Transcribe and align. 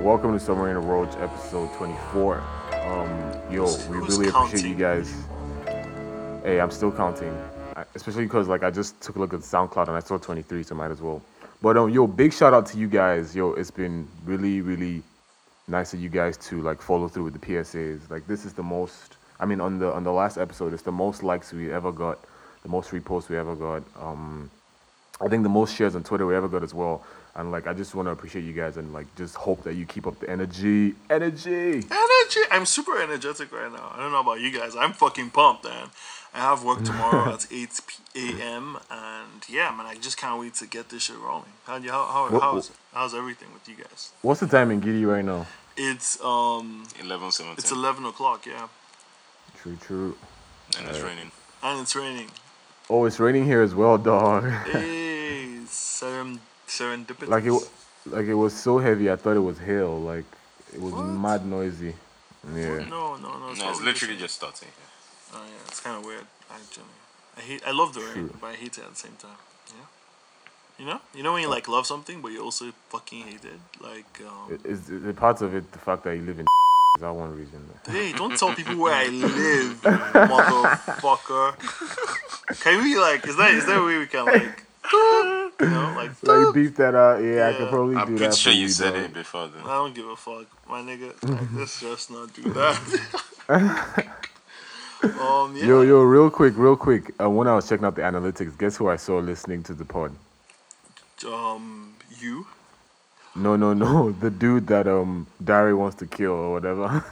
Welcome 0.00 0.32
to 0.32 0.40
Submarine 0.40 0.76
and 0.76 0.84
a 0.84 0.88
Roach, 0.88 1.14
episode 1.18 1.72
24. 1.74 2.40
Um, 2.86 3.52
yo, 3.52 3.64
we 3.88 3.98
really 3.98 4.28
appreciate 4.28 4.64
you 4.68 4.74
guys. 4.74 5.12
Hey, 6.42 6.60
I'm 6.60 6.70
still 6.70 6.90
counting, 6.90 7.32
I- 7.76 7.84
especially 7.94 8.24
because 8.24 8.48
like 8.48 8.62
I 8.62 8.70
just 8.70 9.00
took 9.00 9.16
a 9.16 9.18
look 9.18 9.34
at 9.34 9.40
SoundCloud 9.40 9.88
and 9.88 9.96
I 9.96 10.00
saw 10.00 10.16
23, 10.16 10.62
so 10.62 10.74
might 10.74 10.90
as 10.90 11.00
well. 11.02 11.22
But 11.62 11.76
um, 11.76 11.90
yo, 11.90 12.06
big 12.06 12.32
shout 12.32 12.54
out 12.54 12.66
to 12.66 12.78
you 12.78 12.88
guys. 12.88 13.34
Yo, 13.36 13.52
it's 13.52 13.70
been 13.70 14.08
really, 14.24 14.60
really 14.62 15.02
nice 15.68 15.92
of 15.92 16.00
you 16.00 16.08
guys 16.08 16.36
to 16.38 16.62
like 16.62 16.80
follow 16.80 17.08
through 17.08 17.24
with 17.24 17.34
the 17.38 17.46
PSAs. 17.46 18.08
Like 18.10 18.26
this 18.26 18.44
is 18.44 18.52
the 18.54 18.62
most. 18.62 19.16
I 19.38 19.46
mean, 19.46 19.60
on 19.60 19.78
the 19.78 19.92
on 19.92 20.02
the 20.04 20.12
last 20.12 20.38
episode, 20.38 20.72
it's 20.72 20.82
the 20.82 20.92
most 20.92 21.22
likes 21.22 21.52
we 21.52 21.72
ever 21.72 21.92
got, 21.92 22.18
the 22.62 22.68
most 22.68 22.90
reposts 22.90 23.28
we 23.28 23.36
ever 23.36 23.54
got. 23.54 23.82
Um, 24.00 24.50
I 25.20 25.28
think 25.28 25.42
the 25.42 25.48
most 25.50 25.74
shares 25.74 25.94
on 25.96 26.02
Twitter 26.02 26.26
we 26.26 26.34
ever 26.34 26.48
got 26.48 26.62
as 26.62 26.72
well. 26.74 27.04
And 27.34 27.52
like, 27.52 27.66
I 27.66 27.74
just 27.74 27.94
want 27.94 28.06
to 28.06 28.12
appreciate 28.12 28.42
you 28.44 28.52
guys 28.52 28.76
and 28.76 28.92
like 28.92 29.06
just 29.16 29.36
hope 29.36 29.62
that 29.64 29.74
you 29.74 29.84
keep 29.86 30.06
up 30.06 30.18
the 30.18 30.28
energy, 30.28 30.94
energy. 31.08 31.74
Energy. 31.74 32.40
I'm 32.50 32.66
super 32.66 33.00
energetic 33.00 33.52
right 33.52 33.70
now. 33.72 33.92
I 33.94 33.98
don't 34.00 34.10
know 34.12 34.20
about 34.20 34.40
you 34.40 34.50
guys. 34.50 34.74
I'm 34.76 34.92
fucking 34.92 35.30
pumped, 35.30 35.64
man. 35.64 35.88
I 36.34 36.38
have 36.38 36.64
work 36.64 36.82
tomorrow 36.84 37.32
at 37.34 37.46
8 37.50 37.80
p- 38.14 38.32
a.m. 38.40 38.78
and 38.90 39.42
yeah, 39.48 39.70
man, 39.76 39.86
I 39.86 39.96
just 39.96 40.16
can't 40.16 40.40
wait 40.40 40.54
to 40.54 40.66
get 40.66 40.88
this 40.88 41.02
shit 41.04 41.18
rolling. 41.18 41.52
How 41.64 41.76
you 41.76 41.90
how 41.90 42.04
how 42.06 42.28
What- 42.30 42.42
how's 42.42 42.70
how's 42.92 43.14
everything 43.14 43.48
with 43.52 43.68
you 43.68 43.76
guys? 43.84 44.12
What's 44.22 44.40
the 44.40 44.46
time 44.48 44.70
in 44.70 44.80
Gidi 44.80 45.06
right 45.06 45.24
now? 45.24 45.46
It's 45.76 46.20
um 46.22 46.84
11, 47.00 47.30
17. 47.32 47.54
it's 47.58 47.72
11 47.72 48.04
o'clock, 48.06 48.46
yeah, 48.46 48.68
True, 49.60 49.76
true. 49.80 50.16
and 50.78 50.88
it's 50.88 51.00
raining. 51.00 51.30
and 51.62 51.80
it's 51.80 51.94
raining. 51.96 52.30
Oh, 52.88 53.04
it's 53.06 53.18
raining 53.20 53.44
here 53.44 53.62
as 53.62 53.74
well, 53.74 53.98
dog. 53.98 54.48
hey, 54.66 55.09
serend 55.70 56.38
serendipitous. 56.66 57.28
like 57.28 57.44
it, 57.44 57.50
wa- 57.50 57.68
like 58.06 58.26
it 58.26 58.34
was 58.34 58.52
so 58.54 58.78
heavy. 58.78 59.10
I 59.10 59.16
thought 59.16 59.36
it 59.36 59.40
was 59.50 59.58
hail. 59.58 59.98
Like 60.00 60.24
it 60.74 60.80
was 60.80 60.92
What? 60.92 61.04
mad 61.04 61.46
noisy. 61.46 61.94
Yeah. 62.54 62.84
No, 62.88 63.16
no, 63.16 63.38
no. 63.38 63.52
No, 63.52 63.70
it's 63.70 63.80
literally 63.80 64.14
just- 64.16 64.20
just 64.20 64.34
starting. 64.36 64.68
Oh 65.34 65.42
yeah, 65.44 65.66
it's 65.68 65.80
kind 65.80 65.96
of 65.98 66.04
weird 66.04 66.26
actually. 66.50 66.84
I 67.36 67.40
hate. 67.42 67.62
I 67.66 67.70
love 67.70 67.94
the 67.94 68.00
rain, 68.00 68.12
True. 68.28 68.34
but 68.40 68.48
I 68.48 68.54
hate 68.54 68.76
it 68.78 68.84
at 68.84 68.90
the 68.90 68.96
same 68.96 69.16
time. 69.18 69.38
Yeah. 69.68 69.86
You 70.78 70.86
know, 70.86 71.00
you 71.14 71.22
know 71.22 71.32
when 71.34 71.42
you 71.42 71.48
like 71.48 71.68
love 71.68 71.86
something, 71.86 72.20
but 72.22 72.32
you 72.32 72.42
also 72.42 72.72
fucking 72.88 73.22
hate 73.24 73.44
it. 73.44 73.60
Like, 73.80 74.20
um, 74.26 74.54
It- 74.54 74.64
Is 74.66 74.80
the 74.86 75.14
parts 75.14 75.40
of 75.42 75.54
it 75.54 75.70
the 75.72 75.78
fact 75.78 76.02
that 76.04 76.16
you 76.16 76.22
live 76.22 76.38
in 76.40 76.46
is 76.96 77.02
that 77.02 77.14
one 77.14 77.36
reason? 77.36 77.60
hey, 77.86 78.12
don't 78.12 78.36
tell 78.36 78.52
people 78.54 78.76
where 78.76 78.94
I 78.94 79.06
live, 79.26 79.80
motherfucker. 79.82 81.54
Can 82.60 82.82
we 82.82 82.98
like? 82.98 83.26
Is 83.28 83.36
that 83.36 83.52
is 83.54 83.66
there 83.66 83.78
a 83.78 83.84
way 83.86 83.98
we 83.98 84.06
can 84.06 84.24
like, 84.26 84.64
you 85.60 85.68
know, 85.70 85.92
like? 85.96 86.10
Like 86.22 86.54
beef 86.54 86.76
that 86.76 86.94
out. 86.94 87.22
Yeah, 87.22 87.48
I 87.48 87.52
could 87.52 87.64
Yeah. 87.64 87.70
probably 87.70 87.96
I'm 87.96 88.06
do 88.08 88.16
pretty 88.16 88.26
that. 88.30 88.34
sure 88.36 88.52
for 88.52 88.58
you 88.58 88.68
said 88.68 88.94
dog. 88.94 89.02
it 89.04 89.14
before 89.14 89.48
then. 89.48 89.62
I 89.64 89.68
don't 89.68 89.94
give 89.94 90.06
a 90.06 90.16
fuck, 90.16 90.46
my 90.68 90.80
nigga. 90.80 91.12
Like, 91.28 91.48
let's 91.54 91.80
just 91.80 92.10
not 92.10 92.32
do 92.34 92.42
that. 92.42 92.78
um, 95.20 95.56
yeah. 95.56 95.64
Yo, 95.66 95.82
yo, 95.82 96.02
real 96.02 96.30
quick, 96.30 96.54
real 96.56 96.76
quick. 96.76 97.12
Uh, 97.20 97.28
when 97.30 97.48
I 97.48 97.54
was 97.54 97.68
checking 97.68 97.84
out 97.86 97.94
the 97.96 98.02
analytics, 98.02 98.56
guess 98.58 98.76
who 98.76 98.88
I 98.88 98.96
saw 98.96 99.18
listening 99.18 99.62
to 99.64 99.74
the 99.74 99.84
pod? 99.84 100.12
Um, 101.26 101.94
you. 102.18 102.46
No, 103.34 103.56
no, 103.56 103.72
no. 103.74 104.10
The 104.12 104.30
dude 104.30 104.66
that 104.68 104.86
um 104.88 105.26
Dari 105.42 105.72
wants 105.74 105.96
to 105.98 106.06
kill 106.06 106.32
or 106.32 106.52
whatever. 106.52 107.04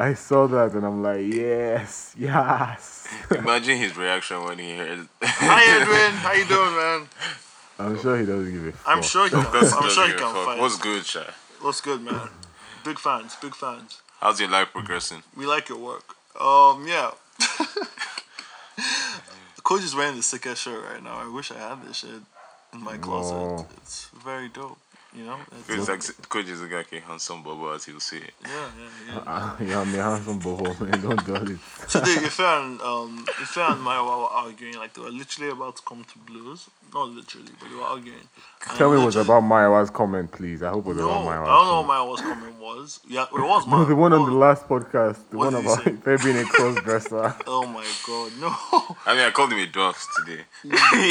I 0.00 0.14
saw 0.14 0.46
that 0.46 0.72
and 0.72 0.86
I'm 0.86 1.02
like, 1.02 1.26
yes, 1.26 2.14
yes. 2.18 3.06
Imagine 3.30 3.76
his 3.76 3.98
reaction 3.98 4.42
when 4.44 4.58
he 4.58 4.74
heard. 4.74 5.06
Hi, 5.22 5.78
Edwin. 5.78 6.16
How 6.16 6.32
you 6.32 6.46
doing, 6.46 6.74
man? 6.74 7.08
I'm 7.78 8.00
sure 8.00 8.18
he 8.18 8.24
doesn't 8.24 8.50
give 8.50 8.66
a 8.66 8.72
fuck. 8.72 8.96
I'm 8.96 9.02
sure 9.02 9.24
he 9.24 9.30
can. 9.30 9.40
I'm 9.44 9.52
sure 9.52 9.60
he 9.60 9.68
doesn't 9.68 10.06
give 10.06 10.16
a 10.16 10.18
can 10.18 10.34
fuck. 10.34 10.44
fight. 10.46 10.58
What's 10.58 10.78
good, 10.78 11.04
Sha? 11.04 11.24
What's 11.60 11.82
good, 11.82 12.00
man? 12.00 12.30
Big 12.82 12.98
fans, 12.98 13.36
big 13.42 13.54
fans. 13.54 14.00
How's 14.20 14.40
your 14.40 14.48
life 14.48 14.68
progressing? 14.72 15.22
We 15.36 15.44
like 15.44 15.68
your 15.68 15.76
work. 15.76 16.14
Um, 16.40 16.86
yeah. 16.88 17.10
the 19.56 19.62
coach 19.62 19.82
is 19.82 19.94
wearing 19.94 20.16
the 20.16 20.22
sickest 20.22 20.62
shirt 20.62 20.82
right 20.82 21.04
now. 21.04 21.18
I 21.18 21.28
wish 21.28 21.52
I 21.52 21.58
had 21.58 21.86
this 21.86 21.98
shit 21.98 22.22
in 22.72 22.82
my 22.82 22.96
closet. 22.96 23.34
No. 23.34 23.66
It's 23.82 24.08
very 24.24 24.48
dope. 24.48 24.78
You 25.12 25.24
know. 25.24 25.36
It's, 25.68 25.88
It's 25.88 25.88
like 25.88 26.28
coach 26.28 26.46
is 26.46 26.62
like 26.62 26.92
a 26.92 27.00
handsome 27.00 27.42
bubble 27.42 27.72
as 27.72 27.84
he'll 27.84 27.98
say 27.98 28.18
it. 28.18 28.34
yeah, 28.44 28.48
yeah, 28.78 29.14
yeah. 29.14 29.22
Ah, 29.26 29.56
yeah, 29.60 29.84
me 29.84 29.98
handsome 29.98 30.40
boho, 30.40 30.78
man. 30.80 31.00
Don't 31.00 31.26
do 31.26 31.34
it. 31.34 31.58
Today, 31.88 32.14
Ife 32.26 32.40
and 32.40 32.80
um, 32.80 33.24
Ife 33.40 33.56
and 33.58 33.80
Maiwa 33.84 34.18
were 34.20 34.26
arguing. 34.36 34.74
Like 34.76 34.94
they 34.94 35.02
were 35.02 35.10
literally 35.10 35.50
about 35.50 35.76
to 35.76 35.82
come 35.82 36.04
to 36.04 36.18
blows. 36.20 36.68
Not 36.92 37.08
literally, 37.10 37.50
but 37.60 37.68
they 37.70 37.76
were 37.76 37.82
arguing. 37.82 38.18
And 38.68 38.78
Tell 38.78 38.90
me 38.90 38.98
what's 39.02 39.14
literally- 39.16 39.38
about 39.38 39.48
Maiwa's 39.50 39.90
comment, 39.90 40.32
please. 40.32 40.60
I 40.62 40.70
hope 40.70 40.86
it 40.86 40.88
was 40.88 40.96
No, 40.98 41.10
about 41.10 41.26
I 41.28 41.34
don't 41.34 41.46
know 41.46 41.48
comment. 41.48 41.88
what 41.88 41.96
Maiwa's 41.96 42.20
comment 42.20 42.60
was. 42.60 43.00
Yeah, 43.08 43.22
it 43.24 43.32
was 43.32 43.66
No, 43.68 43.84
the 43.84 43.94
one 43.96 44.12
on 44.12 44.26
the 44.28 44.34
last 44.36 44.68
podcast, 44.68 45.18
the 45.30 45.38
What 45.38 45.52
one 45.52 45.62
did 45.62 45.62
he 45.68 45.72
about 45.72 45.84
say? 45.84 45.90
there 45.92 46.18
being 46.18 46.36
a 46.38 46.44
cross 46.44 46.76
dresser. 46.82 47.34
Oh 47.46 47.66
my 47.66 47.86
god, 48.06 48.32
no. 48.40 48.96
I 49.06 49.14
mean, 49.14 49.24
I 49.24 49.30
called 49.30 49.52
him 49.52 49.58
a 49.60 49.66
dwarf 49.66 50.04
today. 50.24 50.42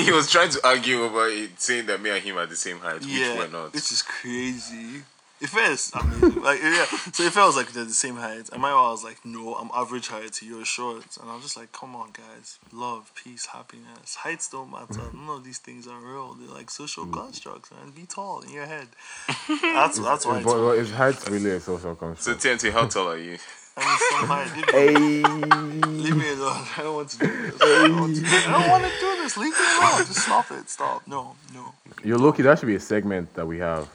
he 0.06 0.12
was 0.12 0.30
trying 0.30 0.50
to 0.50 0.68
argue 0.68 1.02
over 1.04 1.28
it, 1.30 1.60
saying 1.60 1.86
that 1.88 2.02
me 2.02 2.10
and 2.10 2.22
him 2.22 2.38
are 2.38 2.46
the 2.46 2.56
same 2.58 2.80
height, 2.80 2.96
which 3.00 3.06
yeah, 3.08 3.38
we're 3.38 3.48
not. 3.48 3.72
This 3.90 4.02
is 4.02 4.04
crazy. 4.04 5.02
If 5.42 5.56
it's 5.58 5.92
amazing, 5.96 6.42
like 6.44 6.62
yeah. 6.62 6.86
So 7.12 7.24
if 7.24 7.36
I 7.38 7.48
was 7.48 7.56
like 7.56 7.72
they're 7.72 7.86
the 7.86 7.92
same 7.92 8.18
height, 8.18 8.50
and 8.52 8.62
my 8.62 8.70
I 8.70 8.92
was 8.92 9.04
like, 9.04 9.26
no, 9.26 9.56
I'm 9.56 9.72
average 9.74 10.10
height, 10.10 10.40
you're 10.44 10.64
short, 10.64 11.18
and 11.20 11.28
I'm 11.28 11.42
just 11.42 11.58
like, 11.58 11.72
come 11.72 11.96
on, 11.96 12.12
guys, 12.12 12.60
love, 12.72 13.12
peace, 13.16 13.48
happiness, 13.48 14.14
heights 14.14 14.48
don't 14.50 14.70
matter. 14.70 14.94
Mm-hmm. 14.94 15.26
None 15.26 15.38
of 15.38 15.44
these 15.44 15.58
things 15.58 15.88
are 15.88 16.00
real. 16.00 16.34
They're 16.34 16.54
like 16.54 16.70
social 16.70 17.06
mm-hmm. 17.06 17.16
constructs, 17.16 17.72
man. 17.72 17.90
Be 17.90 18.06
tall 18.06 18.42
in 18.42 18.52
your 18.52 18.68
head. 18.68 18.90
That's 19.48 19.98
that's 19.98 20.24
why. 20.24 20.44
but 20.44 20.52
It's, 20.52 20.54
well, 20.54 20.72
is 20.72 20.92
height 20.92 21.28
really 21.28 21.52
a 21.52 21.60
social 21.60 21.96
construct? 21.96 22.22
So 22.22 22.32
construct? 22.34 22.64
TMT, 22.64 22.72
how 22.72 22.86
tall 22.88 23.10
are 23.10 23.18
you? 23.18 23.40
I 23.78 23.82
mean, 23.86 23.98
some 24.12 24.28
height. 24.28 24.52
Leave, 24.56 24.68
me- 24.68 24.72
Hey, 24.74 25.88
leave 25.88 26.18
me 26.18 26.30
alone. 26.34 26.66
I 26.78 26.82
don't 26.84 26.96
want 26.96 27.10
to 27.10 27.18
do 27.20 27.28
this. 27.28 27.62
I 27.62 27.88
don't 27.88 28.00
want 28.00 28.16
to 28.16 28.22
do, 28.22 28.28
I 28.28 28.52
don't 28.60 28.70
want 28.70 28.84
to 28.84 28.90
do 29.00 29.16
this. 29.24 29.38
Leave 29.38 29.54
me 29.54 29.66
alone. 29.78 29.98
Just 30.06 30.20
stop 30.24 30.52
it. 30.52 30.70
Stop. 30.70 31.02
No, 31.08 31.36
no. 31.54 31.74
you're 32.04 32.18
lucky. 32.18 32.44
That 32.44 32.60
should 32.60 32.68
be 32.68 32.76
a 32.76 32.80
segment 32.80 33.34
that 33.36 33.46
we 33.46 33.58
have. 33.60 33.88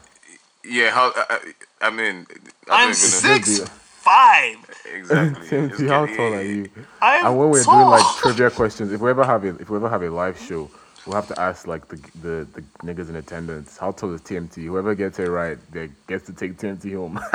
Yeah, 0.63 0.89
how? 0.91 1.11
I, 1.15 1.25
I, 1.81 1.87
I 1.87 1.89
mean, 1.91 2.25
I 2.69 2.73
I'm 2.73 2.79
don't 2.79 2.89
even 2.89 2.93
six 2.95 3.59
five. 3.69 4.55
Exactly. 4.91 5.47
Tim, 5.49 5.65
It's 5.69 5.81
how 5.81 6.05
tall 6.07 6.33
are 6.33 6.41
you? 6.41 6.69
I'm 7.01 7.25
And 7.27 7.37
when 7.37 7.49
we're 7.51 7.63
tall. 7.63 7.75
doing 7.77 7.89
like 7.89 8.15
trivia 8.17 8.49
questions, 8.49 8.91
if 8.91 8.99
we 9.01 9.09
ever 9.11 9.23
have 9.25 9.43
a 9.43 9.49
if 9.57 9.69
we 9.69 9.77
ever 9.77 9.89
have 9.89 10.01
a 10.01 10.09
live 10.09 10.39
show, 10.39 10.69
we'll 11.05 11.15
have 11.15 11.27
to 11.27 11.39
ask 11.39 11.67
like 11.67 11.87
the 11.89 11.97
the, 12.21 12.47
the 12.53 12.61
niggas 12.83 13.09
in 13.09 13.15
attendance, 13.17 13.77
how 13.77 13.91
tall 13.91 14.11
is 14.13 14.21
TMT? 14.21 14.63
Whoever 14.65 14.95
gets 14.95 15.19
it 15.19 15.29
right, 15.29 15.59
they 15.71 15.89
gets 16.07 16.25
to 16.25 16.33
take 16.33 16.57
TMT 16.57 16.95
home. 16.95 17.19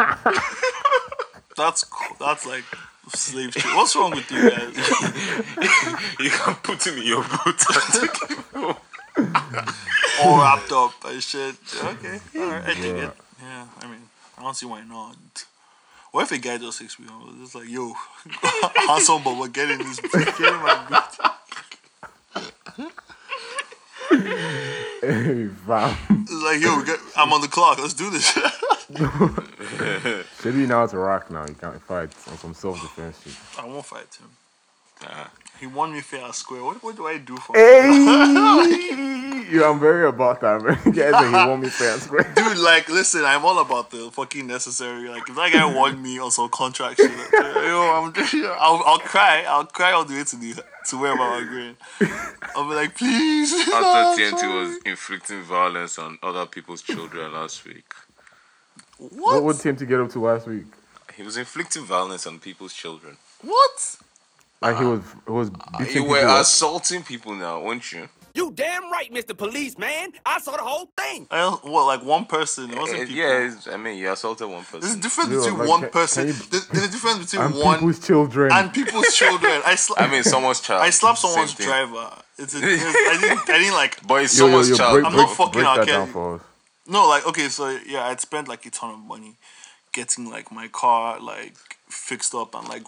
That's. 1.61 1.85
That's 2.19 2.47
like 2.47 2.65
slave 3.09 3.51
trade. 3.53 3.75
What's 3.77 3.95
wrong 3.97 4.13
with 4.13 4.31
you 4.31 4.51
guys? 4.51 4.77
You 6.21 6.31
can 6.31 6.55
put 6.63 6.87
him 6.87 6.99
in 6.99 7.05
your 7.07 7.23
boot 7.23 7.65
and 7.69 7.93
take 8.01 8.17
him 8.31 8.45
home. 8.55 8.77
All 10.23 10.39
wrapped 10.41 10.73
up 10.73 10.93
and 11.07 11.23
shit. 11.23 11.57
Okay, 11.85 12.19
alright, 12.37 12.65
I 12.65 12.75
dig 12.75 12.97
Yeah. 12.97 13.09
it. 13.09 13.15
Yeah, 13.43 13.67
I 13.81 13.87
mean, 13.91 14.03
I 14.39 14.43
don't 14.43 14.57
see 14.57 14.67
why 14.67 14.83
not. 14.85 15.17
What 16.13 16.23
if 16.25 16.33
a 16.33 16.39
guy 16.39 16.57
does 16.59 16.77
six 16.77 16.95
feet? 16.95 17.09
It's 17.43 17.55
like, 17.55 17.69
yo, 17.69 17.95
handsome, 18.75 19.23
but 19.25 19.37
we're 19.39 19.49
getting 19.49 19.79
this. 19.79 20.01
Get 20.01 20.41
in 20.41 20.55
my 20.61 20.75
boot. 20.89 21.17
hey, 25.03 25.49
fam. 25.67 25.97
It's 26.11 26.43
like, 26.45 26.61
yo, 26.61 26.83
get, 26.83 26.99
I'm 27.17 27.33
on 27.33 27.41
the 27.41 27.49
clock. 27.49 27.79
Let's 27.79 27.95
do 27.95 28.11
this. 28.11 28.37
Should 30.43 30.55
be 30.55 30.67
now 30.67 30.87
to 30.87 30.99
rock 30.99 31.31
now. 31.31 31.47
You 31.47 31.55
can't 31.55 31.81
fight 31.83 32.11
on 32.31 32.39
some 32.39 32.55
self 32.55 32.81
defense 32.81 33.21
shit. 33.23 33.35
I 33.63 33.67
won't 33.67 33.85
fight 33.85 34.15
him. 34.15 34.31
Uh, 35.07 35.27
He 35.59 35.67
won 35.67 35.93
me 35.93 36.01
fair 36.01 36.25
and 36.25 36.35
square. 36.35 36.65
What, 36.65 36.83
what 36.83 36.97
do 36.97 37.07
I 37.07 37.19
do 37.19 37.37
for 37.37 37.55
Hey, 37.57 39.47
yeah, 39.51 39.69
I'm 39.69 39.79
very 39.81 40.07
about 40.09 40.41
that, 40.41 40.63
man. 40.63 40.77
Guys, 40.93 41.25
he 41.25 41.33
want 41.49 41.63
me 41.63 41.69
fair 41.69 41.93
and 41.93 42.03
square. 42.03 42.33
Dude, 42.35 42.59
like, 42.59 42.89
listen, 42.89 43.25
I'm 43.25 43.45
all 43.45 43.59
about 43.59 43.91
the 43.91 44.11
fucking 44.11 44.47
necessary. 44.47 45.09
Like, 45.09 45.29
if 45.29 45.37
that 45.37 45.53
guy 45.53 45.65
won 45.75 46.01
me 46.03 46.19
on 46.19 46.31
some 46.31 46.49
contract 46.49 46.97
shit, 46.99 47.11
like, 47.11 47.33
yo, 47.33 48.03
I'm 48.03 48.13
just, 48.15 48.35
I'll, 48.35 48.83
I'll 48.87 48.99
cry. 48.99 49.45
I'll 49.47 49.67
cry 49.67 49.93
all 49.93 50.05
the 50.07 50.15
way 50.15 50.25
to 50.25 50.37
the 50.37 50.65
to 50.89 51.01
where 51.01 51.13
I'm 51.13 51.43
agreeing. 51.45 51.77
I'll 52.57 52.69
be 52.69 52.75
like, 52.75 52.97
please. 52.97 53.53
I 53.53 53.81
thought 53.81 54.19
TMT 54.19 54.55
was 54.61 54.79
inflicting 54.87 55.43
violence 55.43 55.99
on 55.99 56.19
other 56.23 56.47
people's 56.47 56.81
children 56.83 57.33
last 57.35 57.65
week. 57.67 57.93
What 59.01 59.13
What? 59.37 59.43
would 59.45 59.57
TMT 59.57 59.89
get 59.89 60.01
up 60.01 60.11
to 60.11 60.21
last 60.21 60.47
week? 60.47 60.65
He 61.17 61.23
was 61.23 61.37
inflicting 61.37 61.85
violence 61.85 62.27
on 62.27 62.39
people's 62.39 62.73
children. 62.75 63.17
What? 63.43 63.97
Like 64.63 64.77
he 64.77 64.85
uh, 64.85 64.91
was, 64.91 65.01
he 65.27 65.33
was 65.33 65.49
uh, 65.49 65.79
beating 65.79 65.87
You 65.87 65.93
people 66.03 66.09
were 66.09 66.19
up. 66.27 66.41
assaulting 66.43 67.03
people 67.03 67.35
now, 67.35 67.63
weren't 67.63 67.91
you? 67.93 68.09
You 68.35 68.53
damn 68.53 68.85
right, 68.93 69.13
Mr. 69.13 69.37
Policeman. 69.37 70.13
I 70.25 70.39
saw 70.41 70.53
the 70.53 70.63
whole 70.63 70.89
thing. 70.97 71.27
I 71.31 71.39
don't, 71.39 71.65
what 71.65 71.87
like 71.87 72.05
one 72.05 72.27
person? 72.27 72.71
It 72.71 72.77
Uh, 72.77 72.81
wasn't 72.83 72.99
eh, 73.01 73.03
eh, 73.03 73.07
people. 73.07 73.23
yeah, 73.23 73.47
it's- 73.47 73.67
I 73.69 73.77
mean, 73.77 73.99
you 73.99 74.13
assaulted 74.13 74.49
one 74.49 74.65
There's 74.71 74.85
a 74.85 74.87
person. 74.87 75.01
difference 75.01 75.31
Yo, 75.31 75.39
between 75.41 75.59
like, 75.59 75.69
one 75.69 75.81
can- 75.81 75.91
person. 75.91 76.27
can 76.27 76.35
you- 76.37 76.43
There's, 76.51 76.67
there's 76.69 76.85
a 76.85 76.91
difference 76.91 77.19
between 77.25 77.43
And 77.47 77.55
one 77.57 77.79
people's 77.79 78.07
children. 78.07 78.53
and 78.53 78.73
people's 78.73 79.13
children. 79.15 79.63
I 79.67 79.75
sla- 79.75 79.95
I 79.99 80.07
mean, 80.09 80.23
someone's 80.23 80.61
child. 80.61 80.83
I 80.83 80.91
slapped 80.91 81.19
Same 81.19 81.31
someone's 81.31 81.55
thing. 81.55 81.67
driver. 81.67 82.11
It's 82.39 82.55
a, 82.55 82.59
it's, 82.63 82.85
I 82.85 83.17
didn't 83.21 83.39
I 83.51 83.59
didn't 83.59 83.75
like 83.75 84.07
But 84.07 84.23
it's 84.25 84.39
Yo, 84.39 84.45
yo, 84.47 84.49
someone's 84.49 84.69
yo, 84.71 84.77
child. 84.77 84.93
break, 84.95 85.07
I'm 85.07 85.13
bro. 85.13 85.23
not 85.23 85.37
fucking 85.37 85.53
break 85.53 85.67
out, 85.67 85.77
that 85.79 85.87
Ken. 85.87 85.95
down 86.01 86.09
for 86.13 86.35
us. 86.37 86.43
No 86.87 87.09
like 87.09 87.27
okay 87.27 87.49
so 87.49 87.79
yeah 87.87 88.07
I'd 88.07 88.21
spent 88.21 88.49
like 88.49 88.65
a 88.67 88.71
ton 88.71 88.95
of 88.95 89.01
money 89.01 89.37
getting 89.93 90.31
like 90.31 90.53
my 90.53 90.69
car 90.69 91.21
like 91.21 91.57
fixed 91.89 92.35
up 92.35 92.55
and 92.55 92.69
like 92.69 92.85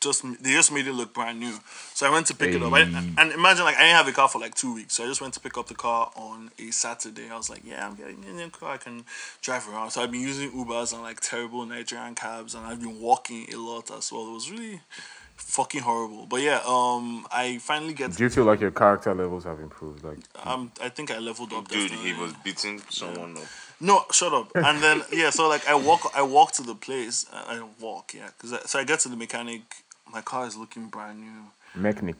just 0.00 0.22
they 0.42 0.52
just 0.52 0.72
made 0.72 0.86
it 0.86 0.92
look 0.92 1.12
brand 1.12 1.40
new. 1.40 1.54
So 1.94 2.06
I 2.06 2.10
went 2.10 2.26
to 2.28 2.34
pick 2.34 2.54
it 2.54 2.62
up. 2.62 2.72
I, 2.72 2.82
and 2.82 3.32
imagine 3.32 3.64
like 3.64 3.76
I 3.76 3.80
didn't 3.80 3.96
have 3.96 4.08
a 4.08 4.12
car 4.12 4.28
for 4.28 4.38
like 4.38 4.54
two 4.54 4.74
weeks, 4.74 4.94
so 4.94 5.04
I 5.04 5.06
just 5.06 5.20
went 5.20 5.34
to 5.34 5.40
pick 5.40 5.58
up 5.58 5.66
the 5.66 5.74
car 5.74 6.10
on 6.14 6.50
a 6.58 6.70
Saturday. 6.70 7.28
I 7.30 7.36
was 7.36 7.50
like, 7.50 7.62
yeah, 7.64 7.86
I'm 7.86 7.96
getting 7.96 8.24
a 8.24 8.32
new 8.32 8.50
car. 8.50 8.74
I 8.74 8.76
can 8.76 9.04
drive 9.42 9.68
around. 9.68 9.90
So 9.90 10.02
I've 10.02 10.12
been 10.12 10.20
using 10.20 10.50
Ubers 10.52 10.92
and 10.92 11.02
like 11.02 11.20
terrible 11.20 11.66
Nigerian 11.66 12.14
cabs, 12.14 12.54
and 12.54 12.64
I've 12.64 12.80
been 12.80 13.00
walking 13.00 13.52
a 13.52 13.56
lot 13.56 13.90
as 13.90 14.12
well. 14.12 14.28
It 14.28 14.34
was 14.34 14.50
really 14.50 14.80
fucking 15.38 15.80
horrible. 15.82 16.26
But 16.26 16.42
yeah, 16.42 16.60
um, 16.66 17.26
I 17.32 17.58
finally 17.58 17.94
get. 17.94 18.12
Do 18.14 18.22
you 18.22 18.30
feel 18.30 18.44
like 18.44 18.60
your 18.60 18.70
character 18.70 19.14
levels 19.14 19.44
have 19.44 19.60
improved? 19.60 20.04
Like, 20.04 20.18
Um, 20.44 20.70
I 20.82 20.88
think 20.90 21.10
I 21.10 21.18
leveled 21.18 21.52
up. 21.52 21.68
Dude, 21.68 21.90
definitely. 21.90 22.12
he 22.12 22.20
was 22.20 22.32
beating 22.44 22.80
someone 22.90 23.36
up. 23.36 23.44
No, 23.80 24.04
shut 24.12 24.32
up. 24.32 24.50
And 24.54 24.82
then 24.82 25.02
yeah, 25.12 25.30
so 25.30 25.48
like 25.48 25.66
I 25.68 25.74
walk, 25.74 26.10
I 26.14 26.22
walk 26.22 26.52
to 26.52 26.62
the 26.62 26.74
place. 26.74 27.26
uh, 27.32 27.44
I 27.48 27.62
walk, 27.80 28.12
yeah, 28.14 28.28
because 28.36 28.52
I, 28.52 28.58
so 28.66 28.78
I 28.78 28.84
get 28.84 29.00
to 29.00 29.08
the 29.08 29.16
mechanic. 29.16 29.62
My 30.12 30.20
car 30.22 30.46
is 30.46 30.56
looking 30.56 30.88
brand 30.88 31.20
new. 31.20 31.42
mechanic. 31.74 32.16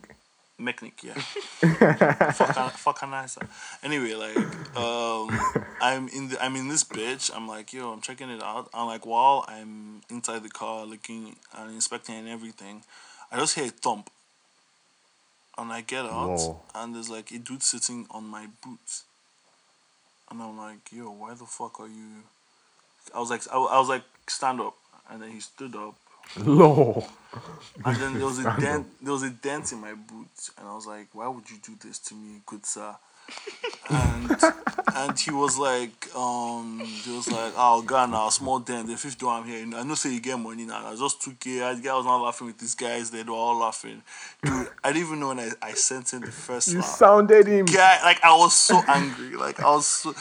Mechanic, 0.60 1.04
yeah. 1.04 1.14
fuck, 2.32 2.72
fuck 2.72 3.08
nice. 3.08 3.38
Anyway, 3.82 4.14
like, 4.14 4.36
um, 4.76 5.30
I'm 5.80 6.08
in 6.08 6.28
the, 6.30 6.36
I'm 6.44 6.56
in 6.56 6.66
this 6.68 6.82
bitch. 6.82 7.30
I'm 7.34 7.46
like, 7.46 7.72
yo, 7.72 7.92
I'm 7.92 8.00
checking 8.00 8.28
it 8.28 8.42
out. 8.42 8.68
I'm 8.74 8.86
like, 8.88 9.06
while 9.06 9.44
I'm 9.46 10.00
inside 10.10 10.42
the 10.42 10.48
car 10.48 10.84
looking 10.84 11.36
and 11.56 11.72
inspecting 11.74 12.16
and 12.16 12.28
everything, 12.28 12.82
I 13.30 13.38
just 13.38 13.54
hear 13.54 13.66
a 13.66 13.70
thump. 13.70 14.10
And 15.56 15.72
I 15.72 15.80
get 15.80 16.04
out, 16.04 16.28
Whoa. 16.38 16.60
and 16.76 16.94
there's 16.94 17.10
like 17.10 17.32
a 17.32 17.38
dude 17.38 17.64
sitting 17.64 18.06
on 18.12 18.24
my 18.24 18.46
boots. 18.64 19.04
And 20.30 20.40
I'm 20.40 20.56
like, 20.56 20.92
yo, 20.92 21.10
why 21.10 21.34
the 21.34 21.46
fuck 21.46 21.80
are 21.80 21.88
you? 21.88 22.22
I 23.12 23.18
was 23.18 23.30
like, 23.30 23.42
I, 23.52 23.56
I 23.56 23.78
was 23.80 23.88
like, 23.88 24.02
stand 24.28 24.60
up, 24.60 24.76
and 25.10 25.20
then 25.20 25.30
he 25.32 25.40
stood 25.40 25.74
up, 25.74 25.96
Lord. 26.36 27.04
and 27.84 27.96
then 27.96 28.14
there 28.14 28.26
was 28.26 28.38
a 28.38 28.56
dent. 28.60 28.86
There 29.02 29.12
was 29.12 29.22
a 29.24 29.30
dent 29.30 29.72
in 29.72 29.80
my 29.80 29.94
boot, 29.94 30.50
and 30.58 30.68
I 30.68 30.74
was 30.74 30.86
like, 30.86 31.08
"Why 31.12 31.26
would 31.26 31.50
you 31.50 31.56
do 31.64 31.72
this 31.82 31.98
to 32.00 32.14
me, 32.14 32.40
good 32.46 32.64
sir?" 32.66 32.94
And 33.90 34.30
and 34.94 35.18
he 35.18 35.30
was 35.30 35.56
like, 35.58 36.14
um, 36.14 36.80
he 36.84 37.10
was 37.16 37.30
like, 37.30 37.52
"Oh, 37.56 37.82
God, 37.82 38.10
now 38.10 38.28
small 38.28 38.58
dent. 38.58 38.86
The 38.88 38.96
fifth 38.96 39.18
door 39.18 39.30
I'm 39.32 39.44
here. 39.46 39.64
I 39.76 39.82
know 39.82 39.94
say 39.94 40.12
you 40.12 40.20
get 40.20 40.38
money 40.38 40.64
now. 40.66 40.86
I 40.86 40.94
just 40.96 41.22
took 41.22 41.34
it. 41.46 41.62
I, 41.62 41.74
the 41.74 41.80
guy 41.80 41.94
was 41.94 42.04
not 42.04 42.18
laughing 42.22 42.48
with 42.48 42.58
these 42.58 42.74
guys. 42.74 43.10
They 43.10 43.22
were 43.22 43.32
all 43.32 43.56
laughing, 43.58 44.02
dude. 44.42 44.68
I 44.84 44.92
didn't 44.92 45.06
even 45.06 45.20
know 45.20 45.28
when 45.28 45.40
I, 45.40 45.50
I 45.62 45.72
sent 45.72 46.12
him 46.12 46.20
the 46.20 46.30
first 46.32 46.68
You 46.68 46.82
slap. 46.82 46.96
sounded 46.98 47.46
him. 47.46 47.64
Guy, 47.66 47.98
like 48.02 48.22
I 48.22 48.36
was 48.36 48.54
so 48.54 48.80
angry. 48.88 49.36
Like 49.36 49.60
I 49.60 49.70
was 49.70 49.86
so, 49.86 50.12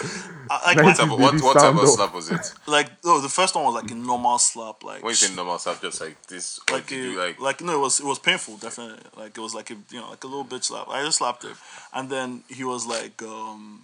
I- 0.50 0.74
like, 0.76 0.86
What 0.86 0.96
type, 0.96 1.12
of, 1.12 1.20
what, 1.20 1.42
what 1.42 1.58
type 1.60 1.76
of 1.76 1.88
slap 1.90 2.14
was 2.14 2.32
it? 2.32 2.54
like 2.68 2.90
oh, 3.04 3.20
the 3.20 3.30
first 3.30 3.54
one 3.56 3.66
was 3.66 3.76
like 3.82 3.92
a 3.92 3.96
normal 3.96 4.38
slap. 4.40 4.82
Like 4.84 5.04
When 5.04 5.12
you 5.12 5.16
say 5.16 5.36
normal 5.36 5.58
slap, 5.60 5.82
just 5.82 6.00
like 6.00 6.22
this, 6.28 6.60
like 6.72 6.90
a, 6.92 6.96
you 6.96 7.18
like? 7.20 7.40
like 7.42 7.62
no, 7.62 7.74
it 7.74 7.80
was 7.82 8.00
it 8.00 8.06
was 8.06 8.20
painful, 8.20 8.58
definitely. 8.58 9.00
Like 9.18 9.38
it 9.38 9.42
was 9.42 9.54
like 9.54 9.72
a 9.72 9.76
you 9.92 10.00
know 10.00 10.10
like 10.10 10.24
a 10.24 10.28
little 10.28 10.46
bitch 10.46 10.66
slap. 10.66 10.88
I 10.88 11.04
just 11.04 11.18
slapped 11.18 11.44
him, 11.44 11.56
and 11.94 12.10
then 12.10 12.44
he 12.48 12.64
was 12.64 12.86
like, 12.86 12.97
um, 13.24 13.84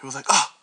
he 0.00 0.06
was 0.06 0.14
like, 0.14 0.26
ah, 0.28 0.54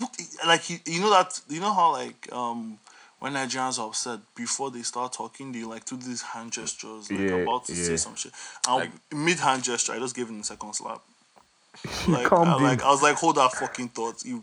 look, 0.00 0.10
like 0.46 0.62
he, 0.62 0.78
you 0.86 1.00
know 1.00 1.10
that 1.10 1.40
you 1.48 1.60
know 1.60 1.72
how 1.72 1.92
like 1.92 2.28
um 2.32 2.78
when 3.18 3.32
Nigerians 3.32 3.78
are 3.78 3.86
upset 3.88 4.20
before 4.34 4.70
they 4.70 4.82
start 4.82 5.12
talking, 5.12 5.52
they 5.52 5.64
like 5.64 5.84
do 5.86 5.96
these 5.96 6.22
hand 6.22 6.52
gestures, 6.52 7.10
like 7.10 7.20
Yeah, 7.20 7.36
about 7.36 7.64
to 7.66 7.74
say 7.74 7.94
uh, 7.94 7.96
some 7.96 8.14
shit. 8.14 8.32
And 8.68 8.76
Like- 8.76 9.14
mid 9.14 9.38
hand 9.38 9.64
gesture, 9.64 9.92
I 9.92 9.98
just 9.98 10.14
gave 10.14 10.28
him 10.28 10.40
a 10.40 10.44
second 10.44 10.74
slap. 10.74 11.00
Like, 12.08 12.30
I, 12.32 12.62
like 12.62 12.82
I 12.82 12.88
was 12.90 13.02
like, 13.02 13.16
hold 13.16 13.36
that 13.36 13.52
fucking 13.52 13.88
thought, 13.90 14.24
you. 14.24 14.42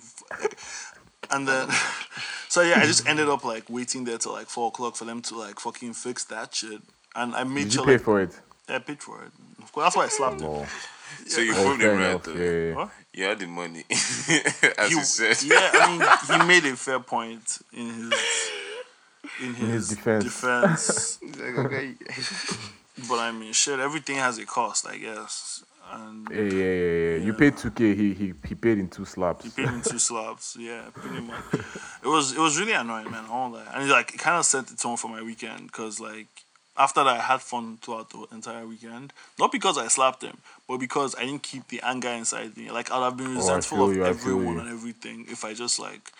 And 1.31 1.47
then, 1.47 1.67
so 2.49 2.61
yeah, 2.61 2.79
I 2.79 2.85
just 2.85 3.07
ended 3.07 3.29
up 3.29 3.43
like 3.43 3.69
waiting 3.69 4.03
there 4.05 4.17
till 4.17 4.33
like 4.33 4.47
four 4.47 4.67
o'clock 4.69 4.95
for 4.95 5.05
them 5.05 5.21
to 5.23 5.37
like 5.37 5.59
fucking 5.59 5.93
fix 5.93 6.23
that 6.25 6.53
shit. 6.53 6.81
And 7.15 7.35
I 7.35 7.43
made 7.43 7.65
Did 7.65 7.75
you 7.75 7.83
pay 7.83 7.91
like, 7.93 8.01
for 8.01 8.21
it? 8.21 8.39
I 8.67 8.79
paid 8.79 9.01
for 9.01 9.23
it. 9.23 9.31
Of 9.63 9.71
course, 9.71 9.85
that's 9.85 9.95
why 9.95 10.05
I 10.05 10.09
slapped 10.09 10.41
him. 10.41 10.65
So 11.27 11.41
you 11.41 11.53
oh 11.55 11.63
proved 11.63 11.81
him 11.81 11.97
right 11.97 12.09
enough. 12.09 12.23
though. 12.23 12.33
Yeah, 12.33 12.39
yeah, 12.51 12.67
yeah. 12.69 12.75
What? 12.75 12.89
You 13.13 13.23
had 13.25 13.39
the 13.39 13.47
money, 13.47 13.83
as 13.89 14.27
He- 14.27 14.95
you 14.95 15.03
said. 15.03 15.37
yeah, 15.43 15.69
I 15.73 15.97
mean, 15.97 16.41
he 16.41 16.47
made 16.61 16.65
a 16.71 16.75
fair 16.75 16.99
point 16.99 17.59
in 17.71 18.11
his 18.11 18.49
in 19.41 19.53
his, 19.55 19.69
his 19.69 19.89
defense. 19.89 20.23
defense. 20.23 21.19
Like, 21.39 21.57
okay. 21.65 21.93
But 23.09 23.19
I 23.19 23.31
mean, 23.31 23.53
shit, 23.53 23.79
everything 23.79 24.17
has 24.17 24.37
a 24.37 24.45
cost, 24.45 24.87
I 24.87 24.97
guess. 24.97 25.63
And 25.91 26.27
Yeah, 26.31 26.41
yeah, 26.41 26.49
yeah, 26.49 27.17
yeah. 27.17 27.25
You 27.25 27.33
paid 27.33 27.55
2K, 27.55 27.95
he, 27.95 28.13
he, 28.13 28.33
he 28.47 28.55
paid 28.55 28.77
in 28.79 28.87
two 28.89 29.05
slaps. 29.05 29.45
He 29.45 29.51
paid 29.51 29.67
in 29.73 29.81
two 29.81 29.99
slaps. 29.99 30.55
Yeah, 30.59 30.83
pretty 30.93 31.21
much. 31.21 31.43
It 32.03 32.07
was 32.07 32.31
it 32.33 32.39
was 32.39 32.59
really 32.59 32.73
annoying, 32.73 33.09
man. 33.11 33.25
All 33.29 33.49
that, 33.51 33.67
and 33.73 33.83
it, 33.89 33.91
like 33.91 34.13
it 34.13 34.19
kind 34.19 34.37
of 34.37 34.45
set 34.45 34.67
the 34.67 34.75
tone 34.75 34.97
for 34.97 35.07
my 35.09 35.21
weekend 35.21 35.67
because 35.67 35.99
like 35.99 36.27
after 36.77 37.03
that 37.03 37.17
I 37.19 37.21
had 37.21 37.41
fun 37.41 37.77
throughout 37.81 38.09
the 38.11 38.25
entire 38.31 38.65
weekend. 38.67 39.11
Not 39.39 39.51
because 39.51 39.77
I 39.77 39.87
slapped 39.87 40.23
him, 40.23 40.37
but 40.67 40.77
because 40.77 41.15
I 41.15 41.25
didn't 41.25 41.43
keep 41.43 41.67
the 41.67 41.81
anger 41.83 42.09
inside 42.09 42.55
me. 42.57 42.71
Like 42.71 42.91
I'd 42.91 43.03
have 43.03 43.17
been 43.17 43.33
Oh, 43.33 43.35
resentful 43.37 43.77
feel 43.77 43.89
of 43.89 43.95
you, 43.95 44.05
everyone 44.05 44.59
and 44.59 44.69
everything 44.69 45.25
if 45.29 45.43
I 45.45 45.53
just 45.53 45.79
like 45.79 46.11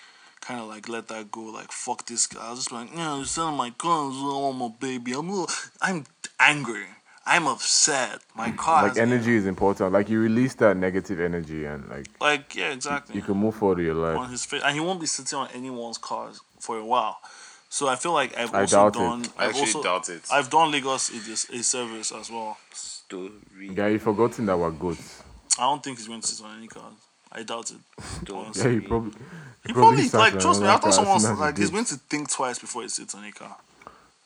kind 0.42 0.60
of 0.60 0.68
like 0.68 0.90
let 0.90 1.08
that 1.08 1.32
go. 1.32 1.42
Like 1.42 1.72
fuck 1.72 2.06
this 2.06 2.28
guy. 2.28 2.46
I 2.46 2.50
was 2.52 2.60
just 2.60 2.72
like, 2.72 2.90
yeah, 2.94 3.16
you're 3.16 3.26
selling 3.26 3.58
my 3.58 3.70
car. 3.72 4.10
I 4.12 4.40
want 4.40 4.58
my 4.58 4.70
baby. 4.80 5.14
I'm 5.14 5.30
a 5.30 5.32
little, 5.32 5.50
I'm 5.82 6.06
angry. 6.40 6.86
I'm 7.26 7.48
upset. 7.48 8.20
My 8.36 8.50
mm. 8.50 8.58
car. 8.58 8.84
Like, 8.84 8.92
has- 8.92 8.98
energy 8.98 9.36
is 9.36 9.46
important. 9.46 9.94
Like, 9.94 10.10
you 10.10 10.20
release 10.20 10.56
that 10.56 10.76
negative 10.76 11.22
energy 11.22 11.64
and, 11.64 11.88
like, 11.90 12.08
Like 12.20 12.54
yeah, 12.54 12.74
exactly. 12.74 13.16
you 13.16 13.22
can 13.22 13.38
move 13.38 13.56
forward 13.56 13.78
with 13.78 13.88
your 13.88 14.06
on 14.06 14.18
life. 14.24 14.30
his 14.32 14.44
face, 14.44 14.62
and 14.62 14.74
he 14.76 14.82
won't 14.82 15.00
be 15.00 15.06
sitting 15.06 15.40
on 15.40 15.48
anyone's 15.54 15.98
cars 15.98 16.42
for 16.60 16.78
a 16.78 16.86
while. 16.86 17.20
So 17.70 17.88
I 17.88 17.96
feel 17.96 18.12
like 18.14 18.38
I've 18.38 18.54
I 18.54 18.62
also 18.62 18.76
doubt 18.76 18.96
it. 18.96 19.00
done. 19.00 19.26
I 19.38 19.46
I've 19.46 19.50
actually 19.52 19.62
also, 19.62 19.84
doubt 19.84 20.10
it. 20.10 20.22
I've 20.32 20.50
done 20.50 20.72
Lagos 20.72 21.10
a, 21.10 21.56
a 21.56 21.64
service 21.64 22.12
as 22.12 22.30
well. 22.30 22.58
Story. 23.06 23.70
Guy, 23.74 23.90
you 23.90 24.00
forgotten 24.00 24.46
that 24.46 24.58
we're 24.58 24.72
goats. 24.72 25.24
I 25.58 25.64
don't 25.64 25.84
think 25.84 25.98
he's 25.98 26.08
going 26.08 26.22
to 26.22 26.28
sit 26.28 26.46
on 26.46 26.58
any 26.58 26.68
cars. 26.68 26.94
I 27.32 27.44
doubt 27.44 27.72
it. 27.72 27.78
Don't 28.24 28.56
Yeah, 28.56 28.70
he 28.70 28.80
probably. 28.80 29.12
He 29.66 29.74
probably 29.74 30.04
sat 30.04 30.18
like 30.18 30.40
trust 30.40 30.62
me. 30.62 30.68
another 30.68 30.70
I 30.70 30.74
thought 30.74 30.82
car 30.82 30.90
as 30.90 30.96
someone's 30.96 31.24
soon 31.24 31.32
as 31.32 31.38
he 31.38 31.44
like 31.44 31.58
he's 31.58 31.70
going 31.70 31.86
to 31.86 31.96
think 31.96 32.30
twice 32.30 32.60
before 32.60 32.82
he 32.84 32.90
sits 32.90 33.16
on 33.16 33.24
a 33.24 33.32
car. 33.32 33.56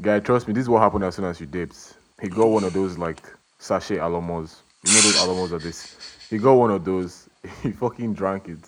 Guy, 0.01 0.19
trust 0.19 0.47
me, 0.47 0.53
this 0.53 0.63
is 0.63 0.69
what 0.69 0.81
happened 0.81 1.03
as 1.03 1.15
soon 1.15 1.25
as 1.25 1.39
you 1.39 1.45
dipped. 1.45 1.95
He 2.21 2.27
got 2.27 2.47
one 2.47 2.63
of 2.63 2.73
those 2.73 2.97
like 2.97 3.21
sachet 3.59 3.99
alamos. 3.99 4.61
You 4.83 4.93
know 4.93 5.01
those 5.01 5.17
alamos 5.21 5.53
are 5.53 5.59
this. 5.59 5.95
He 6.29 6.37
got 6.37 6.53
one 6.53 6.71
of 6.71 6.83
those. 6.83 7.29
He 7.63 7.71
fucking 7.71 8.13
drank 8.13 8.49
it. 8.49 8.59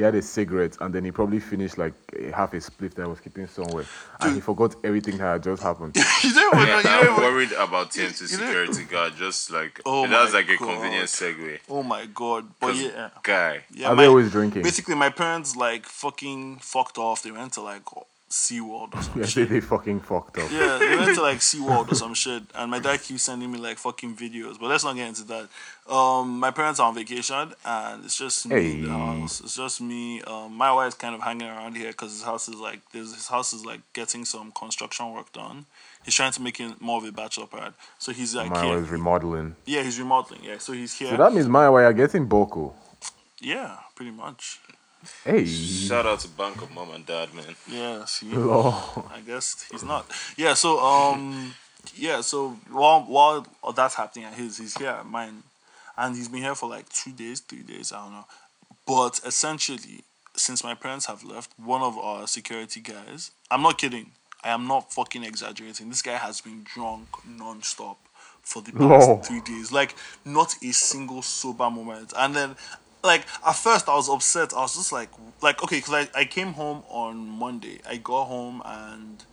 He 0.00 0.04
had 0.04 0.14
a 0.14 0.22
cigarette 0.22 0.78
and 0.80 0.94
then 0.94 1.04
he 1.04 1.10
probably 1.12 1.40
finished 1.40 1.76
like 1.76 1.92
a 2.18 2.30
half 2.30 2.54
a 2.54 2.56
spliff 2.56 2.94
that 2.94 3.02
I 3.02 3.06
was 3.06 3.20
keeping 3.20 3.46
somewhere. 3.46 3.84
And 4.20 4.34
he 4.34 4.40
forgot 4.40 4.74
everything 4.82 5.18
that 5.18 5.24
had 5.32 5.42
just 5.42 5.62
happened. 5.62 5.94
you 6.24 6.32
don't 6.32 6.54
even 6.54 6.66
know. 6.68 6.72
Yeah, 6.72 6.76
You 6.78 6.82
don't 6.82 6.92
I'm 7.06 7.12
even, 7.12 7.16
worried 7.34 7.52
about 7.52 7.90
TMT 7.90 8.32
you 8.32 8.38
know- 8.38 8.44
security 8.46 8.84
guard. 8.84 9.12
Just 9.18 9.50
like 9.50 9.78
Oh 9.84 10.06
that's 10.06 10.32
my 10.32 10.38
like 10.38 10.48
a 10.48 10.56
convenient 10.56 11.08
segue. 11.08 11.58
oh 11.68 11.82
my 11.82 12.06
god! 12.06 12.46
But 12.58 12.68
'Cause 12.68 12.80
yeah, 12.82 13.10
guy, 13.22 13.60
yeah. 13.74 13.88
Are 13.88 13.94
my- 13.94 14.02
they 14.04 14.08
always 14.08 14.30
drinking? 14.30 14.62
Basically, 14.62 14.94
my 14.94 15.10
parents 15.10 15.54
like 15.54 15.84
fucking 15.84 16.60
fucked 16.62 16.96
off. 16.96 17.22
They 17.22 17.30
went 17.32 17.52
to 17.54 17.60
like 17.60 17.82
SeaWorld 18.30 18.94
or 18.94 19.02
some 19.02 19.20
Yeah, 19.20 19.26
shit. 19.26 19.48
they, 19.48 19.54
they 19.56 19.60
fucking 19.60 20.00
fucked 20.00 20.38
up. 20.38 20.50
Yeah, 20.52 20.78
they 20.78 20.96
went 20.96 21.14
to 21.16 21.20
like 21.22 21.38
SeaWorld 21.38 21.90
or 21.90 21.94
some 21.96 22.14
shit, 22.14 22.44
and 22.54 22.70
my 22.70 22.78
dad 22.78 23.02
keeps 23.02 23.24
sending 23.24 23.50
me 23.50 23.58
like 23.58 23.76
fucking 23.78 24.14
videos. 24.16 24.58
But 24.58 24.68
let's 24.68 24.84
not 24.84 24.94
get 24.94 25.08
into 25.08 25.24
that. 25.24 25.48
Um, 25.92 26.38
my 26.38 26.52
parents 26.52 26.78
are 26.78 26.86
on 26.88 26.94
vacation, 26.94 27.52
and 27.64 28.04
it's 28.04 28.16
just 28.16 28.46
me 28.48 28.72
in 28.72 28.82
the 28.84 28.90
house. 28.90 29.40
It's 29.40 29.56
just 29.56 29.80
me. 29.80 30.22
Um, 30.22 30.56
Maiwa's 30.56 30.94
kind 30.94 31.14
of 31.16 31.22
hanging 31.22 31.48
around 31.48 31.76
here 31.76 31.90
because 31.90 32.12
his 32.12 32.22
house 32.22 32.48
is 32.48 32.54
like 32.54 32.78
there's 32.92 33.12
his 33.14 33.26
house 33.26 33.52
is 33.52 33.66
like 33.66 33.80
getting 33.94 34.24
some 34.24 34.52
construction 34.52 35.12
work 35.12 35.32
done. 35.32 35.66
He's 36.04 36.14
trying 36.14 36.32
to 36.32 36.40
make 36.40 36.60
it 36.60 36.80
more 36.80 36.98
of 36.98 37.04
a 37.04 37.12
bachelor 37.12 37.46
pad, 37.46 37.74
so 37.98 38.12
he's 38.12 38.34
like 38.34 38.50
My 38.50 38.64
here. 38.64 38.76
was 38.78 38.88
remodeling. 38.90 39.56
Yeah, 39.66 39.82
he's 39.82 39.98
remodeling. 39.98 40.44
Yeah, 40.44 40.58
so 40.58 40.72
he's 40.72 40.96
here. 40.96 41.10
So 41.10 41.16
that 41.16 41.34
means 41.34 41.48
my 41.48 41.68
way 41.68 41.84
are 41.84 41.92
getting 41.92 42.26
Boko. 42.26 42.74
yeah, 43.40 43.76
pretty 43.96 44.12
much. 44.12 44.60
Hey. 45.24 45.44
shout 45.46 46.06
out 46.06 46.20
to 46.20 46.28
Bank 46.28 46.60
of 46.62 46.70
Mom 46.72 46.90
and 46.90 47.06
Dad, 47.06 47.32
man. 47.34 47.56
Yeah, 47.66 48.04
see. 48.04 48.26
Lord. 48.34 48.74
I 49.12 49.20
guess 49.26 49.66
he's 49.70 49.82
not. 49.84 50.10
Yeah, 50.36 50.54
so 50.54 50.78
um 50.80 51.54
yeah, 51.94 52.20
so 52.20 52.50
while 52.70 53.02
while 53.02 53.46
that's 53.74 53.94
happening 53.94 54.26
at 54.26 54.34
his, 54.34 54.58
he's 54.58 54.76
here 54.76 54.88
at 54.90 55.06
mine. 55.06 55.42
And 55.96 56.16
he's 56.16 56.28
been 56.28 56.42
here 56.42 56.54
for 56.54 56.68
like 56.68 56.88
two 56.88 57.12
days, 57.12 57.40
three 57.40 57.62
days, 57.62 57.92
I 57.92 58.02
don't 58.02 58.12
know. 58.12 58.24
But 58.86 59.20
essentially, 59.26 60.02
since 60.34 60.64
my 60.64 60.74
parents 60.74 61.06
have 61.06 61.22
left, 61.24 61.50
one 61.58 61.82
of 61.82 61.98
our 61.98 62.26
security 62.26 62.80
guys 62.80 63.30
I'm 63.50 63.62
not 63.62 63.78
kidding. 63.78 64.12
I 64.42 64.50
am 64.50 64.66
not 64.66 64.92
fucking 64.92 65.24
exaggerating. 65.24 65.88
This 65.90 66.02
guy 66.02 66.16
has 66.16 66.40
been 66.40 66.64
drunk 66.64 67.08
non-stop 67.26 67.98
for 68.42 68.62
the 68.62 68.72
past 68.72 69.08
Lol. 69.08 69.18
three 69.18 69.40
days. 69.40 69.70
Like 69.72 69.94
not 70.24 70.54
a 70.62 70.72
single 70.72 71.20
sober 71.22 71.68
moment. 71.70 72.12
And 72.16 72.34
then 72.34 72.56
like 73.02 73.26
at 73.46 73.52
first 73.56 73.88
I 73.88 73.94
was 73.94 74.08
upset. 74.08 74.52
I 74.54 74.60
was 74.60 74.74
just 74.76 74.92
like 74.92 75.10
like 75.42 75.62
okay, 75.62 75.76
because 75.78 75.94
I, 75.94 76.20
I 76.20 76.24
came 76.24 76.52
home 76.54 76.82
on 76.88 77.16
Monday. 77.28 77.80
I 77.88 77.96
got 77.96 78.24
home 78.26 78.62
and 78.64 79.24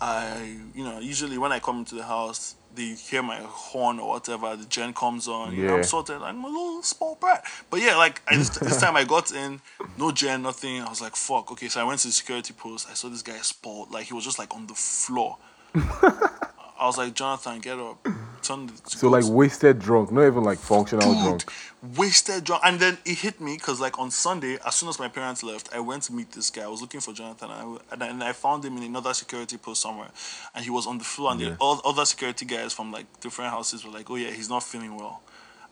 I 0.00 0.56
you 0.74 0.84
know, 0.84 0.98
usually 0.98 1.38
when 1.38 1.52
I 1.52 1.58
come 1.58 1.78
into 1.78 1.94
the 1.94 2.04
house 2.04 2.54
they 2.74 2.88
hear 2.94 3.22
my 3.22 3.38
horn 3.42 3.98
or 3.98 4.10
whatever, 4.10 4.54
the 4.54 4.66
gen 4.66 4.92
comes 4.92 5.26
on, 5.28 5.54
you 5.54 5.62
know, 5.64 5.72
I'm 5.72 5.78
Yeah. 5.78 5.82
sorted, 5.86 6.20
I'm 6.20 6.44
a 6.44 6.46
little 6.48 6.82
small 6.82 7.14
brat. 7.14 7.42
But 7.70 7.80
yeah, 7.80 7.96
like 7.96 8.20
I 8.28 8.34
just, 8.34 8.60
this 8.62 8.78
time 8.78 8.94
I 8.96 9.04
got 9.04 9.32
in, 9.32 9.62
no 9.96 10.12
gen, 10.12 10.42
nothing. 10.42 10.82
I 10.82 10.88
was 10.90 11.00
like, 11.00 11.16
fuck. 11.16 11.50
Okay, 11.52 11.68
so 11.68 11.80
I 11.80 11.84
went 11.84 12.00
to 12.00 12.08
the 12.08 12.12
security 12.12 12.52
post. 12.52 12.86
I 12.90 12.92
saw 12.92 13.08
this 13.08 13.22
guy 13.22 13.38
sport, 13.38 13.90
like 13.90 14.08
he 14.08 14.12
was 14.12 14.24
just 14.24 14.38
like 14.38 14.54
on 14.54 14.66
the 14.66 14.74
floor. 14.74 15.38
I 15.74 16.82
was 16.84 16.98
like, 16.98 17.14
Jonathan, 17.14 17.60
get 17.60 17.78
up. 17.78 18.06
Turn 18.46 18.66
the 18.68 18.72
So 18.86 19.08
like 19.08 19.24
wasted 19.26 19.78
drunk, 19.78 20.12
not 20.12 20.26
even 20.26 20.44
like 20.44 20.58
functional 20.58 21.12
Dude, 21.14 21.22
drunk. 21.22 21.52
wasted 21.96 22.44
drunk. 22.44 22.62
And 22.64 22.78
then 22.80 22.98
it 23.04 23.18
hit 23.18 23.40
me 23.40 23.54
because, 23.56 23.80
like, 23.80 23.98
on 23.98 24.10
Sunday, 24.10 24.58
as 24.66 24.74
soon 24.76 24.88
as 24.88 24.98
my 24.98 25.08
parents 25.08 25.42
left, 25.42 25.68
I 25.74 25.80
went 25.80 26.04
to 26.04 26.12
meet 26.12 26.32
this 26.32 26.50
guy. 26.50 26.62
I 26.62 26.68
was 26.68 26.80
looking 26.80 27.00
for 27.00 27.12
Jonathan, 27.12 27.50
and 27.50 27.60
I, 27.60 27.76
and 27.92 28.02
I, 28.02 28.06
and 28.08 28.24
I 28.24 28.32
found 28.32 28.64
him 28.64 28.76
in 28.76 28.82
another 28.84 29.14
security 29.14 29.56
post 29.56 29.82
somewhere. 29.82 30.10
And 30.54 30.64
he 30.64 30.70
was 30.70 30.86
on 30.86 30.98
the 30.98 31.04
floor, 31.04 31.32
and 31.32 31.40
Yeah. 31.40 31.50
the 31.50 31.56
all, 31.58 31.80
other 31.84 32.04
security 32.04 32.44
guys 32.44 32.72
from, 32.72 32.92
like, 32.92 33.06
different 33.20 33.50
houses 33.50 33.84
were 33.84 33.90
like, 33.92 34.08
oh, 34.10 34.16
yeah, 34.16 34.30
he's 34.30 34.48
not 34.48 34.62
feeling 34.62 34.94
well. 34.96 35.22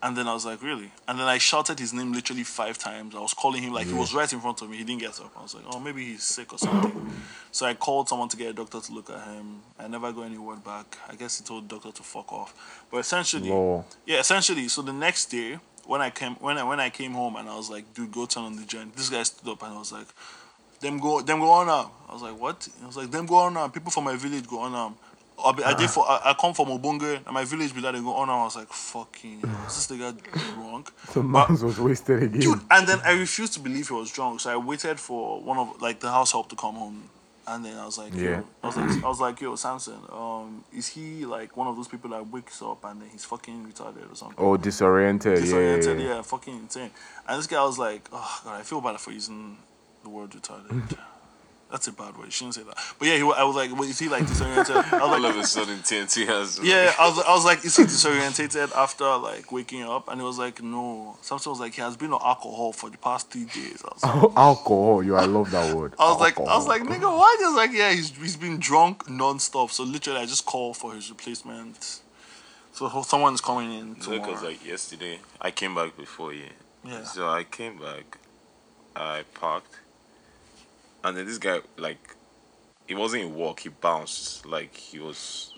And 0.05 0.15
then 0.15 0.29
I 0.29 0.35
was 0.35 0.45
like, 0.45 0.63
really? 0.63 0.91
And 1.09 1.19
then 1.19 1.27
I 1.27 1.39
shouted 1.39 1.79
his 1.79 1.95
name 1.95 2.13
literally 2.13 2.43
five 2.45 2.77
times. 2.77 3.15
I 3.15 3.21
was 3.21 3.33
calling 3.33 3.63
him 3.63 3.73
like 3.73 3.87
he 3.87 3.95
was 3.95 4.13
right 4.13 4.31
in 4.31 4.39
front 4.39 4.61
of 4.61 4.69
me. 4.69 4.77
He 4.77 4.85
didn't 4.85 5.01
get 5.01 5.19
up. 5.19 5.33
I 5.35 5.43
was 5.43 5.55
like, 5.55 5.65
oh, 5.71 5.81
maybe 5.81 6.05
he's 6.05 6.25
sick 6.25 6.53
or 6.53 6.59
something. 6.59 7.11
so 7.51 7.65
I 7.65 7.73
called 7.73 8.11
someone 8.11 8.29
to 8.29 8.37
get 8.37 8.51
a 8.51 8.53
doctor 8.53 8.81
to 8.83 8.93
look 8.93 9.09
at 9.09 9.25
him. 9.29 9.63
I 9.79 9.89
never 9.89 10.13
got 10.13 10.25
any 10.25 10.37
word 10.37 10.63
back. 10.63 10.99
I 11.09 11.15
guess 11.15 11.39
he 11.39 11.45
told 11.47 11.71
the 11.71 11.77
doctor 11.77 11.91
to 11.91 12.03
fuck 12.03 12.31
off. 12.35 12.87
But 12.91 12.99
essentially, 12.99 13.49
yeah, 14.05 14.21
essentially. 14.21 14.69
So 14.69 14.83
the 14.83 14.93
next 14.93 15.31
day, 15.31 15.59
when 15.87 16.03
I 16.03 16.11
came 16.11 16.35
when 16.35 16.59
I 16.59 16.65
when 16.65 16.81
I 16.81 16.91
came 16.91 17.13
home 17.13 17.37
and 17.37 17.49
I 17.49 17.57
was 17.57 17.71
like, 17.71 17.95
dude, 17.95 18.13
go 18.13 18.27
turn 18.27 18.45
on 18.45 18.57
the 18.57 18.67
gen. 18.67 18.93
This 18.95 19.09
guy 19.09 19.23
stood 19.23 19.51
up 19.51 19.63
and 19.63 19.73
I 19.73 19.79
was 19.79 19.91
like, 19.91 20.09
them 20.81 20.99
go 20.99 21.23
them 21.23 21.41
go 21.41 21.51
on 21.51 21.67
now. 21.67 21.91
I 22.11 22.13
was 22.13 22.21
like, 22.21 22.39
what? 22.39 22.69
I 22.83 22.87
was 22.87 22.99
like, 22.99 23.11
them 23.11 23.25
go 23.25 23.37
on 23.37 23.55
now. 23.55 23.69
People 23.69 23.91
from 23.91 24.05
my 24.05 24.17
village 24.17 24.47
go 24.47 24.61
on 24.61 24.73
now. 24.73 24.95
I, 25.45 25.53
be, 25.53 25.63
I 25.65 25.75
did 25.75 25.91
for 25.91 26.05
I, 26.09 26.21
I 26.31 26.35
come 26.35 26.55
from 26.55 26.67
Obonge 26.69 27.17
and 27.25 27.33
my 27.33 27.45
village 27.45 27.75
be 27.75 27.81
that 27.83 27.93
they 27.93 28.01
go 28.01 28.15
on 28.15 28.29
now. 28.29 28.41
I 28.41 28.45
was 28.45 28.57
like, 28.57 28.73
fucking, 28.73 29.41
is 29.67 29.89
this 29.89 29.99
nigga 29.99 30.17
drunk? 30.55 30.91
So 31.11 31.23
Mans 31.23 31.63
was 31.63 31.79
wasted 31.79 32.23
again. 32.23 32.41
Dude, 32.41 32.61
and 32.71 32.87
then 32.87 33.01
I 33.05 33.13
refused 33.13 33.53
to 33.55 33.61
believe 33.61 33.89
he 33.89 33.95
was 33.95 34.11
drunk, 34.11 34.41
so 34.41 34.51
I 34.51 34.57
waited 34.57 34.99
for 34.99 35.41
one 35.41 35.59
of 35.59 35.81
like 35.83 36.01
the 36.01 36.11
house 36.11 36.33
help 36.33 36.49
to 36.51 36.57
come 36.57 36.75
home, 36.77 37.09
and 37.47 37.65
then 37.65 37.77
I 37.77 37.85
was 37.85 37.99
like, 37.99 38.15
Yeah. 38.15 38.23
yo, 38.23 38.45
I 38.63 38.67
was 38.67 38.77
like, 38.77 39.05
I 39.05 39.09
was 39.09 39.21
like, 39.21 39.41
yo, 39.41 39.57
Samson, 39.57 39.99
um, 40.11 40.65
is 40.73 40.89
he 40.89 41.25
like 41.27 41.57
one 41.57 41.67
of 41.67 41.77
those 41.77 41.89
people 41.89 42.11
that 42.11 42.27
wakes 42.31 42.63
up 42.63 42.83
and 42.85 43.01
then 43.03 43.09
he's 43.11 43.25
fucking 43.25 43.67
retarded 43.67 44.11
or 44.11 44.15
something? 44.17 44.37
Oh, 44.39 44.57
disoriented. 44.57 45.41
disoriented, 45.41 45.99
yeah, 46.01 46.07
yeah, 46.07 46.15
yeah. 46.17 46.23
fucking 46.23 46.55
insane. 46.57 46.91
And 47.29 47.39
this 47.39 47.47
guy 47.47 47.63
was 47.63 47.79
like, 47.79 48.09
oh 48.13 48.41
god, 48.45 48.61
I 48.61 48.63
feel 48.63 48.81
bad 48.81 48.99
for 48.99 49.11
using 49.13 49.59
the 50.03 50.09
word 50.09 50.31
retarded. 50.31 50.97
That's 51.75 51.89
a 51.89 51.93
bad 51.93 52.17
word. 52.17 52.27
You 52.27 52.31
shouldn't 52.31 52.55
say 52.55 52.63
that. 52.63 52.77
But 53.01 53.09
yeah, 53.09 53.17
he, 53.17 53.23
I 53.23 53.43
was 53.43 53.57
like, 53.57 53.73
well, 53.73 53.83
is 53.83 53.99
he 53.99 54.09
like 54.09 54.29
disoriented? 54.29 54.77
I 54.77 54.93
was 54.93 54.93
All 55.03 55.21
like, 55.21 55.35
of 55.35 55.41
a 55.41 55.45
sudden, 55.45 55.79
TMT 55.81 56.25
has. 56.25 56.61
yeah, 56.63 56.95
I 57.01 57.09
was, 57.09 57.19
I 57.19 57.35
was 57.35 57.45
like, 57.45 57.65
is 57.65 57.77
he 57.77 57.83
disorientated 57.83 58.71
after 58.77 59.05
like 59.17 59.51
waking 59.51 59.83
up? 59.83 60.07
And 60.07 60.21
he 60.21 60.25
was 60.25 60.39
like, 60.39 60.63
no. 60.63 61.19
Something 61.21 61.51
was 61.51 61.59
like, 61.59 61.75
he 61.75 61.81
has 61.81 61.97
been 61.97 62.13
on 62.13 62.21
alcohol 62.25 62.73
for 62.73 62.91
the 62.91 62.99
past 62.99 63.29
three 63.29 63.47
days. 63.47 63.83
I 63.85 63.93
was 63.93 64.05
like, 64.05 64.33
Alcohol. 64.37 65.03
You, 65.03 65.17
I 65.17 65.25
love 65.25 65.51
that 65.51 65.75
word. 65.75 65.95
I 65.99 66.13
was 66.13 66.21
like, 66.21 66.39
I 66.39 66.57
was 66.57 66.69
like, 66.69 66.83
nigga, 66.83 67.13
why? 67.13 67.35
He 67.41 67.45
was 67.45 67.57
like, 67.57 67.73
yeah, 67.73 67.91
he's 67.91 68.11
he's 68.11 68.37
been 68.37 68.61
drunk 68.61 69.11
non-stop. 69.11 69.73
So 69.73 69.83
literally, 69.83 70.21
I 70.21 70.27
just 70.27 70.47
called 70.47 70.77
for 70.77 70.95
his 70.95 71.11
replacement. 71.11 72.03
So 72.71 73.03
someone's 73.03 73.41
coming 73.41 73.73
in 73.73 73.97
tomorrow. 73.97 74.25
Because 74.25 74.45
like 74.45 74.65
yesterday, 74.65 75.19
I 75.41 75.51
came 75.51 75.75
back 75.75 75.97
before 75.97 76.33
you. 76.33 76.51
Yeah. 76.85 77.03
So 77.03 77.29
I 77.29 77.43
came 77.43 77.79
back, 77.79 78.19
I 78.95 79.25
parked, 79.35 79.81
and 81.05 81.17
then 81.17 81.27
this 81.27 81.39
guy 81.39 81.61
like, 81.77 82.17
he 82.89 82.95
wasn't 82.95 83.23
in 83.23 83.35
walk. 83.35 83.61
He 83.61 83.69
bounced 83.69 84.45
like 84.47 84.75
he 84.77 84.99
was, 84.99 85.55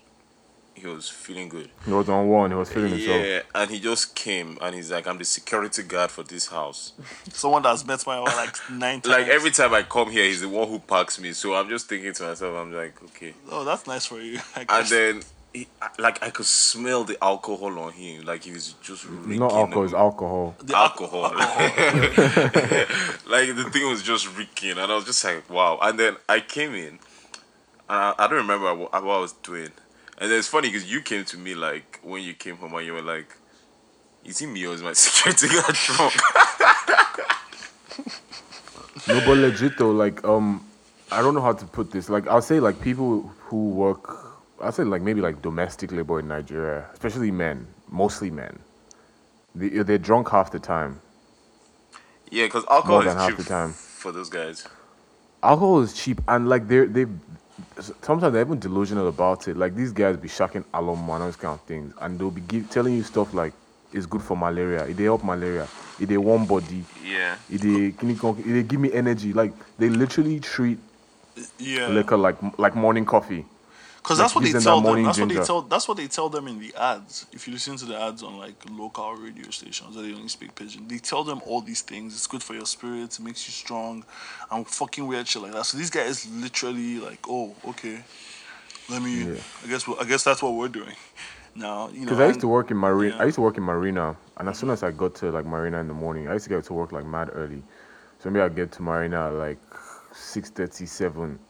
he 0.74 0.86
was 0.86 1.08
feeling 1.08 1.48
good. 1.48 1.70
He 1.84 1.92
was 1.92 2.08
on 2.08 2.28
one. 2.28 2.50
He 2.50 2.56
was 2.56 2.70
feeling 2.70 2.90
himself. 2.90 3.24
Yeah, 3.24 3.42
and 3.54 3.70
he 3.70 3.80
just 3.80 4.14
came 4.14 4.58
and 4.60 4.74
he's 4.74 4.90
like, 4.90 5.06
I'm 5.06 5.18
the 5.18 5.24
security 5.24 5.82
guard 5.82 6.10
for 6.10 6.22
this 6.22 6.48
house. 6.48 6.92
Someone 7.32 7.62
that's 7.62 7.86
met 7.86 8.00
Maiwa 8.00 8.24
like 8.24 8.56
nine 8.70 9.00
times. 9.00 9.06
Like 9.06 9.28
every 9.28 9.50
time 9.52 9.72
I 9.72 9.82
come 9.82 10.10
here, 10.10 10.24
he's 10.24 10.40
the 10.40 10.48
one 10.48 10.68
who 10.68 10.78
parks 10.78 11.18
me. 11.18 11.32
So 11.32 11.54
I'm 11.54 11.68
just 11.68 11.88
thinking 11.88 12.12
to 12.12 12.22
myself, 12.24 12.56
I'm 12.56 12.72
like, 12.74 13.02
okay. 13.04 13.34
Oh, 13.50 13.64
that's 13.64 13.86
nice 13.86 14.06
for 14.06 14.20
you. 14.20 14.40
I 14.54 14.66
And 14.68 14.86
then, 14.88 15.22
he, 15.56 15.68
like, 15.98 16.22
I 16.22 16.30
could 16.30 16.46
smell 16.46 17.04
the 17.04 17.16
alcohol 17.22 17.78
on 17.78 17.92
him. 17.92 18.24
Like 18.24 18.44
he 18.44 18.52
was 18.52 18.74
just 18.82 19.04
It's 19.04 19.12
reeking. 19.12 19.38
not 19.40 19.52
alcohol. 19.52 19.84
It's 19.84 19.94
alcohol. 19.94 20.54
The 20.58 20.72
alco- 20.74 20.74
alcohol. 20.74 21.32
like 23.30 23.54
the 23.56 23.68
thing 23.72 23.88
was 23.88 24.02
just 24.02 24.36
reeking, 24.36 24.72
and 24.78 24.80
I 24.92 24.94
was 24.94 25.04
just 25.04 25.24
like, 25.24 25.48
wow. 25.50 25.78
And 25.82 25.98
then 25.98 26.16
I 26.28 26.40
came 26.40 26.74
in, 26.74 26.88
and 26.88 26.98
I, 27.88 28.14
I 28.18 28.26
don't 28.28 28.36
remember 28.38 28.74
what, 28.74 28.92
what 28.92 29.16
I 29.16 29.20
was 29.20 29.32
doing. 29.32 29.70
And 30.18 30.30
then 30.30 30.38
it's 30.38 30.48
funny 30.48 30.68
because 30.68 30.90
you 30.90 31.00
came 31.02 31.24
to 31.26 31.36
me 31.38 31.54
like 31.54 32.00
when 32.02 32.22
you 32.22 32.34
came 32.34 32.56
home, 32.56 32.74
and 32.74 32.86
you 32.86 32.94
were 32.94 33.02
like, 33.02 33.28
"Is 34.24 34.40
it 34.40 34.46
me 34.48 34.66
or 34.66 34.74
is 34.74 34.82
my 34.82 34.92
security 35.04 35.48
guard 35.48 35.74
drunk?" 35.74 36.14
No, 39.08 39.20
but 39.24 39.36
legit 39.38 39.76
though, 39.78 39.90
like 39.92 40.24
um, 40.24 40.64
I 41.12 41.20
don't 41.22 41.34
know 41.34 41.40
how 41.42 41.52
to 41.52 41.64
put 41.66 41.90
this. 41.92 42.08
Like 42.08 42.26
I'll 42.28 42.42
say 42.42 42.60
like 42.60 42.80
people 42.80 43.22
who 43.46 43.68
work, 43.70 44.25
I'll 44.62 44.72
say 44.72 44.84
like 44.84 45.02
maybe 45.02 45.20
like 45.20 45.42
domestic 45.42 45.92
labor 45.92 46.20
in 46.20 46.28
Nigeria, 46.28 46.86
especially 46.92 47.30
men, 47.30 47.66
mostly 47.90 48.30
men. 48.30 48.58
They 49.54 49.70
they're 49.70 49.98
drunk 49.98 50.30
half 50.30 50.50
the 50.52 50.60
time. 50.60 51.00
yeah, 52.30 52.46
because 52.46 52.64
alcohol 52.70 52.96
More 52.96 53.04
than 53.04 53.16
is 53.16 53.16
half 53.16 53.28
cheap 53.28 53.38
the 53.38 53.44
time. 53.44 53.72
for 53.74 54.12
those 54.12 54.30
guys. 54.30 54.68
Alcohol 55.42 55.82
is 55.82 55.94
cheap 55.94 56.20
and 56.28 56.48
like 56.48 56.68
they're 56.68 56.86
they. 56.86 57.06
Sometimes 58.02 58.32
they're 58.34 58.42
even 58.42 58.58
delusional 58.60 59.08
about 59.08 59.48
it. 59.48 59.56
Like 59.56 59.74
these 59.74 59.92
guys 59.92 60.16
be 60.16 60.28
shocking 60.28 60.64
alum 60.74 61.00
and 61.00 61.10
all 61.10 61.18
those 61.20 61.36
kind 61.36 61.54
of 61.54 61.62
things, 61.62 61.94
and 62.00 62.18
they'll 62.18 62.30
be 62.30 62.42
give, 62.42 62.70
telling 62.70 62.94
you 62.96 63.02
stuff 63.02 63.34
like 63.34 63.52
it's 63.92 64.06
good 64.06 64.22
for 64.22 64.36
malaria. 64.36 64.86
It 64.86 64.96
they 64.96 65.04
help 65.04 65.24
malaria. 65.24 65.68
It 66.00 66.06
they 66.06 66.18
warm 66.18 66.46
body. 66.46 66.84
Yeah. 67.04 67.36
It 67.50 67.62
they, 67.62 67.88
it 67.88 68.44
they 68.54 68.62
give 68.62 68.80
me 68.80 68.92
energy. 68.92 69.32
Like 69.32 69.52
they 69.78 69.88
literally 69.90 70.40
treat 70.40 70.78
yeah, 71.58 71.88
liquor 71.88 72.16
like 72.16 72.36
like 72.58 72.74
morning 72.76 73.04
coffee. 73.06 73.46
Because 74.06 74.20
like, 74.20 74.24
that's 74.26 74.34
what 74.36 74.44
they 74.44 74.52
tell 74.52 74.80
them. 74.80 75.02
That's 75.02 75.18
what 75.18 75.28
they 75.28 75.34
tell. 75.42 75.62
That's 75.62 75.88
what 75.88 75.96
they 75.96 76.06
tell 76.06 76.28
them 76.28 76.46
in 76.46 76.60
the 76.60 76.72
ads. 76.76 77.26
If 77.32 77.48
you 77.48 77.52
listen 77.52 77.76
to 77.78 77.86
the 77.86 78.00
ads 78.00 78.22
on 78.22 78.38
like 78.38 78.54
local 78.70 79.12
radio 79.14 79.50
stations 79.50 79.96
that 79.96 80.02
they 80.02 80.14
only 80.14 80.28
speak 80.28 80.54
pidgin, 80.54 80.86
they 80.86 80.98
tell 80.98 81.24
them 81.24 81.40
all 81.44 81.60
these 81.60 81.82
things. 81.82 82.14
It's 82.14 82.28
good 82.28 82.40
for 82.40 82.54
your 82.54 82.66
spirit. 82.66 83.18
It 83.18 83.20
makes 83.20 83.48
you 83.48 83.52
strong, 83.52 84.04
I'm 84.48 84.62
fucking 84.62 85.04
weird 85.08 85.26
shit 85.26 85.42
like 85.42 85.54
that. 85.54 85.66
So 85.66 85.76
these 85.76 85.90
guys 85.90 86.24
literally 86.30 87.00
like, 87.00 87.18
oh, 87.28 87.56
okay, 87.66 87.98
let 88.88 89.02
me. 89.02 89.24
Yeah. 89.24 89.40
I 89.64 89.68
guess. 89.68 89.88
we 89.88 89.96
I 90.00 90.04
guess 90.04 90.22
that's 90.22 90.40
what 90.40 90.54
we're 90.54 90.68
doing 90.68 90.94
now. 91.56 91.88
You 91.88 92.00
know, 92.00 92.04
Because 92.04 92.20
I 92.20 92.28
used 92.28 92.40
to 92.42 92.48
work 92.48 92.70
in 92.70 92.76
marina. 92.76 93.16
yeah. 93.16 93.22
I 93.22 93.24
used 93.24 93.34
to 93.34 93.40
work 93.40 93.56
in 93.56 93.64
marina, 93.64 94.16
and 94.36 94.48
as 94.48 94.56
soon 94.56 94.70
as 94.70 94.84
I 94.84 94.92
got 94.92 95.16
to 95.16 95.32
like 95.32 95.46
marina 95.46 95.80
in 95.80 95.88
the 95.88 95.94
morning, 95.94 96.28
I 96.28 96.34
used 96.34 96.44
to 96.44 96.50
get 96.50 96.62
to 96.66 96.74
work 96.74 96.92
like 96.92 97.06
mad 97.06 97.30
early. 97.32 97.60
So 98.20 98.30
maybe 98.30 98.44
I 98.44 98.50
get 98.50 98.70
to 98.70 98.82
marina 98.82 99.26
at 99.26 99.32
like 99.32 99.58
six 100.14 100.48
thirty 100.48 100.86
seven. 100.86 101.40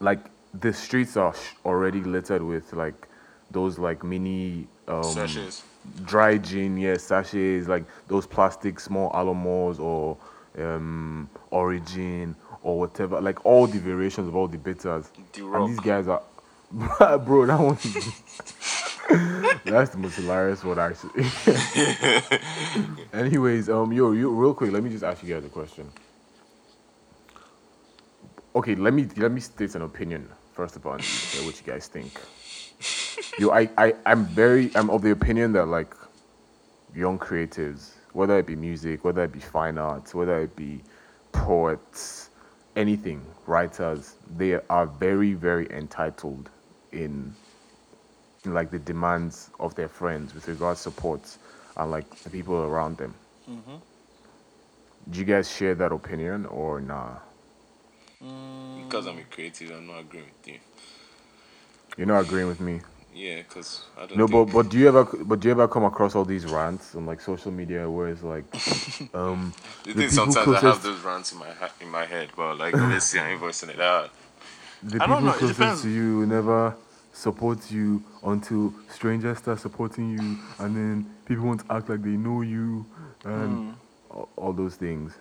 Like 0.00 0.18
the 0.54 0.72
streets 0.72 1.16
are 1.16 1.34
sh- 1.34 1.54
already 1.64 2.00
littered 2.00 2.42
with 2.42 2.72
like 2.72 3.08
those 3.50 3.78
like 3.78 4.02
mini 4.02 4.66
um, 4.88 5.02
Sachets. 5.02 5.62
dry 6.04 6.38
gin, 6.38 6.76
yes, 6.76 7.02
sachets, 7.04 7.68
like 7.68 7.84
those 8.08 8.26
plastic 8.26 8.80
small 8.80 9.10
alamos 9.14 9.78
or 9.78 10.16
um, 10.58 11.28
origin 11.50 12.34
or 12.62 12.78
whatever, 12.80 13.20
like 13.20 13.44
all 13.44 13.66
the 13.66 13.78
variations 13.78 14.26
of 14.28 14.34
all 14.34 14.48
the 14.48 14.58
bitters. 14.58 15.10
And 15.36 15.68
these 15.68 15.80
guys 15.80 16.08
are, 16.08 16.22
bro, 17.18 17.46
that 17.46 17.60
one. 17.60 17.78
That's 19.64 19.90
the 19.90 19.98
most 19.98 20.16
hilarious 20.16 20.64
one, 20.64 20.78
actually. 20.80 21.24
Anyways, 23.12 23.68
um, 23.68 23.92
yo, 23.92 24.10
yo, 24.12 24.30
real 24.30 24.52
quick, 24.54 24.72
let 24.72 24.82
me 24.82 24.90
just 24.90 25.04
ask 25.04 25.22
you 25.22 25.32
guys 25.32 25.44
a 25.44 25.48
question. 25.48 25.88
Okay, 28.56 28.74
let 28.74 28.94
me 28.94 29.06
let 29.16 29.30
me 29.30 29.40
state 29.40 29.74
an 29.74 29.82
opinion 29.82 30.28
first 30.56 30.74
of 30.76 30.86
all, 30.86 30.94
and 30.94 31.04
what 31.44 31.60
you 31.60 31.72
guys 31.72 31.86
think. 31.86 32.18
Yo, 33.38 33.50
I, 33.50 33.68
I, 33.76 33.94
I'm 34.06 34.24
very, 34.24 34.70
I'm 34.74 34.88
of 34.88 35.02
the 35.02 35.10
opinion 35.10 35.52
that 35.52 35.66
like 35.66 35.94
young 36.94 37.18
creatives, 37.18 37.92
whether 38.14 38.38
it 38.38 38.46
be 38.46 38.56
music, 38.56 39.04
whether 39.04 39.24
it 39.24 39.32
be 39.32 39.40
fine 39.40 39.76
arts, 39.76 40.14
whether 40.14 40.40
it 40.40 40.56
be 40.56 40.80
poets, 41.32 42.30
anything, 42.74 43.20
writers, 43.46 44.14
they 44.38 44.54
are 44.70 44.86
very, 44.86 45.34
very 45.34 45.70
entitled 45.70 46.48
in, 46.92 47.34
in 48.46 48.54
like 48.54 48.70
the 48.70 48.78
demands 48.78 49.50
of 49.60 49.74
their 49.74 49.88
friends 49.88 50.32
with 50.34 50.48
regards 50.48 50.80
to 50.80 50.90
support 50.90 51.36
and 51.76 51.90
like 51.90 52.08
the 52.20 52.30
people 52.30 52.56
around 52.56 52.96
them. 52.96 53.12
Mm-hmm. 53.50 53.76
Do 55.10 55.18
you 55.18 55.26
guys 55.26 55.54
share 55.54 55.74
that 55.74 55.92
opinion 55.92 56.46
or 56.46 56.80
nah? 56.80 57.16
Because 58.20 59.06
I'm 59.06 59.18
a 59.18 59.22
creative, 59.22 59.70
I'm 59.70 59.86
not 59.86 60.00
agreeing 60.00 60.26
with 60.26 60.48
you. 60.48 60.58
You're 61.96 62.06
not 62.06 62.20
agreeing 62.20 62.48
with 62.48 62.60
me. 62.60 62.80
Yeah, 63.14 63.38
because 63.38 63.82
I 63.96 64.06
don't. 64.06 64.18
No, 64.18 64.26
but 64.28 64.44
but 64.46 64.68
do 64.68 64.78
you 64.78 64.88
ever 64.88 65.04
but 65.04 65.40
do 65.40 65.48
you 65.48 65.52
ever 65.52 65.68
come 65.68 65.84
across 65.84 66.14
all 66.14 66.24
these 66.24 66.46
rants 66.46 66.94
on 66.94 67.06
like 67.06 67.20
social 67.20 67.50
media 67.52 67.88
where 67.88 68.08
it's 68.08 68.22
like, 68.22 68.44
um, 69.14 69.52
You 69.86 69.94
think 69.94 70.10
sometimes 70.10 70.52
I 70.52 70.60
have 70.60 70.82
those 70.82 71.00
rants 71.00 71.32
in 71.32 71.38
my 71.38 71.50
ha- 71.52 71.72
in 71.80 71.88
my 71.88 72.04
head, 72.04 72.28
but 72.36 72.58
like 72.58 72.74
let's 72.74 73.06
see, 73.06 73.18
I'm 73.18 73.38
voicing 73.38 73.70
it 73.70 73.80
out. 73.80 74.10
the 74.82 75.00
I 75.00 75.06
don't 75.06 75.24
people 75.24 75.26
know, 75.26 75.38
closest 75.38 75.82
to 75.82 75.88
you 75.88 76.26
never 76.26 76.74
support 77.12 77.70
you 77.70 78.02
until 78.22 78.74
strangers 78.88 79.38
start 79.38 79.58
supporting 79.60 80.10
you, 80.10 80.38
and 80.58 80.76
then 80.76 81.06
people 81.24 81.46
want 81.46 81.60
to 81.66 81.72
act 81.72 81.88
like 81.88 82.02
they 82.02 82.10
know 82.10 82.42
you, 82.42 82.84
and 83.24 83.58
Hmm. 83.58 83.85
All, 84.36 84.52
those 84.52 84.76
things. 84.76 85.12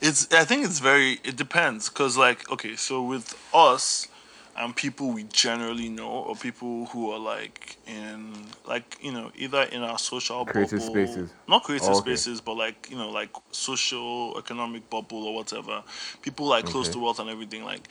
It's. 0.00 0.32
I 0.32 0.44
think 0.44 0.64
it's 0.64 0.78
very. 0.78 1.20
It 1.24 1.36
depends, 1.36 1.88
cause 1.88 2.16
like 2.16 2.50
okay, 2.50 2.76
so 2.76 3.02
with 3.02 3.34
us 3.54 4.08
and 4.56 4.74
people 4.74 5.10
we 5.12 5.24
generally 5.24 5.88
know, 5.88 6.08
or 6.10 6.36
people 6.36 6.86
who 6.86 7.10
are 7.12 7.18
like 7.18 7.76
in 7.86 8.34
like 8.66 8.98
you 9.00 9.12
know 9.12 9.30
either 9.36 9.62
in 9.62 9.82
our 9.82 9.98
social 9.98 10.44
Creative 10.44 10.78
bubble, 10.78 11.06
spaces. 11.06 11.30
not 11.48 11.62
creative 11.62 11.88
Oh, 11.88 11.98
okay. 11.98 12.14
spaces, 12.16 12.40
but 12.40 12.54
like 12.56 12.88
you 12.90 12.96
know 12.96 13.10
like 13.10 13.30
social 13.52 14.36
economic 14.38 14.88
bubble 14.90 15.24
or 15.24 15.34
whatever. 15.34 15.82
People 16.22 16.46
like 16.46 16.66
close 16.66 16.86
Okay. 16.86 16.94
to 16.94 16.98
wealth 17.04 17.20
and 17.20 17.30
everything. 17.30 17.64
Like 17.64 17.88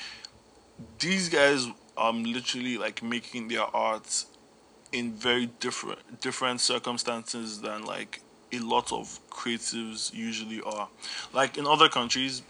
these 0.99 1.29
guys, 1.29 1.67
um, 1.97 2.23
literally 2.23 2.77
like 2.77 3.01
making 3.01 3.47
their 3.47 3.63
art 3.75 4.25
in 4.91 5.13
very 5.13 5.45
different 5.45 6.21
different 6.21 6.61
circumstances 6.61 7.61
than 7.61 7.83
like 7.85 8.21
a 8.51 8.60
lot 8.60 8.91
of 8.91 9.20
creatives 9.29 10.13
usually 10.13 10.62
are. 10.62 10.88
Like 11.34 11.58
in 11.58 11.65
other 11.65 11.89
countries, 11.89 12.41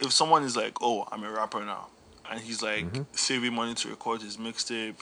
if 0.00 0.12
someone 0.12 0.42
is 0.44 0.56
like, 0.56 0.76
"Oh, 0.80 1.06
I'm 1.10 1.24
a 1.24 1.30
rapper 1.30 1.64
now," 1.64 1.86
and 2.30 2.40
he's 2.40 2.62
like 2.62 2.84
mm-hmm. 2.84 3.02
saving 3.12 3.54
money 3.54 3.74
to 3.74 3.88
record 3.88 4.22
his 4.22 4.36
mixtape, 4.36 4.94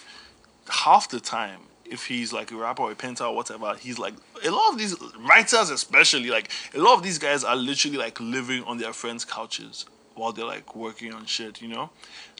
half 0.69 1.09
the 1.09 1.21
time, 1.21 1.61
if 1.85 2.07
he's 2.07 2.33
like 2.33 2.50
a 2.50 2.57
rapper 2.57 2.83
or 2.83 2.93
a 2.93 2.95
painter 2.95 3.25
or 3.25 3.35
whatever, 3.35 3.75
he's 3.76 3.99
like 3.99 4.14
a 4.45 4.50
lot 4.50 4.73
of 4.73 4.78
these 4.78 4.97
writers, 5.19 5.71
especially 5.71 6.31
like 6.31 6.50
a 6.75 6.78
lot 6.78 6.95
of 6.95 7.02
these 7.02 7.19
guys 7.19 7.45
are 7.45 7.57
literally 7.57 7.97
like 7.97 8.19
living 8.21 8.62
on 8.64 8.78
their 8.78 8.93
friends' 8.93 9.25
couches 9.25 9.87
while 10.14 10.33
they're 10.33 10.45
like 10.45 10.75
working 10.76 11.12
on 11.12 11.26
shit, 11.26 11.61
you 11.61 11.69
know. 11.69 11.90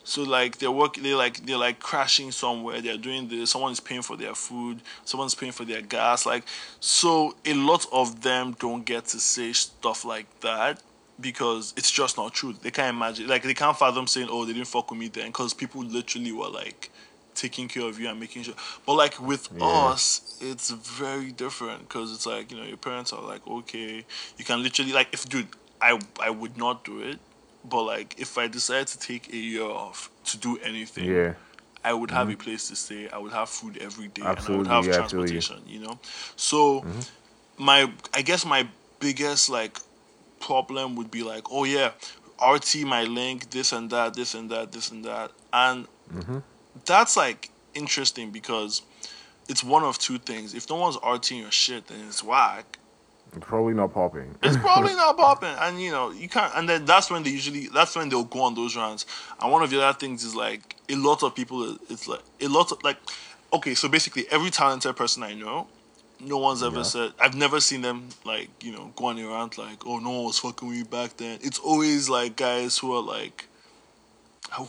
So 0.05 0.21
like 0.21 0.59
they're 0.59 0.71
work, 0.71 0.95
they 0.97 1.15
like 1.15 1.45
they're 1.45 1.57
like 1.57 1.79
crashing 1.79 2.31
somewhere. 2.31 2.79
They're 2.79 2.95
doing 2.97 3.27
this. 3.27 3.49
Someone's 3.51 3.79
paying 3.79 4.03
for 4.03 4.15
their 4.15 4.35
food. 4.35 4.81
Someone's 5.03 5.33
paying 5.35 5.51
for 5.51 5.65
their 5.65 5.81
gas. 5.81 6.25
Like 6.27 6.43
so, 6.79 7.35
a 7.43 7.53
lot 7.55 7.85
of 7.91 8.21
them 8.21 8.55
don't 8.59 8.85
get 8.85 9.05
to 9.07 9.19
say 9.19 9.51
stuff 9.51 10.05
like 10.05 10.27
that 10.41 10.81
because 11.19 11.73
it's 11.75 11.89
just 11.91 12.17
not 12.17 12.33
true. 12.33 12.53
They 12.53 12.69
can't 12.71 12.95
imagine. 12.95 13.27
Like 13.27 13.43
they 13.43 13.55
can't 13.55 13.77
fathom 13.77 14.05
saying, 14.05 14.27
"Oh, 14.29 14.45
they 14.45 14.53
didn't 14.53 14.67
fuck 14.67 14.91
with 14.91 14.99
me 14.99 15.07
then," 15.07 15.27
because 15.27 15.55
people 15.55 15.81
literally 15.83 16.31
were 16.31 16.49
like 16.49 16.91
taking 17.33 17.67
care 17.67 17.83
of 17.83 17.99
you 17.99 18.07
and 18.07 18.19
making 18.19 18.43
sure. 18.43 18.53
But 18.85 18.93
like 18.93 19.19
with 19.19 19.49
Yeah. 19.57 19.65
us, 19.65 20.37
it's 20.39 20.69
very 20.69 21.31
different 21.31 21.89
because 21.89 22.13
it's 22.13 22.27
like 22.27 22.51
you 22.51 22.57
know 22.57 22.63
your 22.63 22.77
parents 22.77 23.11
are 23.11 23.23
like, 23.23 23.45
okay, 23.47 24.05
you 24.37 24.45
can 24.45 24.61
literally 24.61 24.91
like 24.93 25.09
if 25.13 25.27
dude, 25.27 25.47
I 25.81 25.99
I 26.21 26.29
would 26.29 26.57
not 26.57 26.83
do 26.85 27.01
it. 27.01 27.19
But 27.69 27.83
like, 27.83 28.19
if 28.19 28.37
I 28.37 28.47
decided 28.47 28.87
to 28.87 28.99
take 28.99 29.33
a 29.33 29.37
year 29.37 29.63
off 29.63 30.09
to 30.25 30.37
do 30.37 30.57
anything, 30.63 31.05
Yeah, 31.05 31.33
I 31.83 31.93
would 31.93 32.11
have 32.11 32.29
a 32.29 32.31
mm-hmm. 32.31 32.41
place 32.41 32.67
to 32.69 32.75
stay. 32.75 33.09
I 33.09 33.17
would 33.17 33.33
have 33.33 33.49
food 33.49 33.77
every 33.77 34.07
day, 34.07 34.23
Absolutely, 34.23 34.65
and 34.65 34.73
I 34.73 34.77
would 34.77 34.85
have 34.85 35.01
yeah, 35.01 35.07
feel 35.07 35.21
you. 35.21 35.27
transportation. 35.27 35.61
You 35.67 35.79
know, 35.79 35.99
so 36.35 36.81
mm-hmm. 36.81 37.63
my 37.63 37.91
I 38.13 38.21
guess 38.21 38.45
my 38.45 38.67
biggest 38.99 39.49
like 39.49 39.77
problem 40.39 40.95
would 40.95 41.11
be 41.11 41.23
like, 41.23 41.51
oh 41.51 41.63
yeah, 41.63 41.91
RT 42.45 42.83
my 42.85 43.03
link, 43.03 43.49
this 43.51 43.71
and 43.71 43.89
that, 43.89 44.13
this 44.13 44.33
and 44.33 44.49
that, 44.51 44.71
this 44.71 44.91
and 44.91 45.05
that, 45.05 45.31
and 45.53 45.87
mm-hmm. 46.13 46.37
that's 46.85 47.17
like 47.17 47.49
interesting 47.73 48.31
because 48.31 48.81
it's 49.47 49.63
one 49.63 49.83
of 49.83 49.97
two 49.97 50.17
things. 50.17 50.53
If 50.53 50.69
no 50.69 50.75
one's 50.75 50.97
RTing 50.97 51.41
your 51.41 51.51
shit, 51.51 51.87
then 51.87 51.99
it's 52.07 52.23
whack. 52.23 52.79
Probably 53.39 53.73
not 53.73 53.93
popping. 53.93 54.35
It's 54.43 54.57
probably 54.67 54.93
not 54.95 55.17
popping, 55.17 55.55
and 55.59 55.81
you 55.81 55.91
know 55.91 56.11
you 56.11 56.29
can't. 56.29 56.51
And 56.55 56.67
then 56.69 56.85
that's 56.85 57.09
when 57.09 57.23
they 57.23 57.29
usually 57.31 57.67
that's 57.67 57.95
when 57.95 58.09
they'll 58.09 58.23
go 58.23 58.41
on 58.41 58.55
those 58.55 58.75
runs. 58.75 59.05
And 59.41 59.51
one 59.51 59.63
of 59.63 59.69
the 59.69 59.81
other 59.83 59.97
things 59.97 60.23
is 60.23 60.35
like 60.35 60.75
a 60.89 60.95
lot 60.95 61.23
of 61.23 61.35
people. 61.35 61.77
It's 61.89 62.07
like 62.07 62.21
a 62.41 62.47
lot 62.47 62.71
of 62.71 62.83
like, 62.83 62.97
okay, 63.53 63.75
so 63.75 63.87
basically 63.89 64.25
every 64.31 64.49
talented 64.49 64.95
person 64.95 65.23
I 65.23 65.33
know, 65.33 65.67
no 66.19 66.37
one's 66.37 66.63
ever 66.63 66.77
Yeah. 66.77 66.83
said. 66.83 67.13
I've 67.19 67.35
never 67.35 67.59
seen 67.59 67.81
them 67.81 68.09
like 68.23 68.49
you 68.63 68.71
know 68.71 68.91
going 68.95 69.19
around 69.23 69.57
like, 69.57 69.85
oh 69.85 69.99
no 69.99 70.09
one 70.11 70.23
was 70.25 70.39
fucking 70.39 70.67
with 70.67 70.77
you 70.77 70.85
back 70.85 71.17
then. 71.17 71.39
It's 71.41 71.59
always 71.59 72.09
like 72.09 72.35
guys 72.35 72.77
who 72.77 72.93
are 72.95 73.01
like. 73.03 73.47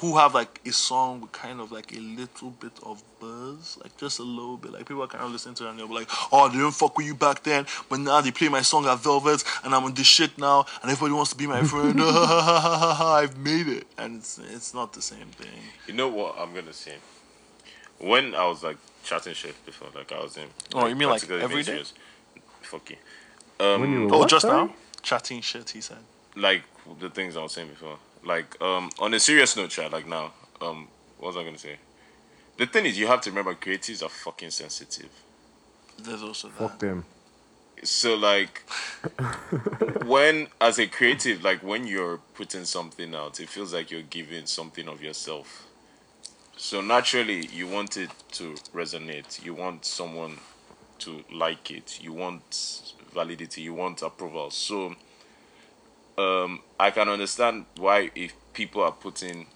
Who 0.01 0.17
have 0.17 0.35
like 0.35 0.61
a 0.67 0.73
song 0.73 1.21
with 1.21 1.33
kind 1.33 1.61
of 1.61 1.71
like 1.71 1.93
a 1.93 1.99
little 2.01 2.51
bit 2.51 2.73
of 2.83 3.03
buzz, 3.21 3.79
like 3.83 3.97
just 3.97 4.19
a 4.19 4.23
little 4.23 4.57
bit. 4.57 4.73
Like 4.73 4.87
people 4.87 5.03
are 5.03 5.07
kind 5.07 5.25
of 5.25 5.31
listening 5.31 5.55
to 5.57 5.67
it 5.67 5.71
and 5.71 5.79
they'll 5.79 5.87
be 5.89 5.95
like, 5.95 6.09
"Oh, 6.33 6.49
they 6.49 6.57
didn't 6.59 6.73
fuck 6.73 6.97
with 6.97 7.07
you 7.07 7.15
back 7.15 7.43
then, 7.45 7.67
but 7.89 8.01
now 8.01 8.21
they 8.21 8.31
play 8.33 8.49
my 8.49 8.63
song 8.63 8.87
at 8.87 8.99
Velvet, 9.01 9.45
and 9.65 9.75
I'm 9.75 9.85
on 9.85 9.95
this 9.95 10.07
shit 10.07 10.37
now, 10.39 10.67
and 10.83 10.91
everybody 10.91 11.15
wants 11.15 11.31
to 11.31 11.37
be 11.37 11.47
my 11.47 11.63
friend. 11.63 12.01
I've 12.03 13.37
made 13.39 13.69
it, 13.69 13.87
and 13.99 14.17
it's 14.19 14.39
it's 14.39 14.75
not 14.75 14.93
the 14.93 15.03
same 15.03 15.29
thing. 15.39 15.49
You 15.87 15.95
know 15.95 16.09
what 16.09 16.37
I'm 16.39 16.53
gonna 16.55 16.73
say? 16.73 16.95
When 17.99 18.35
I 18.35 18.47
was 18.47 18.63
like 18.63 18.77
chatting 19.05 19.35
shit 19.35 19.55
before, 19.65 19.89
like 19.95 20.11
I 20.13 20.21
was 20.23 20.37
in. 20.37 20.49
Oh, 20.75 20.87
you 20.87 20.97
mean, 20.97 21.09
like, 21.09 21.21
practically 21.21 21.43
every 21.43 21.63
being. 21.63 21.85
Fuck 22.63 22.91
you. 22.91 22.97
Um, 23.65 23.93
you 23.93 24.11
Oh, 24.11 24.19
what, 24.19 24.29
just 24.29 24.43
sorry? 24.43 24.67
now, 24.67 24.75
chatting 25.03 25.41
shit. 25.41 25.71
He 25.71 25.81
said. 25.81 25.99
like 26.35 26.63
the 27.01 27.09
things 27.09 27.37
I 27.37 27.43
was 27.43 27.53
saying 27.53 27.69
before. 27.69 27.99
Like 28.27 28.61
um 28.61 28.91
on 28.99 29.15
a 29.15 29.21
serious 29.21 29.57
note, 29.57 29.71
chat. 29.71 29.93
Like 29.93 30.07
now, 30.07 30.33
um, 30.61 30.89
what 31.19 31.29
was 31.29 31.37
I 31.37 31.45
gonna 31.45 31.59
say? 31.59 31.77
The 32.59 32.67
thing 32.67 32.87
is, 32.87 32.99
you 32.99 33.07
have 33.07 33.21
to 33.23 33.31
remember, 33.31 33.55
creatives 33.55 34.03
are 34.03 34.09
fucking 34.09 34.51
sensitive. 34.51 35.11
There's 36.03 36.23
also 36.23 36.49
that. 36.49 36.57
Fuck 36.57 36.79
them. 36.79 37.05
So 37.83 38.15
like, 38.15 38.63
when 40.05 40.49
as 40.61 40.79
a 40.79 40.87
creative, 40.87 41.45
like 41.45 41.63
when 41.63 41.87
you're 41.87 42.19
putting 42.35 42.65
something 42.65 43.15
out, 43.15 43.41
it 43.41 43.49
feels 43.49 43.75
like 43.75 43.91
you're 43.91 44.03
giving 44.03 44.47
something 44.47 44.89
of 44.89 45.03
yourself. 45.03 45.67
So 46.57 46.81
naturally, 46.81 47.47
you 47.47 47.69
want 47.69 47.99
it 47.99 48.11
to 48.33 48.55
resonate. 48.75 49.45
You 49.45 49.53
want 49.53 49.85
someone 49.85 50.39
to 51.01 51.23
like 51.31 51.71
it. 51.71 52.01
You 52.03 52.15
want 52.15 52.95
validity. 53.13 53.61
You 53.61 53.75
want 53.75 54.01
approval. 54.01 54.51
So, 54.51 54.95
um, 56.17 56.61
I 56.79 56.91
can 56.91 57.09
understand 57.09 57.67
why 57.77 58.11
if 58.15 58.35
people 58.53 58.83
are 58.83 58.93
putting 58.93 59.47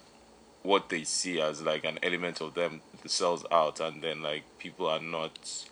what 0.63 0.89
they 0.89 1.03
see 1.03 1.41
as 1.41 1.61
like 1.61 1.85
an 1.85 1.99
element 2.03 2.41
of 2.41 2.53
them 2.53 2.81
themselves 2.99 3.45
out, 3.51 3.79
and 3.79 4.01
then 4.01 4.21
like 4.21 4.43
people 4.59 4.87
are 4.87 4.99
not, 4.99 5.65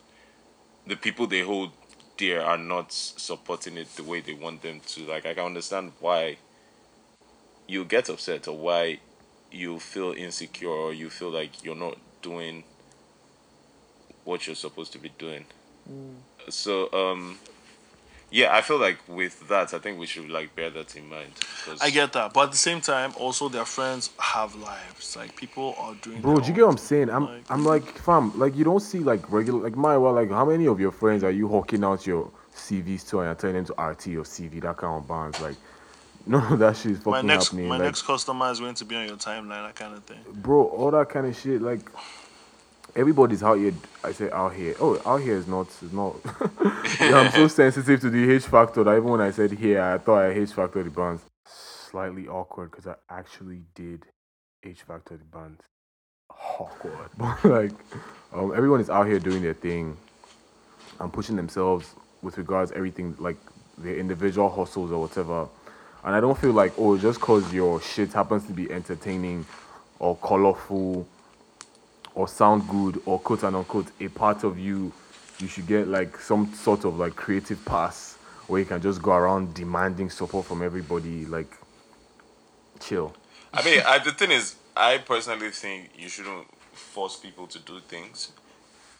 the 0.85 0.95
people 0.95 1.27
they 1.27 1.41
hold 1.41 1.71
dear 2.17 2.41
are 2.41 2.57
not 2.57 2.91
supporting 2.91 3.77
it 3.77 3.87
the 3.95 4.03
way 4.03 4.21
they 4.21 4.33
want 4.33 4.61
them 4.61 4.81
to. 4.87 5.01
Like 5.05 5.25
I 5.25 5.33
can 5.33 5.45
understand 5.45 5.93
why 5.99 6.37
you 7.67 7.85
get 7.85 8.09
upset 8.09 8.47
or 8.47 8.57
why 8.57 8.99
you 9.51 9.79
feel 9.79 10.11
insecure 10.11 10.69
or 10.69 10.93
you 10.93 11.09
feel 11.09 11.29
like 11.29 11.63
you're 11.63 11.75
not 11.75 11.97
doing 12.21 12.63
what 14.23 14.45
you're 14.45 14.55
supposed 14.55 14.91
to 14.91 14.99
be 14.99 15.09
doing. 15.17 15.45
So 16.49 16.91
um 16.91 17.39
yeah, 18.31 18.55
I 18.55 18.61
feel 18.61 18.77
like 18.79 18.97
with 19.07 19.47
that, 19.49 19.73
I 19.73 19.79
think 19.79 19.99
we 19.99 20.05
should 20.05 20.29
like 20.29 20.55
bear 20.55 20.69
that 20.69 20.95
in 20.95 21.09
mind. 21.09 21.31
'cause- 21.65 21.79
I 21.81 21.89
get 21.89 22.13
that, 22.13 22.33
but 22.33 22.43
at 22.45 22.51
the 22.51 22.57
same 22.57 22.81
time, 22.81 23.13
also 23.17 23.49
their 23.49 23.65
friends 23.65 24.11
have 24.19 24.55
lives. 24.55 25.15
Like 25.17 25.35
people 25.35 25.75
are 25.79 25.95
doing. 26.01 26.21
Bro, 26.21 26.37
do 26.41 26.47
you 26.47 26.53
get 26.53 26.65
what 26.65 26.71
I'm 26.71 26.77
saying? 26.77 27.09
I'm 27.09 27.25
Like- 27.25 27.43
I'm 27.51 27.65
like 27.65 27.97
fam, 27.99 28.37
like 28.39 28.55
you 28.55 28.63
don't 28.63 28.79
see 28.81 28.99
like 28.99 29.31
regular 29.31 29.59
like 29.61 29.75
my 29.75 29.97
well 29.97 30.13
like 30.13 30.29
how 30.29 30.45
many 30.45 30.67
of 30.67 30.79
your 30.79 30.91
friends 30.91 31.23
are 31.23 31.31
you 31.31 31.47
hawking 31.47 31.83
out 31.83 32.05
your 32.07 32.29
CVs 32.55 33.07
to 33.09 33.19
and 33.19 33.27
you're 33.27 33.35
turning 33.35 33.57
into 33.59 33.73
RT 33.73 34.15
or 34.17 34.23
CV 34.25 34.59
that 34.61 34.77
kind 34.77 34.97
of 34.97 35.07
bands 35.07 35.39
like 35.41 35.55
No, 36.27 36.37
of 36.39 36.59
that 36.59 36.75
shit 36.77 36.91
is 36.91 37.05
My 37.05 37.13
fucking 37.13 37.27
next, 37.27 37.45
happening. 37.45 37.69
my 37.69 37.77
like, 37.77 37.85
next 37.85 38.01
customer 38.03 38.51
is 38.51 38.59
going 38.59 38.75
to 38.75 38.85
be 38.85 38.95
on 38.95 39.07
your 39.07 39.15
timeline, 39.15 39.65
that 39.65 39.75
kind 39.75 39.95
of 39.95 40.03
thing. 40.03 40.19
bro, 40.27 40.63
all 40.65 40.91
that 40.91 41.09
kind 41.09 41.25
of 41.25 41.35
shit 41.35 41.61
like 41.61 41.79
everybody's 42.99 43.41
out 43.41 43.57
here. 43.57 43.73
I 44.03 44.11
say 44.11 44.29
out 44.29 44.53
here. 44.53 44.75
Oh, 44.79 45.01
out 45.05 45.21
here 45.21 45.37
is 45.37 45.47
not 45.47 45.67
is 45.81 45.93
not. 45.93 46.15
Yeah, 46.99 47.15
I'm 47.15 47.31
so 47.31 47.47
sensitive 47.61 48.01
to 48.01 48.09
the 48.09 48.31
H 48.31 48.45
factor 48.45 48.83
that 48.83 48.91
even 48.91 49.05
when 49.05 49.21
I 49.21 49.31
said 49.31 49.51
here, 49.53 49.81
I 49.81 49.97
thought 49.97 50.19
I 50.19 50.29
H 50.31 50.51
factor 50.51 50.83
the 50.83 50.89
bands. 50.89 51.23
Slightly 51.47 52.27
awkward 52.27 52.71
because 52.71 52.87
I 52.87 52.95
actually 53.09 53.61
did 53.73 54.05
H 54.63 54.81
factor 54.81 55.15
the 55.15 55.23
bands. 55.23 55.61
Awkward, 56.59 57.09
but 57.17 57.43
like 57.45 57.71
um, 58.33 58.53
everyone 58.55 58.81
is 58.81 58.89
out 58.89 59.07
here 59.07 59.19
doing 59.19 59.41
their 59.41 59.53
thing 59.53 59.95
and 60.99 61.11
pushing 61.13 61.37
themselves 61.37 61.95
with 62.21 62.37
regards 62.37 62.71
everything 62.73 63.15
like 63.17 63.37
their 63.77 63.97
individual 63.97 64.49
hustles 64.49 64.91
or 64.91 64.99
whatever. 64.99 65.47
And 66.03 66.15
I 66.15 66.19
don't 66.19 66.37
feel 66.37 66.51
like 66.51 66.73
oh 66.77 66.97
just 66.97 67.21
cause 67.21 67.53
your 67.53 67.81
shit 67.81 68.11
happens 68.11 68.45
to 68.47 68.53
be 68.53 68.69
entertaining 68.71 69.45
or 69.99 70.17
colorful 70.17 71.07
or 72.19 72.27
sound 72.27 72.67
good 72.67 73.01
or 73.05 73.17
quote 73.17 73.43
and 73.43 73.55
unquote 73.55 73.87
a 74.01 74.09
part 74.09 74.43
of 74.43 74.59
you, 74.59 74.91
you 75.39 75.47
should 75.47 75.65
get 75.65 75.87
like 75.87 76.17
some 76.17 76.53
sort 76.53 76.83
of 76.83 76.99
like 76.99 77.15
creative 77.15 77.63
pass 77.63 78.17
where 78.47 78.59
you 78.59 78.65
can 78.65 78.81
just 78.81 79.01
go 79.01 79.13
around 79.13 79.53
demanding 79.53 80.09
support 80.09 80.45
from 80.45 80.61
everybody. 80.61 81.25
Like, 81.25 81.55
chill. 82.81 83.13
I 83.53 83.63
mean, 83.63 83.81
I, 83.85 83.99
the 83.99 84.11
thing 84.11 84.31
is, 84.31 84.55
I 84.75 84.97
personally 84.97 85.49
think 85.51 85.91
you 85.97 86.09
shouldn't 86.09 86.47
force 86.73 87.15
people 87.15 87.47
to 87.47 87.59
do 87.59 87.79
things. 87.79 88.33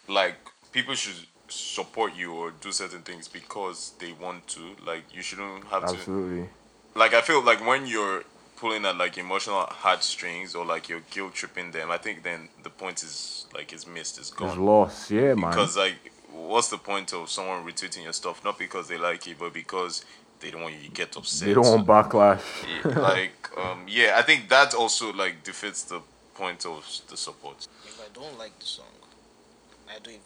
like 0.08 0.38
people 0.72 0.96
should 0.96 1.28
support 1.50 2.16
you 2.16 2.34
or 2.34 2.52
do 2.62 2.72
certain 2.72 3.02
things 3.02 3.28
because 3.28 3.92
they 4.00 4.14
want 4.14 4.48
to. 4.48 4.62
Like 4.86 5.04
you 5.14 5.22
shouldn't 5.22 5.66
have 5.66 5.88
to. 5.88 5.96
Absolutely. 5.96 6.50
Like 6.96 7.14
I 7.14 7.22
feel 7.22 7.44
like 7.44 7.66
when 7.66 7.86
you're 7.86 8.24
pulling 8.60 8.86
at 8.86 8.98
like 8.98 9.18
emotional 9.18 9.62
heartstrings 9.70 10.54
or 10.56 10.66
like 10.66 10.90
you're 10.90 11.02
guilt 11.12 11.34
tripping 11.34 11.72
them, 11.72 11.90
I 11.92 11.98
think 11.98 12.24
then 12.24 12.50
the 12.64 12.70
point 12.70 13.04
is 13.04 13.46
like 13.54 13.74
is 13.74 13.88
missed, 13.88 14.16
is 14.20 14.30
It's 14.30 14.32
gone. 14.32 14.60
lost. 14.60 15.10
Yeah, 15.10 15.34
man. 15.34 15.50
Because 15.52 15.78
like, 15.78 15.96
what's 16.32 16.68
the 16.70 16.78
point 16.78 17.14
of 17.14 17.30
someone 17.30 17.66
retweeting 17.66 18.04
your 18.04 18.14
stuff? 18.14 18.44
Not 18.44 18.60
because 18.60 18.88
they 18.88 18.98
like 18.98 19.26
it, 19.28 19.38
but 19.40 19.54
because 19.54 20.04
they 20.42 20.52
don't 20.52 20.62
want 20.62 20.76
you 20.76 20.90
to 20.90 20.92
get 20.94 21.16
upset. 21.18 21.48
They 21.48 21.54
don't 21.54 21.66
want 21.66 21.88
backlash. 21.88 22.42
Yeah, 22.86 23.00
like 23.00 23.32
um 23.58 23.86
yeah 23.88 24.14
i 24.16 24.22
think 24.22 24.48
that 24.48 24.74
also 24.74 25.12
like 25.12 25.44
defeats 25.44 25.84
the 25.84 26.00
point 26.36 26.66
of 26.66 26.86
the 27.10 27.18
support 27.18 27.68
If 27.84 28.00
I 28.00 28.08
don't 28.14 28.38
like 28.38 28.58
the 28.60 28.66
song, 28.66 28.86
I 29.90 29.94
don't 30.04 30.14
even 30.14 30.22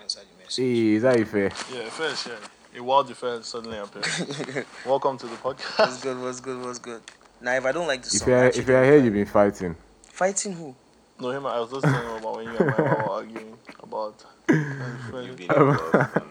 answer 0.00 0.20
the 0.20 0.42
message. 0.42 0.64
Hey, 0.64 0.94
is 0.94 1.02
that 1.02 1.28
fair? 1.28 1.50
Yeah, 1.72 1.88
first, 1.90 2.26
yeah. 2.28 2.78
A 2.78 2.82
wild 2.82 3.08
defense 3.08 3.48
suddenly 3.48 3.78
appeared. 3.78 4.66
Welcome 4.86 5.18
to 5.18 5.26
the 5.26 5.36
podcast. 5.36 5.78
What's 5.78 6.02
good? 6.02 6.20
What's 6.20 6.40
good? 6.40 6.64
What's 6.64 6.78
good? 6.78 7.02
Now, 7.44 7.52
if 7.52 7.66
I 7.66 7.72
don't 7.72 7.86
like 7.86 8.00
the 8.00 8.06
If 8.06 8.14
song, 8.14 8.28
you're 8.30 8.38
I 8.38 8.46
if 8.46 8.66
you're 8.66 8.84
here, 8.84 8.92
reply. 8.94 9.04
you've 9.04 9.12
been 9.12 9.26
fighting. 9.26 9.76
fighting 10.12 10.52
who? 10.54 10.74
No, 11.20 11.28
him. 11.30 11.44
I 11.44 11.60
was 11.60 11.70
just 11.70 11.84
telling 11.84 12.08
him 12.08 12.16
about 12.16 12.36
when 12.36 12.48
you 12.48 12.56
and 12.56 12.70
my 12.70 12.78
mom 12.78 12.88
were 12.88 13.12
arguing 13.12 13.58
about. 13.82 14.24
You've 14.48 15.36
been. 15.36 15.50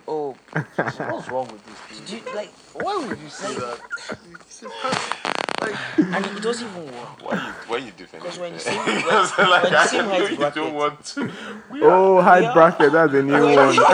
Oh, 0.07 0.35
What's 1.07 1.29
wrong 1.29 1.47
with 1.47 1.63
this? 1.65 1.99
did 1.99 2.09
you 2.09 2.35
like? 2.35 2.49
Why 2.73 2.95
would 2.97 3.19
you 3.19 3.29
say 3.29 3.53
that? 3.53 3.79
Like, 5.61 5.75
And 6.15 6.25
it 6.25 6.41
doesn't 6.41 6.67
even 6.67 6.85
work. 6.97 7.23
why 7.23 7.35
you 7.35 7.51
why 7.67 7.77
you 7.77 7.91
defending 7.95 8.21
Because 8.21 8.39
when 8.39 8.53
you 8.53 8.59
it? 8.59 8.63
say 8.63 8.77
Because, 8.85 9.37
when, 9.37 9.49
like, 9.49 9.63
when 9.63 9.71
you 9.71 9.77
I 9.77 9.85
say 9.85 9.97
know 9.99 10.09
right 10.09 10.31
you 10.31 10.37
bracket, 10.37 10.55
don't 10.63 10.73
want 10.73 11.05
to 11.05 11.31
Oh, 11.81 12.21
high 12.21 12.41
Yeah. 12.41 12.53
bracket. 12.53 12.91
That's 12.91 13.13
a 13.13 13.21
new 13.21 13.33
one. 13.55 13.75
you, 13.75 13.85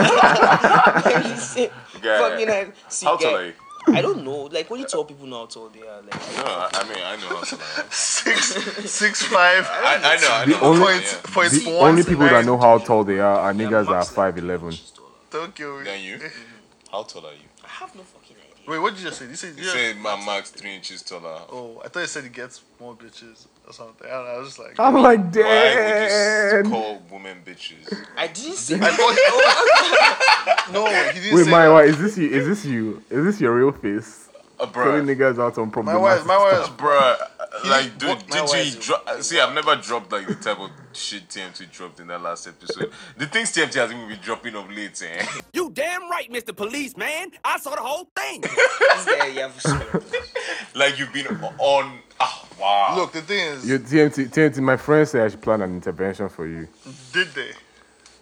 when 1.04 1.22
you 1.30 1.36
say 1.36 1.70
Guy, 2.02 2.18
fucking 2.18 2.72
see, 2.88 3.06
how 3.06 3.16
tall 3.16 3.36
are 3.36 3.46
you 3.46 3.52
I 3.88 4.00
don't 4.02 4.24
know. 4.24 4.42
Like 4.44 4.68
when 4.70 4.80
you 4.80 4.86
tell 4.86 5.04
people 5.04 5.26
now 5.26 5.38
how 5.40 5.46
tall 5.46 5.68
they 5.68 5.80
are, 5.80 6.02
like 6.02 6.14
no 6.36 6.44
I, 6.44 6.70
I 6.74 6.84
mean 6.88 6.98
i 7.02 7.16
know 7.16 7.28
how 7.36 7.42
tall 7.42 7.58
I 7.76 7.80
am. 7.80 7.86
six, 7.90 8.54
six, 8.90 9.22
five. 9.22 9.66
I, 9.70 10.00
I 10.02 10.16
know 10.20 10.28
i 10.30 10.44
know 10.44 10.52
The 10.52 10.60
only- 10.64 10.80
Point, 10.84 11.02
yeah. 11.02 11.32
point 11.34 11.50
The 11.52 11.70
one 11.70 11.90
only 11.90 12.02
to 12.02 12.08
people 12.08 12.24
that 12.24 12.32
nine. 12.32 12.46
know 12.46 12.58
how 12.58 12.78
tall 12.78 13.04
they 13.04 13.18
are 13.20 13.38
are 13.40 13.52
Yeah, 13.52 13.58
niggas 13.66 13.86
that 13.86 13.92
are 13.92 13.94
Max, 13.96 14.16
like, 14.16 14.34
5'11. 14.36 14.64
inches 14.64 14.90
taller. 14.92 15.08
Don't 15.30 15.54
kill 15.54 15.78
me. 15.78 15.84
Than 15.84 16.00
you 16.02 16.16
mm-hmm. 16.18 16.90
how 16.92 17.02
tall 17.04 17.26
are 17.26 17.32
you 17.32 17.48
I 17.64 17.68
have 17.68 17.94
no 17.94 18.02
fucking 18.02 18.36
idea. 18.36 18.70
Wait, 18.70 18.78
what 18.78 18.94
did 18.94 19.02
you 19.02 19.08
just 19.08 19.18
say? 19.20 19.26
You 19.28 19.34
said, 19.36 19.56
you 19.56 19.64
you 19.64 19.70
said 19.70 19.96
my 19.96 20.16
max 20.24 20.50
three 20.50 20.74
inches 20.76 21.02
taller 21.02 21.40
Oh, 21.50 21.80
I 21.84 21.88
thought 21.88 22.00
you 22.00 22.06
said 22.06 22.24
he 22.24 22.30
gets 22.30 22.62
more 22.80 22.94
bitches 22.94 23.46
or 23.70 23.72
something. 23.72 24.06
I, 24.06 24.10
don't 24.10 24.24
know, 24.26 24.30
I 24.32 24.38
was 24.38 24.48
just 24.48 24.58
like, 24.58 24.78
I'm 24.78 24.94
like, 24.94 25.18
why 25.18 25.24
would 25.24 25.34
you 25.36 25.42
damn. 25.42 26.70
call 26.70 27.02
women 27.10 27.38
bitches 27.46 28.04
I 28.16 28.26
didn't 28.26 28.56
say. 28.56 28.74
I 28.80 28.90
thought 28.90 30.72
no, 30.72 30.86
he 30.86 31.20
didn't 31.20 31.36
Wait, 31.36 31.44
say 31.44 31.50
my 31.50 31.64
that. 31.66 31.72
wife, 31.72 31.88
is 31.90 31.98
this 31.98 32.18
you? 32.18 32.30
Is 32.30 32.46
this 32.46 32.64
you? 32.64 33.02
Is 33.10 33.24
this 33.24 33.40
your 33.40 33.54
real 33.54 33.72
face? 33.72 34.28
uh, 34.58 34.66
Calling 34.66 35.04
bruh 35.06 35.16
niggas 35.16 35.38
out 35.42 35.56
on 35.58 35.66
My 35.68 35.72
problematic 35.72 36.02
wife, 36.02 36.26
my 36.26 36.36
wife, 36.36 36.76
Bruh, 36.76 37.68
like, 37.70 37.84
didn't- 37.84 37.98
dude, 37.98 38.08
what- 38.10 38.28
my 38.28 38.36
did 38.36 38.42
wife 38.42 38.52
you 38.52 38.78
is- 38.78 38.86
drop? 38.86 39.22
See, 39.22 39.40
I've 39.40 39.54
never 39.54 39.76
dropped 39.76 40.12
like 40.12 40.26
the 40.26 40.34
type 40.34 40.60
of 40.60 40.70
shit 40.92 41.28
TMT 41.28 41.70
dropped 41.72 42.00
in 42.00 42.08
that 42.08 42.20
last 42.20 42.46
episode. 42.46 42.92
The 43.16 43.26
things 43.26 43.52
TMT 43.52 43.74
has 43.80 43.90
even 43.90 44.06
been 44.08 44.18
dropping 44.20 44.54
of 44.56 44.70
late, 44.70 45.00
eh? 45.02 45.24
You 45.54 45.70
damn 45.70 46.10
right, 46.10 46.30
Mr. 46.30 46.54
Policeman. 46.54 47.32
I 47.44 47.58
saw 47.58 47.70
the 47.74 47.80
whole 47.80 48.08
thing. 48.14 48.42
This 48.42 49.04
guy, 49.06 49.26
you 49.28 49.40
have 49.40 49.56
a 49.56 49.60
swear. 49.60 50.02
like 50.74 50.98
you've 50.98 51.12
been 51.12 51.26
on. 51.58 51.98
Wow. 52.60 52.94
look, 52.96 53.12
the 53.12 53.22
thing 53.22 53.38
is, 53.38 53.68
You 53.68 53.78
TMT, 53.78 54.28
TMT, 54.30 54.58
my 54.58 54.76
friends 54.76 55.10
say 55.10 55.20
I 55.22 55.28
should 55.28 55.40
plan 55.42 55.62
an 55.62 55.74
intervention 55.74 56.28
for 56.28 56.46
you. 56.46 56.68
did 57.12 57.28
they? 57.28 57.52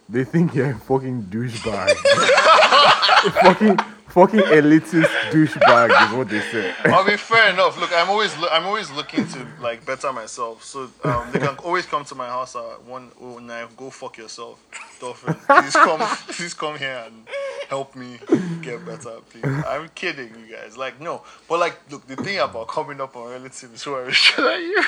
They 0.07 0.23
think 0.23 0.55
you're 0.55 0.71
a 0.71 0.79
fucking 0.79 1.23
douchebag. 1.23 1.93
fucking, 3.43 3.77
fucking 4.07 4.39
elitist 4.39 5.05
douchebag 5.31 6.07
is 6.09 6.17
what 6.17 6.29
they 6.29 6.39
say. 6.39 6.73
I 6.85 7.05
mean, 7.07 7.17
fair 7.17 7.49
enough. 7.53 7.79
Look, 7.79 7.91
I'm 7.93 8.09
always, 8.09 8.35
loo- 8.37 8.47
I'm 8.51 8.65
always 8.65 8.89
looking 8.91 9.27
to 9.27 9.45
like 9.61 9.85
better 9.85 10.11
myself. 10.11 10.63
So 10.63 10.89
um, 11.03 11.29
they 11.31 11.39
can 11.39 11.55
always 11.59 11.85
come 11.85 12.05
to 12.05 12.15
my 12.15 12.27
house 12.27 12.55
at 12.55 12.83
one 12.85 13.11
oh 13.21 13.37
nine. 13.39 13.67
Go 13.77 13.89
fuck 13.91 14.17
yourself, 14.17 14.59
Dolphin. 14.99 15.35
Please 15.35 15.73
come, 15.73 15.99
please 16.29 16.53
come 16.53 16.77
here 16.77 17.03
and 17.05 17.27
help 17.69 17.95
me 17.95 18.19
get 18.61 18.85
better, 18.85 19.17
please. 19.29 19.45
I'm 19.67 19.89
kidding, 19.95 20.29
you 20.29 20.55
guys. 20.55 20.77
Like 20.77 20.99
no, 20.99 21.21
but 21.47 21.59
like, 21.59 21.79
look, 21.91 22.05
the 22.07 22.15
thing 22.15 22.39
about 22.39 22.67
coming 22.67 22.99
up 23.01 23.15
on 23.15 23.29
relatives 23.31 23.83
who 23.83 23.93
are 23.93 24.05
richer 24.05 24.41
than 24.41 24.61
you. 24.61 24.75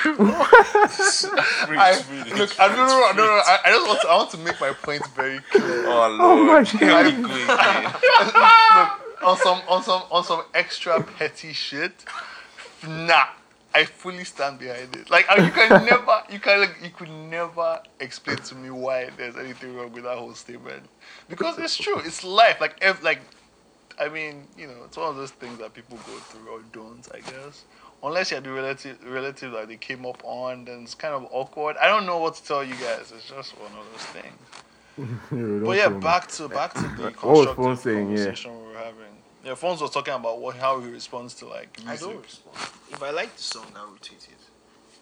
I, 1.78 2.02
Preach, 2.06 2.34
look, 2.38 2.60
I, 2.60 2.68
no, 2.68 2.76
no, 2.76 2.86
no, 2.86 3.12
no, 3.12 3.24
no. 3.24 3.42
I, 3.46 3.58
I 3.64 3.70
just 3.70 3.86
want 3.86 4.00
to, 4.02 4.08
I 4.08 4.16
want 4.16 4.30
to 4.32 4.38
make 4.38 4.60
my 4.60 4.72
point 4.72 5.06
very 5.08 5.38
clear. 5.50 5.84
Oh 5.86 6.18
Oh 6.20 6.44
my 6.44 6.62
god. 6.62 6.66
Keep 6.66 6.80
going, 6.80 7.24
kid. 7.24 7.48
Look, 8.74 9.22
on 9.22 9.36
some 9.38 9.60
on 9.68 9.82
some 9.82 10.02
on 10.10 10.24
some 10.24 10.42
extra 10.54 11.02
petty 11.02 11.52
shit. 11.52 11.92
Nah, 12.86 13.26
I 13.74 13.84
fully 13.84 14.24
stand 14.24 14.58
behind 14.58 14.94
it. 14.96 15.10
Like 15.10 15.26
you 15.38 15.50
can 15.50 15.68
never, 15.86 16.22
you 16.30 16.38
can, 16.38 16.60
like, 16.60 16.76
you 16.82 16.90
could 16.90 17.10
never 17.10 17.80
explain 18.00 18.38
to 18.38 18.54
me 18.54 18.70
why 18.70 19.10
there's 19.16 19.36
anything 19.36 19.74
wrong 19.76 19.92
with 19.92 20.04
that 20.04 20.18
whole 20.18 20.34
statement 20.34 20.82
because 21.28 21.58
it's 21.58 21.76
true. 21.76 21.98
It's 22.00 22.22
life. 22.24 22.60
Like, 22.60 22.76
if, 22.82 23.02
like, 23.02 23.20
I 23.98 24.08
mean, 24.08 24.44
you 24.58 24.66
know, 24.66 24.84
it's 24.84 24.96
one 24.96 25.08
of 25.08 25.16
those 25.16 25.30
things 25.30 25.58
that 25.58 25.74
people 25.74 25.96
go 25.98 26.12
through 26.18 26.48
or 26.48 26.60
don't. 26.72 27.06
I 27.14 27.20
guess. 27.20 27.64
Unless 28.02 28.32
you're 28.32 28.40
the 28.40 28.50
relative 28.50 28.98
relative 29.06 29.52
that 29.52 29.68
they 29.68 29.76
came 29.76 30.04
up 30.04 30.20
on, 30.24 30.64
then 30.64 30.82
it's 30.82 30.94
kind 30.94 31.14
of 31.14 31.26
awkward. 31.30 31.76
I 31.76 31.86
don't 31.86 32.04
know 32.04 32.18
what 32.18 32.34
to 32.34 32.42
tell 32.42 32.64
you 32.64 32.74
guys. 32.74 33.12
It's 33.14 33.28
just 33.28 33.54
one 33.58 33.72
of 33.72 33.86
those 33.92 34.06
things. 34.06 34.38
But 35.30 35.78
yeah, 35.78 35.88
back 35.88 36.28
to 36.32 36.48
back 36.48 36.74
to 36.74 36.82
the 36.82 37.10
constructive 37.16 37.78
saying, 37.78 38.10
yeah? 38.10 38.16
conversation 38.16 38.58
we 38.58 38.72
were 38.72 38.78
having. 38.78 39.16
Yeah, 39.44 39.54
Phones 39.54 39.80
was 39.80 39.90
talking 39.90 40.14
about 40.14 40.40
what 40.40 40.56
how 40.56 40.80
he 40.80 40.88
responds 40.90 41.34
to 41.34 41.46
like 41.46 41.76
music. 41.84 42.06
I 42.06 42.12
don't 42.12 42.22
respond. 42.22 42.56
If 42.90 43.02
I 43.02 43.10
like 43.10 43.34
the 43.36 43.42
song, 43.42 43.66
I'll 43.76 43.88
retweet 43.88 44.28
it. 44.28 44.38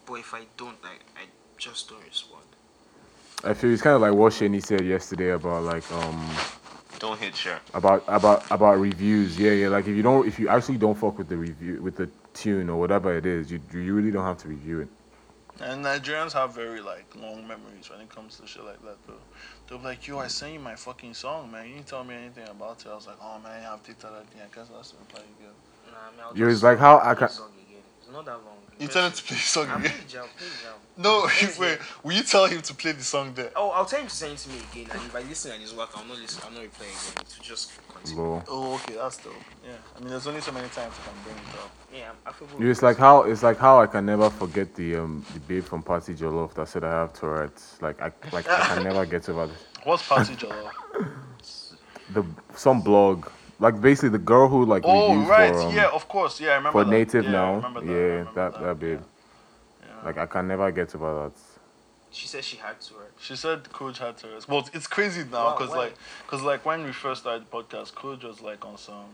But 0.07 0.15
if 0.15 0.33
I 0.35 0.43
don't, 0.57 0.77
I, 0.83 0.95
I 1.21 1.25
just 1.59 1.89
don't 1.91 2.03
respond. 2.05 2.45
I 3.45 3.55
feel 3.55 3.73
it's 3.73 3.83
kind 3.83 3.97
of 3.97 4.03
like 4.03 4.13
what 4.15 4.33
Shani 4.33 4.63
said 4.65 4.85
yesterday 4.85 5.31
about 5.31 5.63
like 5.65 5.91
um 5.93 6.31
Don't 6.99 7.19
hit 7.19 7.37
share. 7.37 7.61
about 7.75 8.03
about 8.09 8.51
about 8.51 8.79
reviews. 8.79 9.39
Yeah, 9.39 9.53
yeah. 9.53 9.69
Like 9.69 9.87
if 9.87 9.95
you 9.97 10.03
don't, 10.03 10.27
if 10.27 10.39
you 10.39 10.49
actually 10.49 10.79
don't 10.79 10.97
fuck 10.97 11.19
with 11.19 11.29
the 11.29 11.37
review 11.37 11.81
with 11.83 11.97
the 11.97 12.09
tune 12.33 12.71
or 12.71 12.79
whatever 12.81 13.17
it 13.17 13.27
is, 13.27 13.51
you 13.51 13.61
you 13.73 13.95
really 13.95 14.11
don't 14.11 14.25
have 14.25 14.39
to 14.39 14.49
review 14.49 14.81
it. 14.81 14.89
And 15.63 15.85
Nigerians 15.85 16.33
have 16.33 16.55
very 16.55 16.81
like 16.81 17.05
long 17.15 17.47
memories 17.47 17.91
when 17.91 18.01
it 18.01 18.09
comes 18.09 18.39
to 18.39 18.47
shit 18.47 18.65
like 18.65 18.83
that 18.83 18.97
though. 19.07 19.13
They'll 19.69 19.79
be 19.79 19.85
like, 19.85 20.07
yo, 20.07 20.19
I 20.19 20.29
sent 20.29 20.55
you 20.55 20.59
my 20.59 20.75
fucking 20.75 21.15
song, 21.15 21.51
man. 21.53 21.69
You 21.69 21.75
didn't 21.75 21.87
tell 21.87 22.03
me 22.03 22.15
anything 22.15 22.49
about 22.49 22.85
it. 22.85 22.89
I 22.89 22.95
was 22.95 23.07
like, 23.07 23.19
oh 23.23 23.39
man, 23.41 23.53
I 23.53 23.71
have 23.71 23.83
data 23.85 24.09
that 24.13 24.31
day. 24.33 24.41
I 24.43 24.55
guess 24.55 24.69
that's 24.75 24.93
the 24.93 24.99
reply 24.99 25.21
you 25.21 25.47
get. 25.47 25.93
Nah, 25.93 25.99
I 25.99 26.11
mean, 26.11 26.21
I'll 26.23 26.37
Yo, 26.37 26.47
just 26.47 26.57
it's 26.57 26.63
like 26.63 26.79
how 26.79 26.99
I 26.99 27.15
can. 27.15 27.29
The 28.13 28.25
song 28.25 28.25
again. 28.25 28.25
It's 28.25 28.25
not 28.25 28.25
that 28.27 28.33
long. 28.45 28.57
You 28.79 28.89
tell 28.89 29.07
him 29.07 29.13
to 29.13 29.23
play 29.23 29.37
the 29.37 29.43
song 29.43 29.69
I'll 29.69 29.79
again. 29.79 29.91
play 29.91 30.01
the 30.01 30.09
jam, 30.13 30.25
play 30.37 30.47
jam. 30.63 30.73
No, 30.97 31.25
Yes, 31.41 31.59
wait. 31.59 31.79
yeah. 31.79 31.85
Will 32.03 32.13
you 32.13 32.23
tell 32.23 32.47
him 32.47 32.61
to 32.63 32.75
play 32.75 32.93
the 32.93 33.05
song 33.05 33.33
there? 33.35 33.51
Oh, 33.57 33.71
I'll 33.71 33.85
tell 33.85 34.01
him 34.01 34.09
to 34.09 34.15
send 34.15 34.33
it 34.33 34.39
to 34.39 34.49
me 34.51 34.57
again, 34.73 34.87
and 34.93 35.01
if 35.03 35.15
I 35.17 35.21
listen 35.21 35.53
and 35.53 35.63
it's 35.63 35.73
work, 35.75 35.91
I'll 35.97 36.05
not 36.05 36.19
listen. 36.19 36.43
I'll 36.45 36.53
not 36.53 36.63
reply 36.63 36.87
again. 36.87 37.25
To 37.25 37.41
just 37.43 37.73
continue. 37.93 38.23
Lol. 38.23 38.43
Oh, 38.49 38.75
okay, 38.77 38.95
that's 38.95 39.17
dope. 39.19 39.33
Yeah, 39.65 39.73
I 39.97 40.01
mean, 40.01 40.11
there's 40.11 40.27
only 40.27 40.41
so 40.41 40.53
many 40.53 40.69
times 40.69 40.95
I 41.01 41.09
can 41.09 41.23
bring 41.25 41.37
it 41.37 41.55
up. 41.59 41.71
Yeah, 41.95 42.11
I'm 42.11 42.17
affable. 42.27 42.63
It's 42.71 42.83
like 42.83 42.97
how 42.97 43.23
it's 43.23 43.43
like 43.43 43.59
how 43.59 43.81
I 43.81 43.87
can 43.87 44.07
never 44.07 44.31
forget 44.31 44.75
the 44.75 44.97
um 44.97 45.25
the 45.35 45.41
babe 45.41 45.65
from 45.65 45.83
Party 45.83 46.15
Jollof 46.15 46.55
that 46.55 46.69
said 46.69 46.85
I 46.85 46.91
have 46.91 47.13
Tourette's. 47.13 47.81
Like 47.83 48.01
I 48.01 48.13
like 48.33 48.49
I 48.49 48.67
can 48.75 48.85
never 48.91 49.05
get 49.07 49.29
over 49.29 49.47
this. 49.47 49.65
What's 49.85 50.07
Party 50.07 50.35
Jollof? 50.37 50.71
the 52.15 52.25
some 52.55 52.81
blog 52.83 53.27
like 53.61 53.81
basically 53.81 54.09
the 54.09 54.19
girl 54.19 54.49
who 54.49 54.65
like 54.65 54.83
oh, 54.87 55.11
reviews 55.11 55.29
right. 55.29 55.53
for 55.53 55.61
um, 55.61 55.75
yeah, 55.75 55.89
of 55.93 56.09
course. 56.09 56.41
Yeah, 56.41 56.51
I 56.51 56.55
remember 56.57 56.79
for 56.79 56.85
that. 56.85 56.91
native 56.91 57.25
yeah, 57.25 57.31
now. 57.31 57.55
remember 57.57 57.81
that. 57.81 57.87
Yeah, 57.87 57.99
remember 57.99 58.33
that 58.35 58.61
that 58.61 58.81
babe. 58.81 59.01
Yeah. 59.83 60.05
Like 60.05 60.19
I 60.19 60.27
can 60.27 60.49
never 60.49 60.71
get 60.73 60.95
over 60.95 61.29
that. 61.29 61.33
She 62.13 62.27
said 62.27 62.43
she 62.43 62.57
had 62.57 62.81
to. 62.81 62.95
Right? 62.95 63.05
She 63.21 63.37
said 63.37 63.71
Coach 63.71 63.99
had 63.99 64.17
to 64.19 64.29
rest. 64.29 64.49
Well, 64.49 64.69
it's 64.73 64.89
crazy 64.89 65.23
now 65.31 65.53
because 65.53 65.71
why? 65.71 65.77
like, 65.77 65.95
cause 66.27 66.43
like 66.43 66.65
when 66.67 66.83
we 66.83 66.91
first 66.91 67.21
started 67.21 67.47
the 67.47 67.51
podcast, 67.51 67.95
Coach 67.95 68.25
was 68.25 68.41
like 68.41 68.65
on 68.67 68.77
some, 68.79 69.05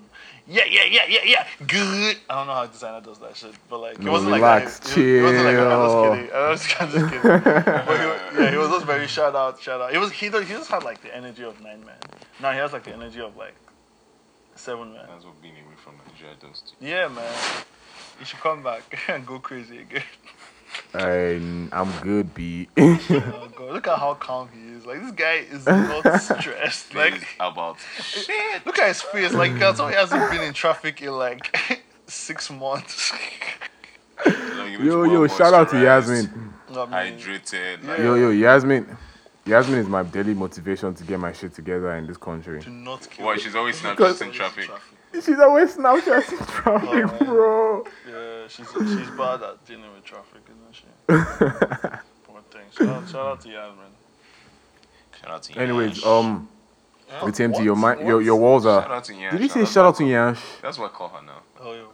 yeah, 0.46 0.62
yeah, 0.66 0.84
yeah, 0.84 1.02
yeah, 1.06 1.20
yeah, 1.24 1.46
good. 1.66 2.16
I 2.30 2.36
don't 2.36 2.46
know 2.46 2.54
how 2.54 2.62
a 2.62 2.68
designer 2.68 3.02
does 3.02 3.18
that 3.18 3.36
shit, 3.36 3.52
but 3.68 3.80
like, 3.80 3.98
it 3.98 4.04
wasn't 4.08 4.32
relax, 4.32 4.80
like 4.80 4.94
that. 4.94 4.98
It, 4.98 5.18
it 5.18 5.22
wasn't 5.22 5.44
like 5.44 5.56
that. 5.56 5.72
I'm 5.72 6.54
just 6.56 6.68
kidding. 6.68 6.80
I'm 6.80 6.80
just, 6.80 6.80
I'm 6.80 6.90
just 6.90 7.12
kidding. 7.12 7.84
but 7.86 8.00
he, 8.00 8.06
wa- 8.06 8.20
yeah, 8.44 8.50
he 8.50 8.56
was 8.56 8.70
just 8.70 8.86
very 8.86 9.06
shout 9.08 9.36
out, 9.36 9.60
shout 9.60 9.80
out. 9.82 9.92
It 9.92 9.98
was 9.98 10.12
he. 10.12 10.26
He 10.26 10.54
just 10.54 10.70
had 10.70 10.82
like 10.82 11.02
the 11.02 11.14
energy 11.14 11.42
of 11.42 11.60
nine 11.60 11.84
man. 11.84 11.96
Now 12.40 12.52
he 12.52 12.58
has 12.58 12.72
like 12.72 12.84
the 12.84 12.94
energy 12.94 13.20
of 13.20 13.36
like 13.36 13.54
seven 14.56 14.92
man. 14.92 15.06
That's 15.08 15.24
what 15.24 15.40
being 15.40 15.54
away 15.54 15.74
from 15.76 15.94
Nigeria 16.06 16.34
does 16.40 16.60
to 16.62 16.84
you. 16.84 16.90
Yeah, 16.92 17.08
man. 17.08 17.24
You 18.18 18.24
should 18.26 18.40
come 18.40 18.62
back 18.62 18.98
and 19.08 19.26
go 19.26 19.38
crazy 19.38 19.78
again. 19.78 20.02
I'm, 20.94 21.68
I'm 21.72 21.90
good, 22.02 22.34
B. 22.34 22.68
Oh 22.78 23.48
god, 23.54 23.72
look 23.72 23.86
at 23.86 23.98
how 23.98 24.14
calm 24.14 24.48
he 24.52 24.74
is. 24.74 24.84
Like 24.86 25.00
this 25.00 25.12
guy 25.12 25.34
is 25.50 25.66
not 25.66 26.20
stressed. 26.20 26.94
Like 26.94 27.12
Like 27.12 27.36
about 27.40 27.76
Look 28.64 28.78
at 28.78 28.88
his 28.88 29.02
face. 29.02 29.32
Like, 29.32 29.52
you 29.52 29.58
can 29.58 29.74
tell 29.74 29.88
he 29.88 29.94
hasn't 29.94 30.30
been 30.30 30.42
in 30.42 30.52
traffic 30.52 31.02
in 31.02 31.12
like 31.12 31.56
six 32.06 32.50
months. 32.50 33.12
like, 34.24 34.78
yo 34.78 35.04
yo, 35.04 35.26
shout 35.26 35.54
out 35.54 35.70
to 35.70 35.80
Yasmin. 35.80 36.52
I 36.68 37.04
mean, 37.04 37.18
Hydrated. 37.18 37.84
Like, 37.86 37.98
Yo 37.98 38.14
yo 38.16 38.30
Yasmin. 38.30 38.96
Yasmin 39.46 39.78
is 39.78 39.86
my 39.88 40.02
daily 40.02 40.34
motivation 40.34 40.92
to 40.94 41.04
get 41.04 41.18
my 41.20 41.32
shit 41.32 41.54
together 41.54 41.94
in 41.96 42.06
this 42.06 42.16
country. 42.16 42.60
Do 42.60 42.70
not 42.70 43.08
kill. 43.08 43.26
Why 43.26 43.36
she's 43.36 43.54
always 43.54 43.80
Because- 43.80 44.18
Snapchat 44.20 44.26
in 44.26 44.32
traffic. 44.32 44.70
She's 45.14 45.38
always 45.38 45.76
Snapchat 45.76 46.32
in 46.32 46.38
traffic, 46.46 47.20
Oh, 47.20 47.24
bro. 47.24 47.84
Yeah, 48.08 48.48
she's 48.48 48.66
she's 48.72 49.10
bad 49.10 49.42
at 49.42 49.64
dealing 49.64 49.84
with 49.94 50.04
traffic, 50.04 50.42
isn't 50.50 50.74
she? 50.74 50.86
Poor 52.26 52.40
thing. 52.50 52.62
Shout 52.76 52.88
out, 52.88 53.08
shout 53.08 53.26
out 53.26 53.40
to 53.42 53.48
Yasmin. 53.48 53.86
Shout 55.20 55.30
out 55.30 55.42
to 55.44 55.58
Anyways, 55.58 55.96
Yash. 55.98 56.06
um, 56.06 56.48
Huh? 57.08 57.26
it's 57.28 57.38
empty. 57.38 57.62
Your 57.62 57.76
mi- 57.76 58.04
your 58.04 58.20
your 58.20 58.34
walls 58.36 58.64
Shout 58.64 58.90
are. 58.90 58.96
out 58.96 59.04
to 59.04 59.14
Yash. 59.14 59.30
Did 59.32 59.40
you 59.42 59.48
say 59.48 59.60
That's 59.60 59.72
shout 59.72 59.84
out 59.86 59.96
to 59.96 60.04
Yash? 60.04 60.40
That's 60.60 60.76
what 60.76 60.90
I 60.90 60.94
call 60.94 61.08
her 61.10 61.22
now. 61.24 61.42
Oh, 61.60 61.72
yo. 61.72 61.92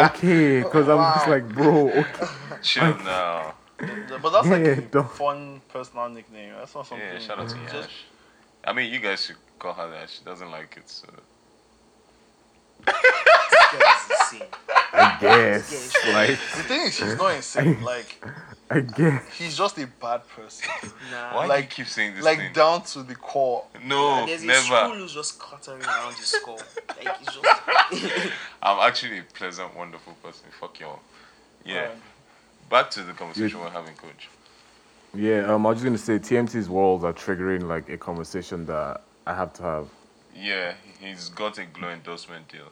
Okay, 0.06 0.62
because 0.64 0.88
I'm 0.88 1.14
just 1.14 1.28
like, 1.28 1.48
bro. 1.48 1.88
Okay. 1.90 2.26
Chill 2.60 2.94
now. 3.04 3.54
Th- 3.80 4.20
But 4.22 4.30
that's 4.30 4.48
like 4.48 4.64
Yeah, 4.64 4.72
a 4.72 4.80
don't- 4.80 5.10
fun 5.10 5.60
personal 5.68 6.08
nickname. 6.08 6.54
That's 6.58 6.74
not 6.74 6.86
something. 6.86 7.06
Yeah, 7.06 7.18
shout 7.18 7.38
out 7.38 7.48
to 7.48 7.54
just- 7.64 7.74
Yash. 7.74 8.04
I 8.64 8.72
mean, 8.72 8.92
you 8.92 8.98
guys 8.98 9.24
should 9.24 9.36
call 9.58 9.72
her 9.74 9.88
that. 9.90 10.10
She 10.10 10.24
doesn't 10.24 10.50
like 10.50 10.76
it, 10.76 10.88
so. 10.90 11.06
This 12.84 12.94
guy's 13.80 14.10
insane. 14.32 14.48
I 14.92 15.18
guess. 15.20 15.94
Like, 16.12 16.28
The 16.30 16.62
thing 16.64 16.80
is, 16.82 16.94
she's 16.94 17.16
not 17.16 17.34
insane. 17.34 17.82
Like, 17.82 18.24
I 18.70 18.80
guess. 18.80 19.22
he's 19.36 19.56
just 19.56 19.78
a 19.78 19.86
bad 19.86 20.26
person. 20.28 20.68
Nah. 21.10 21.34
Why 21.36 21.46
Like- 21.46 21.58
do 21.60 21.62
you 21.82 21.84
keep 21.84 21.86
saying 21.92 22.14
this 22.16 22.24
like 22.24 22.38
thing? 22.38 22.52
down 22.52 22.82
to 22.82 23.02
the 23.02 23.14
core. 23.14 23.64
no, 23.84 24.26
There's 24.26 24.42
a 24.42 24.46
never. 24.46 24.60
screw 24.62 24.94
loose 24.94 25.12
just 25.12 25.38
cluttering 25.38 25.82
around 25.84 26.14
his 26.14 26.26
skull. 26.26 26.60
Like 26.88 27.16
it's 27.22 27.34
just 27.34 28.32
I'm 28.62 28.78
actually 28.86 29.18
a 29.20 29.22
pleasant, 29.22 29.74
wonderful 29.76 30.14
person. 30.22 30.46
Fuck 30.60 30.80
y'all. 30.80 31.00
Yeah. 31.64 31.80
Right. 31.82 31.90
Back 32.70 32.90
to 32.90 33.02
the 33.02 33.12
conversation 33.12 33.60
we're 33.60 33.70
having, 33.70 33.94
coach. 33.94 34.28
Yeah, 35.14 35.52
um, 35.52 35.66
I 35.66 35.70
was 35.70 35.78
just 35.78 35.84
gonna 35.84 35.98
say 35.98 36.18
TMT's 36.18 36.68
walls 36.68 37.02
are 37.02 37.14
triggering 37.14 37.62
like 37.66 37.88
a 37.88 37.96
conversation 37.96 38.66
that 38.66 39.00
I 39.26 39.34
have 39.34 39.54
to 39.54 39.62
have. 39.62 39.88
Yeah, 40.36 40.74
he's 41.00 41.30
got 41.30 41.56
a 41.58 41.64
glow 41.64 41.88
endorsement 41.88 42.46
deal. 42.48 42.68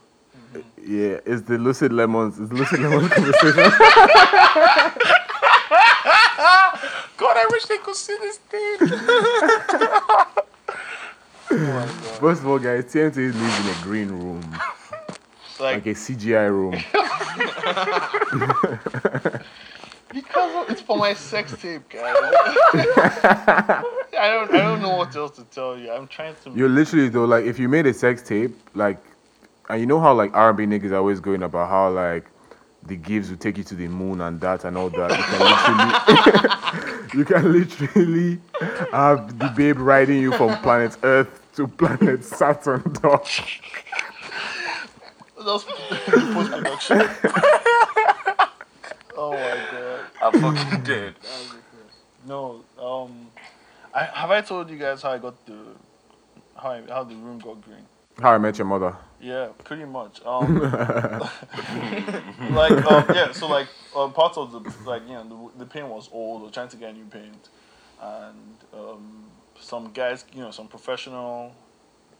Yeah, 0.76 1.18
it's 1.24 1.42
the 1.42 1.56
Lucid 1.56 1.92
Lemons. 1.92 2.38
It's 2.38 2.50
the 2.50 2.56
Lucid 2.56 2.80
Lemons 2.80 3.08
conversation. 3.12 3.56
God, 7.16 7.36
I 7.38 7.46
wish 7.50 7.64
they 7.64 7.78
could 7.78 7.96
see 7.96 8.16
this 8.20 8.36
thing. 8.36 8.76
First 12.20 12.42
of 12.42 12.48
all, 12.48 12.58
guys, 12.58 12.84
TMT 12.84 13.16
lives 13.16 13.60
in 13.60 13.66
a 13.74 13.82
green 13.82 14.08
room, 14.08 14.42
Like, 15.58 15.76
like 15.76 15.86
a 15.86 15.94
CGI 15.94 16.50
room. 16.50 16.74
Because 20.12 20.54
of- 20.54 20.70
it's 20.70 20.80
for 20.80 20.96
my 20.96 21.14
sex 21.14 21.54
tape, 21.60 21.88
guys. 21.88 22.16
I 24.18 24.28
don't, 24.30 24.50
I 24.54 24.58
don't 24.58 24.80
know 24.80 24.96
what 24.96 25.14
else 25.14 25.36
to 25.36 25.44
tell 25.44 25.76
you. 25.78 25.90
I'm 25.92 26.06
trying 26.08 26.34
to. 26.44 26.50
You're 26.50 26.68
literally 26.68 27.08
though, 27.08 27.24
like, 27.24 27.44
if 27.44 27.58
you 27.58 27.68
made 27.68 27.86
a 27.86 27.94
sex 27.94 28.22
tape, 28.22 28.56
like, 28.74 28.98
and 29.68 29.80
you 29.80 29.86
know 29.86 30.00
how 30.00 30.14
like 30.14 30.34
R&B 30.34 30.64
niggas 30.64 30.90
are 30.92 30.96
always 30.96 31.20
going 31.20 31.42
about 31.42 31.68
how 31.68 31.90
like 31.90 32.26
the 32.86 32.96
gives 32.96 33.30
will 33.30 33.36
take 33.36 33.58
you 33.58 33.64
to 33.64 33.74
the 33.74 33.88
moon 33.88 34.20
and 34.20 34.40
that 34.40 34.64
and 34.64 34.76
all 34.78 34.90
that. 34.90 35.10
You 35.10 35.24
can 35.24 35.42
literally, 36.84 37.08
you 37.14 37.24
can 37.24 37.52
literally 37.52 38.40
have 38.92 39.38
the 39.38 39.48
babe 39.56 39.78
riding 39.78 40.20
you 40.20 40.32
from 40.32 40.56
planet 40.62 40.96
Earth 41.02 41.40
to 41.56 41.66
planet 41.66 42.24
Saturn. 42.24 42.82
Dog. 43.02 43.26
Just 45.44 45.68
post 45.68 46.50
production. 46.52 46.98
oh 49.16 49.32
my 49.32 49.58
god. 49.70 49.85
I'm 50.22 50.32
fucking 50.40 50.82
dead. 50.82 51.14
No, 52.26 52.64
um, 52.82 53.28
I 53.94 54.02
have 54.02 54.30
I 54.32 54.40
told 54.40 54.68
you 54.68 54.76
guys 54.76 55.00
how 55.02 55.12
I 55.12 55.18
got 55.18 55.46
the 55.46 55.54
how 56.60 56.70
I, 56.70 56.82
how 56.88 57.04
the 57.04 57.14
room 57.14 57.38
got 57.38 57.62
green. 57.62 57.86
How 58.20 58.32
I 58.32 58.38
Met 58.38 58.58
Your 58.58 58.66
Mother. 58.66 58.96
Yeah, 59.20 59.48
pretty 59.62 59.84
much. 59.84 60.20
Um, 60.26 60.58
like 62.54 62.72
um, 62.90 63.04
yeah, 63.14 63.30
so 63.32 63.46
like 63.46 63.68
um, 63.94 64.12
part 64.12 64.36
of 64.38 64.50
the 64.52 64.60
like 64.90 65.02
you 65.06 65.14
know 65.14 65.50
the, 65.54 65.64
the 65.64 65.70
paint 65.70 65.86
was 65.88 66.08
old. 66.12 66.42
We're 66.42 66.50
trying 66.50 66.68
to 66.68 66.76
get 66.76 66.90
a 66.90 66.92
new 66.94 67.04
paint, 67.04 67.48
and 68.02 68.56
um, 68.74 69.24
some 69.60 69.92
guys, 69.92 70.24
you 70.34 70.40
know, 70.40 70.50
some 70.50 70.66
professional 70.68 71.52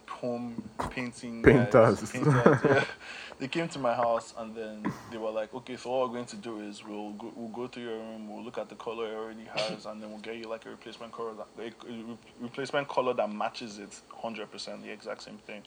home 0.09 0.63
painting 0.91 1.43
guys- 1.43 1.71
Painters. 1.73 2.11
painters, 2.13 2.59
yeah, 2.65 2.85
they 3.39 3.49
came 3.49 3.69
to 3.69 3.79
my 3.79 3.95
house 3.95 4.33
and 4.39 4.55
then 4.55 4.91
they 5.11 5.19
were 5.19 5.31
like, 5.31 5.53
okay, 5.53 5.77
so 5.77 5.91
what 5.91 6.09
we're 6.09 6.15
going 6.15 6.27
to 6.27 6.37
do 6.37 6.61
is 6.61 6.85
we'll 6.85 7.13
go, 7.13 7.33
we'll 7.37 7.49
go 7.49 7.67
to 7.67 7.81
your 7.81 7.99
room, 7.99 8.33
we'll 8.33 8.43
look 8.43 8.57
at 8.59 8.69
the 8.69 8.75
color 8.77 9.13
it 9.13 9.15
already 9.15 9.45
has, 9.45 9.85
and 9.85 10.03
then 10.03 10.11
we'll 10.11 10.21
get 10.21 10.37
you 10.37 10.49
like 10.49 10.65
a 10.67 10.71
replacement 10.71 11.13
color 11.13 11.35
that 11.35 11.47
a, 11.59 11.91
a 11.91 11.93
re- 11.93 12.19
replacement 12.41 12.89
color 12.89 13.13
that 13.13 13.31
matches 13.31 13.79
it 13.79 14.01
hundred 14.15 14.51
percent, 14.51 14.83
the 14.83 14.91
exact 14.91 15.23
same 15.23 15.39
thing. 15.39 15.63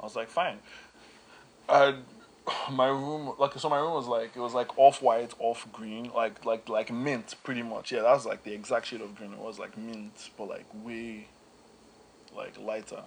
I 0.00 0.04
was 0.04 0.16
like, 0.16 0.28
fine. 0.28 0.58
And 1.68 2.04
my 2.72 2.88
room, 2.88 3.34
like, 3.38 3.56
so 3.58 3.68
my 3.68 3.78
room 3.78 3.92
was 3.92 4.06
like 4.06 4.34
it 4.34 4.40
was 4.40 4.54
like 4.54 4.76
off 4.76 5.00
white, 5.00 5.32
off 5.38 5.66
green, 5.72 6.10
like 6.14 6.44
like 6.44 6.68
like 6.68 6.90
mint, 6.90 7.36
pretty 7.44 7.62
much. 7.62 7.92
Yeah, 7.92 8.02
that 8.02 8.12
was 8.12 8.26
like 8.26 8.42
the 8.42 8.52
exact 8.52 8.86
shade 8.86 9.00
of 9.00 9.14
green. 9.14 9.32
It 9.32 9.38
was 9.38 9.60
like 9.60 9.78
mint, 9.78 10.30
but 10.36 10.48
like 10.48 10.66
way, 10.82 11.28
like 12.36 12.58
lighter. 12.58 13.02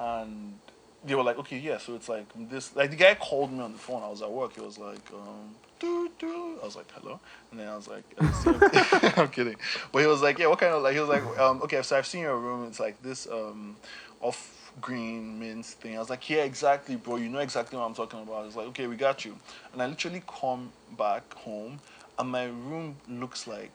And 0.00 0.58
they 1.04 1.14
were 1.14 1.22
like, 1.22 1.38
okay, 1.38 1.58
yeah. 1.58 1.78
So 1.78 1.94
it's 1.94 2.08
like 2.08 2.26
this. 2.48 2.74
Like 2.74 2.90
the 2.90 2.96
guy 2.96 3.14
called 3.14 3.52
me 3.52 3.60
on 3.60 3.72
the 3.72 3.78
phone. 3.78 4.02
I 4.02 4.08
was 4.08 4.22
at 4.22 4.30
work. 4.30 4.54
He 4.54 4.60
was 4.60 4.78
like, 4.78 5.00
um, 5.12 5.54
doo, 5.78 6.10
doo. 6.18 6.58
I 6.62 6.64
was 6.64 6.76
like, 6.76 6.90
hello. 6.92 7.20
And 7.50 7.60
then 7.60 7.68
I 7.68 7.76
was 7.76 7.88
like, 7.88 8.04
I'm 9.18 9.28
kidding. 9.28 9.56
But 9.92 10.00
he 10.00 10.06
was 10.06 10.22
like, 10.22 10.38
yeah, 10.38 10.46
what 10.46 10.58
kind 10.58 10.72
of 10.74 10.82
like? 10.82 10.94
He 10.94 11.00
was 11.00 11.08
like, 11.08 11.24
um, 11.38 11.62
okay, 11.62 11.82
so 11.82 11.96
I've 11.96 12.06
seen 12.06 12.22
your 12.22 12.38
room. 12.38 12.66
It's 12.66 12.80
like 12.80 13.00
this 13.02 13.26
um, 13.26 13.76
off 14.20 14.72
green 14.80 15.38
mint 15.38 15.66
thing. 15.66 15.96
I 15.96 15.98
was 15.98 16.10
like, 16.10 16.28
yeah, 16.28 16.42
exactly, 16.44 16.96
bro. 16.96 17.16
You 17.16 17.28
know 17.28 17.40
exactly 17.40 17.78
what 17.78 17.84
I'm 17.84 17.94
talking 17.94 18.22
about. 18.22 18.46
It's 18.46 18.56
like, 18.56 18.66
okay, 18.68 18.86
we 18.86 18.96
got 18.96 19.24
you. 19.24 19.36
And 19.72 19.82
I 19.82 19.86
literally 19.86 20.22
come 20.26 20.72
back 20.96 21.32
home, 21.34 21.80
and 22.18 22.30
my 22.30 22.44
room 22.46 22.96
looks 23.08 23.46
like 23.46 23.70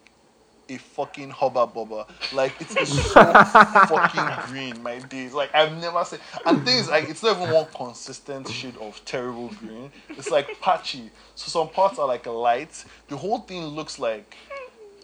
a 0.69 0.77
fucking 0.77 1.29
hubba 1.32 1.67
bubba. 1.67 2.08
Like 2.34 2.53
it's 2.60 2.73
so 3.13 3.23
fucking 3.34 4.51
green, 4.51 4.82
my 4.84 4.99
days. 4.99 5.34
Like 5.34 5.53
I've 5.53 5.75
never 5.79 6.03
seen 6.05 6.19
and 6.45 6.65
things 6.65 6.89
like 6.89 7.10
it's 7.10 7.23
not 7.23 7.38
even 7.41 7.53
one 7.53 7.67
consistent 7.75 8.47
shade 8.49 8.77
of 8.77 9.03
terrible 9.05 9.49
green. 9.60 9.91
It's 10.10 10.29
like 10.32 10.60
patchy. 10.62 11.10
So 11.36 11.49
some 11.49 11.69
parts 11.69 11.99
are 11.99 12.08
like 12.08 12.25
a 12.25 12.32
light. 12.32 12.84
The 13.08 13.17
whole 13.17 13.39
thing 13.39 13.63
looks 13.65 13.99
like 13.99 14.36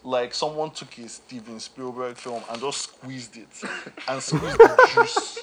like 0.04 0.34
someone 0.36 0.70
took 0.72 0.98
a 1.00 1.10
Steven 1.10 1.60
Spielberg 1.60 2.16
film 2.18 2.44
and 2.50 2.62
just 2.62 2.82
squeezed 2.82 3.38
it 3.38 3.48
and 4.08 4.22
squeezed 4.22 4.58
the 4.58 4.90
juice. 4.94 5.40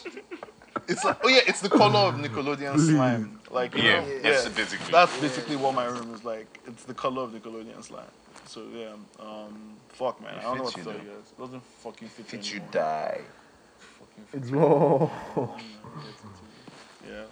It's 0.89 1.05
like 1.05 1.19
oh 1.25 1.29
yeah, 1.29 1.41
it's 1.47 1.61
the 1.61 1.69
color 1.69 1.99
of 2.01 2.15
Nickelodeon 2.17 2.79
slime. 2.79 3.39
Like 3.51 3.75
you 3.77 3.83
Yeah, 3.83 4.01
know, 4.01 4.19
that's 4.23 4.49
basically. 4.49 4.93
that's 4.93 5.21
basically 5.21 5.57
what 5.57 5.75
my 5.75 5.87
room 5.87 6.13
is 6.15 6.25
like. 6.25 6.61
It's 6.67 6.85
the 6.85 6.95
color 6.95 7.23
of 7.23 7.31
Nickelodeon 7.33 7.83
slime. 7.85 8.05
So 8.53 8.65
yeah, 8.71 8.93
um, 9.19 9.77
fuck 9.89 10.21
man, 10.21 10.35
I 10.35 10.43
don't 10.43 10.59
know 10.59 10.65
what 10.65 10.75
fits 10.75 10.85
to 10.85 10.93
you 10.93 10.99
tell 10.99 11.07
you 11.07 11.11
guys. 11.11 11.33
It 11.33 11.41
doesn't 11.41 11.63
fucking 11.63 12.09
fit, 12.09 12.29
Did 12.29 12.47
you 12.51 12.57
anymore. 12.57 12.71
die? 12.71 13.21
Fucking 13.99 14.25
fit. 14.27 14.41
It's 14.43 14.51
more. 14.51 15.11
Yeah. 17.09 17.25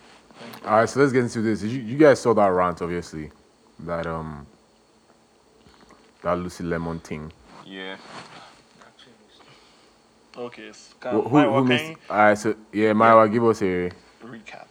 All 0.64 0.78
right, 0.78 0.88
so 0.88 0.98
let's 1.00 1.12
get 1.12 1.24
into 1.24 1.42
this. 1.42 1.62
You, 1.62 1.78
you 1.78 1.98
guys 1.98 2.20
saw 2.20 2.33
that 2.33 2.46
rant, 2.46 2.80
obviously, 2.80 3.30
that 3.80 4.06
um, 4.06 4.46
that 6.22 6.38
Lucid 6.38 6.64
Lemon 6.64 7.00
thing. 7.00 7.30
Yeah. 7.66 7.96
Okay, 10.38 10.72
so 10.72 10.94
Who, 11.11 11.22
can, 11.22 11.30
who, 11.30 11.37
Maiwa, 11.37 11.52
who 11.52 11.68
can 11.68 11.68
missed? 11.68 12.00
All 12.09 12.16
right, 12.16 12.38
so 12.38 12.54
yeah, 12.72 12.92
Maiwa, 12.94 13.30
give 13.30 13.44
us 13.44 13.61
a 13.61 13.90
recap? 14.24 14.68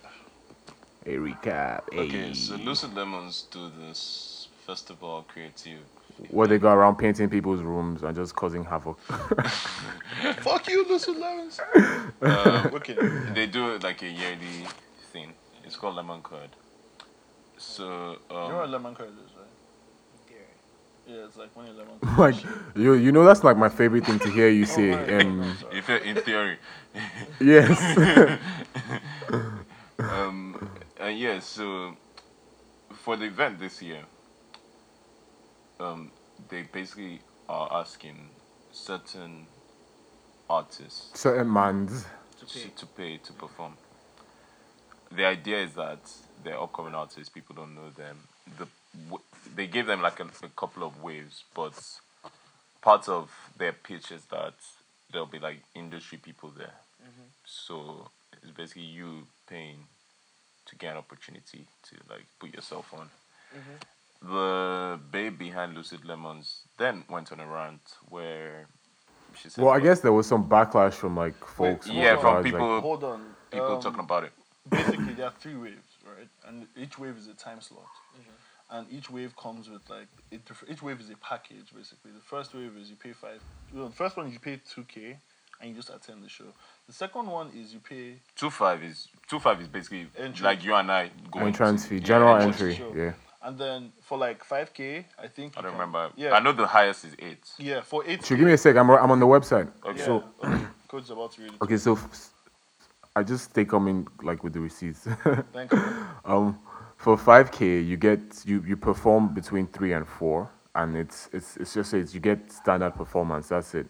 a 1.06 1.10
recap. 1.10 1.84
Okay, 1.94 2.32
Ayy. 2.32 2.36
so 2.36 2.56
Lucid 2.56 2.96
Lemons 2.96 3.44
do 3.52 3.70
this 3.80 4.48
festival 4.66 5.24
creative. 5.28 5.82
What 6.30 6.50
they 6.50 6.58
go 6.58 6.72
around 6.72 6.98
painting 6.98 7.30
people's 7.30 7.62
rooms 7.62 8.04
and 8.04 8.16
just 8.16 8.36
causing 8.36 8.64
havoc. 8.64 9.00
Fuck 10.42 10.68
you, 10.68 10.86
Lucid 10.88 11.18
Lemons. 11.18 11.60
Um, 12.22 12.72
okay. 12.74 12.96
they 13.34 13.48
do 13.48 13.76
it 13.76 13.84
like 13.84 14.02
a 14.02 14.10
yearly 14.10 14.68
thing. 15.12 15.34
It's 15.64 15.76
called 15.76 15.96
Lemon 15.96 16.22
Curd. 16.22 16.50
So, 17.60 18.18
You 18.30 18.36
know 18.36 18.56
what 18.56 18.66
um, 18.66 18.72
lemon 18.72 18.96
curd 18.96 19.10
is, 19.10 19.34
right? 19.38 19.46
Yeah, 21.06 21.26
it's 21.26 21.36
like 21.38 21.50
when 21.56 21.68
you 21.68 21.74
lemon 21.74 21.98
like 22.18 22.36
you, 22.76 22.94
you 22.94 23.12
know, 23.12 23.26
that's 23.26 23.44
like 23.44 23.58
my 23.58 23.68
favorite 23.68 24.06
thing 24.06 24.18
to 24.20 24.30
hear 24.30 24.48
you 24.48 24.66
say. 24.78 24.92
my 24.92 25.20
Um, 25.20 25.58
if 25.72 25.90
in 25.90 26.16
theory, 26.18 26.58
yes. 27.42 27.98
um, 30.00 30.70
and 31.00 31.18
yeah, 31.20 31.40
so 31.40 31.98
for 32.94 33.18
the 33.18 33.26
event 33.26 33.60
this 33.60 33.82
year, 33.82 34.04
um, 35.80 36.12
they 36.50 36.64
basically 36.64 37.22
are 37.48 37.70
asking 37.72 38.30
certain 38.72 39.48
artists 40.50 41.20
Certain 41.20 41.52
mans. 41.52 42.06
to, 42.40 42.70
to 42.70 42.86
pay 42.86 43.18
to 43.18 43.34
perform. 43.34 43.74
The 45.12 45.26
idea 45.26 45.64
is 45.64 45.74
that 45.74 46.00
they're 46.44 46.60
upcoming 46.60 46.94
artists, 46.96 47.30
people 47.30 47.56
don't 47.56 47.76
know 47.76 47.90
them. 47.98 48.18
The 48.58 48.68
w- 49.06 49.24
they 49.56 49.68
gave 49.68 49.88
them 49.88 50.02
like 50.02 50.20
a, 50.20 50.26
a 50.44 50.50
couple 50.56 50.84
of 50.84 51.02
waves, 51.02 51.44
but 51.56 51.74
part 52.82 53.10
of 53.10 53.32
their 53.58 53.74
pitch 53.74 54.12
is 54.12 54.24
that 54.26 54.54
there'll 55.12 55.26
be 55.28 55.40
like 55.40 55.62
industry 55.76 56.18
people 56.20 56.50
there. 56.56 56.74
So 57.46 58.10
it's 58.44 58.52
basically 58.52 58.84
you 58.84 59.24
paying 59.50 59.86
to 60.68 60.76
get 60.76 60.92
an 60.92 60.98
opportunity 60.98 61.66
to 61.90 61.96
like 62.10 62.26
put 62.40 62.54
yourself 62.54 62.94
on. 62.94 63.10
The 64.22 65.00
babe 65.12 65.38
behind 65.40 65.76
Lucid 65.76 66.04
Lemons 66.04 66.62
then 66.78 67.04
went 67.10 67.32
on 67.32 67.40
a 67.40 67.48
rant 67.48 67.82
where 68.10 68.66
she 69.36 69.50
said, 69.50 69.64
Well, 69.64 69.74
I 69.74 69.80
guess 69.80 70.02
there 70.02 70.12
was 70.12 70.28
some 70.28 70.48
backlash 70.50 70.94
from 70.94 71.16
like 71.16 71.36
folks. 71.46 71.88
with 71.88 71.96
yeah, 71.96 72.16
from 72.18 72.26
regards, 72.26 72.46
like- 72.46 72.54
people 72.54 72.82
Hold 72.82 73.04
on. 73.06 73.26
people 73.52 73.76
um, 73.76 73.82
talking 73.82 74.00
about 74.02 74.26
it. 74.26 74.32
basically 74.70 75.14
there 75.14 75.28
are 75.28 75.34
three 75.40 75.56
waves, 75.56 75.88
right? 76.06 76.28
And 76.48 76.68
each 76.76 77.00
wave 77.00 77.16
is 77.18 77.28
a 77.28 77.34
time 77.34 77.62
slot. 77.62 77.86
And 78.72 78.86
each 78.92 79.10
wave 79.10 79.36
comes 79.36 79.68
with 79.68 79.90
like 79.90 80.08
it, 80.32 80.42
each 80.70 80.84
wave 80.84 81.00
is 81.00 81.10
a 81.10 81.16
package 81.18 81.74
basically. 81.76 82.12
The 82.12 82.20
first 82.20 82.54
wave 82.54 82.74
is 82.80 82.90
you 82.90 82.98
pay 82.98 83.14
five. 83.14 83.42
You 83.74 83.80
know, 83.80 83.88
the 83.88 83.96
first 83.96 84.16
one 84.16 84.28
is 84.28 84.34
you 84.34 84.40
pay 84.40 84.62
two 84.70 84.84
k 84.84 85.18
and 85.60 85.70
you 85.70 85.76
just 85.76 85.90
attend 85.90 86.24
the 86.24 86.30
show. 86.30 86.44
The 86.86 86.94
second 86.94 87.26
one 87.28 87.50
is 87.56 87.74
you 87.74 87.80
pay 87.80 88.16
Two 88.36 88.52
five 88.52 88.84
is 88.84 89.08
two 89.28 89.40
five 89.40 89.60
is 89.62 89.68
basically 89.68 90.08
Entry. 90.18 90.44
like 90.44 90.64
you 90.64 90.76
and 90.76 90.92
I 90.92 91.10
going 91.32 91.48
entrance 91.48 91.84
to, 91.84 91.90
fee, 91.90 92.00
general 92.00 92.36
entrance 92.36 92.62
entry. 92.62 93.02
Yeah. 93.06 93.14
And 93.42 93.58
then 93.58 93.92
for 94.02 94.18
like 94.18 94.44
five 94.44 94.74
k, 94.74 95.06
I 95.22 95.28
think 95.28 95.54
I 95.58 95.62
don't 95.62 95.72
can- 95.72 95.80
remember. 95.80 96.12
Yeah, 96.16 96.34
I 96.34 96.40
know 96.40 96.52
the 96.52 96.68
highest 96.68 97.06
is 97.06 97.16
eight. 97.20 97.44
Yeah, 97.58 97.82
for 97.82 98.04
eight. 98.06 98.24
So 98.24 98.36
give 98.36 98.46
me 98.46 98.54
a 98.54 98.58
sec. 98.58 98.76
I'm 98.76 98.90
I'm 98.90 99.12
on 99.12 99.20
the 99.20 99.26
website. 99.28 99.70
Okay. 99.86 100.00
Yeah, 100.00 100.06
So 100.06 100.24
okay. 100.44 100.64
Coach's 100.88 101.10
about 101.12 101.32
to 101.34 101.42
read 101.42 101.54
it. 101.54 101.62
okay, 101.62 101.78
so 101.78 101.94
f- 101.94 102.30
I 103.16 103.24
just 103.24 103.52
stay 103.52 103.66
coming 103.66 104.08
like 104.24 104.44
with 104.44 104.54
the 104.54 104.60
receipts. 104.60 105.08
Thank 105.54 105.72
you. 105.72 105.82
um, 106.26 106.58
for 106.98 107.16
5k, 107.16 107.86
you 107.88 107.96
get 107.98 108.20
you 108.46 108.64
you 108.68 108.76
perform 108.76 109.34
between 109.34 109.68
three 109.68 109.94
and 109.94 110.06
four, 110.08 110.50
and 110.76 110.96
it's 110.98 111.30
it's 111.32 111.56
it's 111.58 111.74
just 111.74 111.94
it's 111.94 112.14
you 112.14 112.20
get 112.20 112.52
standard 112.52 112.92
performance. 112.96 113.48
That's 113.50 113.74
it. 113.76 113.88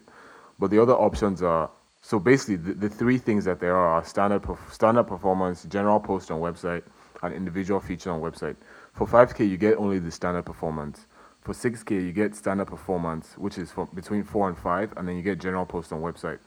But 0.59 0.69
the 0.71 0.81
other 0.81 0.93
options 0.93 1.41
are 1.41 1.69
so 2.01 2.19
basically 2.19 2.57
the, 2.57 2.73
the 2.73 2.89
three 2.89 3.17
things 3.17 3.45
that 3.45 3.59
there 3.59 3.75
are 3.75 3.89
are 3.95 4.03
standard 4.03 4.41
perf- 4.43 4.71
standard 4.71 5.03
performance, 5.05 5.63
general 5.63 5.99
post 5.99 6.29
on 6.31 6.39
website, 6.41 6.83
and 7.21 7.33
individual 7.33 7.79
feature 7.79 8.11
on 8.11 8.21
website. 8.21 8.55
For 8.93 9.07
5k, 9.07 9.49
you 9.49 9.57
get 9.57 9.77
only 9.77 9.99
the 9.99 10.11
standard 10.11 10.45
performance. 10.45 11.05
For 11.41 11.53
6k, 11.53 11.91
you 11.91 12.11
get 12.11 12.35
standard 12.35 12.67
performance, 12.67 13.33
which 13.37 13.57
is 13.57 13.71
from 13.71 13.89
between 13.93 14.23
four 14.23 14.49
and 14.49 14.57
five, 14.57 14.93
and 14.97 15.07
then 15.07 15.15
you 15.15 15.21
get 15.21 15.39
general 15.39 15.65
post 15.65 15.91
on 15.93 16.01
website. 16.01 16.39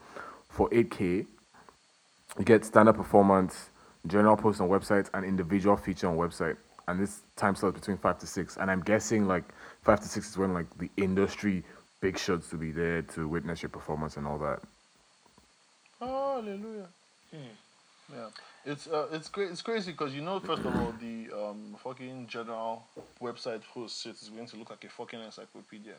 For 0.48 0.68
8k, 0.70 1.26
you 2.38 2.44
get 2.44 2.64
standard 2.64 2.94
performance, 2.94 3.70
general 4.06 4.36
post 4.36 4.60
on 4.60 4.68
website, 4.68 5.08
and 5.14 5.24
individual 5.24 5.76
feature 5.76 6.08
on 6.08 6.16
website. 6.16 6.56
And 6.88 7.00
this 7.00 7.20
time 7.36 7.54
slot 7.54 7.74
is 7.74 7.80
between 7.80 7.96
five 7.96 8.18
to 8.18 8.26
six. 8.26 8.56
And 8.56 8.70
I'm 8.70 8.80
guessing 8.80 9.26
like 9.26 9.44
five 9.82 10.00
to 10.00 10.08
six 10.08 10.30
is 10.30 10.38
when 10.38 10.52
like 10.52 10.66
the 10.78 10.90
industry 10.96 11.64
big 12.00 12.18
shots 12.18 12.50
to 12.50 12.56
be 12.56 12.72
there 12.72 13.02
to 13.02 13.28
witness 13.28 13.62
your 13.62 13.70
performance 13.70 14.16
and 14.16 14.26
all 14.26 14.38
that. 14.38 14.60
Hallelujah. 16.00 16.88
Hmm. 17.30 18.14
Yeah, 18.14 18.28
it's 18.64 18.86
uh, 18.86 19.08
it's 19.12 19.28
great. 19.28 19.50
It's 19.50 19.62
crazy 19.62 19.92
because 19.92 20.14
you 20.14 20.22
know, 20.22 20.40
first 20.40 20.62
of 20.64 20.74
all, 20.76 20.94
the 21.00 21.28
um 21.36 21.76
fucking 21.82 22.26
general 22.28 22.84
website 23.20 23.62
host 23.64 24.02
shit 24.02 24.14
is 24.14 24.28
going 24.28 24.46
to 24.46 24.56
look 24.56 24.70
like 24.70 24.84
a 24.84 24.88
fucking 24.88 25.20
encyclopedia, 25.20 25.94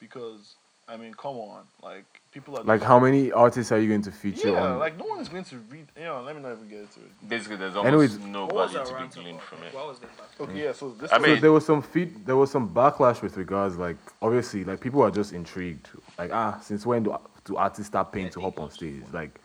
because 0.00 0.54
I 0.88 0.96
mean, 0.96 1.12
come 1.14 1.36
on, 1.36 1.64
like 1.82 2.04
people 2.32 2.58
are 2.58 2.64
Like 2.64 2.82
how 2.82 2.98
many 2.98 3.30
artists 3.30 3.70
are 3.72 3.78
you 3.78 3.88
going 3.88 4.02
to 4.02 4.10
feature 4.12 4.48
yeah, 4.50 4.62
on? 4.72 4.78
like 4.78 4.98
no 4.98 5.04
one 5.04 5.20
is 5.20 5.28
going 5.28 5.44
to 5.44 5.56
read. 5.70 5.86
You 5.96 6.04
know, 6.04 6.22
let 6.22 6.34
me 6.34 6.42
not 6.42 6.52
even 6.52 6.68
get 6.68 6.78
into 6.80 7.00
it. 7.00 7.28
Basically, 7.28 7.56
there's 7.56 7.76
Anyways- 7.76 8.14
almost 8.14 8.28
no 8.32 8.46
What 8.46 8.54
was 8.54 8.72
value 8.72 9.08
to 9.10 9.16
be 9.16 9.22
gleaned 9.22 9.42
from 9.42 9.62
it. 9.64 9.74
What 9.74 9.86
was 9.88 9.98
that 9.98 10.08
about? 10.16 10.48
Okay, 10.50 10.64
yeah. 10.64 10.72
So 10.72 10.90
this. 10.90 11.12
I 11.12 11.18
mean- 11.18 11.36
so 11.36 11.40
there 11.42 11.52
was 11.52 11.66
some 11.66 11.82
feed, 11.82 12.24
there 12.26 12.36
was 12.36 12.50
some 12.50 12.68
backlash 12.70 13.22
with 13.22 13.36
regards 13.36 13.76
like 13.76 13.96
obviously 14.22 14.64
like 14.64 14.80
people 14.80 15.02
are 15.02 15.10
just 15.10 15.32
intrigued 15.32 15.88
like 16.18 16.30
ah 16.32 16.58
since 16.60 16.86
when 16.86 17.02
do 17.02 17.16
do 17.44 17.56
artists 17.56 17.86
start 17.86 18.10
paying 18.10 18.30
to 18.30 18.40
hop 18.40 18.58
on 18.58 18.70
stage 18.70 19.02
like 19.12 19.38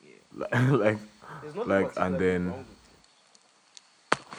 like, 0.34 0.52
like 0.52 0.58
There's 0.68 0.78
nothing 0.78 0.98
Like, 1.66 1.92
and 1.96 2.18
then- 2.18 2.46
wrong 2.48 2.58
with 2.58 2.66
it. 2.68 2.74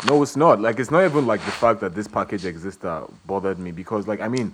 No, 0.08 0.24
it's 0.24 0.38
not. 0.38 0.62
Like, 0.62 0.80
it's 0.80 0.92
not 0.92 1.04
even 1.04 1.28
like 1.28 1.44
the 1.44 1.52
fact 1.52 1.82
that 1.82 1.94
this 1.94 2.08
package 2.08 2.46
exists 2.46 2.82
that 2.84 3.06
bothered 3.28 3.60
me 3.60 3.72
because, 3.72 4.08
like, 4.08 4.22
I 4.22 4.30
mean, 4.30 4.54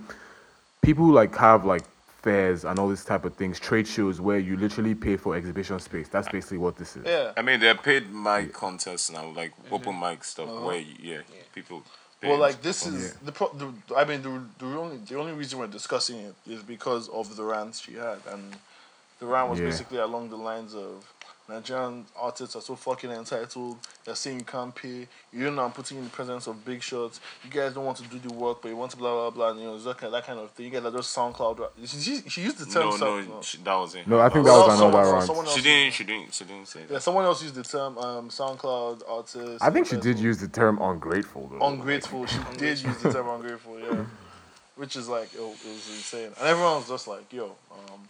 people 0.82 1.06
like 1.06 1.36
have 1.36 1.64
like 1.64 1.84
fairs 2.22 2.64
and 2.64 2.80
all 2.80 2.88
this 2.88 3.04
type 3.04 3.24
of 3.24 3.34
things, 3.36 3.60
trade 3.60 3.86
shows 3.86 4.20
where 4.20 4.40
you 4.40 4.56
literally 4.56 4.94
pay 4.96 5.16
for 5.16 5.36
exhibition 5.36 5.78
space. 5.78 6.08
That's 6.08 6.28
basically 6.28 6.58
what 6.58 6.76
this 6.76 6.96
is. 6.96 7.04
yeah. 7.06 7.30
I 7.36 7.42
mean, 7.42 7.60
they're 7.60 7.76
paid 7.76 8.12
mic 8.12 8.52
contests 8.52 9.12
now, 9.12 9.30
like 9.36 9.52
open 9.70 9.98
mic 10.00 10.24
stuff, 10.24 10.48
uh-huh. 10.48 10.66
where 10.66 10.78
you, 10.80 10.94
yeah, 11.00 11.18
people. 11.54 11.84
pay 12.20 12.28
Well, 12.30 12.38
like 12.38 12.60
this 12.62 12.82
perform. 12.82 13.02
is 13.02 13.12
the, 13.14 13.30
pro- 13.32 13.52
the 13.54 13.72
I 13.96 14.04
mean 14.04 14.22
the, 14.22 14.42
the 14.58 14.66
only 14.76 14.96
the 14.96 15.16
only 15.16 15.32
reason 15.32 15.60
we're 15.60 15.68
discussing 15.68 16.18
it 16.18 16.34
is 16.48 16.64
because 16.64 17.08
of 17.10 17.36
the 17.36 17.44
rant 17.44 17.76
she 17.76 17.92
had, 17.94 18.18
and 18.32 18.56
the 19.20 19.26
rant 19.26 19.48
was 19.50 19.60
Yeah. 19.60 19.66
basically 19.66 19.98
along 19.98 20.30
the 20.30 20.36
lines 20.36 20.74
of 20.74 21.04
Nigerian 21.48 22.04
artists 22.20 22.56
are 22.56 22.60
so 22.60 22.74
fucking 22.74 23.10
entitled. 23.10 23.78
They're 24.04 24.16
saying 24.16 24.40
you 24.40 24.44
can't 24.44 24.74
pay. 24.74 25.06
You 25.32 25.44
don't 25.44 25.54
know 25.54 25.64
I'm 25.64 25.70
putting 25.70 25.96
you 25.96 26.02
in 26.02 26.08
the 26.08 26.12
presence 26.14 26.48
of 26.48 26.64
big 26.64 26.82
shots. 26.82 27.20
You 27.44 27.50
guys 27.50 27.72
don't 27.72 27.84
want 27.84 27.98
to 27.98 28.02
do 28.04 28.18
the 28.18 28.34
work, 28.34 28.62
but 28.62 28.68
you 28.68 28.76
want 28.76 28.90
to 28.90 28.96
blah 28.96 29.12
blah 29.12 29.30
blah. 29.30 29.50
And, 29.50 29.60
you 29.60 29.66
know, 29.66 29.76
it's 29.76 29.84
that 29.84 29.96
kind, 29.98 30.12
that 30.12 30.26
kind 30.26 30.40
of 30.40 30.50
thing. 30.50 30.66
You 30.66 30.72
guys 30.72 30.84
are 30.84 30.90
just 30.90 31.16
SoundCloud. 31.16 31.58
ra- 31.60 31.68
She, 31.84 31.98
she, 31.98 32.28
she 32.28 32.42
used 32.42 32.58
the 32.58 32.66
term. 32.66 32.90
No, 32.90 32.96
sound- 32.96 33.28
no, 33.28 33.42
she, 33.42 33.58
that 33.58 33.74
was 33.74 33.94
it. 33.94 34.08
No, 34.08 34.18
I 34.18 34.28
think 34.28 34.44
that 34.44 34.50
Well, 34.50 34.66
was 34.66 34.76
someone- 34.78 34.94
another 35.00 35.12
round. 35.12 35.26
someone 35.26 35.46
She 35.46 35.62
didn't. 35.62 35.92
She 35.94 36.02
didn't. 36.04 36.34
She 36.34 36.44
didn't 36.44 36.66
say 36.66 36.80
that. 36.84 36.92
Yeah, 36.94 36.98
someone 36.98 37.24
else 37.24 37.42
used 37.42 37.54
the 37.54 37.62
term 37.62 37.96
um, 37.98 38.28
SoundCloud 38.28 39.02
artist. 39.08 39.62
I 39.62 39.70
think 39.70 39.86
she 39.86 39.96
did 39.98 40.18
use 40.18 40.38
the 40.38 40.48
term 40.48 40.80
ungrateful. 40.82 41.46
Though. 41.48 41.64
ungrateful. 41.66 42.26
She 42.26 42.38
did 42.56 42.82
use 42.82 42.98
the 42.98 43.12
term 43.12 43.28
ungrateful, 43.28 43.78
yeah. 43.78 44.04
Which 44.74 44.96
is 44.96 45.08
like, 45.08 45.32
yo, 45.32 45.44
it 45.50 45.50
was 45.64 45.88
insane. 45.88 46.32
And 46.38 46.48
everyone 46.48 46.74
was 46.76 46.88
just 46.88 47.06
like, 47.08 47.32
yo, 47.32 47.46
um, 47.72 48.00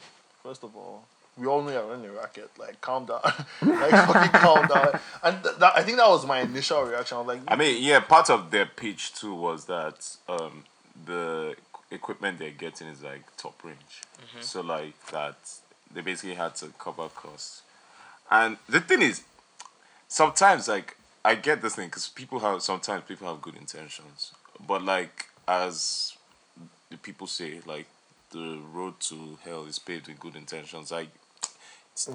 first 0.42 0.64
of 0.64 0.74
all, 0.74 1.04
we 1.36 1.46
all 1.46 1.62
know 1.62 1.70
you're 1.70 1.84
running 1.84 2.06
a 2.06 2.12
racket. 2.12 2.50
Like, 2.58 2.80
calm 2.80 3.06
down. 3.06 3.20
like, 3.62 3.90
fucking 3.90 4.40
calm 4.40 4.66
down. 4.66 4.98
And 5.22 5.42
th- 5.42 5.56
that, 5.56 5.72
I 5.76 5.82
think 5.82 5.98
that 5.98 6.08
was 6.08 6.24
my 6.26 6.40
initial 6.40 6.82
reaction. 6.82 7.16
I 7.16 7.20
was 7.20 7.28
like, 7.28 7.40
I 7.48 7.56
mean, 7.56 7.82
yeah, 7.82 8.00
part 8.00 8.30
of 8.30 8.50
their 8.50 8.66
pitch 8.66 9.14
too 9.14 9.34
was 9.34 9.66
that 9.66 10.16
um, 10.28 10.64
the 11.04 11.56
equipment 11.90 12.38
they're 12.38 12.50
getting 12.50 12.88
is 12.88 13.02
like 13.02 13.22
top 13.36 13.62
range. 13.64 14.02
So 14.40 14.60
like 14.60 14.94
that, 15.12 15.36
they 15.92 16.00
basically 16.00 16.34
had 16.34 16.54
to 16.56 16.66
cover 16.78 17.08
costs. 17.08 17.62
And 18.30 18.56
the 18.68 18.80
thing 18.80 19.02
is, 19.02 19.22
sometimes 20.08 20.68
like 20.68 20.96
I 21.24 21.34
get 21.34 21.62
this 21.62 21.76
thing 21.76 21.88
because 21.88 22.08
people 22.08 22.40
have 22.40 22.62
sometimes 22.62 23.04
people 23.06 23.28
have 23.28 23.40
good 23.40 23.56
intentions, 23.56 24.32
but 24.66 24.82
like 24.82 25.26
as 25.48 26.16
the 26.90 26.96
people 26.96 27.26
say, 27.26 27.60
like 27.66 27.86
the 28.30 28.58
road 28.72 29.00
to 29.00 29.38
hell 29.44 29.64
is 29.64 29.78
paved 29.78 30.08
with 30.08 30.20
good 30.20 30.36
intentions. 30.36 30.90
Like 30.90 31.08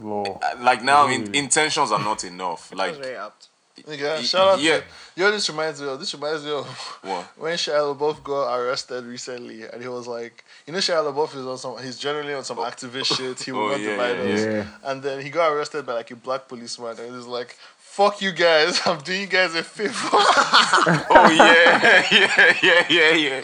Law. 0.02 0.40
like 0.60 0.84
now, 0.84 1.08
in, 1.08 1.34
intentions 1.34 1.92
are 1.92 2.00
not 2.00 2.24
enough. 2.24 2.72
Like 2.74 2.96
very 2.98 3.16
apt. 3.16 3.48
nigga, 3.88 4.22
shout 4.22 4.48
out 4.56 4.62
yeah. 4.62 4.78
to, 4.80 4.84
yo, 5.16 5.32
this 5.32 5.50
reminds 5.50 5.82
me 5.82 5.88
of, 5.88 6.00
this 6.00 6.14
reminds 6.14 6.44
me 6.46 6.52
of 6.52 6.68
What? 7.02 7.26
when 7.38 7.58
Shia 7.58 7.96
LaBeouf 7.96 8.24
got 8.24 8.56
arrested 8.58 9.04
recently. 9.06 9.64
And 9.64 9.82
he 9.82 9.88
was 9.88 10.08
like, 10.08 10.44
you 10.68 10.74
know, 10.74 10.80
Shia 10.80 11.04
LaBeouf 11.12 11.36
is 11.36 11.46
on 11.48 11.58
some, 11.58 11.78
he's 11.84 11.98
generally 11.98 12.34
on 12.34 12.44
some 12.44 12.60
oh. 12.60 12.64
activist 12.64 13.18
shit. 13.18 13.40
He 13.42 13.52
will 13.52 13.62
Oh, 13.66 13.70
not 13.70 13.80
yeah, 13.82 13.90
divide 13.92 14.18
yeah, 14.18 14.34
us. 14.34 14.42
yeah. 14.42 14.66
And 14.84 15.02
then 15.02 15.22
he 15.22 15.30
got 15.30 15.52
arrested 15.52 15.86
by 15.86 15.94
like 15.94 16.12
a 16.12 16.16
black 16.16 16.48
policeman. 16.48 16.98
And 17.00 17.16
he's 17.16 17.26
like, 17.26 17.58
fuck 17.78 18.22
you 18.22 18.32
guys, 18.32 18.80
I'm 18.86 19.00
doing 19.00 19.22
you 19.22 19.28
guys 19.28 19.54
a 19.56 19.64
favor. 19.64 19.94
Oh 20.14 21.30
yeah, 21.30 22.06
yeah, 22.12 22.56
yeah, 22.62 22.86
yeah, 22.90 23.16
yeah. 23.16 23.42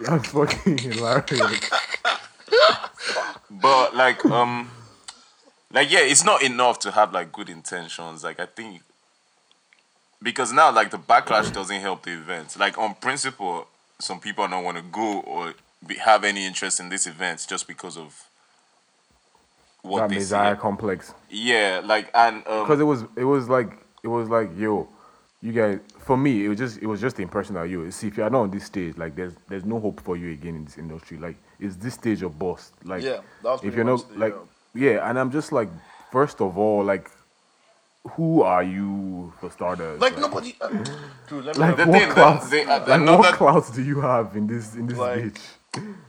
That's 0.00 0.28
fucking 0.28 0.78
hilarious. 0.78 1.70
But 3.64 3.96
like, 3.96 4.22
um, 4.26 4.70
like 5.72 5.90
yeah, 5.90 6.00
it's 6.00 6.22
not 6.22 6.42
enough 6.42 6.78
to 6.80 6.90
have 6.90 7.14
like 7.14 7.32
good 7.32 7.48
intentions. 7.48 8.22
Like 8.22 8.38
I 8.38 8.44
think 8.44 8.82
because 10.22 10.52
now 10.52 10.70
like 10.70 10.90
the 10.90 10.98
backlash 10.98 11.50
doesn't 11.50 11.80
help 11.80 12.02
the 12.02 12.12
event. 12.12 12.58
Like 12.58 12.76
on 12.76 12.94
principle, 12.94 13.66
some 13.98 14.20
people 14.20 14.46
don't 14.46 14.64
want 14.64 14.76
to 14.76 14.82
go 14.82 15.20
or 15.20 15.54
be, 15.86 15.94
have 15.94 16.24
any 16.24 16.44
interest 16.44 16.78
in 16.78 16.90
this 16.90 17.06
event 17.06 17.46
just 17.48 17.66
because 17.66 17.96
of 17.96 18.26
what 19.80 20.00
that 20.00 20.10
they 20.10 20.20
see. 20.20 20.60
complex. 20.60 21.14
Yeah, 21.30 21.80
like 21.82 22.10
and 22.14 22.44
because 22.44 22.68
um, 22.72 22.80
it 22.82 22.84
was 22.84 23.04
it 23.16 23.24
was 23.24 23.48
like 23.48 23.72
it 24.02 24.08
was 24.08 24.28
like 24.28 24.50
yo 24.58 24.86
you 25.40 25.52
guys 25.52 25.78
for 26.04 26.16
me 26.16 26.44
it 26.44 26.48
was 26.48 26.58
just 26.58 26.78
it 26.82 26.86
was 26.86 27.00
just 27.00 27.16
the 27.16 27.22
impression 27.22 27.54
that 27.54 27.64
you 27.64 27.90
see 27.90 28.08
if 28.08 28.16
you're 28.16 28.28
not 28.30 28.40
on 28.42 28.50
this 28.50 28.64
stage 28.64 28.96
like 28.96 29.14
there's 29.16 29.34
there's 29.48 29.64
no 29.64 29.80
hope 29.80 30.00
for 30.00 30.16
you 30.16 30.32
again 30.32 30.54
in 30.56 30.64
this 30.64 30.78
industry. 30.78 31.16
Like 31.18 31.36
it's 31.58 31.76
this 31.76 31.94
stage 31.94 32.22
of 32.22 32.38
bust 32.38 32.72
like 32.84 33.02
Yeah, 33.02 33.20
that 33.42 33.50
was 33.52 33.64
if 33.64 33.74
you're 33.74 33.84
not 33.84 34.08
the, 34.12 34.18
like 34.18 34.34
uh, 34.34 34.38
yeah 34.74 35.08
and 35.08 35.18
i'm 35.18 35.30
just 35.30 35.52
like 35.52 35.68
first 36.10 36.40
of 36.40 36.58
all 36.58 36.82
like 36.84 37.10
who 38.16 38.42
are 38.42 38.62
you 38.62 39.32
for 39.40 39.50
starters? 39.50 39.98
Like, 39.98 40.18
nobody. 40.18 40.54
Uh, 40.60 40.68
dude, 41.26 41.46
let 41.46 41.56
me 41.56 41.60
like 41.62 41.76
The 41.78 41.86
what 41.86 42.00
thing 42.02 42.10
clouds 42.10 42.50
they- 42.50 42.64
uh, 42.66 42.80
like 42.80 42.88
another- 43.00 43.16
what 43.18 43.34
clouds 43.34 43.70
do 43.70 43.82
you 43.82 44.00
have 44.02 44.36
in 44.36 44.46
this 44.46 44.74
in 44.74 44.86
this 44.88 44.98
Like- 44.98 45.24
bitch? 45.24 45.40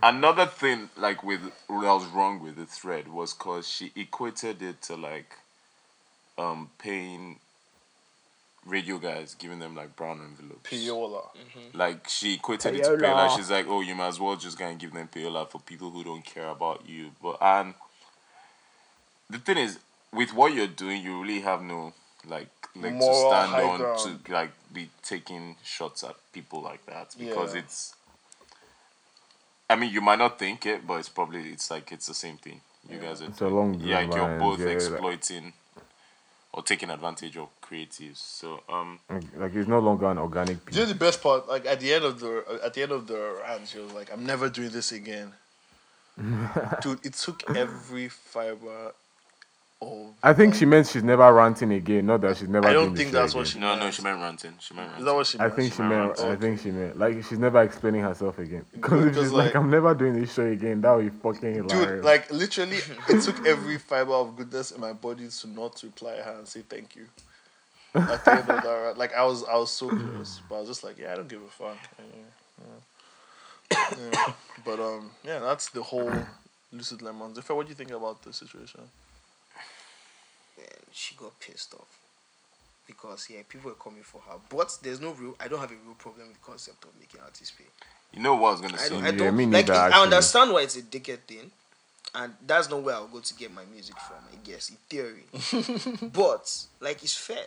another 0.03 0.45
thing 0.45 0.89
like 0.97 1.23
with 1.23 1.41
that 1.43 1.51
was 1.69 2.05
wrong 2.07 2.41
with 2.43 2.57
the 2.57 2.65
thread 2.65 3.07
was 3.07 3.31
cause 3.33 3.65
she 3.67 3.91
equated 3.95 4.61
it 4.61 4.81
to 4.81 4.95
like 4.97 5.37
um 6.37 6.69
paying 6.77 7.39
radio 8.65 8.97
guys 8.97 9.35
giving 9.35 9.59
them 9.59 9.75
like 9.75 9.95
brown 9.95 10.19
envelopes. 10.21 10.69
Payola. 10.69 11.21
Mm-hmm. 11.35 11.77
Like 11.77 12.07
she 12.09 12.35
equated 12.35 12.75
it 12.75 12.83
to 12.83 12.91
payola. 12.91 13.35
She's 13.35 13.51
like, 13.51 13.65
oh, 13.67 13.81
you 13.81 13.95
might 13.95 14.07
as 14.09 14.19
well 14.19 14.35
just 14.35 14.57
go 14.57 14.65
and 14.65 14.79
give 14.79 14.93
them 14.93 15.07
payola 15.13 15.49
for 15.49 15.59
people 15.61 15.91
who 15.91 16.03
don't 16.03 16.25
care 16.25 16.49
about 16.49 16.87
you. 16.87 17.11
But 17.21 17.37
and 17.41 17.73
the 19.29 19.37
thing 19.39 19.57
is, 19.57 19.79
with 20.13 20.33
what 20.33 20.53
you're 20.53 20.67
doing, 20.67 21.03
you 21.03 21.21
really 21.21 21.41
have 21.41 21.61
no 21.61 21.93
like 22.27 22.49
leg 22.75 22.99
to 22.99 23.13
stand 23.13 23.53
on 23.53 23.77
ground. 23.79 23.99
to 24.25 24.33
like 24.33 24.51
be 24.73 24.89
taking 25.03 25.55
shots 25.63 26.03
at 26.03 26.15
people 26.33 26.61
like 26.61 26.85
that 26.87 27.15
because 27.17 27.53
Yeah. 27.53 27.61
it's. 27.61 27.93
I 29.69 29.75
mean, 29.75 29.91
you 29.91 30.01
might 30.01 30.19
not 30.19 30.37
think 30.37 30.65
it, 30.65 30.85
but 30.85 30.95
it's 30.99 31.09
probably 31.09 31.49
it's 31.49 31.71
like 31.71 31.91
it's 31.91 32.05
the 32.07 32.13
same 32.13 32.37
thing. 32.37 32.61
You 32.89 32.99
guys 32.99 33.21
are 33.21 33.25
It's 33.25 33.41
along 33.41 33.79
yeah, 33.81 34.01
those 34.01 34.09
like 34.09 34.15
you're 34.17 34.39
both 34.39 34.59
yeah, 34.59 34.65
like- 34.65 34.75
exploiting 34.75 35.53
or 36.55 36.63
taking 36.63 36.89
advantage 36.89 37.35
of 37.35 37.49
creatives. 37.61 38.17
So 38.17 38.61
um, 38.69 38.99
Like, 39.09 39.23
like 39.37 39.55
it's 39.55 39.67
no 39.67 39.79
longer 39.79 40.09
an 40.09 40.17
organic 40.17 40.65
Do 40.71 40.79
you 40.79 40.85
know 40.85 40.93
the 40.93 40.97
best 40.97 41.21
part? 41.21 41.49
Like 41.49 41.65
at 41.65 41.81
the 41.81 41.93
end 41.93 42.05
of 42.05 42.19
the 42.21 42.59
at 42.63 42.73
the 42.73 42.81
end 42.83 42.93
of 42.93 43.07
the 43.07 43.41
rant, 43.43 43.67
she 43.67 43.79
was 43.79 43.91
like, 43.91 44.11
"I'm 44.11 44.25
never 44.25 44.49
doing 44.49 44.69
this 44.69 44.91
again." 44.93 45.33
Dude, 46.81 47.05
it 47.05 47.13
took 47.13 47.43
every 47.55 48.07
fiber 48.07 48.93
of. 49.85 50.13
I 50.23 50.33
think 50.33 50.55
she 50.55 50.65
meant 50.65 50.87
she's 50.87 51.03
never 51.03 51.31
ranting 51.31 51.71
again, 51.71 52.07
not 52.07 52.21
that 52.21 52.37
she's 52.37 52.47
never. 52.49 52.67
I 52.67 52.73
don't 52.73 52.95
think 52.95 53.09
show 53.11 53.19
that's 53.21 53.35
what 53.35 53.41
again. 53.41 53.53
she. 53.53 53.59
no, 53.59 53.75
no, 53.75 53.91
she 53.91 54.01
meant 54.01 54.19
ranting. 54.19 54.53
She 54.59 54.73
meant 54.73 54.87
ranting. 54.87 55.01
Is 55.01 55.05
that 55.05 55.15
what 55.15 55.27
she? 55.27 55.37
Meant? 55.37 55.53
I 55.53 55.55
think 55.55 55.73
she 55.73 55.81
meant 55.83 55.91
meant. 55.91 56.19
I 56.19 56.35
think 56.35 56.59
she 56.61 56.71
meant 56.71 56.97
like 56.97 57.23
she's 57.25 57.37
never 57.39 57.61
explaining 57.61 58.01
herself 58.01 58.39
again. 58.39 58.65
Because 58.73 59.05
if 59.05 59.15
she's 59.15 59.31
like, 59.31 59.45
like- 59.47 59.55
I'm 59.55 59.69
never 59.69 59.93
doing 59.93 60.19
this 60.19 60.33
show 60.33 60.45
again, 60.45 60.81
that 60.81 60.95
would 60.95 61.05
be 61.13 61.19
fucking 61.19 61.53
hilarious. 61.53 61.89
Dude, 61.89 62.03
like 62.03 62.31
literally, 62.31 62.77
it 63.09 63.21
took 63.21 63.45
every 63.53 63.77
fiber 63.77 64.13
of 64.13 64.35
goodness 64.35 64.71
in 64.71 64.81
my 64.81 64.93
body 64.93 65.27
to 65.27 65.47
not 65.47 65.81
reply 65.83 66.15
her 66.17 66.35
and 66.39 66.47
say 66.47 66.61
thank 66.67 66.95
you. 66.95 67.05
At 67.93 68.25
the 68.25 68.31
end 68.31 68.49
of 68.49 68.63
that, 68.63 68.95
like 68.97 69.13
I 69.15 69.23
was, 69.23 69.43
I 69.45 69.55
was 69.55 69.71
so 69.71 69.87
close, 69.89 70.41
but 70.49 70.55
I 70.55 70.59
was 70.59 70.67
just 70.69 70.83
like, 70.83 70.97
yeah, 70.97 71.13
I 71.13 71.15
don't 71.15 71.29
give 71.29 71.41
a 71.41 71.47
fuck. 71.47 71.77
Yeah, 71.99 72.05
yeah. 73.71 73.85
Yeah. 74.11 74.33
But 74.65 74.79
um, 74.79 75.11
yeah, 75.23 75.39
that's 75.39 75.69
the 75.69 75.81
whole 75.83 76.11
lucid 76.73 77.01
lemons. 77.01 77.37
If 77.37 77.49
what 77.49 77.65
do 77.65 77.69
you 77.69 77.75
think 77.75 77.91
about 77.91 78.21
the 78.23 78.33
situation? 78.33 78.81
And 80.57 80.85
she 80.91 81.15
got 81.15 81.39
pissed 81.39 81.73
off 81.73 81.99
because 82.87 83.27
yeah, 83.29 83.41
people 83.47 83.71
were 83.71 83.75
coming 83.75 84.03
for 84.03 84.21
her. 84.21 84.37
But 84.49 84.77
there's 84.81 85.01
no 85.01 85.11
real. 85.11 85.35
I 85.39 85.47
don't 85.47 85.59
have 85.59 85.71
a 85.71 85.75
real 85.85 85.95
problem 85.97 86.27
with 86.27 86.37
the 86.37 86.45
concept 86.45 86.83
of 86.83 86.91
making 86.99 87.21
artists 87.21 87.51
pay. 87.51 87.65
You 88.13 88.21
know 88.21 88.35
what 88.35 88.49
I 88.49 88.51
was 88.51 88.61
gonna 88.61 88.73
I 88.75 88.77
say? 88.77 88.89
don't. 88.89 89.03
Yeah, 89.03 89.09
I 89.09 89.11
don't 89.11 89.35
me 89.35 89.45
like. 89.45 89.67
neither, 89.67 89.73
I 89.73 90.03
understand 90.03 90.53
why 90.53 90.61
it's 90.61 90.77
a 90.77 90.81
dickhead 90.81 91.19
thing, 91.19 91.51
and 92.13 92.33
that's 92.45 92.69
not 92.69 92.81
where 92.81 92.95
I'll 92.95 93.07
go 93.07 93.19
to 93.19 93.33
get 93.35 93.53
my 93.53 93.65
music 93.73 93.97
from. 93.99 94.17
I 94.31 94.35
guess 94.43 94.69
in 94.69 94.77
theory, 94.89 95.25
but 96.13 96.65
like 96.79 97.03
it's 97.03 97.15
fair. 97.15 97.45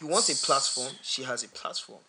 You 0.00 0.08
want 0.08 0.28
a 0.28 0.34
platform. 0.36 0.92
She 1.02 1.22
has 1.22 1.44
a 1.44 1.48
platform. 1.48 2.00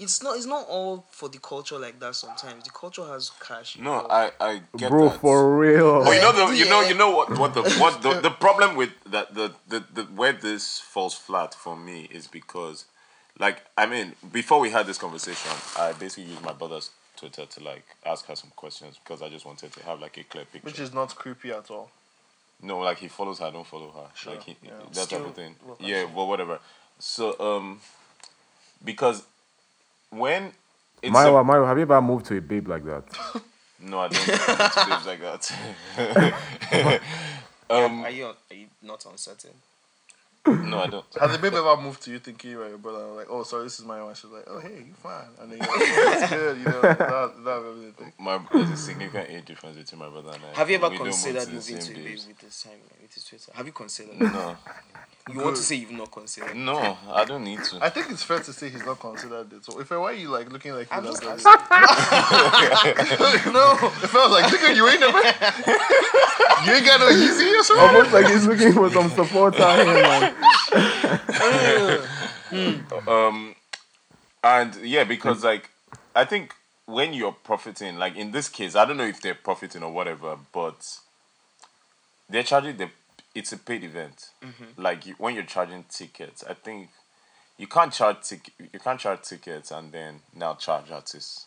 It's 0.00 0.22
not. 0.22 0.36
It's 0.36 0.46
not 0.46 0.66
all 0.66 1.04
for 1.10 1.28
the 1.28 1.38
culture 1.38 1.78
like 1.78 2.00
that. 2.00 2.14
Sometimes 2.14 2.64
the 2.64 2.70
culture 2.70 3.04
has 3.04 3.30
cash. 3.46 3.78
No, 3.78 4.00
involved. 4.00 4.10
I 4.10 4.30
I 4.40 4.62
get 4.76 4.90
bro, 4.90 5.10
that. 5.10 5.20
for 5.20 5.58
real. 5.58 6.02
But 6.04 6.14
you 6.14 6.22
know 6.22 6.32
the 6.32 6.56
you 6.56 6.68
know 6.68 6.80
you 6.80 6.94
know 6.94 7.10
what 7.10 7.38
what 7.38 7.52
the 7.52 7.62
what 7.78 8.00
the, 8.00 8.20
the 8.20 8.30
problem 8.46 8.76
with 8.76 8.90
that 9.04 9.34
the, 9.34 9.52
the 9.68 9.84
the 9.92 10.04
where 10.04 10.32
this 10.32 10.80
falls 10.80 11.14
flat 11.14 11.54
for 11.54 11.76
me 11.76 12.08
is 12.10 12.26
because 12.26 12.86
like 13.38 13.62
I 13.76 13.84
mean 13.84 14.14
before 14.32 14.58
we 14.58 14.70
had 14.70 14.86
this 14.86 14.96
conversation 14.96 15.52
I 15.78 15.92
basically 15.92 16.30
used 16.30 16.42
my 16.42 16.54
brother's 16.54 16.90
Twitter 17.20 17.44
to 17.44 17.62
like 17.62 17.84
ask 18.06 18.24
her 18.26 18.34
some 18.34 18.50
questions 18.56 18.98
because 19.04 19.20
I 19.20 19.28
just 19.28 19.44
wanted 19.44 19.72
to 19.74 19.82
have 19.84 20.00
like 20.00 20.16
a 20.16 20.24
clear 20.24 20.46
picture. 20.46 20.64
Which 20.64 20.80
is 20.80 20.94
not 20.94 21.14
creepy 21.14 21.52
at 21.52 21.70
all. 21.70 21.90
No, 22.62 22.78
like 22.78 22.98
he 22.98 23.08
follows 23.08 23.38
her, 23.38 23.46
I 23.46 23.50
don't 23.50 23.66
follow 23.66 23.90
her. 23.90 24.06
Sure, 24.14 24.32
Like 24.32 24.44
he, 24.44 24.56
yeah. 24.62 24.72
that 24.92 25.08
type 25.08 25.24
of 25.24 25.34
thing. 25.34 25.56
well, 25.66 25.76
Yeah, 25.80 26.04
well, 26.14 26.26
whatever. 26.26 26.58
So 26.98 27.38
um, 27.40 27.80
because 28.84 29.24
when 30.10 30.52
it's 31.02 31.10
a- 31.10 31.18
Maiwa, 31.18 31.44
Maiwa, 31.44 31.66
have 31.66 31.78
you 31.78 31.82
ever 31.82 32.02
moved 32.02 32.26
to 32.26 32.36
a 32.36 32.40
babe 32.40 32.68
like 32.68 32.84
that? 32.84 33.04
no, 33.80 34.00
I 34.00 34.08
don't 34.08 34.28
it's 34.28 34.84
babes 34.84 35.06
like 35.06 35.20
that. 35.20 37.02
um, 37.70 38.02
Are 38.04 38.10
you? 38.10 38.26
Are 38.26 38.54
you 38.54 38.66
not 38.82 39.04
uncertain? 39.06 39.52
no, 40.46 40.78
I 40.78 40.86
don't. 40.86 41.04
Has 41.20 41.32
the 41.32 41.38
babe 41.38 41.52
ever 41.54 41.76
moved 41.76 42.02
to 42.02 42.10
you 42.10 42.18
thinking 42.18 42.52
you 42.52 42.62
are 42.62 42.68
your 42.68 42.78
brother? 42.78 43.04
Like, 43.08 43.26
oh, 43.28 43.42
sorry, 43.42 43.64
this 43.64 43.78
is 43.78 43.84
my 43.84 44.02
one. 44.02 44.14
She's 44.14 44.30
like, 44.30 44.44
oh, 44.46 44.58
hey, 44.58 44.84
you 44.86 44.94
fine. 45.02 45.28
And 45.40 45.52
then 45.52 45.58
you're 45.58 45.68
like, 45.68 45.80
oh, 45.80 46.16
that's 46.18 46.32
good. 46.32 46.58
You 46.58 46.64
know, 46.64 46.80
that, 46.80 47.44
that 47.44 47.62
really. 47.62 47.92
My 48.18 48.40
there's 48.52 48.70
a 48.70 48.76
significant 48.76 49.30
age 49.30 49.44
difference 49.44 49.76
between 49.76 49.98
my 49.98 50.08
brother 50.08 50.30
and 50.30 50.42
I. 50.52 50.58
Have 50.58 50.70
you 50.70 50.76
ever 50.76 50.88
We 50.88 50.96
considered 50.96 51.46
moving 51.52 51.76
to 51.76 51.82
same 51.82 51.96
a 51.96 51.98
babe 51.98 52.18
with 52.26 52.38
this 52.38 52.62
time 52.62 52.72
with 53.02 53.14
this 53.14 53.24
Twitter? 53.24 53.52
Have 53.54 53.66
you 53.66 53.72
considered? 53.72 54.18
No, 54.18 54.56
You 55.32 55.40
want 55.44 55.56
to 55.56 55.62
say 55.62 55.76
you've 55.76 55.90
not 55.92 56.10
considered? 56.10 56.56
no, 56.56 56.96
I 57.10 57.24
don't 57.24 57.44
need 57.44 57.62
to. 57.64 57.78
I 57.82 57.88
think 57.90 58.10
it's 58.10 58.22
fair 58.22 58.40
to 58.40 58.52
say 58.52 58.68
he's 58.68 58.84
not 58.84 58.98
considered 59.00 59.52
it. 59.52 59.64
So 59.64 59.80
if 59.80 59.90
I 59.92 59.96
were 59.96 60.12
you 60.12 60.28
like 60.28 60.50
looking 60.52 60.72
like 60.74 60.88
I'm 60.90 61.04
he's 61.04 61.20
just 61.20 61.44
not. 61.44 61.60
No, 63.52 63.72
if 64.02 64.14
I 64.14 64.18
was 64.26 64.32
like, 64.32 64.44
nigga, 64.52 64.74
you 64.76 64.88
ain't 64.88 65.00
never, 65.00 65.18
you 66.66 66.72
ain't 66.76 66.86
got 66.86 67.00
no 67.00 67.08
easy 67.10 67.50
or 67.54 67.62
something. 67.64 67.86
Almost 67.86 68.12
like 68.12 68.26
he's 68.26 68.46
looking 68.46 68.72
for 68.72 68.90
some 68.90 69.10
support 69.10 69.58
out 69.60 69.84
here, 69.84 70.02
man. 70.02 70.34
Um, 73.06 73.54
and 74.42 74.74
yeah, 74.76 75.04
because 75.04 75.44
like 75.44 75.70
I 76.14 76.24
think 76.24 76.52
when 76.86 77.12
you're 77.12 77.32
profiting, 77.32 77.96
like 77.96 78.16
in 78.16 78.32
this 78.32 78.48
case, 78.48 78.74
I 78.74 78.84
don't 78.84 78.96
know 78.96 79.04
if 79.06 79.20
they're 79.20 79.34
profiting 79.34 79.82
or 79.84 79.92
whatever, 79.92 80.36
but 80.52 80.98
they're 82.28 82.42
charging 82.42 82.76
the. 82.76 82.90
It's 83.34 83.52
a 83.52 83.58
paid 83.58 83.84
event. 83.84 84.30
Mm-hmm. 84.42 84.82
Like 84.82 85.06
you, 85.06 85.14
when 85.18 85.34
you're 85.34 85.44
charging 85.44 85.84
tickets, 85.88 86.42
I 86.48 86.54
think 86.54 86.88
you 87.58 87.66
can't 87.66 87.92
charge 87.92 88.22
tic- 88.22 88.52
You 88.72 88.80
can't 88.80 88.98
charge 88.98 89.22
tickets 89.22 89.70
and 89.70 89.92
then 89.92 90.20
now 90.34 90.54
charge 90.54 90.90
artists. 90.90 91.46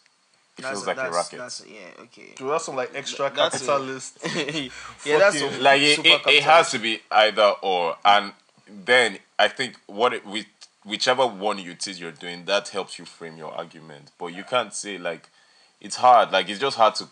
It 0.57 0.65
feels 0.65 0.85
like 0.85 0.97
a 0.97 1.09
racket. 1.09 1.39
That's, 1.39 1.65
yeah, 1.67 2.03
okay. 2.03 2.33
Dude, 2.35 2.49
that's 2.49 2.65
some 2.65 2.75
like 2.75 2.91
extra 2.93 3.31
That's 3.35 3.55
a- 3.55 3.65
capitalist. 3.65 4.19
yeah, 4.23 5.17
that's 5.17 5.39
Fucking- 5.39 5.51
some 5.51 5.61
like 5.63 5.81
it, 5.81 5.95
super 5.95 6.29
it, 6.29 6.35
it 6.35 6.43
has 6.43 6.71
to 6.71 6.79
be 6.79 7.01
either 7.11 7.53
or 7.61 7.97
and 8.05 8.33
then 8.85 9.17
i 9.37 9.47
think 9.49 9.75
what 9.87 10.13
it, 10.13 10.25
with 10.25 10.45
whichever 10.85 11.27
one 11.27 11.59
you 11.59 11.71
it 11.71 11.85
is 11.85 11.99
you're 11.99 12.11
doing 12.11 12.45
that 12.45 12.69
helps 12.69 12.97
you 12.97 13.03
frame 13.03 13.35
your 13.35 13.51
argument 13.53 14.09
but 14.17 14.27
you 14.27 14.41
can't 14.43 14.73
say 14.73 14.97
like 14.97 15.27
it's 15.81 15.97
hard 15.97 16.31
like 16.31 16.47
it's 16.47 16.59
just 16.61 16.77
hard 16.77 16.95
to 16.95 17.05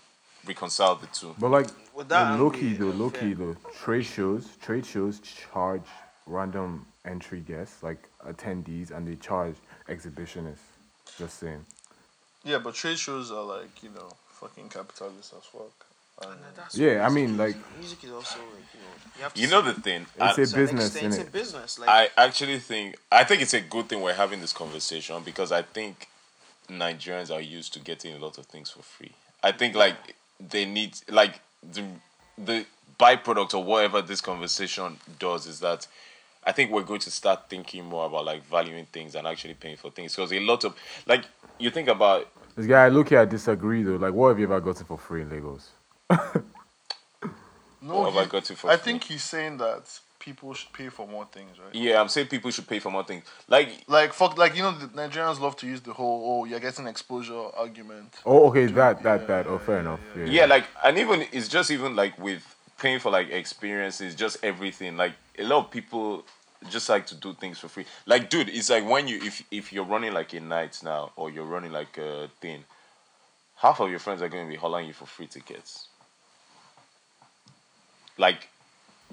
reconcile 0.48 0.96
the 0.96 1.08
two 1.08 1.36
But 1.38 1.50
like, 1.52 1.68
With 1.94 2.10
that 2.10 2.40
low 2.40 2.46
angle, 2.46 2.52
key 2.52 2.74
though, 2.74 2.86
low 2.92 3.10
key 3.10 3.34
though, 3.34 3.56
trade 3.84 4.06
shows, 4.06 4.48
trade 4.62 4.86
shows 4.86 5.20
charge 5.20 5.84
random 6.26 6.86
entry 7.06 7.42
guests, 7.42 7.84
like 7.84 8.08
attendees, 8.26 8.92
and 8.92 9.08
they 9.08 9.16
charge 9.16 9.56
exhibitionists. 9.90 10.60
Just 11.18 11.40
saying. 11.40 11.66
yeah, 12.44 12.58
but 12.60 12.74
trade 12.76 12.98
shows 12.98 13.32
are 13.32 13.44
like 13.44 13.84
you 13.84 13.90
know 13.90 14.10
fucking 14.30 14.70
capitalist 14.70 15.34
as 15.38 15.44
fuck. 15.46 15.86
And 16.24 16.32
um, 16.34 16.66
Yeah, 16.74 17.06
I 17.06 17.10
music 17.10 17.16
mean, 17.16 17.30
is- 17.32 17.38
like- 17.56 17.78
music 17.80 18.04
is 18.04 18.12
also 18.12 18.40
like 18.40 18.74
you 18.74 18.80
know 18.80 18.96
you 19.18 19.24
have 19.24 19.34
to 19.34 19.42
you 19.42 19.48
know 19.50 19.62
the 19.62 19.74
thing 19.74 20.02
It's 20.04 20.20
I, 20.20 20.30
a 20.32 20.34
to 20.36 20.42
an 20.42 20.48
business, 20.62 20.86
extent, 20.96 21.14
innit? 21.14 21.20
It's 21.20 21.28
a 21.28 21.32
business. 21.32 21.80
Like 21.80 21.90
I 21.90 22.10
actually 22.26 22.60
think 22.60 22.98
i 23.12 23.24
think 23.24 23.42
it's 23.42 23.54
a 23.54 23.62
good 23.62 23.90
thing 23.90 24.02
we're 24.02 24.14
having 24.14 24.40
this 24.40 24.54
conversation 24.54 25.22
because 25.24 25.52
i 25.52 25.62
think 25.62 26.08
nigerians 26.70 27.34
are 27.34 27.42
used 27.42 27.74
to 27.74 27.80
getting 27.80 28.16
a 28.16 28.20
lot 28.20 28.38
of 28.38 28.46
things 28.46 28.70
for 28.70 28.82
free 28.82 29.12
i 29.44 29.52
think 29.52 29.76
like 29.76 30.16
they 30.40 30.64
need 30.66 30.94
like 31.10 31.40
the 31.64 31.84
the 32.38 32.66
byproduct 33.00 33.54
or 33.54 33.64
whatever 33.64 34.02
this 34.02 34.22
conversation 34.22 34.98
does 35.20 35.48
is 35.48 35.60
that 35.60 35.88
I 36.44 36.52
think 36.52 36.72
we're 36.72 36.84
going 36.84 37.00
to 37.02 37.12
start 37.12 37.50
thinking 37.50 37.86
more 37.86 38.06
about 38.08 38.26
like 38.26 38.44
valuing 38.46 38.86
things 38.88 39.16
and 39.16 39.28
actually 39.28 39.56
paying 39.56 39.78
for 39.78 39.92
things 39.92 40.16
because 40.16 40.32
a 40.34 40.40
lot 40.40 40.64
of 40.64 40.76
like 41.08 41.26
you 41.60 41.70
think 41.72 41.88
about 41.90 42.28
This 42.56 42.68
guy, 42.68 42.88
look 42.90 43.10
here, 43.10 43.20
I 43.22 43.26
disagree 43.26 43.84
though. 43.84 43.98
Like, 43.98 44.14
what 44.14 44.30
have 44.30 44.40
you 44.40 44.46
ever 44.46 44.62
gotten 44.62 44.86
for 44.86 44.98
free 44.98 45.22
in 45.24 45.30
Lagos? 45.30 45.70
no, 47.82 47.96
What 47.96 48.06
have 48.14 48.18
I 48.18 48.26
got 48.26 48.46
to 48.46 48.56
for 48.56 48.70
I 48.70 48.78
free? 48.78 48.78
think 48.78 49.04
he's 49.06 49.24
saying 49.24 49.58
that 49.58 50.00
people 50.22 50.54
should 50.54 50.72
pay 50.72 50.88
for 50.90 51.06
more 51.08 51.26
things, 51.26 51.60
right? 51.60 51.74
yeah 51.76 52.00
I'm 52.00 52.08
saying 52.08 52.28
people 52.28 52.52
should 52.52 52.68
pay 52.68 52.80
for 52.80 52.92
more 52.92 53.04
things 53.04 53.24
like 53.48 53.70
Like 53.88 54.14
fuck, 54.14 54.38
like 54.38 54.56
you 54.56 54.64
know, 54.64 54.72
the 54.72 54.88
Nigerians 54.88 55.40
love 55.40 55.56
to 55.58 55.68
use 55.68 55.82
the 55.82 55.94
whole 55.94 56.22
"oh, 56.26 56.46
you're 56.46 56.60
getting 56.60 56.88
exposure" 56.88 57.44
argument. 57.58 58.14
Oh, 58.26 58.48
okay, 58.50 58.68
that, 58.68 59.04
that, 59.04 59.28
that. 59.28 59.48
Oh, 59.48 59.58
fair 59.58 59.80
enough. 59.80 60.00
Yeah, 60.16 60.26
yeah 60.26 60.46
like 60.46 60.66
and 60.86 60.98
even 60.98 61.26
it's 61.34 61.48
just 61.50 61.72
even 61.72 61.96
like 61.96 62.18
with 62.18 62.44
paying 62.82 63.00
for 63.00 63.12
like 63.12 63.30
experiences 63.30 64.16
just 64.16 64.38
everything 64.44 64.98
like 64.98 65.14
a 65.38 65.44
lot 65.44 65.66
of 65.66 65.72
people 65.72 66.24
just 66.70 66.90
like 66.90 67.06
to 67.08 67.16
do 67.16 67.34
things 67.34 67.60
for 67.60 67.68
free 67.68 67.86
like 68.08 68.30
dude 68.30 68.50
it's 68.50 68.70
like 68.70 68.88
when 68.88 69.08
you 69.08 69.20
if 69.22 69.44
if 69.52 69.72
you're 69.74 69.86
running 69.86 70.14
like 70.14 70.34
a 70.34 70.40
night 70.40 70.80
now 70.84 71.12
or 71.16 71.30
you're 71.30 71.46
running 71.46 71.72
like 71.72 71.98
a 71.98 72.28
thing 72.40 72.64
half 73.56 73.80
of 73.80 73.90
your 73.90 74.00
friends 74.00 74.22
are 74.22 74.30
going 74.30 74.46
to 74.46 74.50
be 74.50 74.58
hollering 74.58 74.88
you 74.88 74.94
for 74.94 75.06
free 75.06 75.28
tickets 75.28 75.88
like 78.18 78.48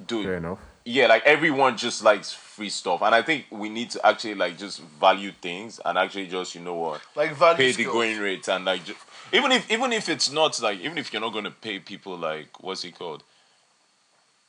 dude 0.06 0.24
Fair 0.24 0.36
enough. 0.36 0.58
Yeah, 0.88 1.06
like 1.06 1.22
everyone 1.26 1.76
just 1.76 2.02
likes 2.02 2.32
free 2.32 2.70
stuff, 2.70 3.02
and 3.02 3.14
I 3.14 3.20
think 3.20 3.44
we 3.50 3.68
need 3.68 3.90
to 3.90 4.06
actually 4.06 4.34
like 4.34 4.56
just 4.56 4.80
value 4.80 5.32
things 5.32 5.78
and 5.84 5.98
actually 5.98 6.28
just 6.28 6.54
you 6.54 6.62
know 6.62 6.74
what 6.74 7.02
Like 7.14 7.34
value 7.34 7.58
pay 7.58 7.72
the 7.72 7.84
going 7.84 8.18
rate 8.18 8.48
and 8.48 8.64
like 8.64 8.86
ju- 8.86 8.94
even 9.30 9.52
if 9.52 9.70
even 9.70 9.92
if 9.92 10.08
it's 10.08 10.32
not 10.32 10.58
like 10.62 10.80
even 10.80 10.96
if 10.96 11.12
you're 11.12 11.20
not 11.20 11.34
going 11.34 11.44
to 11.44 11.50
pay 11.50 11.78
people 11.78 12.16
like 12.16 12.62
what's 12.62 12.84
it 12.84 12.98
called? 12.98 13.22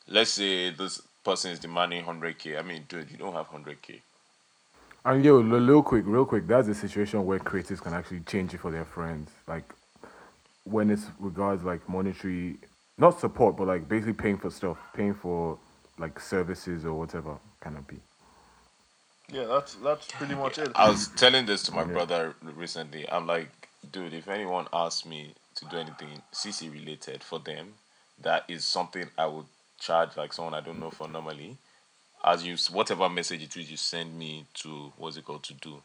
Let's 0.07 0.31
say 0.31 0.69
this 0.69 1.01
person 1.25 1.51
is 1.51 1.59
demanding 1.59 2.05
hundred 2.05 2.39
k. 2.39 2.57
I 2.57 2.61
mean, 2.61 2.85
dude, 2.87 3.11
you 3.11 3.17
don't 3.17 3.33
have 3.33 3.47
hundred 3.47 3.81
k. 3.81 4.01
And 5.03 5.25
yo, 5.25 5.41
real 5.41 5.83
quick, 5.83 6.05
real 6.07 6.25
quick. 6.25 6.47
That's 6.47 6.69
a 6.69 6.73
situation 6.73 7.25
where 7.25 7.39
creators 7.39 7.81
can 7.81 7.93
actually 7.93 8.21
change 8.21 8.53
it 8.53 8.61
for 8.61 8.71
their 8.71 8.85
friends. 8.85 9.29
Like 9.45 9.73
when 10.63 10.89
it's 10.89 11.03
regards 11.19 11.65
like 11.65 11.87
monetary, 11.89 12.59
not 12.97 13.19
support, 13.19 13.57
but 13.57 13.67
like 13.67 13.89
basically 13.89 14.13
paying 14.13 14.37
for 14.37 14.49
stuff, 14.49 14.77
paying 14.93 15.13
for 15.13 15.59
like 15.99 16.19
services 16.19 16.85
or 16.85 16.93
whatever 16.93 17.37
kind 17.59 17.77
of 17.77 17.87
be. 17.87 17.97
Yeah, 19.31 19.45
that's 19.45 19.75
that's 19.75 20.07
pretty 20.07 20.33
much 20.33 20.57
it. 20.57 20.71
I 20.75 20.89
was 20.89 21.09
telling 21.09 21.45
this 21.45 21.63
to 21.63 21.71
my 21.71 21.83
brother 21.83 22.33
recently. 22.41 23.07
I'm 23.09 23.27
like, 23.27 23.49
dude, 23.91 24.13
if 24.13 24.27
anyone 24.27 24.67
asks 24.73 25.05
me 25.05 25.35
to 25.55 25.65
do 25.65 25.77
anything 25.77 26.21
CC 26.33 26.71
related 26.71 27.23
for 27.23 27.39
them, 27.39 27.73
that 28.21 28.45
is 28.47 28.65
something 28.65 29.05
I 29.17 29.27
would 29.27 29.45
charge 29.79 30.17
like 30.17 30.33
someone 30.33 30.53
I 30.53 30.61
don't 30.61 30.79
know 30.79 30.89
for 30.89 31.07
normally. 31.07 31.57
As 32.23 32.43
you 32.43 32.57
whatever 32.71 33.07
message 33.07 33.43
it 33.43 33.55
is 33.55 33.69
you 33.69 33.77
send 33.77 34.17
me 34.17 34.45
to 34.55 34.91
what's 34.97 35.17
it 35.17 35.25
called 35.25 35.43
to 35.43 35.53
do, 35.53 35.81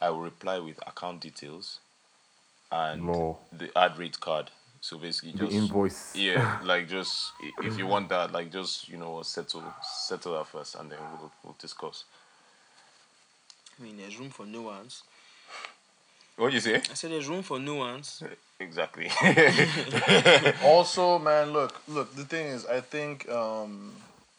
I 0.00 0.10
will 0.10 0.20
reply 0.20 0.58
with 0.58 0.78
account 0.86 1.20
details 1.20 1.78
and 2.70 3.06
Law. 3.06 3.38
the 3.56 3.76
ad 3.76 3.98
rate 3.98 4.20
card. 4.20 4.50
So 4.82 4.98
basically, 4.98 5.30
The 5.32 5.44
just 5.46 5.52
invoice. 5.56 6.16
yeah, 6.16 6.58
like 6.64 6.88
just 6.88 7.30
if 7.62 7.78
you 7.78 7.86
want 7.86 8.08
that, 8.08 8.32
like 8.32 8.50
just 8.50 8.88
you 8.88 8.96
know 8.98 9.22
settle 9.22 9.62
settle 9.80 10.34
that 10.34 10.48
first, 10.48 10.74
and 10.74 10.90
then 10.90 10.98
we'll 11.18 11.30
we'll 11.44 11.56
discuss. 11.58 12.04
I 13.78 13.84
mean, 13.84 13.96
there's 13.96 14.18
room 14.18 14.30
for 14.30 14.44
nuance. 14.44 15.04
What 16.36 16.48
do 16.48 16.54
you 16.54 16.60
say? 16.60 16.76
I 16.76 16.94
said 16.94 17.12
there's 17.12 17.28
room 17.28 17.42
for 17.44 17.60
nuance. 17.60 18.24
Exactly. 18.58 19.08
also, 20.64 21.18
man, 21.20 21.52
look, 21.52 21.80
look. 21.86 22.12
The 22.16 22.24
thing 22.24 22.46
is, 22.48 22.66
I 22.66 22.80
think, 22.80 23.28
um, 23.28 23.92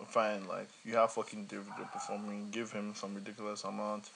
fine. 0.08 0.46
Like 0.48 0.68
you 0.84 0.96
have 0.96 1.12
fucking 1.14 1.46
Davido 1.46 1.90
performing, 1.94 2.50
give 2.52 2.70
him 2.74 2.94
some 2.96 3.16
ridiculous 3.16 3.64
amount. 3.64 4.10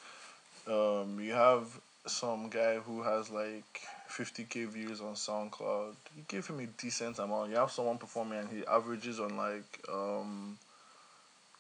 Um, 0.68 1.20
you 1.22 1.32
have 1.32 1.68
some 2.06 2.50
guy 2.50 2.76
who 2.80 3.02
has 3.04 3.30
like 3.30 3.82
50k 4.18 4.68
views 4.68 5.02
on 5.02 5.14
SoundCloud. 5.14 5.94
You 6.16 6.24
give 6.28 6.48
him 6.48 6.60
a 6.60 6.66
decent 6.66 7.20
amount. 7.20 7.52
You 7.52 7.58
have 7.58 7.72
someone 7.72 7.98
performing 7.98 8.40
and 8.40 8.50
he 8.50 8.66
averages 8.66 9.20
on 9.20 9.38
like 9.38 9.80
um 9.92 10.58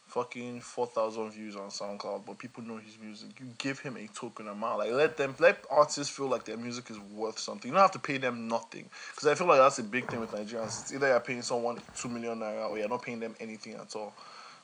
fucking 0.07 0.61
4,000 0.61 1.31
views 1.31 1.55
on 1.55 1.69
SoundCloud, 1.69 2.25
but 2.25 2.39
people 2.39 2.63
know 2.63 2.77
his 2.77 2.97
music. 3.01 3.29
You 3.39 3.47
give 3.57 3.79
him 3.79 3.97
a 3.97 4.07
token 4.07 4.47
amount. 4.47 4.79
Like, 4.79 4.91
let 4.91 5.17
them, 5.17 5.35
let 5.37 5.63
artists 5.69 6.15
feel 6.15 6.27
like 6.27 6.45
their 6.45 6.57
music 6.57 6.89
is 6.89 6.97
worth 7.13 7.37
something. 7.37 7.69
You 7.69 7.75
don't 7.75 7.81
have 7.81 7.91
to 7.91 7.99
pay 7.99 8.17
them 8.17 8.47
nothing. 8.47 8.85
Because 9.11 9.27
I 9.27 9.35
feel 9.35 9.47
like 9.47 9.59
that's 9.59 9.79
a 9.79 9.83
big 9.83 10.07
thing 10.07 10.21
with 10.21 10.31
Nigerians. 10.31 10.81
It's 10.81 10.93
either 10.93 11.07
you're 11.09 11.19
paying 11.19 11.41
someone 11.41 11.77
2 11.97 12.07
million 12.07 12.39
naira 12.39 12.69
or 12.69 12.77
you're 12.79 12.87
not 12.87 13.03
paying 13.03 13.19
them 13.19 13.35
anything 13.39 13.73
at 13.73 13.93
all. 13.95 14.13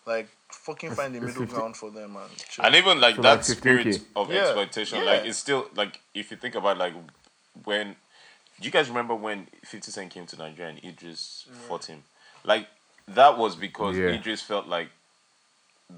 Like, 0.05 0.27
fucking 0.49 0.91
find 0.91 1.13
the 1.13 1.21
middle 1.21 1.45
ground 1.45 1.75
for 1.75 1.91
them, 1.91 2.13
man. 2.13 2.21
Chill. 2.49 2.65
and 2.65 2.75
even 2.75 3.01
like 3.01 3.17
So, 3.17 3.21
that 3.23 3.35
like, 3.35 3.43
spirit 3.43 4.01
of 4.15 4.31
Yeah, 4.31 4.39
exploitation, 4.39 5.05
like 5.05 5.25
it's 5.25 5.37
still 5.37 5.67
like 5.75 5.99
if 6.13 6.31
you 6.31 6.37
think 6.37 6.55
about 6.55 6.77
like 6.77 6.93
when 7.65 7.95
do 8.59 8.65
you 8.65 8.71
guys 8.71 8.87
remember 8.89 9.15
when 9.15 9.47
Fifty 9.63 9.91
Cent 9.91 10.11
came 10.11 10.25
to 10.27 10.37
Nigeria 10.37 10.71
and 10.71 10.81
Eedris 10.81 11.45
fought 11.67 11.85
him? 11.85 12.03
Like 12.43 12.67
that 13.07 13.37
was 13.37 13.55
because 13.55 13.97
Yeah. 13.97 14.09
Eedris 14.17 14.41
felt 14.41 14.67
like 14.67 14.89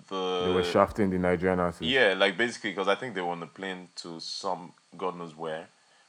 the 0.10 0.46
They 0.48 0.54
were 0.54 0.64
shafting 0.64 1.10
the 1.10 1.18
Nigerian 1.20 1.60
artists. 1.60 1.82
yeah, 1.84 2.14
like 2.18 2.38
basically 2.38 2.72
because 2.72 2.88
I 2.88 2.96
think 2.96 3.16
they 3.16 3.22
were 3.22 3.32
on 3.32 3.40
the 3.40 3.46
plane 3.48 3.90
to 3.98 4.20
some 4.20 4.74
God 4.98 5.18
knows 5.18 5.36
where, 5.36 5.68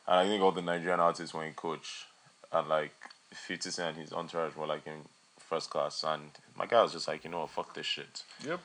and 0.08 0.20
I 0.20 0.24
think 0.26 0.42
all 0.42 0.52
the 0.52 0.62
Nigerian 0.62 1.00
artists 1.00 1.34
were 1.34 1.44
in 1.44 1.54
coach, 1.54 2.06
and 2.52 2.68
like 2.68 2.92
Fifty 3.32 3.70
Cent 3.70 3.96
and 3.96 3.98
his 4.04 4.12
entourage 4.12 4.56
were 4.56 4.66
like 4.66 4.86
in 4.86 5.02
first 5.38 5.70
class, 5.70 6.04
and 6.06 6.22
my 6.56 6.66
guy 6.66 6.82
was 6.82 6.92
just 6.92 7.06
like, 7.06 7.22
you 7.24 7.30
know, 7.30 7.40
what, 7.40 7.50
fuck 7.50 7.74
this 7.74 7.86
shit. 7.86 8.22
Yep. 8.44 8.60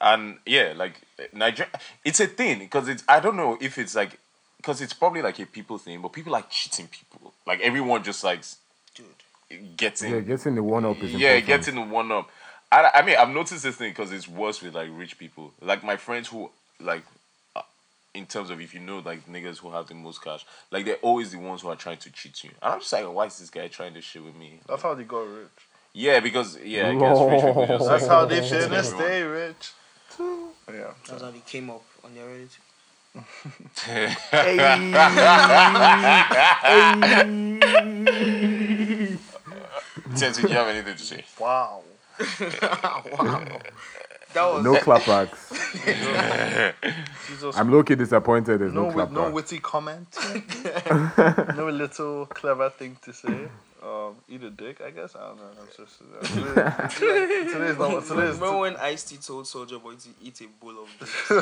And 0.00 0.38
yeah, 0.46 0.72
like 0.76 1.00
Nigeria, 1.32 1.70
it's 2.04 2.20
a 2.20 2.26
thing 2.26 2.60
because 2.60 2.88
it's 2.88 3.02
I 3.08 3.20
don't 3.20 3.36
know 3.36 3.58
if 3.60 3.76
it's 3.78 3.94
like 3.94 4.18
because 4.60 4.82
it's 4.82 4.92
probably 4.92 5.22
like 5.22 5.38
a 5.38 5.46
people 5.46 5.78
thing, 5.78 6.02
but 6.02 6.12
people 6.12 6.32
like 6.32 6.50
cheating 6.50 6.86
people. 6.86 7.32
Like 7.46 7.60
everyone 7.60 8.02
just 8.02 8.22
like 8.22 8.42
Dude. 8.94 9.06
getting 9.78 10.12
Yeah, 10.12 10.20
getting 10.20 10.54
the 10.54 10.62
one 10.62 10.84
up 10.84 11.02
is 11.02 11.14
yeah, 11.14 11.36
important. 11.36 11.46
getting 11.46 11.74
the 11.76 11.94
one 11.94 12.12
up. 12.12 12.30
I, 12.70 12.90
I 12.96 13.02
mean, 13.02 13.16
I've 13.16 13.30
noticed 13.30 13.62
this 13.62 13.76
thing 13.76 13.90
because 13.90 14.12
it's 14.12 14.28
worse 14.28 14.60
with 14.60 14.74
like 14.74 14.90
rich 14.92 15.18
people. 15.18 15.52
Like 15.62 15.82
my 15.82 15.96
friends 15.96 16.28
who 16.28 16.50
like, 16.78 17.02
uh, 17.56 17.62
in 18.12 18.26
terms 18.26 18.50
of 18.50 18.60
if 18.60 18.74
you 18.74 18.80
know 18.80 18.98
like 18.98 19.26
niggas 19.26 19.58
who 19.58 19.70
have 19.70 19.86
the 19.88 19.94
most 19.94 20.22
cash, 20.22 20.44
like 20.70 20.84
they're 20.84 20.96
always 20.96 21.32
the 21.32 21.38
ones 21.38 21.62
who 21.62 21.68
are 21.68 21.76
trying 21.76 21.98
to 21.98 22.10
cheat 22.10 22.44
you. 22.44 22.50
And 22.62 22.74
I'm 22.74 22.80
just 22.80 22.92
like, 22.92 23.10
why 23.10 23.26
is 23.26 23.38
this 23.38 23.48
guy 23.48 23.68
trying 23.68 23.94
to 23.94 24.02
shit 24.02 24.22
with 24.22 24.36
me? 24.36 24.60
That's 24.68 24.82
how 24.82 24.92
they 24.94 25.04
got 25.04 25.20
rich. 25.26 25.48
Yeah, 25.94 26.20
because 26.20 26.58
yeah, 26.62 26.90
I 26.90 26.94
guess 26.96 27.18
rich 27.18 27.42
people 27.42 27.66
just 27.66 27.88
That's 27.88 28.02
like, 28.02 28.10
how 28.10 28.24
they 28.26 28.40
cheat 28.42 28.60
finna 28.60 28.84
stay 28.84 29.22
rich. 29.22 29.72
Yeah. 30.70 30.92
That's 31.08 31.22
how 31.22 31.30
they 31.30 31.40
came 31.40 31.70
up 31.70 31.82
on 32.04 32.14
their 32.14 32.26
relative. 32.26 32.60
Tenzi, 40.14 40.42
do 40.42 40.48
you 40.48 40.54
have 40.54 40.68
anything 40.68 40.96
to 40.96 41.02
say? 41.02 41.24
Wow. 41.38 41.82
wow. 42.40 43.44
That 44.32 44.44
was 44.44 44.64
No 44.64 44.74
clapbacks. 44.76 45.50
Jesus. 47.26 47.56
I'm 47.56 47.72
low 47.72 47.82
key 47.82 47.96
disappointed. 47.96 48.60
There's 48.60 48.72
no, 48.72 48.88
no, 48.90 48.96
wit- 48.96 49.10
no 49.10 49.30
witty 49.30 49.58
comment. 49.58 50.06
no 51.56 51.68
little 51.68 52.26
clever 52.26 52.70
thing 52.70 52.96
to 53.02 53.12
say. 53.12 53.48
Um, 53.82 54.16
eat 54.28 54.42
a 54.42 54.50
dick, 54.50 54.82
I 54.82 54.90
guess. 54.90 55.16
I 55.16 55.20
don't 55.28 55.38
know. 55.38 55.50
That's 55.58 55.74
just, 55.76 56.02
uh, 56.02 56.20
today, 56.88 57.44
today's 57.50 57.78
not. 57.78 58.04
Today's 58.04 58.34
Remember 58.34 58.58
when 58.58 58.76
Ice 58.76 59.04
T 59.04 59.16
told 59.16 59.46
Soulja 59.46 59.80
Boy 59.82 59.94
to 59.94 60.08
eat 60.22 60.38
a 60.42 60.48
bowl 60.62 60.82
of 60.82 60.88
this? 60.98 61.10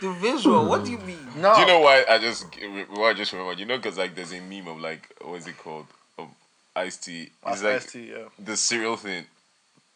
the 0.00 0.12
visual, 0.20 0.66
what 0.66 0.84
do 0.84 0.90
you 0.90 0.98
mean? 0.98 1.26
no. 1.38 1.54
Do 1.54 1.60
you 1.62 1.66
know 1.68 1.80
why 1.80 2.04
I 2.06 2.18
just 2.18 2.44
why 2.90 3.10
I 3.10 3.14
just 3.14 3.32
remembered? 3.32 3.58
You 3.58 3.64
know, 3.64 3.78
because 3.78 3.96
like 3.96 4.14
there's 4.14 4.32
a 4.34 4.40
meme 4.42 4.68
of 4.68 4.78
like 4.78 5.08
what 5.22 5.36
is 5.36 5.46
it 5.46 5.56
called? 5.56 5.86
Of 6.18 6.28
iced 6.74 7.04
tea. 7.04 7.30
It's 7.46 7.62
like 7.62 7.76
Ice-T, 7.76 8.10
yeah. 8.10 8.28
the 8.38 8.58
cereal 8.58 8.96
thing. 8.96 9.24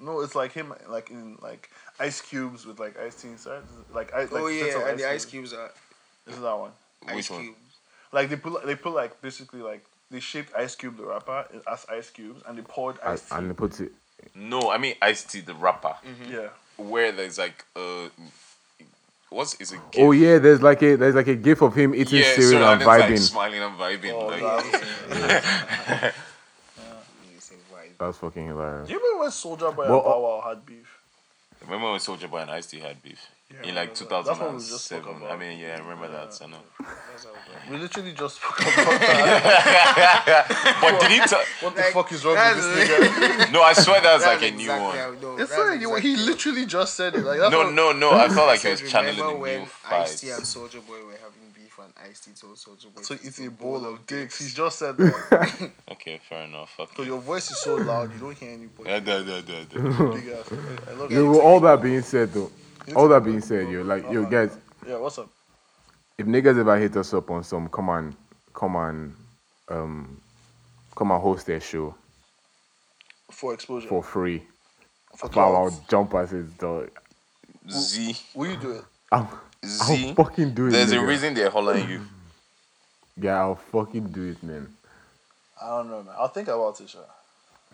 No, 0.00 0.20
it's 0.20 0.34
like 0.34 0.52
him, 0.52 0.72
like 0.88 1.11
in 1.11 1.36
like 1.42 1.68
ice 1.98 2.22
cubes 2.22 2.64
with 2.64 2.80
like 2.80 2.96
ice 2.98 3.14
tea 3.20 3.28
inside. 3.28 3.62
Like 3.92 4.14
ice. 4.14 4.32
Like 4.32 4.42
oh 4.42 4.46
yeah, 4.46 4.88
and 4.88 4.98
the 4.98 5.06
ice 5.06 5.26
cubes 5.26 5.52
are 5.52 5.70
This 6.24 6.36
is 6.36 6.40
that 6.40 6.58
one. 6.58 6.70
ice 7.06 7.16
Which 7.16 7.30
one? 7.30 7.42
cubes. 7.42 7.58
Like 8.12 8.28
they 8.28 8.36
put, 8.36 8.64
they 8.66 8.74
put 8.74 8.94
like 8.94 9.20
basically 9.22 9.61
like 9.62 9.84
they 10.11 10.20
shaped 10.20 10.52
Ice 10.56 10.74
Cube 10.74 10.96
the 10.96 11.04
rapper 11.04 11.46
as 11.70 11.86
ice 11.88 12.11
cubes, 12.11 12.42
and 12.46 12.58
they 12.58 12.62
poured 12.62 12.96
I, 13.04 13.12
ice 13.12 13.28
tea. 13.28 13.34
and 13.36 13.50
they 13.50 13.54
put 13.54 13.80
it. 13.80 13.92
No, 14.34 14.70
I 14.70 14.78
mean 14.78 14.94
iced 15.00 15.30
tea, 15.30 15.40
the 15.40 15.54
rapper, 15.54 15.94
yeah. 16.28 16.48
where 16.76 17.12
there's 17.12 17.38
like 17.38 17.64
uh, 17.76 18.08
what's 19.30 19.54
is 19.61 19.72
it? 19.72 19.80
Oh 19.98 20.12
yeah, 20.12 20.38
there's 20.38 20.61
like 20.61 20.82
a 20.82 20.96
there's 20.96 21.14
like 21.14 21.28
a 21.28 21.36
gif 21.36 21.62
of 21.62 21.74
him 21.74 21.94
eating 21.94 22.18
yeah, 22.18 22.34
cereal 22.34 22.61
so 22.62 22.72
and 22.72 22.80
it's 22.82 22.86
like 22.86 23.04
vibing. 23.04 23.18
smiling 23.18 23.62
and 23.62 23.78
vibing. 23.78 24.12
Oh, 24.12 24.26
like, 24.26 24.40
that- 24.40 26.14
You 27.32 27.40
say. 27.40 27.56
That's 27.98 28.16
fucking 28.18 28.46
hilarious. 28.46 28.88
Do 28.88 28.94
you 28.94 28.98
remember 28.98 29.20
when 29.20 29.30
Soulja 29.30 29.76
Boy 29.76 29.88
Well, 29.88 29.94
and 29.96 30.04
Bow 30.04 30.20
Wow 30.22 30.48
had 30.48 30.66
beef? 30.66 30.99
Remember 31.62 31.90
when 31.90 32.00
Soulja 32.00 32.28
Boy 32.30 32.38
and 32.38 32.50
Ice 32.50 32.66
T 32.66 32.78
had 32.80 33.02
beef 33.02 33.20
Yeah, 33.50 33.68
in 33.68 33.74
like 33.74 33.90
I 33.90 33.92
remember 33.92 34.08
that. 34.08 34.24
That's 34.24 34.40
what 34.40 34.52
we 34.52 34.58
just 34.58 34.88
2007? 34.88 35.30
I 35.30 35.36
mean, 35.36 35.58
yeah, 35.58 35.76
I 35.76 35.78
remember 35.80 36.08
that. 36.08 36.38
I 36.42 36.46
know. 36.46 36.56
That's 36.78 37.24
how 37.24 37.30
it 37.30 37.34
goes. 37.36 37.70
We 37.70 37.76
literally 37.78 38.12
just 38.12 38.36
spoke 38.36 38.58
about 38.61 39.00
that. 39.00 40.76
But 40.80 41.00
did 41.00 41.11
he? 41.12 41.20
T- 41.20 41.36
What 41.61 41.74
the 41.76 41.80
Like, 41.82 41.92
fuck 41.92 42.12
is 42.12 42.24
wrong 42.24 42.36
with 42.36 42.56
this 42.56 42.88
nigga? 42.88 43.52
no, 43.52 43.62
I 43.62 43.72
swear 43.74 44.00
that's, 44.00 44.24
That's 44.24 44.42
like 44.42 44.52
a 44.52 44.56
new 44.56 44.62
exactly 44.62 44.86
one. 44.86 44.96
how- 44.96 45.11
no, 45.20 45.36
It's 45.38 45.50
that's 45.54 45.68
like 45.68 45.80
you- 45.80 45.94
he 45.96 46.16
literally 46.16 46.64
just 46.66 46.94
said 46.94 47.14
it. 47.14 47.24
Like 47.24 47.38
that's 47.38 47.52
No, 47.52 47.68
no, 47.70 47.92
no. 47.92 48.12
I 48.12 48.28
felt 48.28 48.46
like 48.46 48.61
he 48.62 48.70
was 48.70 48.80
channeling 48.90 49.16
remember 49.18 49.34
the 49.34 49.38
when 49.40 49.58
new 49.61 49.68
Ice 49.90 50.20
T 50.20 50.28
fights. 50.28 50.38
and 50.38 50.46
Soulja 50.72 50.86
Boy 50.86 51.04
were 51.04 51.12
having 51.20 51.49
beef 51.81 51.95
and 51.99 52.11
Ice 52.11 52.20
T 52.20 52.31
told 52.33 52.57
Soulja 52.57 52.95
Boy 52.95 53.03
So 53.03 53.16
to 53.16 53.26
it's 53.26 53.41
eat 53.41 53.47
a 53.47 53.51
bowl 53.51 53.87
of 53.87 54.07
dicks. 54.07 54.39
He's 54.39 54.55
just 54.55 54.78
said 54.78 54.97
that. 54.99 55.70
Okay, 55.93 56.20
fair 56.28 56.45
enough. 56.45 56.70
Fuck 56.76 56.91
So 56.97 57.03
your 57.03 57.20
voice 57.20 57.51
is 57.51 57.59
so 57.59 57.76
loud, 57.76 58.12
you 58.12 58.20
don't 58.20 58.37
hear 58.37 58.53
anybody. 58.53 58.91
Yeah, 58.91 59.01
da, 59.01 59.22
da, 59.22 59.41
da, 59.41 59.64
da. 59.64 59.78
I 60.89 60.93
love 60.95 61.11
Yo, 61.11 61.33
you. 61.35 61.41
all 61.41 61.61
that 61.61 61.83
being 61.83 62.03
said 62.03 62.33
though, 62.33 62.51
all 62.97 63.09
that 63.09 63.24
being 63.24 63.41
said, 63.41 63.68
yo, 63.70 63.83
like 63.83 64.11
yo 64.11 64.24
guys, 64.24 64.57
Yeah, 64.87 64.99
what's 64.99 65.18
up? 65.18 65.31
if 66.18 66.26
niggas 66.26 66.59
ever 66.59 66.78
hit 66.78 66.97
us 66.97 67.14
up 67.14 67.31
on 67.31 67.45
some, 67.45 67.68
come 67.68 67.89
on, 67.89 68.16
come 68.55 68.76
on, 68.76 69.14
um, 69.68 70.20
come 70.97 71.11
and 71.11 71.22
host 71.22 71.47
their 71.47 71.61
show 71.61 71.95
For 73.31 73.55
exposure. 73.55 73.89
for 73.89 74.03
free. 74.03 74.43
for 75.16 75.28
Wow, 75.35 75.55
I'll 75.55 75.70
clouds. 75.70 75.81
jump 75.89 76.14
as 76.14 76.31
his 76.31 76.53
dog. 76.53 76.91
Z, 77.70 78.16
Will 78.35 78.51
you 78.51 78.57
do 78.57 78.70
it? 78.72 78.85
I'll, 79.12 79.41
Z. 79.64 80.08
I'll 80.08 80.14
fucking 80.14 80.54
do 80.54 80.66
it. 80.68 80.70
There's 80.70 80.92
a 80.92 81.00
reason 81.04 81.34
they're 81.34 81.50
hollering 81.50 81.88
you. 81.88 82.00
Yeah, 83.22 83.38
I'll 83.40 83.56
fucking 83.56 84.04
do 84.12 84.30
it, 84.30 84.42
man. 84.42 84.66
I 85.62 85.66
don't 85.68 85.90
know, 85.90 86.02
man. 86.02 86.14
I'll 86.18 86.28
think 86.28 86.48
about 86.48 86.80
it, 86.80 86.88
sure. 86.88 87.02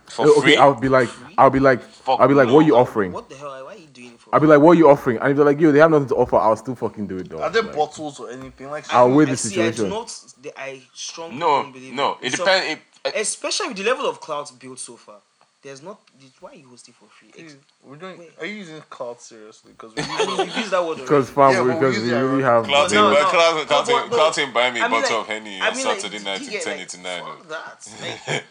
For 0.06 0.26
okay, 0.26 0.40
free? 0.40 0.56
I'll 0.56 0.74
be 0.74 0.88
like, 0.88 1.08
I'll 1.38 1.50
be 1.50 1.60
like, 1.60 1.82
Fuck 1.82 2.18
I'll 2.18 2.26
be 2.26 2.34
like, 2.34 2.48
no. 2.48 2.54
what 2.54 2.64
are 2.64 2.66
you 2.66 2.74
offering? 2.76 3.12
What 3.12 3.28
the 3.28 3.36
hell? 3.36 3.50
Why 3.64 3.74
are 3.74 3.78
you 3.78 3.86
doing 3.86 4.14
it 4.14 4.18
for? 4.20 4.34
I'll 4.34 4.40
be 4.40 4.48
like, 4.48 4.58
what 4.60 4.72
are 4.72 4.74
you 4.74 4.88
offering? 4.88 5.18
And 5.18 5.30
if 5.30 5.36
they're 5.36 5.46
like, 5.46 5.60
yo, 5.60 5.70
they 5.70 5.78
have 5.78 5.92
nothing 5.92 6.08
to 6.08 6.16
offer, 6.16 6.34
I'll 6.36 6.56
still 6.56 6.74
fucking 6.74 7.06
do 7.06 7.18
it, 7.18 7.28
though. 7.28 7.40
Are 7.42 7.50
there 7.50 7.62
Like, 7.62 7.76
bottles 7.76 8.18
or 8.18 8.30
anything? 8.30 8.70
Like, 8.70 8.92
I'll 8.92 9.10
weigh 9.12 9.26
I 9.26 9.30
the 9.30 9.36
see, 9.36 9.60
I 9.62 9.66
do 9.66 9.72
situation. 9.72 9.90
not. 9.90 10.24
the- 10.42 10.60
I 10.60 10.82
strongly 10.94 11.36
No, 11.38 11.70
believe 11.70 11.94
no. 11.94 12.18
It 12.20 12.32
So- 12.32 12.44
depends. 12.44 12.82
It, 13.04 13.12
especially 13.14 13.68
with 13.68 13.76
the 13.76 13.84
level 13.84 14.06
of 14.08 14.20
clouds 14.20 14.50
built 14.50 14.80
so 14.80 14.96
far. 14.96 15.18
There's 15.66 15.82
not. 15.82 15.98
Why 16.38 16.52
are 16.52 16.54
you 16.54 16.68
hosting 16.68 16.94
for 16.94 17.06
free? 17.06 17.32
Ex- 17.36 17.56
We're 17.84 17.96
doing. 17.96 18.18
Wait. 18.20 18.30
Are 18.38 18.46
you 18.46 18.54
using 18.54 18.80
cloud 18.88 19.20
seriously? 19.20 19.72
Because 19.72 19.96
we 19.96 20.02
mean, 20.02 20.46
you've 20.56 20.70
that 20.70 20.86
word. 20.86 20.98
Because 20.98 21.28
fam, 21.28 21.50
Yeah, 21.50 21.58
but 21.58 21.66
we 21.66 21.72
because 21.74 21.98
we 21.98 22.10
really 22.12 22.14
ironic- 22.14 22.44
have. 22.44 22.64
Clouting, 22.66 22.94
No, 22.94 23.10
no, 23.10 23.14
but 23.16 23.28
Clout- 23.30 23.56
no, 23.56 23.64
Clouting, 23.64 23.94
but- 23.96 24.10
but- 24.10 24.16
buy 24.54 24.70
me 24.70 24.78
a 24.78 24.84
I 24.84 24.88
bottle 24.88 25.10
like- 25.10 25.20
of 25.22 25.26
Henny 25.26 25.60
I 25.60 25.68
on 25.70 25.74
mean, 25.76 25.82
Saturday 25.84 26.18
you 26.18 26.24
night 26.24 26.40
in 26.42 26.50
get, 26.50 26.62
10 26.62 26.78
like, 26.78 26.88
to 26.88 26.98
9. 27.00 27.22
Fuck 27.24 27.48
that. 27.48 27.88
Like, 28.28 28.44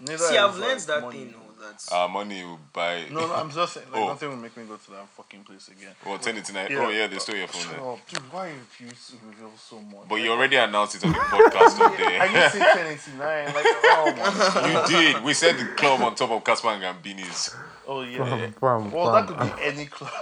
Neither 0.00 0.18
see, 0.18 0.36
I've 0.36 0.58
learned 0.58 0.80
that 0.80 1.10
thing. 1.10 1.34
Oh, 1.60 1.66
that's 1.66 1.90
Our 1.92 2.08
money 2.08 2.44
will 2.44 2.58
buy. 2.72 3.04
No, 3.10 3.26
no, 3.26 3.34
I'm 3.34 3.50
just 3.50 3.72
saying. 3.74 3.86
Like, 3.92 4.00
Oh. 4.02 4.08
nothing 4.08 4.28
will 4.28 4.36
make 4.36 4.56
me 4.56 4.64
go 4.64 4.76
to 4.76 4.90
that 4.92 5.08
fucking 5.16 5.42
place 5.44 5.68
again. 5.68 5.92
Well, 6.06 6.18
10 6.18 6.42
to 6.42 6.52
9. 6.52 6.66
Yeah. 6.70 6.78
Oh, 6.78 6.88
yeah, 6.90 7.06
they 7.08 7.18
stole 7.18 7.36
your 7.36 7.48
phone 7.48 7.62
Shut 7.62 7.72
there. 7.72 7.90
up, 7.90 8.08
dude. 8.08 8.32
Why 8.32 8.48
you 8.48 8.86
use 8.86 9.14
reveal 9.26 9.50
so 9.58 9.80
much? 9.80 10.08
But 10.08 10.14
Like, 10.16 10.22
you 10.24 10.30
already 10.30 10.56
announced 10.56 10.94
it 10.96 11.04
on 11.04 11.12
the 11.12 11.18
podcast 11.18 11.80
up 11.80 11.92
I 11.92 11.96
there. 11.96 12.28
didn't 12.28 12.98
say 13.00 13.18
1089. 13.18 13.54
Like, 13.54 13.64
oh 13.66 14.14
my. 14.16 14.88
You 14.88 15.12
did. 15.14 15.24
We 15.24 15.34
said 15.34 15.56
the 15.58 15.64
club 15.74 16.00
on 16.02 16.14
top 16.14 16.30
of 16.30 16.44
Casper 16.44 16.68
and 16.68 16.82
Gambini's. 16.82 17.54
Oh 17.86 18.02
yeah. 18.02 18.18
Fam, 18.24 18.52
fam, 18.52 18.90
Well, 18.92 19.12
that 19.12 19.26
could 19.26 19.38
be 19.38 19.62
any 19.64 19.86
club. 19.86 20.12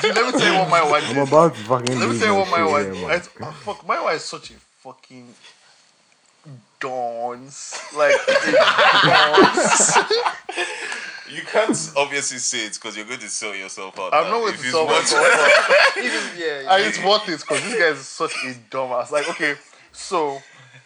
Dude, 0.00 0.14
let 0.16 0.26
me 0.26 0.40
tell 0.40 0.52
you 0.52 0.58
what 0.58 0.68
Maiwa 0.68 1.10
I'm 1.10 1.18
about 1.28 1.54
to 1.54 1.60
fucking 1.62 1.98
Let 1.98 2.08
me 2.10 2.18
tell 2.18 2.28
you 2.28 2.34
what 2.40 2.48
Maiwa. 2.48 2.94
here, 2.94 3.08
man. 3.08 3.22
oh, 3.42 3.50
fuck, 3.64 3.86
Maiwa 3.86 4.14
is 4.14 4.24
such 4.24 4.50
a 4.50 4.54
fucking 4.54 5.28
dons. 6.82 7.78
Like 7.96 8.14
a 8.28 8.52
dons. 9.06 9.96
You 11.30 11.40
can't 11.42 11.92
obviously 11.96 12.38
say 12.38 12.66
it 12.66 12.74
because 12.74 12.94
you're 12.96 13.06
going 13.06 13.20
to 13.20 13.28
sell 13.28 13.54
yourself 13.54 13.98
out. 13.98 14.12
I'm 14.12 14.24
now. 14.24 14.30
not 14.32 14.40
going 14.40 14.54
If 14.54 14.60
to 14.60 14.66
it's 14.66 14.72
solve 14.72 14.88
what- 14.88 15.02
myself. 15.02 15.96
even 15.96 16.22
yeah. 16.38 16.66
I 16.70 16.80
it's 16.80 17.02
worth 17.02 17.26
it 17.28 17.40
because 17.40 17.62
this 17.62 17.74
guy 17.78 17.86
is 17.88 18.06
such 18.06 18.34
a 18.44 18.54
dumbass. 18.70 19.10
Like, 19.10 19.28
okay, 19.30 19.54
so 19.92 20.42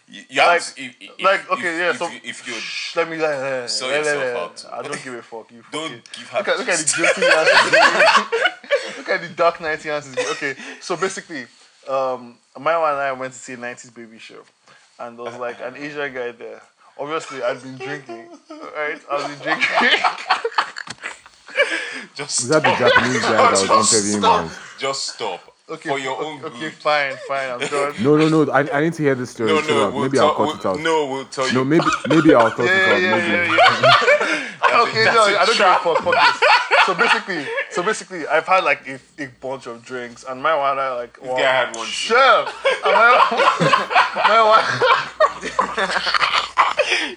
You, 0.07 0.21
you 0.29 0.39
have 0.39 0.49
Like- 0.51 0.61
to, 0.75 0.81
if, 0.85 0.95
if, 1.01 1.21
like, 1.21 1.51
okay, 1.51 1.67
if, 1.73 1.79
yeah, 1.79 1.89
If, 1.89 1.97
so- 1.97 2.07
you, 2.07 2.19
if 2.23 2.47
you're 2.47 2.55
shh, 2.61 2.95
let 2.95 3.09
me 3.09 3.17
like, 3.17 3.67
Sell 3.69 3.89
let- 3.89 4.05
let- 4.05 4.15
yourself 4.15 4.63
let- 4.63 4.71
out. 4.73 4.79
I 4.79 4.81
don't 4.87 5.03
give 5.03 5.13
a 5.15 5.21
fuck. 5.21 5.51
You 5.51 5.63
don't 5.69 5.89
fucking- 5.89 6.01
give 6.17 6.29
her 6.29 6.37
Look 6.37 6.47
at, 6.47 6.57
look 6.59 6.69
at 6.69 6.77
the 6.79 6.93
guilty 6.95 7.25
asses. 7.25 8.97
look 8.97 9.09
at 9.09 9.21
the 9.21 9.29
dark 9.35 9.59
90 9.59 9.89
asses. 9.89 10.15
Okay, 10.31 10.55
so 10.79 10.95
basically, 10.95 11.41
um, 11.89 12.37
Maiwa 12.55 12.91
and 12.93 13.01
I 13.01 13.11
went 13.11 13.33
to 13.33 13.39
see 13.39 13.53
a 13.53 13.57
90s 13.57 13.93
baby 13.93 14.17
show, 14.17 14.43
and 14.99 15.17
there 15.17 15.25
was 15.25 15.37
like 15.39 15.59
an 15.61 15.75
Asian 15.75 16.13
guy 16.13 16.31
there. 16.31 16.61
Obviously, 16.99 17.43
I'd 17.43 17.61
been 17.61 17.77
drinking, 17.77 18.27
right? 18.75 18.99
I've 19.11 19.27
been 19.29 19.39
drinking. 19.43 19.99
just 22.15 22.39
Is 22.41 22.47
that 22.49 22.63
the 22.63 22.75
Japanese 22.75 23.21
guy 23.21 23.51
that 23.51 23.69
was 23.69 23.93
interviewing 23.93 24.21
man? 24.21 24.49
just 24.79 25.03
stop 25.15 25.41
Okay, 25.69 25.89
for 25.89 25.99
your 25.99 26.15
okay, 26.15 26.25
own 26.25 26.45
okay, 26.45 26.59
good. 26.59 26.73
fine, 26.73 27.15
fine, 27.27 27.49
I'm 27.49 27.59
done. 27.59 27.93
No, 28.01 28.15
no, 28.15 28.29
no. 28.29 28.51
I, 28.51 28.77
I 28.77 28.81
need 28.81 28.93
to 28.93 29.03
hear 29.03 29.15
this 29.15 29.31
story. 29.31 29.51
No, 29.51 29.59
no, 29.59 29.87
out. 29.87 29.93
we'll 29.93 30.03
maybe 30.03 30.17
tell, 30.17 30.29
I'll 30.29 30.35
cut 30.35 30.47
we'll, 30.47 30.55
it 30.55 30.65
out. 30.65 30.79
No, 30.79 31.05
we'll 31.07 31.25
tell 31.25 31.45
you. 31.47 31.53
No, 31.53 31.63
maybe 31.65 31.83
maybe 32.07 32.33
I'll 32.33 32.51
cut 32.51 32.65
Yeah, 32.65 32.71
it 32.71 32.93
out. 32.93 33.01
yeah, 33.01 33.17
maybe. 33.17 33.53
yeah, 33.53 33.53
yeah. 34.71 34.81
okay, 34.87 35.03
no, 35.11 35.25
That's 35.25 35.27
a 35.27 35.39
I 35.41 35.45
don't 35.45 35.57
give 35.57 35.67
a 35.71 35.75
trap. 35.75 35.81
fuck. 35.81 35.97
fuck 36.03 36.13
this. 36.13 36.41
So 36.87 36.95
basically, 36.95 37.45
so 37.69 37.83
basically, 37.83 38.25
I've 38.27 38.47
had 38.47 38.63
like 38.63 38.87
a, 38.87 38.97
a 39.21 39.27
bunch 39.41 39.67
of 39.67 39.83
drinks, 39.83 40.23
and 40.23 40.41
my 40.41 40.55
one, 40.55 40.79
I 40.79 40.93
like, 40.93 41.21
wow, 41.21 41.35
guy 41.35 41.41
had 41.41 41.75
one 41.75 41.85
too. 41.85 41.91
Sure. 41.91 42.47
And 42.85 42.95
my, 42.95 43.19
my 44.29 44.41
one, 44.47 44.63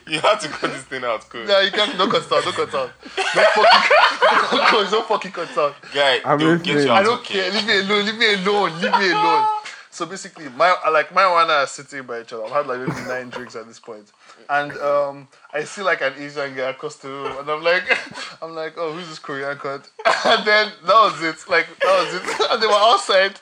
You 0.08 0.18
have 0.20 0.40
to 0.40 0.48
cut 0.48 0.72
this 0.72 0.82
thing 0.82 1.04
out, 1.04 1.28
cool. 1.30 1.46
yeah, 1.46 1.60
you 1.60 1.70
can't, 1.70 1.96
don't 1.96 2.10
cut 2.10 2.26
it 2.26 2.32
out, 2.32 2.42
don't 2.42 2.54
cut 2.56 2.68
it 2.68 2.74
out. 2.74 2.90
Don't 3.16 3.46
fucking, 3.54 4.58
don't, 4.72 4.90
don't 4.90 5.06
fucking 5.06 5.30
cut 5.30 5.50
it 5.50 5.56
out. 5.56 5.76
Guy, 5.94 6.20
I'm 6.24 6.38
they'll 6.40 6.58
get 6.58 6.84
you 6.84 6.90
I 6.90 7.04
don't 7.04 7.20
okay. 7.20 7.48
care. 7.48 7.52
Leave 7.52 7.66
me 7.66 7.78
alone. 7.78 8.06
Leave 8.06 8.18
me 8.18 8.34
alone. 8.34 8.72
Leave 8.82 8.98
me 8.98 9.10
alone. 9.12 9.46
So 9.92 10.06
basically, 10.06 10.48
my 10.48 10.74
like 10.90 11.14
my 11.14 11.30
one 11.30 11.48
are 11.48 11.66
sitting 11.68 12.02
by 12.04 12.22
each 12.22 12.32
other. 12.32 12.44
I've 12.44 12.50
had 12.50 12.66
like 12.66 12.80
maybe 12.80 13.00
nine 13.06 13.28
drinks 13.30 13.54
at 13.54 13.66
this 13.68 13.78
point, 13.78 14.10
and 14.49 14.72
um, 14.78 15.28
I 15.53 15.64
see 15.64 15.82
like 15.82 16.01
an 16.01 16.14
Asian 16.18 16.55
guy 16.55 16.70
across 16.70 16.97
the 16.97 17.09
room, 17.09 17.36
and 17.38 17.49
I'm 17.49 17.62
like, 17.62 17.84
I'm 18.43 18.55
like, 18.55 18.74
oh, 18.76 18.93
who's 18.93 19.09
this 19.09 19.18
Korean 19.18 19.57
cunt? 19.57 19.88
And 20.24 20.47
then 20.47 20.72
that 20.86 20.95
was 20.95 21.22
it. 21.22 21.49
Like 21.49 21.66
that 21.80 22.05
was 22.05 22.14
it. 22.14 22.51
And 22.51 22.62
they 22.62 22.66
were 22.66 22.72
outside. 22.72 23.41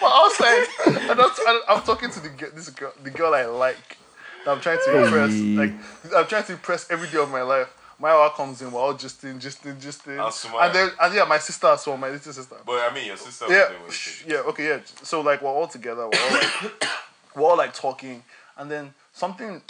we're 0.00 0.08
outside, 0.08 0.66
and 0.86 1.20
I'm, 1.20 1.30
and 1.48 1.62
I'm 1.68 1.82
talking 1.82 2.10
to 2.10 2.20
the 2.20 2.50
this 2.54 2.70
girl, 2.70 2.92
the 3.02 3.10
girl 3.10 3.34
I 3.34 3.44
like. 3.44 3.98
that 4.44 4.52
I'm 4.52 4.60
trying 4.60 4.78
to 4.84 5.04
impress. 5.04 5.32
Like 5.32 5.72
I'm 6.16 6.26
trying 6.26 6.44
to 6.44 6.52
impress 6.52 6.90
every 6.90 7.08
day 7.08 7.18
of 7.18 7.30
my 7.30 7.42
life. 7.42 7.68
Maiwa 8.02 8.34
comes 8.34 8.60
in, 8.60 8.72
we're 8.72 8.80
all 8.80 8.94
just 8.94 9.22
in, 9.22 9.38
just 9.38 9.64
in, 9.64 9.78
just 9.80 10.04
in. 10.08 10.18
And 10.18 10.74
then, 10.74 10.90
and 11.00 11.14
yeah, 11.14 11.24
my 11.24 11.38
sister 11.38 11.68
as 11.68 11.86
well, 11.86 11.96
my 11.96 12.08
little 12.08 12.32
sister. 12.32 12.56
But 12.66 12.90
I 12.90 12.92
mean, 12.92 13.06
your 13.06 13.16
sister. 13.16 13.44
Yeah, 13.48 13.68
there 13.68 13.76
with 13.84 13.94
sh- 13.94 14.24
you. 14.26 14.34
yeah, 14.34 14.40
okay, 14.40 14.68
yeah. 14.68 14.80
So 15.02 15.20
like 15.20 15.40
we're 15.40 15.50
all 15.50 15.68
together, 15.68 16.08
we're 16.08 16.20
all 16.20 16.32
like, 16.32 16.72
we're 17.36 17.42
all 17.44 17.56
like 17.56 17.72
talking, 17.72 18.24
and 18.56 18.68
then 18.68 18.92
something 19.12 19.62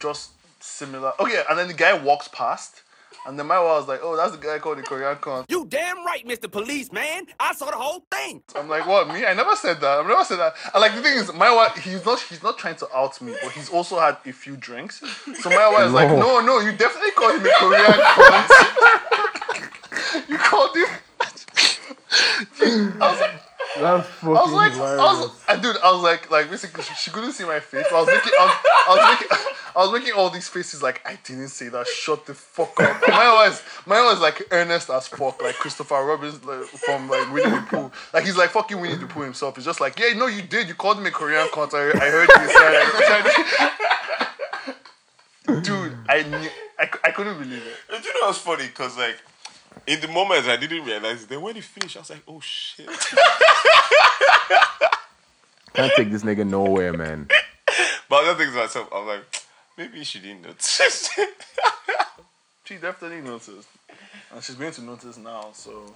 just 0.00 0.30
similar. 0.60 1.12
Oh 1.18 1.26
yeah, 1.26 1.42
and 1.48 1.58
then 1.58 1.68
the 1.68 1.74
guy 1.74 1.92
walks 1.96 2.28
past, 2.28 2.82
and 3.26 3.38
then 3.38 3.46
Maiwa 3.46 3.78
was 3.78 3.86
like, 3.88 4.00
"Oh, 4.02 4.16
that's 4.16 4.32
the 4.32 4.38
guy 4.38 4.58
called 4.58 4.78
the 4.78 4.82
Korean 4.82 5.16
con." 5.16 5.44
You 5.48 5.64
damn 5.66 6.04
right, 6.04 6.26
Mr. 6.26 6.50
Policeman. 6.50 7.26
I 7.38 7.54
saw 7.54 7.66
the 7.66 7.76
whole 7.76 8.02
thing. 8.10 8.42
I'm 8.54 8.68
like, 8.68 8.86
"What? 8.86 9.08
Me? 9.08 9.24
I 9.26 9.34
never 9.34 9.54
said 9.56 9.80
that. 9.80 9.98
I've 10.00 10.06
never 10.06 10.24
said 10.24 10.38
that." 10.38 10.54
And 10.74 10.80
like 10.80 10.94
the 10.94 11.02
thing 11.02 11.16
is, 11.18 11.30
Maiwa, 11.30 11.76
he's 11.78 12.04
not, 12.04 12.20
he's 12.20 12.42
not 12.42 12.58
trying 12.58 12.76
to 12.76 12.88
out 12.96 13.20
me, 13.20 13.34
but 13.42 13.52
he's 13.52 13.68
also 13.70 13.98
had 13.98 14.16
a 14.26 14.32
few 14.32 14.56
drinks. 14.56 15.00
So 15.00 15.50
Maiwa 15.50 15.86
is 15.86 15.92
like, 15.92 16.08
No. 16.08 16.18
"No, 16.18 16.40
no, 16.40 16.60
you 16.60 16.72
definitely 16.72 17.10
called 17.12 17.40
him 17.40 17.46
a 17.46 17.50
Korean 17.58 17.92
cunt. 17.92 18.48
you 20.32 20.38
called 20.38 20.76
him." 20.76 20.86
I 22.10 22.96
was 23.00 23.20
like, 23.20 23.42
That's 23.76 24.08
fucking 24.08 24.36
I 24.36 24.42
was 24.42 24.52
like, 24.52 24.72
I 24.72 24.96
was, 24.96 25.30
and 25.48 25.62
dude, 25.62 25.76
I 25.82 25.92
was 25.92 26.02
like, 26.02 26.30
like 26.30 26.50
basically, 26.50 26.82
she, 26.82 26.94
she 26.94 27.10
couldn't 27.10 27.32
see 27.32 27.44
my 27.44 27.60
face. 27.60 27.86
I 27.92 28.00
was 28.00 28.06
making, 28.06 28.32
I 28.38 28.44
was, 28.44 28.54
I 28.64 28.94
was 28.94 29.20
making, 29.20 29.38
I 29.76 29.78
was 29.80 29.92
making 29.92 30.12
all 30.14 30.30
these 30.30 30.48
faces 30.48 30.82
like 30.82 31.00
I 31.06 31.18
didn't 31.22 31.48
say 31.48 31.68
that. 31.68 31.86
Shut 31.86 32.26
the 32.26 32.34
fuck 32.34 32.80
up. 32.80 33.02
And 33.02 33.12
my 33.12 33.46
was, 33.46 33.62
my 33.86 34.00
was 34.02 34.20
like 34.20 34.42
earnest 34.50 34.90
as 34.90 35.06
fuck, 35.08 35.42
like 35.42 35.54
Christopher 35.56 36.04
Robbins 36.04 36.42
like, 36.44 36.64
from 36.64 37.08
like 37.08 37.30
Winnie 37.32 37.50
the 37.50 37.64
Pooh. 37.68 37.90
Like 38.12 38.24
he's 38.24 38.36
like 38.36 38.50
fucking 38.50 38.80
Winnie 38.80 38.96
the 38.96 39.06
Pooh 39.06 39.22
himself. 39.22 39.56
He's 39.56 39.66
just 39.66 39.80
like, 39.80 39.98
yeah, 39.98 40.14
no, 40.16 40.26
you 40.26 40.42
did. 40.42 40.68
You 40.68 40.74
called 40.74 41.00
me 41.00 41.08
a 41.08 41.12
Korean 41.12 41.46
cunt. 41.48 41.74
I, 41.74 41.90
I 41.90 42.10
heard 42.10 42.28
you 42.28 42.48
say 42.48 43.64
it. 43.64 43.72
Dude, 45.64 45.96
I 46.08 46.22
knew, 46.24 46.48
I, 46.78 46.90
I 47.04 47.10
couldn't 47.10 47.38
believe 47.38 47.62
it. 47.62 47.76
And 47.94 48.04
you 48.04 48.12
know 48.20 48.26
what's 48.26 48.38
funny? 48.38 48.66
Because, 48.66 48.98
like, 48.98 49.16
in 49.86 50.00
the 50.00 50.08
moment 50.08 50.46
I 50.46 50.56
didn't 50.56 50.84
realize 50.84 51.22
it. 51.24 51.28
Then 51.28 51.40
when 51.42 51.54
he 51.54 51.60
finished, 51.60 51.96
I 51.96 52.00
was 52.00 52.10
like, 52.10 52.22
oh 52.28 52.40
shit. 52.40 52.88
Can't 55.74 55.92
take 55.96 56.10
this 56.10 56.22
nigga 56.24 56.46
nowhere, 56.48 56.92
man. 56.92 57.28
but 58.08 58.16
I 58.16 58.20
was 58.20 58.26
just 58.26 58.38
thinking 58.38 58.54
to 58.54 58.60
myself, 58.60 58.88
I'm 58.92 59.06
like, 59.06 59.42
maybe 59.76 60.02
she 60.04 60.18
didn't 60.18 60.42
notice. 60.42 61.10
She 62.64 62.76
definitely 62.76 63.22
noticed, 63.22 63.68
and 64.34 64.42
she's 64.42 64.56
going 64.56 64.72
to 64.72 64.82
notice 64.82 65.16
now. 65.16 65.48
So 65.54 65.94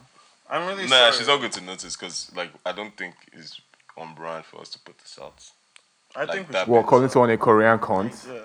I'm 0.48 0.66
really 0.68 0.84
nah, 0.84 0.88
sorry. 1.10 1.12
she's 1.12 1.26
not 1.26 1.38
going 1.38 1.50
to 1.50 1.60
notice 1.60 1.96
because, 1.96 2.30
like, 2.34 2.50
I 2.64 2.72
don't 2.72 2.96
think 2.96 3.14
it's 3.34 3.60
on 3.98 4.14
brand 4.14 4.46
for 4.46 4.60
us 4.62 4.70
to 4.70 4.78
put 4.78 4.96
this 4.98 5.18
out. 5.20 5.34
I 6.16 6.20
like 6.24 6.30
think 6.36 6.48
we 6.48 6.52
that. 6.54 6.64
should- 6.64 6.72
What, 6.72 6.86
calling 6.86 7.10
someone 7.10 7.28
a 7.30 7.36
Korean 7.36 7.78
cunt? 7.78 8.26
Yeah. 8.26 8.40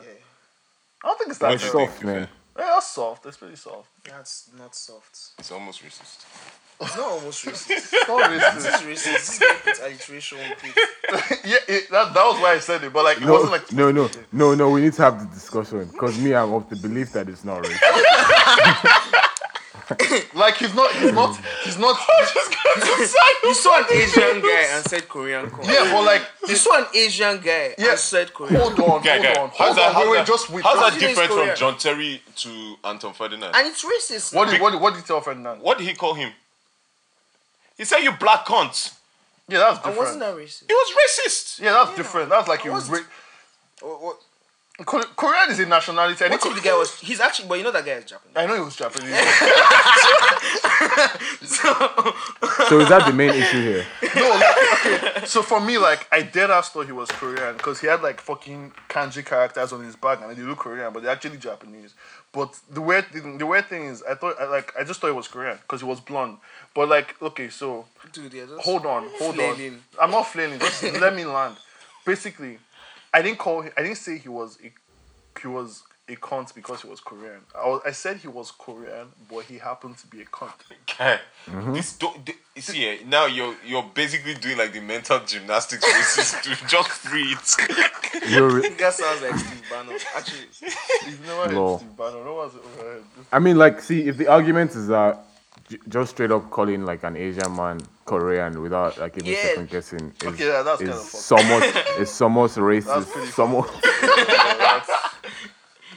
I 1.04 1.08
don't 1.08 1.18
think 1.20 1.30
it's 1.32 1.40
What 1.40 1.48
that 1.50 1.54
you 1.54 1.60
soft. 1.60 1.72
think? 1.72 1.90
Soft, 1.92 2.04
man. 2.04 2.28
Yeah, 2.58 2.66
that's 2.74 2.88
soft. 2.88 3.24
That's 3.24 3.38
pretty 3.38 3.55
soft. 3.55 3.89
That's 4.03 4.49
not 4.58 4.76
soft. 4.76 5.20
It's 5.38 5.51
almost 5.51 5.84
racist. 5.84 6.26
It's 6.82 6.97
not 6.97 7.08
almost 7.12 7.45
racist. 7.45 7.70
It's 7.72 8.08
not 8.08 8.32
racist. 8.32 8.66
it's 8.66 8.82
racist. 8.82 9.14
This 9.14 9.30
is 9.36 9.41
like 9.41 9.64
put 9.64 9.80
alliteration 9.80 10.39
on 10.39 10.45
it. 10.51 10.60
yeah, 11.45 11.58
it, 11.68 11.89
that, 11.91 12.14
that 12.14 12.26
was 12.26 12.41
why 12.41 12.53
I 12.53 12.60
said 12.60 12.84
it, 12.84 12.93
but 12.93 13.03
like 13.03 13.22
it 13.22 13.28
wasn't 13.28 13.51
like 13.51 13.72
no, 13.72 13.91
no, 13.91 14.10
no, 14.32 14.55
no. 14.55 14.70
We 14.72 14.82
need 14.82 14.93
to 14.93 15.01
have 15.03 15.20
the 15.20 15.34
discussion 15.34 15.86
because 15.86 16.20
me, 16.20 16.34
I'm 16.34 16.53
of 16.53 16.70
the 16.70 16.76
belief 16.78 17.14
that 17.14 17.30
it's 17.30 17.45
not 17.45 17.64
racist. 17.64 19.14
like 20.34 20.56
he's 20.58 20.74
not 20.76 20.92
he's 20.96 21.14
not 21.14 21.38
he's 21.64 21.78
not 21.80 21.98
You 23.44 23.54
saw 23.54 23.80
an 23.80 23.86
Asian 23.92 24.42
guy 24.42 24.66
and 24.72 24.86
said 24.86 25.08
Korean 25.08 25.50
corn. 25.50 25.68
yeah, 25.68 25.90
but 25.94 26.04
like 26.04 26.22
You 26.48 26.56
saw 26.58 26.80
an 26.80 26.86
Asian 26.94 27.40
guy 27.40 27.74
Yeah. 27.78 27.92
and 27.92 28.00
said 28.00 28.34
Korean. 28.34 28.56
hold 28.60 28.80
on, 28.80 29.02
Guy, 29.02 29.14
hold 29.18 29.24
guy, 29.36 29.42
on, 29.42 29.50
how's 29.50 29.58
hold 29.58 29.78
that, 29.78 29.88
on, 29.88 29.94
how's 29.94 30.04
wait, 30.04 30.12
wait, 30.12 30.18
that, 30.18 30.28
just 30.28 30.50
wait. 30.50 30.64
how's 30.64 30.80
that 30.80 30.90
just- 30.90 31.00
Korean 31.00 31.12
is 31.12 31.18
different 31.18 31.48
from 31.50 31.56
John 31.58 31.78
Terry 31.78 32.22
to 32.36 32.76
Anton 32.84 33.14
Ferdinand? 33.14 33.52
And 33.56 33.68
it's 33.68 33.84
racist. 33.86 34.34
What 34.36 34.50
did 34.50 34.60
what 34.62 34.72
did, 34.74 34.82
what 34.82 34.94
did 34.94 35.00
you 35.00 35.06
tell 35.06 35.22
Ferdinand? 35.22 35.62
what 35.62 35.78
did 35.78 35.88
he 35.88 35.94
call 35.94 36.14
him? 36.16 36.32
He 37.78 37.86
said, 37.86 38.00
you 38.00 38.12
black 38.12 38.46
cunt. 38.46 38.94
Yeah, 39.48 39.60
that's 39.60 39.86
And 39.86 39.96
wasn't 39.96 40.20
that 40.20 40.36
racist? 40.36 40.64
It 40.64 40.74
was 40.74 40.92
racist. 40.98 41.60
Yeah, 41.62 41.72
that's 41.72 41.96
different. 41.96 42.30
That's 42.30 42.48
like 42.50 42.66
a 42.66 42.72
was- 42.72 42.90
ra- 42.90 43.00
What, 43.82 44.02
what, 44.02 44.02
Kore- 44.02 44.18
Korean 44.86 45.50
is 45.50 45.60
a 45.60 45.66
nationality. 45.66 46.24
I, 46.24 46.30
what 46.30 46.42
think 46.42 46.56
if 46.56 46.64
the 46.64 46.70
guy 46.70 46.76
was? 46.78 47.00
He's 47.00 47.20
actually, 47.20 47.48
but 47.48 47.58
you 47.58 47.64
know 47.64 47.72
that 47.72 47.84
guy 47.86 47.94
is 47.94 48.06
Japanese. 48.06 48.38
I 48.38 48.46
know 48.46 48.56
he 48.56 48.62
was 48.62 48.76
Japanese. 48.76 49.12
So 52.68 52.80
is 52.80 52.90
that 52.90 53.06
the 53.06 53.14
main 53.14 53.30
issue 53.30 53.62
here? 53.62 53.86
no, 54.16 54.30
like, 54.30 54.86
okay. 54.86 55.26
So 55.26 55.42
for 55.42 55.62
me, 55.62 55.78
like 55.78 56.08
I 56.12 56.22
did 56.22 56.50
ask 56.50 56.72
thought 56.74 56.86
he 56.86 56.92
was 56.92 57.10
Korean 57.10 57.56
because 57.56 57.80
he 57.80 57.88
had 57.88 58.02
like 58.02 58.20
fucking 58.20 58.74
kanji 58.90 59.26
characters 59.26 59.72
on 59.72 59.84
his 59.84 59.96
back 59.96 60.22
and 60.22 60.36
they 60.36 60.42
look 60.42 60.60
Korean, 60.60 60.92
but 60.92 61.04
they're 61.04 61.12
actually 61.12 61.38
Japanese. 61.38 61.94
But 62.34 62.60
the 62.70 62.82
weird 62.82 63.06
thing, 63.08 63.38
the 63.38 63.46
weird 63.46 63.68
thing 63.68 63.86
is, 63.86 64.04
I 64.04 64.16
thought 64.16 64.36
I, 64.40 64.46
like 64.46 64.74
I 64.78 64.84
just 64.84 65.00
thought 65.00 65.08
he 65.08 65.14
was 65.14 65.28
Korean 65.28 65.58
because 65.62 65.82
he 65.82 65.88
was 65.88 66.00
blonde. 66.02 66.38
But 66.76 66.90
like, 66.90 67.16
okay, 67.22 67.50
so 67.50 67.86
Dude, 68.12 68.34
yeah, 68.34 68.46
just 68.46 68.66
hold 68.66 68.86
on, 68.86 69.08
hold 69.18 69.36
flailing. 69.36 69.74
on. 69.74 70.06
I'm 70.06 70.12
not 70.12 70.28
flailing. 70.28 70.60
Just 70.60 70.84
let 70.84 71.16
me 71.16 71.26
land. 71.26 71.56
Basically, 72.06 72.58
I 73.14 73.22
didn't 73.22 73.39
call. 73.39 73.62
him 73.62 73.72
I 73.78 73.84
didn't 73.84 73.97
say 73.97 74.18
he 74.18 74.30
was. 74.30 74.58
A, 74.64 74.72
he 75.39 75.47
was 75.47 75.84
a 76.10 76.16
cunt 76.16 76.55
because 76.55 76.82
he 76.82 76.88
was 76.89 76.99
Korean. 77.01 77.41
I, 77.55 77.68
was, 77.68 77.82
I 77.86 77.91
said 77.91 78.18
he 78.18 78.28
was 78.28 78.51
Korean, 78.51 79.08
but 79.30 79.39
he 79.39 79.58
happened 79.58 79.97
to 79.99 80.08
be 80.08 80.22
a 80.22 80.26
cunt. 80.26 80.53
Okay. 80.84 81.20
Mm-hmm. 81.47 81.74
This 81.74 81.97
don't, 81.97 82.30
see, 82.58 82.88
eh, 82.88 82.97
now 83.05 83.26
you're 83.26 83.55
you're 83.66 83.84
basically 83.93 84.34
doing 84.36 84.58
like 84.58 84.74
the 84.74 84.80
mental 84.82 85.20
gymnastics 85.26 85.84
races 85.84 86.36
to 86.43 86.68
just 86.68 87.03
breathe. 87.05 87.38
You're 88.30 88.49
re- 88.49 88.70
That 88.80 88.93
sounds 88.93 89.22
like 89.22 89.36
Steve 89.36 89.64
Bannon. 89.70 89.99
Actually, 90.16 90.39
You've 91.08 91.26
never 91.28 91.49
heard 91.49 91.78
Steve 91.80 91.97
Bannon. 91.97 92.26
No 92.26 92.36
one's 92.36 92.53
ever 92.55 92.84
heard. 92.84 93.03
I 93.32 93.39
mean, 93.39 93.58
like, 93.58 93.82
see, 93.82 94.08
if 94.08 94.18
the 94.18 94.28
argument 94.28 94.72
is 94.76 94.88
that 94.88 95.26
j- 95.70 95.78
just 95.89 96.12
straight 96.12 96.32
up 96.32 96.49
calling 96.49 96.86
like 96.86 97.03
an 97.03 97.18
Asian 97.18 97.53
man 97.55 97.82
Korean 98.08 98.62
without 98.62 98.97
like 98.97 99.18
even 99.18 99.32
Yeah. 99.32 99.43
second 99.49 99.70
guessing 99.70 100.14
is, 100.22 100.28
Okay, 100.28 100.47
yeah, 100.47 100.62
that's 100.64 100.82
is 100.82 100.88
kinda 100.89 101.03
fucked 101.03 101.24
somewhat 101.32 101.64
is 101.99 102.10
somewhat 102.10 102.47
That's 102.55 102.58
racist. 102.58 103.12
pretty 103.14 103.32
Somewhat. 103.32 103.70
that's, 103.84 104.89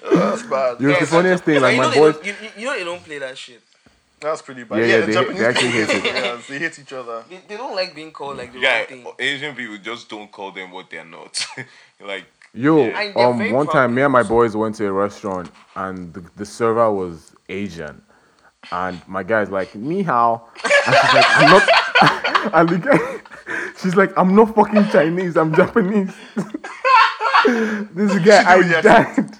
that's 0.12 0.42
bad. 0.44 0.80
You 0.80 0.88
know, 0.88 1.00
the 1.00 1.06
funniest 1.06 1.44
thing, 1.44 1.60
like 1.62 1.76
you, 1.76 1.80
know 1.80 1.88
my 1.88 1.94
they 1.94 2.00
boys. 2.00 2.14
don't, 2.16 2.26
you, 2.26 2.34
you- 2.42 2.50
you 2.58 2.64
know 2.66 2.78
they 2.78 2.84
don't 2.84 3.04
play 3.04 3.18
that 3.18 3.38
shit. 3.38 3.62
That's 4.20 4.42
pretty 4.42 4.64
bad. 4.64 4.80
Yeah, 4.80 4.84
Yeah, 4.86 4.92
yeah, 4.96 5.00
the 5.00 5.06
they- 5.06 5.12
Japanese 5.14 5.38
they 5.38 5.46
actually 5.46 5.68
hate 5.70 5.90
it. 5.90 6.04
yeah, 6.04 6.38
they 6.48 6.58
hate 6.58 6.78
each 6.78 6.92
other. 6.92 7.24
They, 7.30 7.40
they 7.48 7.56
don't 7.56 7.74
like 7.74 7.94
being 7.94 8.12
called 8.12 8.36
like 8.38 8.52
the 8.52 8.58
yeah, 8.58 8.78
wrong 8.78 8.86
thing. 8.86 9.06
Asian 9.18 9.54
people 9.54 9.78
just 9.78 10.08
don't 10.10 10.30
call 10.30 10.50
them 10.52 10.72
what 10.72 10.90
they're 10.90 11.04
not. 11.06 11.42
like 12.04 12.26
Yo, 12.52 12.82
And 12.82 13.14
they're 13.14 13.26
um, 13.28 13.38
very 13.38 13.52
one 13.52 13.66
proud 13.66 13.74
time, 13.82 13.94
me 13.94 14.02
and 14.02 14.12
my 14.12 14.24
boys 14.24 14.56
went 14.56 14.74
to 14.74 14.86
a 14.86 14.92
restaurant, 14.92 15.50
and 15.76 16.12
the, 16.12 16.20
the 16.36 16.44
server 16.44 16.90
was 16.90 17.32
Asian, 17.48 18.02
and 18.72 19.00
my 19.06 19.22
guy's 19.22 19.50
like, 19.50 19.72
"Ni 19.76 20.02
how?" 20.02 20.48
and 20.64 20.72
she's 20.96 21.14
like, 21.14 21.26
"I'm 21.38 21.50
not," 21.52 21.68
and 22.02 22.68
the 22.68 22.78
guy, 22.78 23.72
she's 23.80 23.96
like, 23.96 24.12
"I'm 24.16 24.34
not 24.34 24.54
fucking 24.54 24.88
Chinese, 24.90 25.36
I'm 25.36 25.54
Japanese." 25.54 26.12
this 27.92 28.18
guy, 28.24 28.44
I 28.46 28.80
died. 28.80 29.38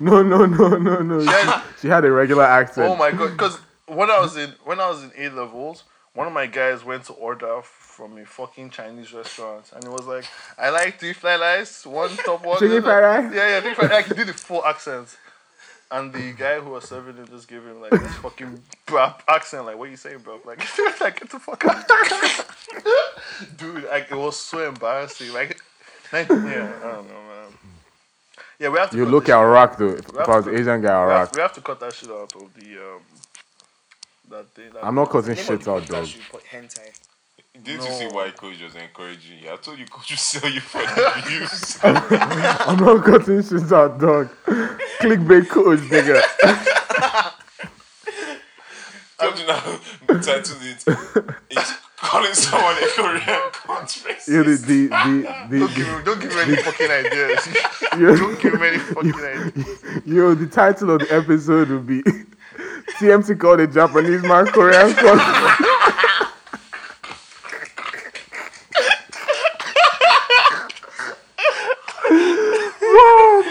no, 0.00 0.22
no, 0.22 0.46
no, 0.46 0.68
no, 0.76 1.00
no. 1.00 1.20
had- 1.20 1.62
She, 1.76 1.82
she 1.82 1.88
had 1.88 2.04
a 2.04 2.10
regular 2.10 2.44
accent. 2.44 2.88
Oh 2.88 2.96
my 2.96 3.10
god! 3.10 3.32
Because 3.32 3.58
when 3.86 4.10
I 4.10 4.20
was 4.20 4.36
in 4.36 4.54
when 4.64 4.80
I 4.80 4.88
was 4.88 5.02
in 5.04 5.12
A 5.16 5.28
levels, 5.30 5.84
one 6.14 6.26
of 6.26 6.32
my 6.32 6.46
guys 6.46 6.84
went 6.84 7.04
to 7.04 7.12
order 7.14 7.60
from 7.62 8.16
a 8.18 8.24
fucking 8.24 8.70
Chinese 8.70 9.12
restaurant, 9.12 9.66
and 9.74 9.84
it 9.84 9.90
was 9.90 10.06
like, 10.06 10.24
"I 10.58 10.70
like 10.70 10.98
three 10.98 11.12
fried 11.12 11.40
rice, 11.40 11.84
one 11.86 12.10
top 12.16 12.44
one." 12.44 12.58
Chicken 12.58 12.82
fried 12.82 13.02
rice? 13.02 13.34
Yeah, 13.34 13.48
yeah, 13.48 13.60
three 13.60 13.74
fried 13.74 13.90
rice. 13.90 14.06
He 14.06 14.14
did 14.14 14.28
the 14.28 14.32
full 14.32 14.64
accent, 14.64 15.16
and 15.90 16.12
the 16.12 16.32
guy 16.32 16.60
who 16.60 16.70
was 16.70 16.84
serving 16.88 17.18
it 17.18 17.30
just 17.30 17.48
gave 17.48 17.64
him 17.64 17.80
like 17.80 17.90
this 17.90 18.14
fucking 18.16 18.62
brap 18.86 19.20
accent. 19.28 19.66
Like, 19.66 19.78
what 19.78 19.90
you 19.90 19.96
saying, 19.96 20.18
bro? 20.18 20.40
Like, 20.44 20.58
like 21.00 21.20
get 21.20 21.30
the 21.30 21.38
fuck 21.38 21.64
out, 21.66 21.88
dude. 23.56 23.84
Like, 23.84 24.10
it 24.10 24.16
was 24.16 24.36
so 24.38 24.66
embarrassing. 24.68 25.32
Like, 25.32 25.60
like, 26.12 26.28
yeah, 26.28 26.72
I 26.82 26.92
don't 26.92 27.08
know, 27.08 27.22
man. 27.28 27.58
Yeah, 28.58 28.68
we 28.68 28.78
have 28.78 28.90
to. 28.92 28.96
you 28.96 29.04
cut 29.04 29.12
look 29.12 29.28
at 29.28 29.32
shit. 29.32 29.42
Iraq 29.42 29.78
though. 29.78 29.88
If, 29.90 30.08
if 30.08 30.28
I 30.28 30.36
was 30.36 30.48
Asian 30.48 30.80
guy, 30.82 31.06
We 31.06 31.12
have, 31.12 31.34
we 31.34 31.42
have 31.42 31.52
to 31.54 31.60
cut 31.60 31.80
that 31.80 31.92
shit 31.92 32.10
out 32.10 32.34
of 32.34 32.54
the 32.54 32.76
um. 32.94 33.00
That 34.30 34.46
thing. 34.50 34.70
That 34.74 34.84
I'm 34.84 34.94
not 34.94 35.10
cutting 35.10 35.34
shit 35.36 35.60
the 35.62 35.72
out, 35.72 35.86
dog. 35.86 36.04
hentai. 36.52 37.09
Didn't 37.54 37.84
you 37.84 37.92
see 37.92 38.06
why 38.06 38.30
coach 38.30 38.62
was 38.62 38.74
encouraging 38.76 39.38
you? 39.42 39.52
I 39.52 39.56
told 39.56 39.78
you 39.78 39.84
coach 39.90 40.10
would 40.10 40.18
sell 40.18 40.48
you 40.48 40.60
for 40.60 40.78
the 40.78 41.22
views. 41.26 41.78
I'm 41.82 42.76
not 42.78 43.04
cutting 43.04 43.42
shit 43.42 43.72
out, 43.72 43.98
dog. 43.98 44.30
Clickbait 45.00 45.48
coach, 45.48 45.80
nigga. 45.80 46.22
Coach 49.18 49.46
now 49.46 50.16
titled 50.22 50.62
it. 50.62 50.84
It's 51.50 51.72
calling 51.96 52.32
someone 52.34 52.76
a 52.76 52.86
Korean 52.94 53.50
country. 53.52 54.12
Yeah, 54.28 54.42
the 54.42 54.56
the 54.56 54.88
the, 55.50 55.58
Don't 55.58 55.74
give 55.74 55.86
him, 55.86 56.04
don't 56.04 56.20
give 56.20 56.32
him 56.32 56.38
any 56.38 56.56
fucking 56.56 56.90
ideas. 56.90 57.44
the 57.44 58.16
don't 58.16 58.40
give 58.40 58.54
him 58.54 58.62
any 58.62 58.78
fucking 58.78 59.14
ideas. 59.14 60.02
yo, 60.06 60.34
the 60.34 60.46
title 60.46 60.92
of 60.92 61.00
the 61.00 61.12
episode 61.14 61.68
will 61.68 61.80
be 61.80 62.00
TMT 62.98 63.38
called 63.38 63.60
a 63.60 63.66
Japanese 63.66 64.22
man 64.22 64.46
Korean 64.46 64.94
country. 64.94 65.66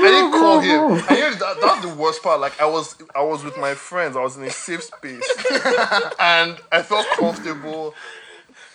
I 0.02 0.12
didn't 0.12 0.32
call 0.32 0.60
him. 0.60 1.04
I 1.10 1.16
hear 1.16 1.36
that, 1.36 1.58
that's 1.62 1.82
the 1.86 1.94
worst 1.96 2.09
part. 2.24 2.40
Like 2.40 2.60
I 2.62 2.66
was, 2.66 2.96
I 3.16 3.22
was 3.24 3.44
with 3.44 3.58
my 3.58 3.74
friends. 3.74 4.16
I 4.16 4.22
was 4.22 4.38
in 4.38 4.44
a 4.44 4.50
safe 4.50 4.84
space, 4.84 5.28
and 6.20 6.58
I 6.72 6.82
felt 6.84 7.06
comfortable. 7.18 7.94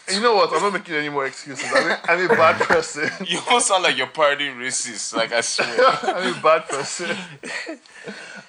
And 0.07 0.17
you 0.17 0.23
know 0.23 0.35
what? 0.35 0.53
I'm 0.53 0.61
not 0.61 0.75
making 0.75 0.95
any 0.97 1.09
more 1.09 1.25
excuses. 1.25 1.65
I'm 1.75 1.91
a, 1.91 2.01
I'm 2.09 2.25
a 2.31 2.35
bad 2.35 2.61
person. 2.61 3.11
You 3.27 3.39
almost 3.47 3.69
sound 3.69 3.85
like 3.85 3.97
you're 3.97 4.07
parodying 4.07 4.57
racist. 4.57 5.15
Like 5.17 5.33
I 5.33 5.41
swear. 5.41 5.69
I'm 6.03 6.35
a 6.37 6.41
bad 6.43 6.69
person. 6.69 7.17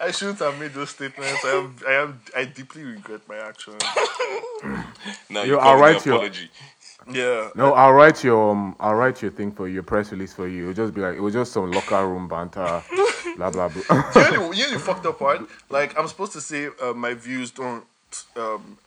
I 0.01 0.11
shouldn't 0.11 0.39
have 0.39 0.59
made 0.59 0.73
those 0.73 0.89
statements. 0.89 1.45
I 1.45 1.49
am, 1.51 1.75
I 1.87 1.91
am, 1.93 2.21
I 2.35 2.43
deeply 2.43 2.83
regret 2.83 3.21
my 3.29 3.37
actions. 3.37 3.81
now 5.29 5.43
Yo, 5.43 5.45
you 5.45 5.57
I'll 5.57 5.61
call 5.75 5.79
write 5.79 5.95
it 5.97 6.05
you- 6.05 6.13
apology. 6.13 6.49
Yeah. 7.11 7.49
No, 7.55 7.73
I'll 7.73 7.93
write 7.93 8.23
your 8.23 8.51
um, 8.51 8.75
I'll 8.79 8.95
write 8.95 9.21
your 9.21 9.31
thing 9.31 9.51
for 9.51 9.67
you, 9.67 9.75
your 9.75 9.83
press 9.83 10.11
release 10.11 10.33
for 10.33 10.47
you. 10.47 10.71
It'll 10.71 10.85
just 10.85 10.93
be 10.93 11.01
like 11.01 11.15
it 11.15 11.21
was 11.21 11.33
just 11.33 11.53
some 11.53 11.71
locker 11.71 12.07
room 12.07 12.27
banter, 12.27 12.81
blah 13.37 13.51
blah 13.51 13.69
blah. 13.69 13.83
you 13.89 14.31
know, 14.31 14.49
the, 14.49 14.51
you 14.57 14.65
know 14.65 14.71
the 14.73 14.79
fucked 14.79 15.05
up 15.05 15.19
part? 15.19 15.47
Like 15.69 15.97
I'm 15.99 16.07
supposed 16.07 16.31
to 16.33 16.41
say 16.41 16.69
uh, 16.81 16.93
my 16.93 17.13
views 17.13 17.51
don't 17.51 17.85
um, 18.35 18.77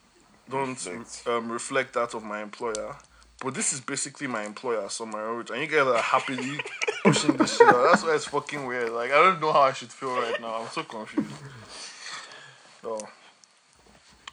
don't 0.50 1.22
um, 1.26 1.52
reflect 1.52 1.94
that 1.94 2.14
of 2.14 2.24
my 2.24 2.42
employer, 2.42 2.96
but 3.44 3.54
this 3.54 3.72
is 3.72 3.80
basically 3.80 4.26
my 4.26 4.44
employer, 4.44 4.88
so 4.88 5.06
my 5.06 5.20
own, 5.20 5.44
and 5.52 5.60
you 5.60 5.68
guys 5.68 5.86
are 5.86 5.98
happily 5.98 6.58
pushing 7.04 7.36
this 7.36 7.56
shit 7.56 7.68
out. 7.68 7.90
That's 7.90 8.02
why 8.02 8.14
it's 8.16 8.24
fucking 8.24 8.66
weird. 8.66 8.90
Like 8.90 9.12
I 9.12 9.16
don't 9.16 9.40
know 9.40 9.52
how 9.52 9.60
I 9.60 9.72
should 9.72 9.92
feel 9.92 10.14
right 10.16 10.40
now. 10.40 10.62
I'm 10.62 10.68
so 10.68 10.82
confused. 10.82 11.30
So, 12.82 12.98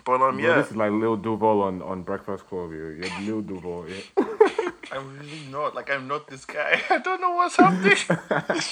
but 0.05 0.21
um, 0.21 0.37
Bro, 0.37 0.45
yeah, 0.45 0.55
this 0.55 0.71
is 0.71 0.77
like 0.77 0.91
Lil 0.91 1.17
Duval 1.17 1.63
on, 1.63 1.81
on 1.81 2.03
Breakfast 2.03 2.47
Club. 2.47 2.71
Yeah, 2.71 3.07
yeah 3.07 3.19
Lil 3.21 3.41
Duval. 3.41 3.87
Yeah. 3.89 4.25
I'm 4.91 5.17
really 5.17 5.41
not. 5.51 5.75
Like 5.75 5.89
I'm 5.89 6.07
not 6.07 6.27
this 6.27 6.45
guy. 6.45 6.79
I 6.89 6.99
don't 6.99 7.19
know 7.19 7.31
what's 7.31 7.55
happening. 7.55 7.97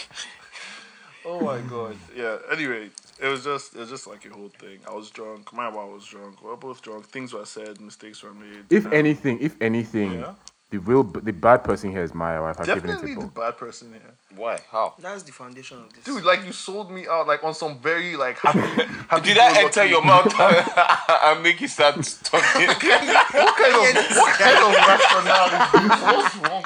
oh 1.25 1.41
my 1.41 1.59
god. 1.61 1.97
Yeah. 2.15 2.37
Anyway, 2.51 2.91
it 3.19 3.27
was 3.27 3.43
just 3.43 3.73
it 3.75 3.79
was 3.79 3.89
just 3.89 4.05
like 4.07 4.23
a 4.25 4.29
whole 4.29 4.49
thing. 4.49 4.79
I 4.87 4.93
was 4.93 5.09
drunk. 5.09 5.45
Maiwa 5.47 5.91
was 5.91 6.05
drunk. 6.05 6.41
We 6.43 6.49
were 6.49 6.55
both 6.55 6.81
drunk. 6.81 7.05
Things 7.05 7.33
were 7.33 7.45
said. 7.45 7.81
Mistakes 7.81 8.21
were 8.23 8.33
made. 8.33 8.65
If 8.69 8.85
anything, 8.93 9.39
if 9.41 9.59
anything, 9.59 10.13
Yeah. 10.13 10.33
The 10.73 10.79
real 10.79 11.03
the 11.03 11.31
bad 11.31 11.63
person 11.63 11.91
here 11.91 12.01
is 12.01 12.13
Maiwa. 12.13 12.59
I've 12.59 12.65
given 12.65 12.89
it 12.89 12.93
definitely 12.93 13.13
to 13.13 13.21
the 13.21 13.27
bad 13.27 13.57
person 13.57 13.91
here, 13.93 14.15
Why? 14.35 14.57
How? 14.71 14.95
That's 14.97 15.21
the 15.21 15.31
foundation 15.31 15.77
of 15.77 15.93
this. 15.93 16.03
dude. 16.03 16.23
Like 16.23 16.43
you 16.47 16.51
sold 16.51 16.89
me 16.89 17.05
out 17.07 17.27
like 17.27 17.43
on 17.43 17.53
some 17.53 17.77
very 17.77 18.15
like 18.15 18.39
happy. 18.39 18.59
happy 19.07 19.21
Did 19.29 19.37
I 19.37 19.49
go-lucky- 19.53 19.65
enter 19.67 19.85
your 19.85 20.03
mouth 20.03 20.33
and 21.25 21.43
make 21.43 21.61
you 21.61 21.67
start 21.67 21.93
talking? 22.23 22.65
What 22.69 22.79
kind 22.81 23.75
of 23.77 24.17
what 24.17 24.33
kind 24.41 24.57
of 24.65 24.73
rationale 24.89 25.49
is? 25.53 26.01
What's 26.01 26.35
wrong? 26.37 26.65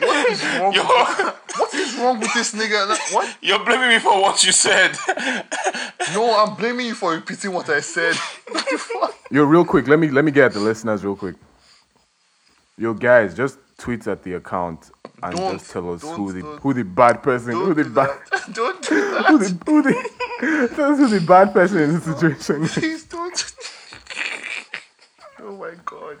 What 0.00 0.30
is 0.32 0.44
wrong? 0.58 0.72
Yo, 0.74 0.82
With, 0.82 1.34
what 1.56 1.74
is 1.74 1.94
wrong 1.98 2.18
with 2.18 2.34
this 2.34 2.52
nigga? 2.52 2.88
Like, 2.88 3.14
What? 3.14 3.36
you're 3.42 3.64
blaming 3.64 3.90
me 3.90 4.00
for 4.00 4.20
what 4.20 4.42
you 4.44 4.50
said. 4.50 4.90
No, 6.14 6.36
I'm 6.44 6.56
blaming 6.56 6.86
you 6.86 6.94
for 6.96 7.12
repeating 7.12 7.52
what 7.52 7.68
I 7.70 7.78
said. 7.78 8.16
What 8.50 8.66
the? 8.66 9.14
Yo, 9.30 9.44
real 9.44 9.64
quick, 9.64 9.86
let 9.86 10.00
me 10.00 10.10
let 10.10 10.24
me 10.24 10.32
get 10.32 10.46
at 10.46 10.52
the 10.54 10.60
listeners 10.60 11.04
real 11.04 11.14
quick. 11.14 11.36
Yo, 12.78 12.92
guys, 12.92 13.34
just 13.34 13.58
tweet 13.78 14.06
at 14.06 14.22
the 14.22 14.34
account 14.34 14.90
and 15.22 15.34
Don't, 15.34 15.52
just 15.58 15.70
tell 15.70 15.92
us 15.94 16.02
who 16.02 16.30
the 16.32 16.40
who 16.60 16.74
the 16.74 16.84
bad 16.84 17.22
person, 17.22 17.52
who 17.52 17.72
the 17.72 17.84
do 17.84 17.90
bad, 17.90 18.10
that. 18.30 18.42
Don't 18.54 18.82
do 18.82 18.94
who 19.28 19.38
the 19.38 19.48
who 19.64 19.82
the 19.82 20.72
tell 20.74 20.92
us 20.92 20.98
who 20.98 21.08
the 21.08 21.26
bad 21.26 21.54
person 21.54 21.78
in 21.78 21.94
the 21.94 22.00
situation. 22.00 22.62
is. 22.64 22.72
Please 22.74 23.04
don't. 23.04 23.54
oh 25.42 25.56
my 25.56 25.72
god. 25.86 26.18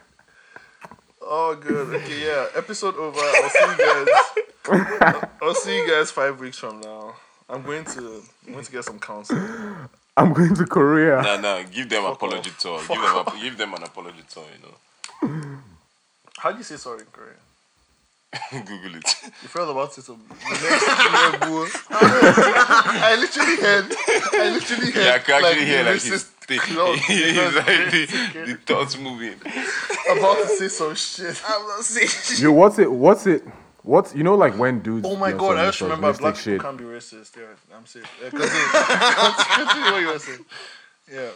Oh 1.20 1.54
good. 1.56 1.94
Okay, 1.94 2.24
yeah. 2.26 2.46
Episode 2.56 2.96
over. 2.96 3.20
I'll 3.20 3.50
see 3.50 3.64
you 3.66 4.06
guys. 4.06 5.28
I'll 5.42 5.54
see 5.54 5.76
you 5.76 5.88
guys 5.90 6.10
five 6.10 6.40
weeks 6.40 6.58
from 6.58 6.80
now. 6.80 7.14
I'm 7.50 7.62
going 7.62 7.84
to 7.84 8.22
I'm 8.46 8.52
going 8.54 8.64
to 8.64 8.72
get 8.72 8.84
some 8.84 8.98
counseling. 8.98 9.44
I'm 10.16 10.32
going 10.32 10.54
to 10.54 10.64
Korea. 10.64 11.20
Nah, 11.20 11.36
nah. 11.36 11.62
Give 11.64 11.86
them 11.88 12.04
Fuck 12.04 12.14
apology 12.14 12.48
off. 12.50 12.58
tour. 12.58 12.78
Fuck 12.78 12.96
Give 12.96 13.02
them, 13.04 13.26
a, 13.26 13.42
give 13.42 13.58
them 13.58 13.74
an 13.74 13.82
apology 13.82 14.22
tour. 14.32 14.44
You 15.22 15.55
How 16.38 16.52
do 16.52 16.58
you 16.58 16.64
say 16.64 16.76
sorry 16.76 17.00
in 17.00 17.06
Korean? 17.06 17.36
Google 18.66 18.96
it. 18.96 19.14
You 19.42 19.48
felt 19.48 19.70
about 19.70 19.92
to 19.94 20.02
say 20.02 20.06
some 20.06 20.22
next 20.28 20.62
year, 20.62 21.40
boo. 21.40 21.66
I 21.90 23.16
literally 23.18 23.56
heard 23.56 23.86
I 24.34 24.50
literally 24.50 24.90
heard 24.92 25.04
Yeah, 25.04 25.14
I 25.14 25.18
can 25.18 25.34
actually 25.34 25.42
like, 25.42 25.58
hear 25.66 25.84
the 25.84 25.90
like 25.90 26.02
his 26.02 26.12
racist 26.12 26.26
thing. 26.46 26.60
He's 27.06 27.54
like 27.54 27.66
the, 27.66 28.02
it's 28.02 28.50
the 28.50 28.58
thoughts 28.66 28.98
moving. 28.98 29.34
about 30.10 30.38
to 30.42 30.48
say 30.48 30.68
some 30.68 30.94
shit. 30.94 31.42
I'm 31.48 31.66
not 31.66 31.84
saying 31.84 32.08
shit. 32.08 32.40
Yo, 32.40 32.52
what's 32.52 32.78
it? 32.78 32.90
What's 32.90 33.26
it? 33.26 33.42
What's 33.82 34.14
you 34.14 34.24
know 34.24 34.34
like 34.34 34.58
when 34.58 34.80
dudes? 34.80 35.06
Oh 35.08 35.16
my 35.16 35.30
do 35.30 35.38
god, 35.38 35.58
I 35.58 35.66
just 35.66 35.80
remember 35.80 36.08
misogynistic 36.08 36.20
black 36.20 36.34
people 36.34 36.52
shit. 36.52 36.60
can't 36.60 36.78
be 36.78 36.84
racist. 36.84 37.36
Yeah, 37.36 37.76
I'm 37.76 37.86
safe. 37.86 38.04
Yeah, 38.22 38.30
continue. 38.30 39.64
continue 39.64 39.92
what 39.92 40.00
you 40.00 40.08
were 40.08 40.18
saying. 40.18 40.44
Yeah. 41.12 41.30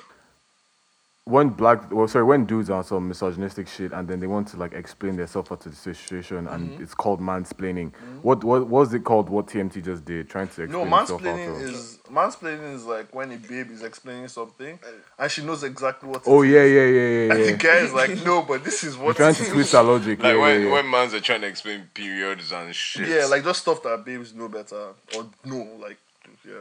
When 1.30 1.48
black 1.50 1.90
well 1.92 2.08
sorry 2.08 2.24
when 2.24 2.44
dudes 2.44 2.68
are 2.70 2.78
on 2.78 2.84
some 2.84 3.08
misogynistic 3.08 3.68
shit 3.68 3.92
and 3.92 4.08
then 4.08 4.20
they 4.20 4.26
want 4.26 4.48
to 4.48 4.56
like 4.56 4.72
explain 4.74 5.16
themselves 5.16 5.50
out 5.50 5.60
to 5.62 5.68
the 5.68 5.76
situation 5.76 6.46
and 6.48 6.70
Mm-hmm. 6.70 6.82
it's 6.82 6.94
called 6.94 7.20
mansplaining. 7.20 7.92
What 8.22 8.44
what 8.44 8.62
what 8.62 8.80
was 8.80 8.94
it 8.94 9.04
called? 9.04 9.28
What 9.28 9.46
TMT 9.46 9.84
just 9.84 10.04
did, 10.04 10.28
trying 10.28 10.48
to 10.48 10.66
No, 10.66 10.82
explain 10.82 10.90
himself 10.98 11.20
out 11.22 11.26
mansplaining 11.26 11.62
is 11.62 11.98
mansplaining 12.10 12.74
is 12.74 12.84
like 12.84 13.14
when 13.14 13.32
a 13.32 13.36
babe 13.36 13.70
is 13.70 13.82
explaining 13.82 14.28
something 14.28 14.78
and 15.18 15.30
she 15.30 15.42
knows 15.42 15.62
exactly 15.62 16.08
what. 16.08 16.22
Oh 16.26 16.42
it 16.42 16.48
yeah 16.50 16.64
yeah 16.64 16.84
yeah 16.84 17.08
yeah. 17.26 17.32
And 17.32 17.42
the 17.44 17.50
yeah. 17.50 17.56
guy 17.56 17.76
is 17.78 17.92
like, 17.92 18.24
no, 18.24 18.42
but 18.42 18.64
this 18.64 18.84
is 18.84 18.96
You're 18.96 19.04
what. 19.06 19.16
trying 19.16 19.34
to 19.34 19.42
is." 19.42 19.48
twist 19.48 19.74
our 19.74 19.84
logic. 19.84 20.22
Like 20.22 20.34
yeah, 20.34 20.40
when 20.40 20.60
yeah, 20.60 20.66
yeah. 20.66 20.72
when 20.72 20.90
mans 20.90 21.14
are 21.14 21.20
trying 21.20 21.40
to 21.42 21.46
explain 21.46 21.88
periods 21.94 22.52
and 22.52 22.74
shit. 22.74 23.08
Yeah, 23.08 23.26
like 23.26 23.44
just 23.44 23.62
stuff 23.62 23.82
that 23.84 24.04
babes 24.04 24.34
know 24.34 24.48
better 24.48 24.88
or 25.16 25.26
know, 25.44 25.66
like 25.80 25.98
yeah. 26.46 26.54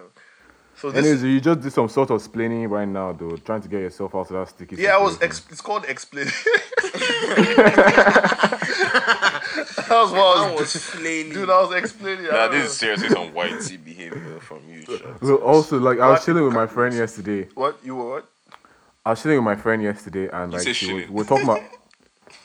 So 0.80 0.92
this, 0.92 1.06
Anyways, 1.06 1.24
you 1.24 1.42
just 1.42 1.62
did 1.62 1.74
some 1.74 1.90
sort 1.90 2.10
of 2.10 2.18
explaining 2.18 2.68
right 2.70 2.88
now, 2.88 3.12
though, 3.12 3.36
trying 3.38 3.62
to 3.62 3.68
get 3.68 3.82
yourself 3.82 4.16
out 4.16 4.22
of 4.22 4.30
that 4.30 4.48
sticky. 4.50 4.78
yeah, 4.82 4.96
I 4.96 5.02
was. 5.02 5.14
situation. 5.16 5.30
Ex- 5.30 5.52
it's 5.52 5.62
called 5.62 5.86
explaining. 5.88 6.32
that 8.80 9.88
was 9.90 10.12
what 10.12 10.38
I 10.38 10.52
was. 10.52 10.62
was 10.74 10.76
flailing. 10.86 11.34
Dude, 11.34 11.50
I 11.50 11.62
was 11.62 11.74
explaining. 11.76 12.28
I 12.28 12.30
Nah, 12.30 12.48
don't 12.48 12.52
this 12.60 12.72
is 12.72 12.78
seriously 12.78 13.10
some 13.10 13.34
white 13.34 13.60
tea 13.62 13.78
behavior 13.78 14.40
from 14.40 14.60
you. 14.70 14.84
Sean. 14.84 15.18
So 15.22 15.36
also, 15.38 15.80
like, 15.80 16.00
I 16.00 16.08
was 16.10 16.20
Black 16.20 16.26
chilling 16.26 16.44
with 16.46 16.54
my 16.54 16.68
friend 16.68 16.94
yesterday. 16.96 17.48
what 17.56 17.78
you 17.84 17.96
were 17.96 18.10
what? 18.10 18.30
I 19.06 19.12
was 19.12 19.22
chilling 19.22 19.38
with 19.38 19.46
my 19.46 19.56
friend 19.56 19.82
yesterday, 19.82 20.28
and 20.32 20.52
like, 20.54 20.62
she 20.64 20.70
was, 20.70 20.78
chilling. 20.80 21.14
we're 21.14 21.24
talking 21.24 21.44
about. 21.46 21.62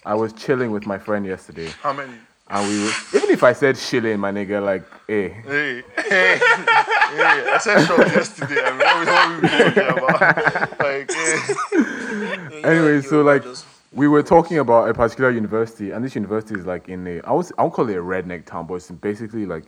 I 0.07 0.14
was 0.14 0.32
chilling 0.32 0.70
with 0.70 0.87
my 0.87 0.99
friend 0.99 1.24
yesterday, 1.26 1.68
How 1.82 1.93
many? 1.93 2.12
And 2.49 2.68
we 2.68 2.84
were. 2.84 2.90
Even 3.14 3.30
if 3.30 3.42
I 3.42 3.53
said 3.53 3.76
chilling, 3.76 4.20
my 4.20 4.30
nigga, 4.30 4.62
like, 4.64 4.84
hey, 5.07 5.28
Hey, 5.28 5.82
hey, 5.97 6.38
hey! 6.38 6.40
I 6.40 7.59
said 7.61 7.86
short 7.86 8.07
yesterday. 8.09 8.61
I 8.62 8.70
remember 8.70 9.12
what 9.12 9.28
we 9.28 9.34
were 9.40 9.70
talking 9.72 9.99
about. 9.99 10.80
Like, 10.80 11.11
hey. 11.12 12.62
anyway, 12.68 13.01
so 13.03 13.22
like 13.22 13.42
just- 13.42 13.66
we 13.92 14.09
were 14.09 14.22
talking 14.22 14.59
about 14.59 14.88
a 14.88 14.95
particular 14.95 15.30
university, 15.30 15.90
and 15.92 16.05
this 16.05 16.14
university 16.14 16.59
is 16.59 16.66
like 16.66 16.88
in 16.88 17.07
a 17.07 17.20
I 17.22 17.32
was 17.32 17.53
I 17.59 17.62
won't 17.62 17.74
call 17.74 17.88
it 17.88 17.97
a 17.97 18.03
redneck 18.03 18.45
town, 18.47 18.66
but 18.66 18.74
it's 18.74 18.90
basically 18.90 19.47
like 19.47 19.64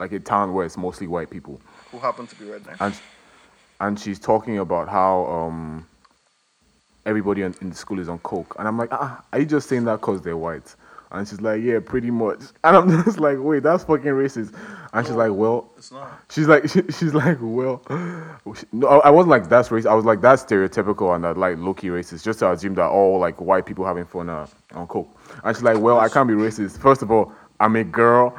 like 0.00 0.12
a 0.12 0.18
town 0.20 0.52
where 0.54 0.64
it's 0.64 0.76
mostly 0.76 1.06
white 1.06 1.30
people. 1.30 1.60
who 1.90 1.98
happen 1.98 2.26
to 2.26 2.36
be 2.36 2.44
redneck? 2.46 2.76
And 2.80 2.94
and 3.80 3.98
she's 4.00 4.18
talking 4.18 4.58
about 4.58 4.88
how 4.88 5.26
um 5.26 5.86
everybody 7.04 7.42
in, 7.42 7.54
in 7.60 7.68
the 7.70 7.76
school 7.76 7.98
is 7.98 8.08
on 8.08 8.18
coke, 8.20 8.54
and 8.58 8.66
I'm 8.68 8.78
like, 8.78 8.92
ah, 8.92 9.22
are 9.32 9.40
you 9.40 9.46
just 9.46 9.68
saying 9.68 9.84
that 9.84 10.00
because 10.00 10.22
they're 10.22 10.36
white? 10.36 10.74
And 11.12 11.28
she's 11.28 11.40
like, 11.40 11.62
yeah, 11.62 11.78
pretty 11.78 12.10
much. 12.10 12.40
And 12.64 12.76
I'm 12.76 13.04
just 13.04 13.20
like, 13.20 13.36
wait, 13.38 13.62
that's 13.62 13.84
fucking 13.84 14.06
racist. 14.06 14.54
And 14.92 15.06
she's 15.06 15.14
like, 15.14 15.32
well, 15.32 15.70
It's 15.76 15.92
not. 15.92 16.20
She's 16.30 16.48
like, 16.48 16.62
she, 16.70 16.82
she's 16.90 17.14
like, 17.14 17.38
well, 17.40 17.82
no, 18.72 18.88
I 18.88 19.08
I 19.08 19.10
wasn't 19.10 19.30
like 19.30 19.48
that's 19.48 19.68
racist. 19.68 19.86
I 19.90 19.94
was 19.94 20.04
like 20.04 20.20
that's 20.20 20.44
stereotypical 20.44 21.14
and 21.14 21.24
that 21.24 21.36
like 21.36 21.58
low 21.58 21.74
key 21.74 21.88
racist. 21.88 22.24
Just 22.24 22.40
to 22.40 22.50
assume 22.50 22.74
that 22.74 22.88
all 22.88 23.18
like 23.18 23.40
white 23.40 23.66
people 23.66 23.84
having 23.84 24.04
fun 24.06 24.28
uh, 24.28 24.46
on 24.74 24.86
coke. 24.86 25.08
And 25.44 25.54
she's 25.54 25.62
like, 25.62 25.78
well, 25.78 26.00
I 26.00 26.08
can't 26.08 26.28
be 26.28 26.34
racist. 26.34 26.78
First 26.78 27.02
of 27.02 27.10
all, 27.10 27.32
I'm 27.60 27.76
a 27.76 27.84
girl 27.84 28.34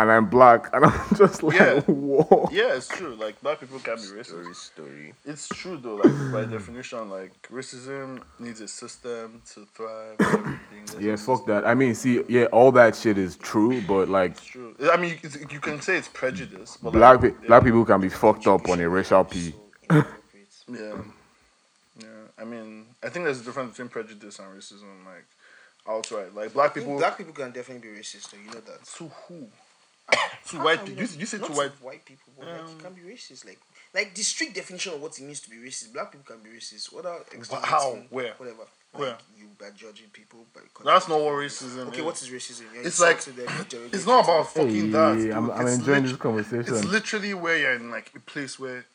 and 0.00 0.10
I'm 0.12 0.26
black, 0.30 0.70
and 0.72 0.84
I'm 0.86 1.16
just 1.16 1.42
like, 1.42 1.58
Yeah. 1.58 1.80
whoa. 1.82 2.48
Yeah, 2.52 2.74
it's 2.76 2.88
true. 2.88 3.14
Like 3.14 3.40
black 3.42 3.60
people 3.60 3.78
can 3.80 3.96
be 3.96 4.02
racist. 4.02 4.26
Story, 4.26 4.54
story. 4.54 5.14
It's 5.24 5.48
true 5.48 5.76
though. 5.76 5.96
Like 5.96 6.32
by 6.32 6.44
definition, 6.44 7.10
like 7.10 7.32
racism 7.50 8.22
needs 8.38 8.60
a 8.60 8.68
system 8.68 9.42
to 9.54 9.66
thrive. 9.74 10.16
and 10.20 10.28
Everything. 10.28 10.58
There's 10.86 11.02
Yeah, 11.04 11.16
fuck 11.16 11.46
that. 11.46 11.66
I 11.66 11.74
mean, 11.74 11.94
see, 11.94 12.22
yeah, 12.28 12.44
all 12.46 12.72
that 12.72 12.94
shit 12.96 13.18
is 13.18 13.36
true, 13.36 13.82
but 13.82 14.08
like 14.08 14.32
It's 14.32 14.44
true. 14.44 14.74
I 14.92 14.96
mean, 14.96 15.10
you, 15.10 15.16
it's- 15.22 15.52
you 15.52 15.60
can 15.60 15.80
say 15.80 15.96
it's 15.96 16.08
prejudice, 16.08 16.78
but 16.82 16.92
black 16.92 17.20
like, 17.22 17.40
pe- 17.40 17.46
black 17.46 17.64
people 17.64 17.84
can 17.84 18.00
be 18.00 18.08
fucked 18.08 18.46
up 18.46 18.68
on 18.68 18.80
a 18.80 18.88
racial 18.88 19.24
p. 19.24 19.54
Yeah, 19.90 20.02
yeah. 21.98 22.06
I 22.38 22.44
mean, 22.44 22.86
I 23.02 23.08
think 23.08 23.24
there's 23.24 23.40
a 23.40 23.44
difference 23.44 23.70
between 23.72 23.88
prejudice 23.88 24.38
and 24.38 24.48
racism. 24.56 25.04
Like 25.04 25.26
outright, 25.88 26.34
like 26.34 26.52
black 26.52 26.74
people. 26.74 26.96
black 26.98 27.16
people 27.16 27.32
can 27.32 27.50
definitely 27.50 27.88
be 27.90 27.98
racist, 27.98 28.30
though. 28.30 28.38
You 28.38 28.46
know 28.52 28.60
that. 28.60 28.84
to 28.84 29.04
who? 29.26 29.46
To 30.48 30.56
white 30.62 30.84
people. 30.84 31.02
You, 31.02 31.08
you 31.18 31.26
say 31.26 31.38
Not 31.38 31.50
to 31.50 31.56
white. 31.56 31.70
white 31.82 32.04
people, 32.04 32.32
but 32.38 32.48
like 32.48 32.56
it 32.56 32.64
um, 32.64 32.78
can 32.80 32.92
be 32.94 33.02
racist. 33.02 33.44
Like, 33.46 33.58
like 33.94 34.14
the 34.14 34.22
strict 34.22 34.54
definition 34.54 34.94
of 34.94 35.02
what 35.02 35.18
it 35.18 35.24
means 35.24 35.40
to 35.40 35.50
be 35.50 35.56
racist. 35.56 35.92
Black 35.92 36.12
people 36.12 36.34
can 36.34 36.42
be 36.42 36.56
racist. 36.56 36.92
What 36.92 37.06
are 37.06 37.20
how? 37.62 37.98
Where? 38.10 38.32
Whatever. 38.36 38.64
Where? 38.92 39.18
You 39.38 39.48
are 39.62 39.70
judging 39.72 40.08
people 40.12 40.46
by. 40.54 40.60
That's 40.84 41.08
not 41.08 41.20
what 41.20 41.34
racism 41.34 41.64
is. 41.64 41.76
Okay, 41.88 41.98
is. 41.98 42.04
what 42.04 42.22
is 42.22 42.28
racism? 42.30 42.62
You're 42.74 42.86
It's 42.86 43.00
like- 43.00 43.20
them, 43.22 43.46
It's 43.92 44.06
not 44.06 44.24
about 44.24 44.46
Hey, 44.46 44.62
fucking 44.64 44.90
that. 44.92 45.36
I'm. 45.36 45.50
I'm 45.50 45.66
enjoying 45.66 46.02
lit- 46.04 46.12
this 46.12 46.16
conversation. 46.18 46.74
It's 46.74 46.84
literally 46.84 47.34
where 47.34 47.58
you're 47.58 47.74
in 47.74 47.90
like 47.90 48.10
a 48.16 48.20
place 48.20 48.58
where 48.58 48.86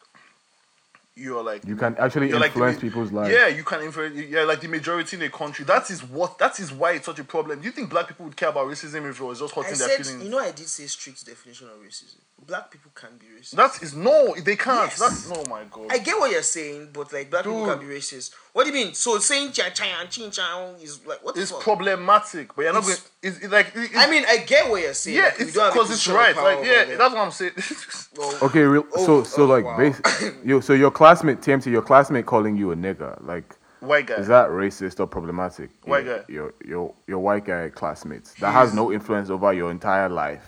you're 1.15 1.43
like 1.43 1.63
you 1.65 1.75
can 1.75 1.95
actually 1.97 2.29
you're 2.29 2.39
like 2.39 2.53
the 2.53 2.59
influence 2.59 2.79
people's 2.79 3.11
lives. 3.11 3.33
Yeah, 3.33 3.47
you 3.47 3.63
can 3.63 3.81
influence. 3.81 4.15
Yeah, 4.15 4.43
like 4.43 4.61
the 4.61 4.67
majority 4.67 5.15
in 5.15 5.21
the 5.21 5.29
country. 5.29 5.63
That 5.65 5.89
is 5.91 6.03
what. 6.03 6.39
That 6.39 6.59
is 6.59 6.71
why 6.71 6.93
it's 6.93 7.05
such 7.05 7.19
a 7.19 7.23
problem. 7.23 7.59
Do 7.59 7.65
you 7.65 7.71
think 7.71 7.89
black 7.89 8.07
people 8.07 8.25
would 8.25 8.35
care 8.35 8.49
about 8.49 8.67
racism 8.67 9.07
if 9.09 9.19
it 9.19 9.23
was 9.23 9.39
just 9.39 9.55
I 9.55 9.61
hurting 9.61 9.77
their 9.77 9.89
said, 9.89 10.05
feelings? 10.05 10.23
you 10.23 10.29
know, 10.31 10.39
I 10.39 10.51
did 10.51 10.67
say 10.67 10.85
strict 10.87 11.25
definition 11.25 11.67
of 11.67 11.73
racism. 11.73 12.15
Black 12.45 12.71
people 12.71 12.91
can 12.95 13.11
be 13.19 13.27
racist. 13.27 13.51
that 13.51 13.81
is 13.83 13.95
no. 13.95 14.35
They 14.35 14.55
can't. 14.55 14.89
Yes. 14.89 14.99
That's 14.99 15.31
oh 15.31 15.43
my 15.49 15.63
god. 15.69 15.87
I 15.91 15.99
get 15.99 16.17
what 16.17 16.31
you're 16.31 16.41
saying, 16.41 16.89
but 16.91 17.13
like 17.13 17.29
black 17.29 17.43
people 17.43 17.65
can 17.65 17.79
be 17.79 17.93
racist. 17.93 18.33
What 18.53 18.65
do 18.65 18.69
you 18.69 18.85
mean? 18.85 18.93
So 18.93 19.17
saying 19.17 19.51
cha 19.51 19.69
cha 19.69 19.83
and 19.99 20.09
chin 20.11 20.29
chan 20.29 20.75
is 20.81 21.05
like 21.07 21.23
what 21.25 21.33
the 21.35 21.41
it's 21.41 21.51
fuck? 21.51 21.61
problematic, 21.61 22.55
but 22.55 22.61
you're 22.61 22.73
not 22.73 22.83
going. 22.83 22.93
It's- 22.93 23.09
It's, 23.23 23.37
it's 23.39 23.51
like. 23.51 23.71
it- 23.75 23.91
I 23.97 24.09
mean, 24.09 24.23
I 24.27 24.37
get 24.37 24.69
what 24.69 24.81
you're 24.81 24.93
saying. 24.93 25.17
yeah, 25.17 25.23
like, 25.25 25.39
we 25.39 25.45
it's 25.45 25.53
don't 25.53 25.63
have 25.63 25.71
a 25.71 25.73
because 25.73 25.89
it's 25.91 26.05
position 26.05 26.13
of 26.13 26.17
right. 26.19 26.35
power 26.35 26.43
Like 26.45 26.57
over 26.59 26.67
yeah, 26.67 26.85
them. 26.85 26.97
that's 26.99 27.13
what 27.13 27.23
I'm 27.25 27.31
saying. 27.31 27.51
Well, 28.17 28.37
Okay, 28.43 28.61
real, 28.61 28.85
Oh, 28.95 29.05
so 29.05 29.23
so 29.23 29.41
oh, 29.43 29.45
like 29.47 29.65
wow. 29.65 29.77
bas- 29.77 30.31
yo, 30.45 30.59
so 30.59 30.73
your 30.73 30.91
classmate 30.91 31.41
TMT, 31.41 31.71
your 31.71 31.81
classmate 31.81 32.27
calling 32.27 32.55
you 32.55 32.71
a 32.71 32.75
nigga, 32.75 33.17
like 33.25 33.55
White 33.79 34.05
guy. 34.05 34.15
is 34.15 34.27
that 34.27 34.49
racist 34.49 34.99
or 34.99 35.07
problematic? 35.07 35.71
White 35.85 36.05
your, 36.05 36.19
guy. 36.19 36.25
Your 36.29 36.53
your 36.63 36.93
your 37.07 37.19
white 37.19 37.45
guy 37.45 37.69
classmates 37.69 38.35
that 38.35 38.51
has 38.51 38.71
no 38.73 38.91
influence 38.93 39.31
over 39.31 39.51
your 39.51 39.71
entire 39.71 40.09
life. 40.09 40.45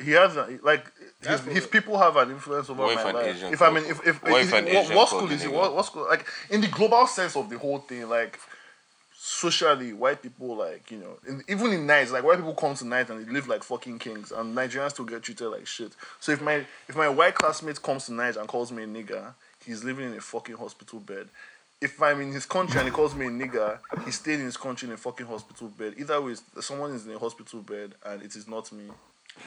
He 0.00 0.12
has 0.12 0.36
a, 0.36 0.60
like 0.62 0.92
his, 1.26 1.40
his 1.44 1.66
people 1.66 1.98
have 1.98 2.16
an 2.16 2.30
influence 2.30 2.70
over 2.70 2.82
What 2.84 2.96
if 2.98 3.04
my 3.04 3.10
an 3.10 3.16
life. 3.16 3.36
Asian 3.36 3.52
If 3.52 3.62
I 3.62 3.70
mean, 3.70 3.84
called- 3.84 3.90
if 4.06 4.06
if, 4.06 4.22
what 4.22 4.40
is 4.40 4.48
if 4.48 4.54
it- 4.54 4.56
an 4.58 4.64
what, 4.74 4.84
Asian 4.84 4.96
what 4.96 5.08
school 5.08 5.30
is 5.30 5.44
it? 5.44 5.52
What, 5.52 5.74
what 5.74 5.84
school? 5.86 6.06
Like 6.08 6.26
in 6.50 6.60
the 6.60 6.68
global 6.68 7.06
sense 7.06 7.36
of 7.36 7.48
the 7.50 7.58
whole 7.58 7.78
thing, 7.78 8.08
like 8.08 8.38
socially, 9.16 9.92
white 9.92 10.22
people 10.22 10.56
like 10.56 10.90
you 10.90 10.98
know, 10.98 11.16
in, 11.26 11.42
even 11.48 11.72
in 11.72 11.86
nights, 11.86 12.12
like 12.12 12.24
white 12.24 12.36
people 12.36 12.54
come 12.54 12.74
to 12.74 12.84
night 12.86 13.10
and 13.10 13.26
they 13.26 13.32
live 13.32 13.48
like 13.48 13.62
fucking 13.64 13.98
kings, 13.98 14.32
and 14.32 14.56
Nigerians 14.56 14.90
still 14.90 15.04
get 15.04 15.22
treated 15.22 15.48
like 15.48 15.66
shit. 15.66 15.92
So 16.20 16.32
if 16.32 16.40
my 16.40 16.64
if 16.88 16.96
my 16.96 17.08
white 17.08 17.34
classmate 17.34 17.82
comes 17.82 18.06
to 18.06 18.12
night 18.12 18.36
and 18.36 18.46
calls 18.48 18.70
me 18.72 18.84
a 18.84 18.86
nigger, 18.86 19.34
he's 19.66 19.84
living 19.84 20.10
in 20.12 20.16
a 20.16 20.20
fucking 20.20 20.56
hospital 20.56 21.00
bed. 21.00 21.28
If 21.80 22.02
I'm 22.02 22.20
in 22.20 22.32
his 22.32 22.44
country 22.44 22.80
and 22.80 22.88
he 22.88 22.92
calls 22.92 23.14
me 23.14 23.26
a 23.26 23.30
nigger, 23.30 23.78
he 24.04 24.10
stayed 24.10 24.40
in 24.40 24.46
his 24.46 24.56
country 24.56 24.88
in 24.88 24.94
a 24.94 24.96
fucking 24.96 25.26
hospital 25.26 25.68
bed. 25.68 25.94
Either 25.96 26.20
way, 26.20 26.34
someone 26.60 26.92
is 26.92 27.06
in 27.06 27.12
a 27.14 27.18
hospital 27.20 27.60
bed 27.60 27.94
and 28.04 28.20
it 28.20 28.34
is 28.34 28.48
not 28.48 28.72
me. 28.72 28.84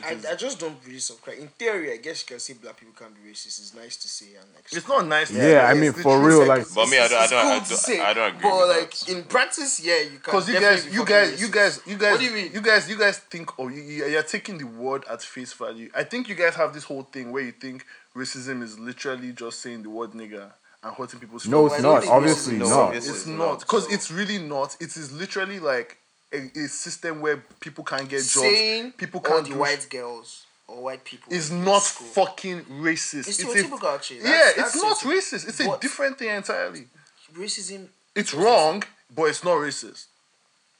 It 0.09 0.25
I, 0.25 0.31
I 0.31 0.35
just 0.35 0.57
don't 0.59 0.77
really 0.85 0.99
subscribe. 0.99 1.37
In 1.37 1.47
theory, 1.49 1.91
I 1.93 1.97
guess 1.97 2.21
you 2.23 2.27
can 2.27 2.39
say 2.39 2.53
black 2.53 2.77
people 2.77 2.93
can't 2.97 3.13
be 3.13 3.29
racist. 3.29 3.59
It's 3.59 3.73
nice 3.75 3.97
to 3.97 4.07
say 4.07 4.27
and 4.39 4.45
like. 4.55 4.63
It's 4.71 4.87
not 4.87 5.05
nice. 5.05 5.27
to 5.29 5.35
Yeah. 5.35 5.67
I 5.67 5.73
mean, 5.73 5.91
for 5.91 6.19
real, 6.19 6.39
like- 6.39 6.59
like- 6.59 6.73
But 6.73 6.89
me, 6.89 6.97
I 6.97 7.07
don't- 7.09 7.19
I 7.19 7.21
it's 7.23 7.31
don't- 7.31 7.45
I 7.45 7.49
don't- 7.59 7.65
say, 7.67 7.99
I 7.99 8.13
don't 8.13 8.29
agree 8.35 8.49
But 8.49 8.59
with 8.67 8.77
like 8.77 8.91
that. 8.99 9.09
in 9.09 9.23
practice, 9.25 9.79
yeah, 9.81 9.97
you 9.99 10.09
can. 10.11 10.19
Because 10.23 10.47
you 10.49 10.59
guys, 10.61 10.85
you 10.85 10.91
fucking 10.91 11.05
guys, 11.05 11.41
you 11.41 11.47
guys, 11.49 11.81
you 11.85 11.97
guys, 11.97 12.11
What 12.11 12.19
do 12.21 12.25
you 12.25 12.31
mean? 12.31 12.51
You 12.53 12.61
guys, 12.61 12.89
you 12.89 12.97
guys 12.97 13.17
think, 13.19 13.59
oh, 13.59 13.67
you, 13.67 13.81
you- 13.81 14.05
you're 14.07 14.23
taking 14.23 14.57
the 14.57 14.65
word 14.65 15.03
at 15.09 15.21
face 15.21 15.51
value. 15.53 15.89
I 15.93 16.03
think 16.05 16.29
you 16.29 16.35
guys 16.35 16.55
have 16.55 16.73
this 16.73 16.85
whole 16.85 17.03
thing 17.03 17.31
where 17.33 17.43
you 17.43 17.51
think 17.51 17.85
racism 18.15 18.63
is 18.63 18.79
literally 18.79 19.33
just 19.33 19.59
saying 19.61 19.83
the 19.83 19.89
word 19.89 20.11
nigger 20.11 20.51
and 20.83 20.95
hurting 20.95 21.19
people's 21.19 21.45
No, 21.47 21.67
feelings. 21.67 21.73
it's 21.73 21.83
don't 21.83 22.07
Obviously 22.07 22.55
it's- 22.55 22.69
not. 22.69 22.79
obviously 22.79 23.09
It's 23.11 23.19
it's 23.19 23.27
not 23.27 23.59
because 23.59 23.83
so- 23.85 23.91
it's 23.93 24.09
really 24.09 24.37
not. 24.37 24.77
It 24.79 24.95
is 24.95 25.11
literally 25.11 25.59
like 25.59 25.97
a, 26.33 26.37
a 26.59 26.67
system 26.67 27.21
where 27.21 27.37
people 27.59 27.83
can 27.83 28.05
get 28.05 28.17
jobs. 28.19 28.31
saying 28.33 28.93
people 28.93 29.19
can't 29.19 29.33
all 29.35 29.41
the 29.43 29.49
do 29.49 29.55
white 29.57 29.87
girls 29.89 30.45
or 30.67 30.83
white 30.83 31.03
people 31.03 31.31
is 31.33 31.51
not 31.51 31.81
school. 31.81 32.07
fucking 32.07 32.61
racist. 32.65 33.27
It's 33.27 33.39
a- 33.39 33.45
stereotypical, 33.45 33.93
actually. 33.95 34.19
yeah, 34.19 34.51
That's- 34.55 34.75
it's 34.75 34.81
not 34.83 34.97
stereotypical. 34.97 35.17
racist. 35.17 35.47
It's 35.49 35.59
a 35.59 35.77
different 35.79 36.17
thing 36.19 36.29
entirely. 36.29 36.87
racism. 37.33 37.87
It's 38.15 38.33
wrong, 38.33 38.83
but 39.15 39.23
it's 39.25 39.43
not 39.43 39.55
racist. 39.57 40.05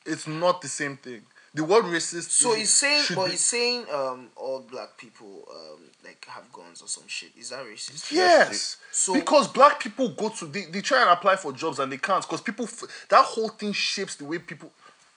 It's 0.06 0.28
not 0.28 0.62
the 0.62 0.68
same 0.68 0.97
thing. 0.97 1.22
The 1.54 1.64
word 1.66 1.84
racist. 1.86 2.30
So 2.32 2.52
is- 2.54 2.60
he's 2.60 2.74
saying, 2.74 3.04
should 3.04 3.16
but 3.18 3.26
be- 3.26 3.32
he's 3.32 3.45
saying, 3.45 3.86
um, 3.93 4.30
all 4.38 4.60
black 4.62 4.97
people, 4.97 5.45
um, 5.52 5.80
like 6.04 6.26
have 6.30 6.52
guns 6.54 6.82
or 6.82 6.88
some 6.88 7.04
shit. 7.08 7.32
Is 7.38 7.49
that 7.49 7.66
racist? 7.66 8.10
Yes. 8.12 8.78
So- 8.91 9.14
because 9.14 9.47
black 9.49 9.80
people 9.82 10.10
go 10.10 10.30
to 10.30 10.45
they, 10.45 10.66
they 10.66 10.82
try 10.82 11.02
and 11.02 11.10
apply 11.10 11.36
for 11.36 11.52
jobs 11.52 11.80
and 11.80 11.91
they 11.91 11.97
can't 11.97 12.22
because 12.24 12.41
people 12.41 12.66
f- 12.66 13.06
that 13.10 13.24
whole 13.26 13.49
thing 13.49 13.74
shapes 13.74 14.16
the 14.16 14.24
way 14.26 14.39
people. 14.39 14.72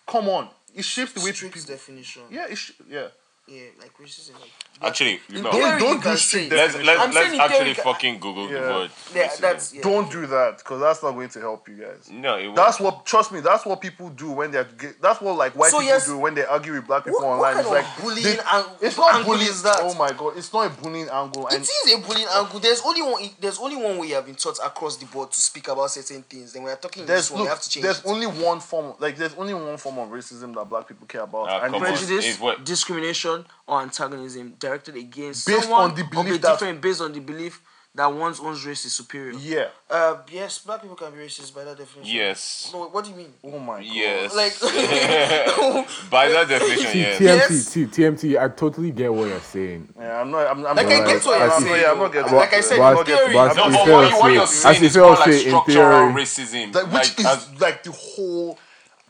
Come 0.07 0.29
on, 0.29 0.49
it 0.75 0.85
shapes 0.85 1.13
the 1.13 1.21
way 1.21 1.33
Strict 1.33 1.55
people. 1.55 1.69
definition. 1.69 2.23
Yeah, 2.31 2.47
it 2.49 2.57
sh- 2.57 2.73
yeah. 2.89 3.09
Yeah, 3.47 3.65
like 3.79 3.93
racism. 3.99 4.33
Like, 4.41 4.51
Actually, 4.81 5.21
you 5.29 5.43
know, 5.43 5.51
Don't 5.53 5.79
don't 5.79 6.01
can 6.01 6.13
do 6.13 6.17
say- 6.19 6.47
street 6.47 6.53
let's 6.53 6.75
let's, 6.77 7.15
let's 7.15 7.39
actually 7.39 7.59
theory- 7.75 7.75
fucking 7.75 8.19
Google 8.19 8.51
Yeah. 8.51 8.61
the 8.61 8.73
word. 8.73 8.91
Yeah, 9.15 9.29
racism. 9.29 9.41
that's 9.41 9.75
yeah. 9.75 9.83
Don't 9.83 10.11
do 10.11 10.27
that 10.29 10.59
because 10.59 10.81
that's 10.81 11.03
not 11.03 11.11
going 11.13 11.29
to 11.29 11.41
help 11.41 11.69
you 11.69 11.75
guys. 11.77 12.09
no. 12.11 12.37
It 12.39 12.55
That's 12.57 12.81
what 12.81 13.05
trust 13.05 13.33
me. 13.33 13.41
That's 13.41 13.67
what 13.67 13.83
people 13.83 14.09
do 14.09 14.31
when 14.31 14.51
they're. 14.51 14.67
That's 14.99 15.21
what 15.21 15.37
like 15.37 15.55
white 15.57 15.71
So, 15.73 15.81
people 15.81 15.93
yes, 15.93 16.07
do 16.07 16.17
when 16.17 16.35
they 16.35 16.45
argue 16.47 16.73
with 16.73 16.87
black 16.87 17.05
people 17.05 17.21
what- 17.21 17.39
what 17.39 17.55
online. 17.55 17.65
kind 17.65 17.67
it's 17.67 17.71
like 17.71 18.03
bullying 18.03 18.23
they- 18.39 18.43
ang- 18.51 18.65
it's 18.81 18.97
not 18.97 19.15
angle 19.15 19.33
bullying. 19.35 19.51
is 19.51 19.63
that? 19.63 19.77
Oh 19.83 19.95
my 19.95 20.11
god, 20.13 20.39
it's 20.39 20.51
not 20.51 20.67
a 20.67 20.71
bullying 20.71 21.09
angle. 21.11 21.47
It 21.49 21.55
And 21.57 21.63
is 21.63 21.93
a 21.93 21.99
bullying 21.99 22.29
angle. 22.35 22.61
There's 22.61 22.81
only 22.81 23.03
one. 23.03 23.31
There's 23.39 23.59
only 23.59 23.77
one 23.77 23.99
way 23.99 24.07
you 24.09 24.15
have 24.15 24.25
been 24.25 24.37
taught 24.37 24.59
across 24.65 24.97
the 24.97 25.05
board 25.05 25.31
to 25.33 25.41
speak 25.41 25.69
about 25.69 25.91
certain 25.91 26.23
things. 26.23 26.55
Then 26.55 26.63
we 26.63 26.71
are 26.71 26.77
talking 26.77 27.03
in 27.03 27.07
there's 27.07 27.29
this 27.29 27.31
one. 27.31 27.41
look, 27.41 27.49
we 27.49 27.51
have 27.51 27.61
to 27.61 27.69
change. 27.69 27.85
there's 27.85 27.99
it. 27.99 28.07
only 28.07 28.27
one 28.27 28.61
form. 28.61 28.95
Like 28.99 29.17
there's 29.19 29.35
only 29.35 29.53
one 29.53 29.77
form 29.77 29.99
of 29.99 30.09
racism 30.09 30.55
that 30.55 30.65
black 30.65 30.89
people 30.89 31.07
care 31.07 31.21
about. 31.23 31.51
Ah, 31.51 31.61
and 31.65 31.75
come 31.75 31.83
on. 31.83 31.89
it's- 31.93 31.99
prejudice, 32.01 32.25
Is 32.25 32.41
what- 33.39 33.47
or 33.67 33.83
antagonism 33.83 34.55
directed 34.59 34.97
against 34.97 35.47
Based 35.47 35.63
someone 35.63 35.91
on 35.91 35.95
the 35.95 36.03
of 36.03 36.11
belief 36.11 36.35
a 36.35 36.39
that- 36.39 36.53
different 36.53 36.81
based 36.81 37.01
on 37.01 37.13
the 37.13 37.21
belief 37.21 37.61
that 37.97 38.07
one's 38.13 38.41
own 38.41 38.57
race 38.67 38.85
is 38.87 38.93
superior. 38.93 39.39
yeah. 39.39 39.67
Uh, 39.89 40.17
yes, 40.33 40.59
black 40.59 40.81
people 40.83 40.97
can 40.97 41.13
be 41.13 41.19
racist 41.19 41.55
by 41.55 41.63
that 41.63 41.79
definition. 41.79 42.13
Yes. 42.13 42.71
No, 42.73 42.87
what 42.89 43.05
do 43.05 43.11
you 43.11 43.17
mean? 43.17 43.33
Oh 43.45 43.59
my 43.61 43.77
god. 43.77 43.85
Yes. 43.85 44.35
Like, 44.35 44.53
By 46.11 46.29
that 46.29 46.49
definition, 46.49 46.91
T- 46.93 46.99
yes. 47.01 47.19
TMT, 47.19 47.21
Yes. 47.21 47.73
T- 47.73 47.87
TMT, 47.87 48.37
I 48.43 48.49
totally 48.49 48.91
get 48.91 49.13
what 49.15 49.29
you're 49.29 49.39
saying. 49.41 49.89
Yeah, 49.97 50.21
I'm 50.21 50.31
not. 50.31 50.47
I'm, 50.49 50.67
I'm 50.67 50.77
Like, 50.77 50.87
not, 50.89 50.93
I 50.93 51.07
get 51.07 51.25
what 51.25 51.39
you're 51.39 51.51
I'm, 51.53 51.63
saying, 51.63 51.83
Yeah, 51.83 51.91
I'm 51.93 51.99
not 51.99 52.13
though. 52.13 52.23
getting. 52.23 52.37
Like 52.37 52.53
I 52.55 52.61
said, 52.61 52.79
But- 52.79 52.99
in 52.99 53.05
theory, 53.07 53.33
but- 53.33 53.57
No, 53.57 53.65
As 53.65 53.73
but 53.75 53.87
Ifel 53.87 53.93
what, 53.93 54.11
you- 54.11 54.17
what 54.17 54.23
say- 54.27 54.33
you're 54.35 54.43
as 54.43 54.51
saying 54.51 54.85
is 54.85 54.97
Ifel 54.97 55.01
more 55.01 55.11
like 55.11 55.25
say 55.25 55.35
in 55.35 55.39
structural 55.49 56.13
theory- 56.13 56.23
racism. 56.25 56.75
Like, 56.75 56.85
which 56.87 56.95
like, 56.95 57.21
is 57.21 57.27
as- 57.27 57.61
like 57.61 57.83
the 57.85 57.93
whole 57.93 58.59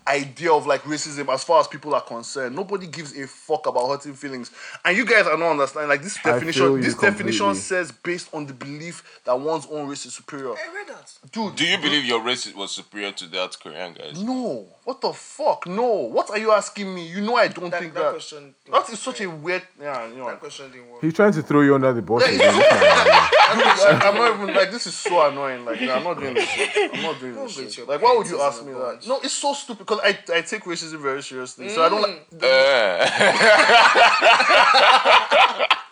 idea 0.07 0.53
of 0.53 0.67
like 0.67 0.83
racism 0.83 1.33
as 1.33 1.45
far 1.45 1.61
as 1.61 1.69
people 1.69 1.95
are 1.95 2.01
concerned. 2.01 2.55
Nobody 2.55 2.87
gives 2.87 3.17
a 3.17 3.27
fuck 3.27 3.67
about 3.67 3.89
hurting 3.89 4.15
feelings. 4.15 4.51
And 4.85 4.97
you 4.97 5.05
guys 5.05 5.27
are 5.27 5.37
not 5.37 5.53
understanding. 5.53 5.89
Like 5.89 6.03
this 6.03 6.19
I 6.25 6.33
definition, 6.33 6.73
you 6.73 6.83
this 6.83 6.95
definition 6.95 7.55
says 7.55 7.91
based 7.91 8.29
on 8.35 8.47
the 8.47 8.53
belief 8.53 9.21
that 9.25 9.39
one's 9.39 9.67
own 9.67 9.89
race 9.89 10.07
is 10.07 10.15
superior. 10.15 10.51
I 10.51 10.75
read 10.75 10.89
that. 10.89 11.13
Dude, 11.33 11.57
do 11.57 11.67
you 11.67 11.79
believe 11.79 12.05
your 12.05 12.23
race 12.23 12.53
was 12.55 12.73
superior 12.73 13.13
to 13.13 13.27
that 13.29 13.57
Korean 13.61 13.95
guys? 13.95 14.23
No. 14.23 14.67
What 14.85 15.01
the 15.01 15.12
fuck? 15.14 15.66
No. 15.66 15.89
What 16.16 16.30
are 16.30 16.39
you 16.39 16.53
asking 16.53 16.95
me? 16.95 17.07
You 17.07 17.20
know 17.22 17.37
I 17.37 17.49
don't 17.49 17.70
That, 17.70 17.80
think 17.80 17.95
that 17.95 18.03
that. 18.03 18.11
question. 18.12 18.55
That 18.70 18.89
is 18.91 18.99
such 19.01 19.20
a 19.22 19.26
weird. 19.30 19.62
Yeah, 19.80 20.07
you 20.09 20.16
know. 20.16 20.26
That 20.26 20.41
question 20.41 20.70
didn't 20.70 20.91
work. 20.91 21.01
He's 21.01 21.14
trying 21.14 21.32
to 21.32 21.43
throw 21.43 21.62
you 21.62 21.74
under 21.74 21.93
the 21.95 22.03
bus. 22.03 22.22
again. 22.26 22.41
I'm, 23.47 23.59
like, 23.59 24.05
I'm 24.05 24.14
not 24.14 24.35
even 24.43 24.55
like 24.55 24.70
this 24.70 24.87
is 24.87 24.95
so 24.95 25.26
annoying. 25.28 25.64
Like 25.64 25.80
I'm 25.80 26.03
not 26.05 26.18
doing 26.20 26.35
this. 26.35 26.49
Shit. 26.49 26.91
I'm 26.95 27.03
not 27.03 27.18
doing 27.20 27.35
this. 27.35 27.53
Shit. 27.74 27.89
Like 27.89 28.03
why 28.03 28.14
would 28.16 28.26
you 28.26 28.41
ask 28.43 28.64
me 28.64 28.72
that? 28.72 29.05
No, 29.07 29.20
it's 29.22 29.35
so 29.35 29.53
stupid 29.55 29.87
because 29.87 30.01
I 30.03 30.18
I 30.35 30.41
take 30.43 30.64
racism 30.64 31.01
very 31.01 31.22
seriously. 31.22 31.68
So 31.70 31.82
I 31.85 31.89
don't 31.89 32.03
like. 32.03 32.26
Uh, 32.43 32.47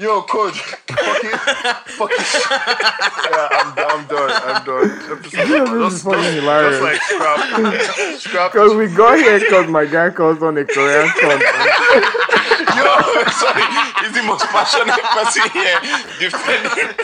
Yo, 0.00 0.22
coach. 0.22 0.56
fucking, 0.58 1.30
fucking. 1.30 2.16
yeah, 2.50 3.48
I'm, 3.52 3.68
I'm 3.76 4.06
done. 4.06 4.30
I'm 4.32 4.64
done. 4.64 4.90
Episode- 5.12 5.78
this 5.78 5.92
is 5.92 6.02
fucking 6.02 6.34
hilarious. 6.40 6.80
Just 6.80 6.82
like 6.82 7.02
scrap, 7.02 8.18
scrap. 8.18 8.52
Because 8.52 8.74
we 8.74 8.86
got 8.88 9.18
here 9.18 9.38
because 9.40 9.68
my 9.68 9.84
guy 9.84 10.08
calls 10.08 10.42
on 10.42 10.56
a 10.56 10.64
Korean 10.64 11.06
song. 11.20 11.40
Yo, 12.80 12.96
sorry, 13.28 13.64
he's 14.00 14.14
the 14.14 14.22
most 14.24 14.44
passionate 14.46 15.04
person 15.12 15.50
here 15.52 15.78
defending. 16.18 16.96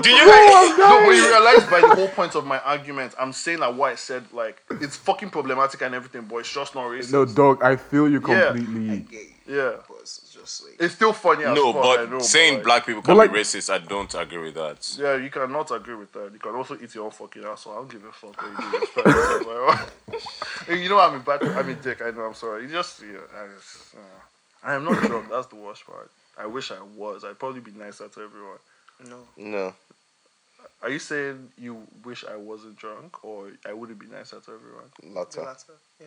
Do 0.00 0.10
you 0.10 0.26
like? 0.30 0.78
No, 0.78 1.02
but 1.04 1.10
you 1.10 1.26
realize 1.28 1.64
by 1.68 1.80
the 1.80 1.92
whole 1.96 2.08
point 2.08 2.36
of 2.36 2.46
my 2.46 2.60
argument, 2.60 3.14
I'm 3.18 3.32
saying 3.32 3.58
that 3.60 3.74
what 3.74 3.90
I 3.92 3.94
said, 3.96 4.22
like, 4.32 4.62
it's 4.80 4.96
fucking 4.96 5.30
problematic 5.30 5.82
and 5.82 5.92
everything, 5.92 6.22
but 6.30 6.36
it's 6.36 6.52
just 6.52 6.76
not 6.76 6.84
racist. 6.84 7.12
No, 7.12 7.24
dog, 7.24 7.64
I 7.64 7.74
feel 7.74 8.08
you 8.08 8.22
Yeah. 8.28 8.52
completely. 8.52 8.98
Gay. 9.10 9.26
Yeah. 9.48 9.72
But 10.46 10.52
it's 10.52 10.58
just 10.58 10.64
like. 10.64 10.80
It's 10.80 10.94
still 10.94 11.12
funny 11.12 11.44
as 11.44 11.54
No, 11.54 11.72
fuck, 11.72 11.82
but 11.82 12.10
know, 12.10 12.18
saying 12.20 12.54
like, 12.54 12.64
black 12.64 12.86
people 12.86 13.02
can 13.02 13.16
like- 13.16 13.32
be 13.32 13.38
racist, 13.40 13.72
I 13.72 13.78
don't 13.78 14.14
agree 14.14 14.38
with 14.38 14.54
that. 14.54 14.96
Yeah, 14.98 15.16
you 15.16 15.30
cannot 15.30 15.70
agree 15.70 15.94
with 15.96 16.12
that. 16.12 16.32
You 16.32 16.38
can 16.38 16.54
also 16.54 16.76
eat 16.82 16.94
your 16.94 17.04
own 17.04 17.10
fucking 17.10 17.44
asshole. 17.44 17.72
I 17.72 17.76
don't 17.76 17.90
give 17.90 18.04
a 18.04 18.12
fuck 18.12 18.40
what 18.40 18.64
you 18.74 18.80
do. 18.80 20.20
It's 20.68 20.82
you 20.82 20.88
know 20.88 20.98
I'm 21.00 21.14
a 21.14 21.18
bad, 21.20 21.42
I'm 21.42 21.68
a 21.68 21.74
dick. 21.74 22.00
I 22.02 22.10
know. 22.10 22.22
I'm 22.22 22.34
sorry. 22.34 22.62
You 22.62 22.68
just, 22.68 23.02
yeah, 23.02 23.18
I, 23.36 23.46
just, 23.54 23.94
uh, 23.94 23.98
I 24.64 24.74
am 24.74 24.84
not 24.84 25.02
drunk. 25.02 25.28
That's 25.30 25.46
the 25.48 25.56
worst 25.56 25.86
part. 25.86 26.10
I 26.38 26.46
wish 26.46 26.70
I 26.70 26.76
was. 26.96 27.24
I'd 27.24 27.38
probably 27.38 27.60
be 27.60 27.72
nicer 27.72 28.08
to 28.08 28.20
everyone. 28.22 28.58
No. 29.08 29.18
No. 29.36 29.74
Are 30.82 30.90
you 30.90 30.98
saying 30.98 31.48
you 31.58 31.86
wish 32.04 32.24
I 32.24 32.36
wasn't 32.36 32.76
drunk, 32.76 33.24
or 33.24 33.50
I 33.66 33.72
wouldn't 33.72 33.98
be 33.98 34.06
nicer 34.06 34.38
to 34.40 34.52
everyone? 34.52 34.84
The 35.02 35.08
Latter. 35.18 35.42
latter. 35.42 35.72
Yeah. 36.00 36.06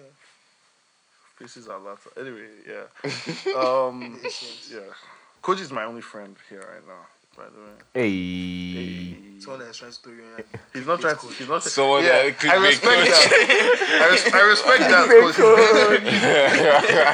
Faces 1.40 1.68
are 1.70 1.80
latter. 1.80 2.10
Anyway, 2.20 2.48
yeah. 2.68 3.54
Um, 3.58 4.20
yeah. 4.72 4.80
Coach 5.42 5.62
is 5.62 5.72
my 5.72 5.86
only 5.86 6.02
friend 6.02 6.36
here 6.50 6.60
right 6.60 6.86
now. 6.86 7.06
By 7.38 7.46
the 7.46 7.62
way, 7.62 7.72
Hey. 7.94 9.40
Someone 9.40 9.62
that's 9.62 9.78
trying 9.78 9.92
to 9.92 9.98
throw 10.00 10.12
you 10.12 10.24
in. 10.38 10.44
he's 10.74 10.86
not 10.86 11.00
trying 11.00 11.16
to. 11.16 11.28
He's 11.28 11.48
not. 11.48 11.64
Someone 11.64 12.04
yeah, 12.04 12.24
that 12.24 12.38
could 12.40 12.50
I 12.50 12.56
respect 12.56 13.08
that. 13.08 14.02
I, 14.02 14.10
res- 14.12 14.34
I 14.34 14.42
respect 14.42 14.80
that. 14.80 15.08
Coach. 15.08 15.40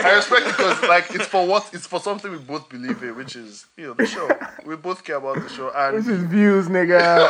I 0.04 0.16
respect 0.16 0.46
it 0.48 0.58
because 0.58 0.82
like 0.90 1.12
it's 1.14 1.28
for 1.28 1.46
what 1.46 1.70
it's 1.74 1.86
for 1.86 2.00
something 2.00 2.32
we 2.32 2.40
both 2.40 2.68
believe 2.70 3.04
in, 3.04 3.16
which 3.16 3.36
is 3.36 3.68
you 3.78 3.88
know 3.88 3.94
the 3.94 4.08
show. 4.08 4.28
We 4.66 4.76
both 4.76 5.04
care 5.04 5.18
about 5.18 5.36
the 5.44 5.50
show, 5.50 5.72
and. 5.76 5.98
This 6.00 6.08
is 6.08 6.24
views, 6.24 6.68
nigga. 6.68 7.30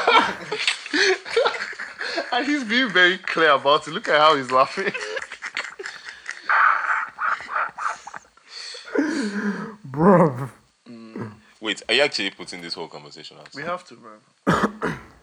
and 2.31 2.45
he's 2.45 2.63
being 2.63 2.89
very 2.89 3.17
clear 3.17 3.51
about 3.51 3.85
it. 3.87 3.91
Look 3.93 4.07
at 4.07 4.17
how 4.21 4.37
he's 4.37 4.51
laughing. 4.51 4.93
Bro. 9.95 10.49
Wait, 11.61 11.81
are 11.87 11.95
you 11.95 12.01
actually 12.01 12.29
putting 12.31 12.61
this 12.61 12.73
whole 12.73 12.87
conversation 12.89 13.37
out? 13.37 13.47
We 13.55 13.63
have 13.63 13.85
to, 13.87 13.95
man. 13.95 14.19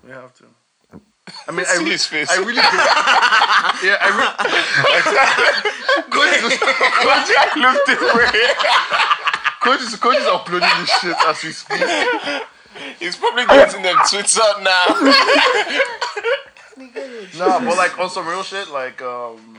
we 0.02 0.10
have 0.10 0.32
to. 0.38 0.44
I 1.46 1.52
mean, 1.52 1.66
I, 1.68 1.74
See 1.76 1.84
re- 1.84 1.90
his 1.90 2.06
face. 2.06 2.30
I 2.30 2.36
really 2.38 2.54
do. 2.54 2.60
Yeah, 3.86 3.96
I 4.00 4.08
re- 4.16 4.32
Coach 9.60 9.80
is, 9.82 9.94
coach 9.96 10.16
is 10.16 10.26
uploading 10.26 10.68
this 10.80 10.90
shit 11.00 11.16
as 11.26 11.42
we 11.44 11.52
speak. 11.52 11.86
He's 12.98 13.16
probably 13.16 13.44
getting 13.46 13.82
them 13.82 13.96
tweets 13.98 14.38
out 14.40 14.62
now. 14.62 14.86
Nah, 17.38 17.60
but 17.60 17.76
like 17.76 17.98
on 17.98 18.08
some 18.10 18.26
real 18.26 18.42
shit, 18.42 18.68
like 18.70 19.00
um, 19.02 19.51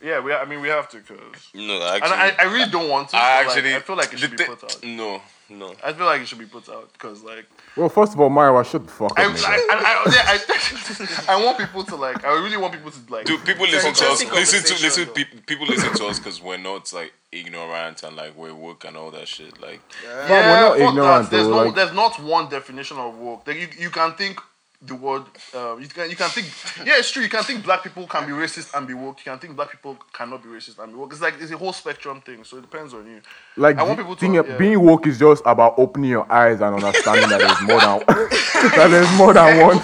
yeah, 0.00 0.20
we. 0.20 0.32
I 0.32 0.44
mean, 0.44 0.60
we 0.60 0.68
have 0.68 0.88
to, 0.90 1.00
cause. 1.00 1.18
No, 1.54 1.74
And 1.74 1.82
actually, 2.02 2.16
I, 2.16 2.34
I 2.40 2.52
really 2.52 2.70
don't 2.70 2.88
want 2.88 3.08
to. 3.10 3.16
I 3.16 3.20
but, 3.20 3.48
like, 3.48 3.56
actually, 3.56 3.74
I 3.74 3.80
feel 3.80 3.96
like 3.96 4.12
it 4.12 4.18
should 4.18 4.30
be 4.30 4.36
thi- 4.36 4.44
put 4.44 4.64
out. 4.64 4.84
No, 4.84 5.20
no. 5.50 5.74
I 5.84 5.92
feel 5.92 6.06
like 6.06 6.20
it 6.20 6.28
should 6.28 6.38
be 6.38 6.44
put 6.46 6.68
out 6.68 6.92
because 6.92 7.22
like 7.24 7.46
Well, 7.76 7.88
first 7.88 8.12
of 8.14 8.20
all, 8.20 8.30
Maiwa, 8.30 8.64
shut 8.64 8.84
the 8.86 8.92
fuck 8.92 9.12
up, 9.12 9.18
I, 9.18 9.22
I, 9.24 9.26
nigga. 9.26 9.44
I, 9.48 10.12
yeah, 10.12 11.28
I, 11.28 11.32
I 11.40 11.44
want 11.44 11.58
people 11.58 11.82
to 11.84 11.96
like. 11.96 12.24
I 12.24 12.32
really 12.42 12.56
want 12.56 12.72
people 12.74 12.90
to 12.90 12.98
like. 13.12 13.26
Do 13.26 13.38
people 13.38 13.66
listen 13.66 13.92
to 13.94 14.04
us? 14.10 14.24
Listen 14.32 14.62
to 14.76 14.82
listen. 14.82 15.06
Pe- 15.06 15.40
people 15.46 15.66
listen 15.66 15.92
to 15.94 16.06
us 16.06 16.18
because 16.18 16.40
we're 16.42 16.58
not 16.58 16.92
like 16.92 17.12
ignorant 17.32 18.02
and 18.02 18.16
like 18.16 18.36
we're 18.36 18.54
woke 18.54 18.84
and 18.84 18.96
all 18.96 19.10
that 19.10 19.26
shit. 19.28 19.60
Like, 19.60 19.80
yeah, 20.04 20.28
we're 20.30 20.60
not 20.68 20.76
ignorant, 20.88 21.24
that. 21.24 21.30
There's 21.30 21.46
though, 21.46 21.50
no, 21.50 21.64
like- 21.64 21.74
there's 21.74 21.92
not 21.94 22.20
one 22.22 22.48
definition 22.48 22.98
of 22.98 23.16
woke. 23.18 23.46
Like 23.46 23.56
you, 23.58 23.68
you 23.78 23.90
can 23.90 24.12
think 24.14 24.40
the 24.80 24.94
word. 24.94 25.24
Uh, 25.54 25.76
you 25.76 25.88
can, 25.88 26.08
you 26.08 26.14
can 26.16 26.30
think. 26.30 26.46
Yeah, 26.86 26.98
it's 26.98 27.10
true. 27.10 27.22
You 27.22 27.28
can 27.28 27.42
think 27.42 27.64
black 27.64 27.82
people 27.82 28.06
can 28.06 28.26
be 28.26 28.32
racist 28.32 28.72
and 28.76 28.86
be 28.86 28.94
woke. 28.94 29.18
You 29.24 29.32
can 29.32 29.38
think 29.40 29.56
black 29.56 29.70
people 29.72 29.96
cannot 30.12 30.42
be 30.42 30.48
racist 30.48 30.78
and 30.78 30.92
be 30.92 30.98
woke. 30.98 31.12
It's 31.12 31.20
like 31.20 31.34
it's 31.40 31.50
a 31.50 31.56
whole 31.56 31.72
spectrum 31.72 32.20
thing. 32.20 32.44
So 32.44 32.58
it 32.58 32.62
depends 32.62 32.94
on 32.94 33.04
you. 33.06 33.20
Like, 33.56 33.76
I 33.78 33.82
want 33.82 33.98
people 33.98 34.14
to- 34.14 34.32
yeah. 34.32 34.56
being 34.56 34.80
woke 34.80 35.06
is 35.08 35.18
just 35.18 35.42
about 35.44 35.74
opening 35.78 36.10
your 36.10 36.30
eyes 36.32 36.60
and 36.60 36.74
understanding 36.76 37.28
that 37.28 37.40
there's 37.40 37.60
more 37.62 37.80
than 37.80 37.98
that 38.78 38.88
there's 38.90 39.12
more 39.18 39.34
than 39.34 39.60
one. 39.66 39.76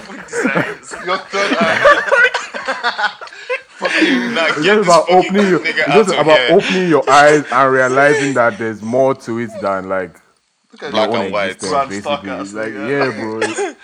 Your 1.07 1.19
third 1.19 1.57
eye. 1.59 3.11
Fucking. 3.75 4.35
nah, 4.35 4.47
It's 4.47 4.63
just 4.65 4.85
about 4.89 5.11
opening 5.11 5.49
your, 5.49 5.59
nigga 5.59 5.79
it's 5.79 5.89
out 5.89 5.95
just 6.07 6.15
about 6.15 6.39
here. 6.39 6.49
opening 6.53 6.89
your 6.89 7.11
eyes 7.11 7.45
and 7.51 7.73
realizing 7.73 8.35
that 8.35 8.57
there's 8.59 8.81
more 8.81 9.15
to 9.17 9.39
it 9.41 9.51
than 9.61 9.89
like 9.89 10.17
Look 10.75 10.83
at 10.83 10.91
Black 10.91 11.09
and 11.11 11.33
white. 11.33 11.51
existence, 11.53 11.71
Grand 11.71 11.89
basically. 11.91 12.47
stalker, 12.47 12.59
like 12.59 12.73
yeah. 12.75 12.89
yeah, 12.89 13.11
bro. 13.21 13.41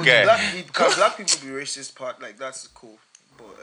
Okay. 0.00 0.22
Black, 0.24 0.54
it- 0.54 0.72
can 0.72 0.90
black 0.96 1.16
people 1.16 1.34
be 1.42 1.48
racist 1.52 1.94
part 1.94 2.20
like 2.20 2.38
that's 2.38 2.66
cool, 2.68 2.98
but 3.36 3.54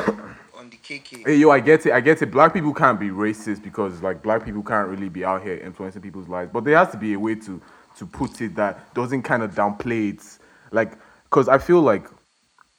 um, 0.00 0.34
on 0.58 0.70
the 0.70 0.76
KK, 0.76 1.24
Hey 1.26 1.36
yo, 1.36 1.50
I 1.50 1.60
get 1.60 1.86
it. 1.86 1.92
I 1.92 2.00
get 2.00 2.20
it. 2.20 2.30
Black 2.30 2.52
people 2.52 2.74
can't 2.74 2.98
be 2.98 3.08
racist 3.10 3.62
because 3.62 4.02
like 4.02 4.22
black 4.22 4.44
people 4.44 4.62
can't 4.62 4.88
really 4.88 5.08
be 5.08 5.24
out 5.24 5.42
here 5.42 5.56
influencing 5.58 6.02
people's 6.02 6.28
lives. 6.28 6.50
But 6.52 6.64
there 6.64 6.76
has 6.76 6.90
to 6.90 6.96
be 6.96 7.14
a 7.14 7.18
way 7.18 7.36
to 7.36 7.60
to 7.98 8.06
put 8.06 8.40
it 8.40 8.56
that 8.56 8.92
doesn't 8.94 9.22
kind 9.22 9.42
of 9.42 9.54
downplay 9.54 10.14
it. 10.14 10.38
Like, 10.72 10.92
cause 11.30 11.48
I 11.48 11.58
feel 11.58 11.80
like 11.80 12.06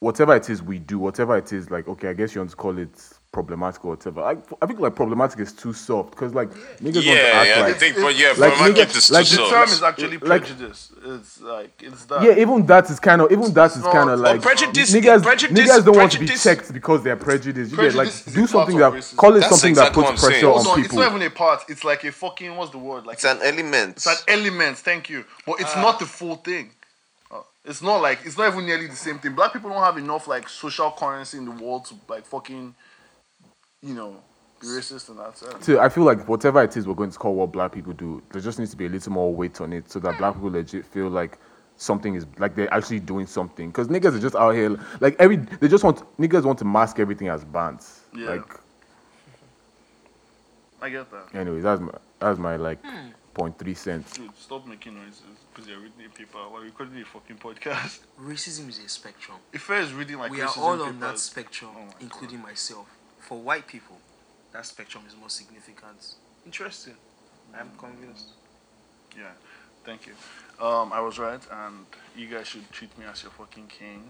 whatever 0.00 0.36
it 0.36 0.50
is 0.50 0.62
we 0.62 0.78
do, 0.78 0.98
whatever 0.98 1.36
it 1.38 1.52
is, 1.52 1.70
like 1.70 1.88
okay, 1.88 2.10
I 2.10 2.12
guess 2.12 2.34
you 2.34 2.40
want 2.42 2.50
to 2.50 2.56
call 2.56 2.76
it 2.78 2.90
problematic 3.34 3.84
or 3.84 3.90
whatever. 3.94 4.20
Like 4.22 4.38
I 4.62 4.66
think 4.66 4.78
like 4.80 4.94
problematic 4.94 5.38
is 5.40 5.52
too 5.52 5.72
soft 5.74 6.10
because 6.12 6.32
like 6.34 6.48
niggas 6.84 6.94
want 6.94 6.94
to 6.94 7.00
Yeah, 7.02 7.40
act 7.40 7.48
yeah, 7.48 7.54
I 7.56 7.66
like 7.68 7.76
think, 7.82 7.96
but 7.96 8.16
yeah, 8.16 8.28
like 8.28 8.54
problematic 8.54 8.88
nigga- 8.88 8.96
is 8.96 9.10
like 9.10 9.26
too 9.26 9.36
the 9.36 9.42
The 9.42 9.48
soft. 9.50 9.52
term 9.54 9.68
is 9.76 9.82
actually 9.82 10.18
Like- 10.18 10.26
prejudice. 10.44 10.80
It's 11.06 11.40
like 11.42 11.72
it's 11.88 12.04
that. 12.06 12.22
yeah, 12.22 12.38
even 12.42 12.64
that 12.66 12.88
is 12.88 12.98
kind 13.08 13.20
of 13.22 13.30
even 13.30 13.52
that 13.52 13.76
is 13.76 13.82
kind 13.82 14.08
of 14.10 14.20
like 14.20 14.40
prejudice- 14.40 14.92
Niggas, 14.94 15.22
prejudice- 15.22 15.58
niggas 15.58 15.84
don't 15.84 15.96
want 15.96 16.12
to 16.12 16.18
be 16.20 16.26
prejudice- 16.26 16.42
checked 16.44 16.72
because 16.72 17.02
they're 17.02 17.16
prejudiced. 17.28 17.72
You 17.72 17.76
get 17.76 17.94
like 17.94 18.08
Prejudice 18.08 18.26
is 18.28 18.34
do 18.34 18.44
a 18.44 18.48
something 18.48 18.78
part 18.78 18.92
that 18.92 18.98
of 18.98 19.04
racism. 19.04 19.16
call 19.16 19.30
it 19.36 19.40
That's 19.40 19.48
something 19.52 19.70
exactly 19.70 20.02
that 20.02 20.06
what 20.06 20.10
puts 20.12 20.22
I'm 20.24 20.28
pressure 20.30 20.40
saying. 20.40 20.52
Hold 20.54 20.66
on 20.66 20.72
on, 20.72 20.78
it's 20.78 20.88
people. 20.88 21.02
not 21.04 21.10
even 21.14 21.22
a 21.26 21.30
part. 21.30 21.60
It's 21.68 21.84
like 21.84 22.04
a 22.04 22.12
fucking 22.12 22.56
what's 22.56 22.70
the 22.70 22.78
word? 22.78 23.04
Like 23.06 23.14
It's 23.16 23.24
an 23.24 23.40
element. 23.42 23.96
It's 23.96 24.06
an 24.06 24.16
element. 24.28 24.78
Thank 24.78 25.10
you, 25.10 25.24
but 25.46 25.60
it's 25.60 25.74
not 25.76 25.98
the 25.98 26.06
full 26.06 26.36
thing. 26.36 26.70
Uh, 27.30 27.38
it's 27.64 27.82
not 27.82 27.96
like 28.00 28.20
it's 28.24 28.38
not 28.38 28.46
even 28.52 28.64
nearly 28.66 28.86
the 28.86 28.96
same 28.96 29.18
thing. 29.18 29.32
Black 29.34 29.52
people 29.52 29.70
don't 29.70 29.82
have 29.82 29.98
enough 29.98 30.28
like 30.28 30.48
social 30.48 30.90
currency 30.92 31.36
in 31.38 31.44
the 31.46 31.50
world 31.50 31.84
to 31.86 31.94
like 32.08 32.24
fucking, 32.26 32.74
you 33.84 33.94
know, 33.94 34.16
be 34.60 34.66
racist 34.66 35.10
in 35.10 35.16
that 35.18 35.36
sense. 35.36 35.66
So 35.66 35.78
I 35.78 35.88
feel 35.88 36.04
like 36.04 36.26
whatever 36.26 36.62
it 36.62 36.76
is 36.76 36.86
we're 36.86 36.94
going 36.94 37.10
to 37.10 37.18
call 37.18 37.34
what 37.34 37.52
black 37.52 37.72
people 37.72 37.92
do, 37.92 38.22
there 38.32 38.40
just 38.40 38.58
needs 38.58 38.70
to 38.70 38.76
be 38.76 38.86
a 38.86 38.88
little 38.88 39.12
more 39.12 39.32
weight 39.32 39.60
on 39.60 39.72
it 39.72 39.90
so 39.90 39.98
that 40.00 40.16
black 40.18 40.34
people 40.34 40.50
legit 40.50 40.86
feel 40.86 41.08
like 41.08 41.38
something 41.76 42.14
is 42.14 42.26
like 42.38 42.54
they're 42.56 42.72
actually 42.72 43.00
doing 43.00 43.26
something. 43.26 43.68
Because 43.68 43.88
niggas 43.88 44.16
are 44.16 44.20
just 44.20 44.34
out 44.34 44.52
here 44.52 44.78
like 45.00 45.16
every 45.18 45.36
they 45.36 45.68
just 45.68 45.84
want 45.84 46.02
niggas 46.18 46.44
want 46.44 46.58
to 46.60 46.64
mask 46.64 46.98
everything 46.98 47.28
as 47.28 47.44
bands. 47.44 48.00
Yeah. 48.14 48.30
Like 48.30 48.60
I 50.80 50.88
get 50.88 51.10
that. 51.10 51.34
anyways, 51.34 51.62
that's 51.62 51.80
my 51.80 51.92
that's 52.18 52.38
my 52.38 52.56
like 52.56 52.78
point 53.34 53.58
three 53.58 53.74
cents. 53.74 54.12
Dude, 54.14 54.34
stop 54.36 54.66
making 54.66 54.94
noises 54.94 55.20
because 55.52 55.68
you're 55.68 55.78
reading 55.78 56.06
a 56.06 56.08
paper. 56.08 56.38
We're 56.52 56.62
recording 56.62 57.00
a 57.02 57.04
fucking 57.04 57.36
podcast. 57.36 58.00
Racism 58.20 58.68
is 58.68 58.78
a 58.78 58.88
spectrum. 58.88 59.38
If 59.52 59.68
i 59.70 59.78
is 59.78 59.92
reading 59.92 60.18
like 60.18 60.30
we 60.30 60.40
are 60.40 60.50
all 60.56 60.80
on 60.80 61.00
that 61.00 61.18
spectrum, 61.18 61.72
Oh 61.76 61.84
my 61.84 61.92
including 62.00 62.40
myself. 62.40 62.86
For 63.24 63.38
white 63.38 63.66
people, 63.66 63.96
that 64.52 64.66
spectrum 64.66 65.04
is 65.08 65.16
more 65.16 65.30
significant. 65.30 66.14
Interesting. 66.44 66.94
I'm 67.58 67.70
convinced. 67.78 68.32
Yeah, 69.16 69.30
thank 69.84 70.06
you. 70.06 70.12
Um, 70.64 70.92
I 70.92 71.00
was 71.00 71.18
right, 71.18 71.40
and 71.50 71.86
you 72.16 72.26
guys 72.28 72.46
should 72.48 72.70
treat 72.70 72.96
me 72.98 73.06
as 73.06 73.22
your 73.22 73.32
fucking 73.32 73.68
king. 73.68 74.02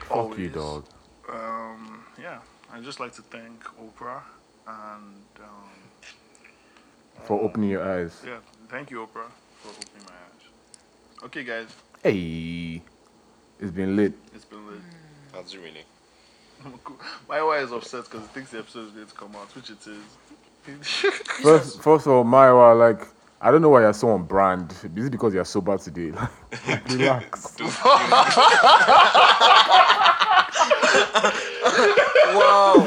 Fuck 0.00 0.38
you, 0.38 0.50
Always. 0.50 0.52
dog. 0.52 0.84
Um, 1.30 2.04
yeah, 2.18 2.38
I'd 2.72 2.82
just 2.84 2.98
like 2.98 3.12
to 3.16 3.22
thank 3.22 3.62
Oprah 3.84 4.22
and 4.66 5.22
um, 5.42 5.70
For 7.24 7.38
opening 7.42 7.68
your 7.70 7.82
eyes. 7.82 8.22
yeah, 8.24 8.38
thank 8.70 8.90
you 8.90 8.98
Oprah 9.00 9.28
for 9.60 9.68
opening 9.68 10.04
my 10.06 10.14
eyes. 10.14 11.24
Okay, 11.24 11.44
guys, 11.44 11.66
Hey, 12.02 12.80
it's 13.60 13.72
been 13.72 13.96
lit. 13.96 14.14
it's 14.34 14.44
been 14.46 14.66
lit. 14.66 14.80
How's 15.32 15.42
That's 15.42 15.56
really. 15.56 15.84
Maiwa 17.28 17.62
is 17.62 17.72
upset 17.72 18.04
because 18.04 18.24
it 18.24 18.30
thinks 18.30 18.50
the 18.50 18.58
episode 18.58 18.86
is 18.86 18.92
going 18.92 19.06
to 19.06 19.14
come 19.14 19.36
out, 19.36 19.54
which 19.54 19.70
it 19.70 19.78
is. 19.86 20.02
First, 21.42 21.80
first 21.82 22.06
of 22.06 22.12
all, 22.12 22.24
Maiwa, 22.24 22.78
like 22.78 23.06
I 23.40 23.50
don't 23.50 23.62
know 23.62 23.68
why 23.70 23.80
you're 23.82 23.92
so 23.94 24.10
on 24.10 24.24
brand. 24.24 24.72
Is 24.72 24.84
it 25.06 25.10
because 25.10 25.32
you're 25.32 25.44
sober 25.44 25.78
today? 25.78 26.12
Like, 26.68 26.88
relax. 26.90 27.56
Wow. 32.34 32.86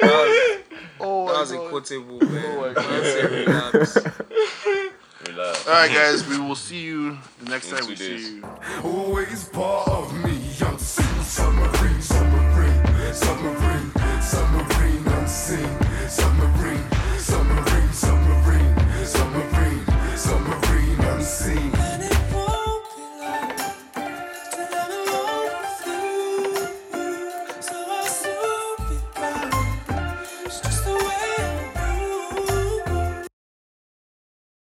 oh, 0.00 1.26
That 1.26 1.34
my 1.34 1.40
was 1.40 1.50
a 1.52 1.56
God. 1.56 1.70
quotable, 1.70 2.18
man. 2.20 2.44
Oh 2.46 2.60
my 2.60 2.72
That's 2.72 3.30
relax. 3.30 3.96
Relax. 5.28 5.66
All 5.66 5.72
right, 5.72 5.90
guys, 5.92 6.26
we 6.28 6.38
will 6.38 6.54
see 6.56 6.80
you 6.82 7.18
the 7.42 7.50
next 7.50 7.70
In 7.70 7.76
time 7.78 7.86
we 7.88 7.94
days. 7.94 8.26
see 8.26 8.36
you. 8.36 8.44
Always 8.82 9.48
part 9.48 9.88
of 9.88 10.12
me, 10.24 10.32
young 10.58 10.78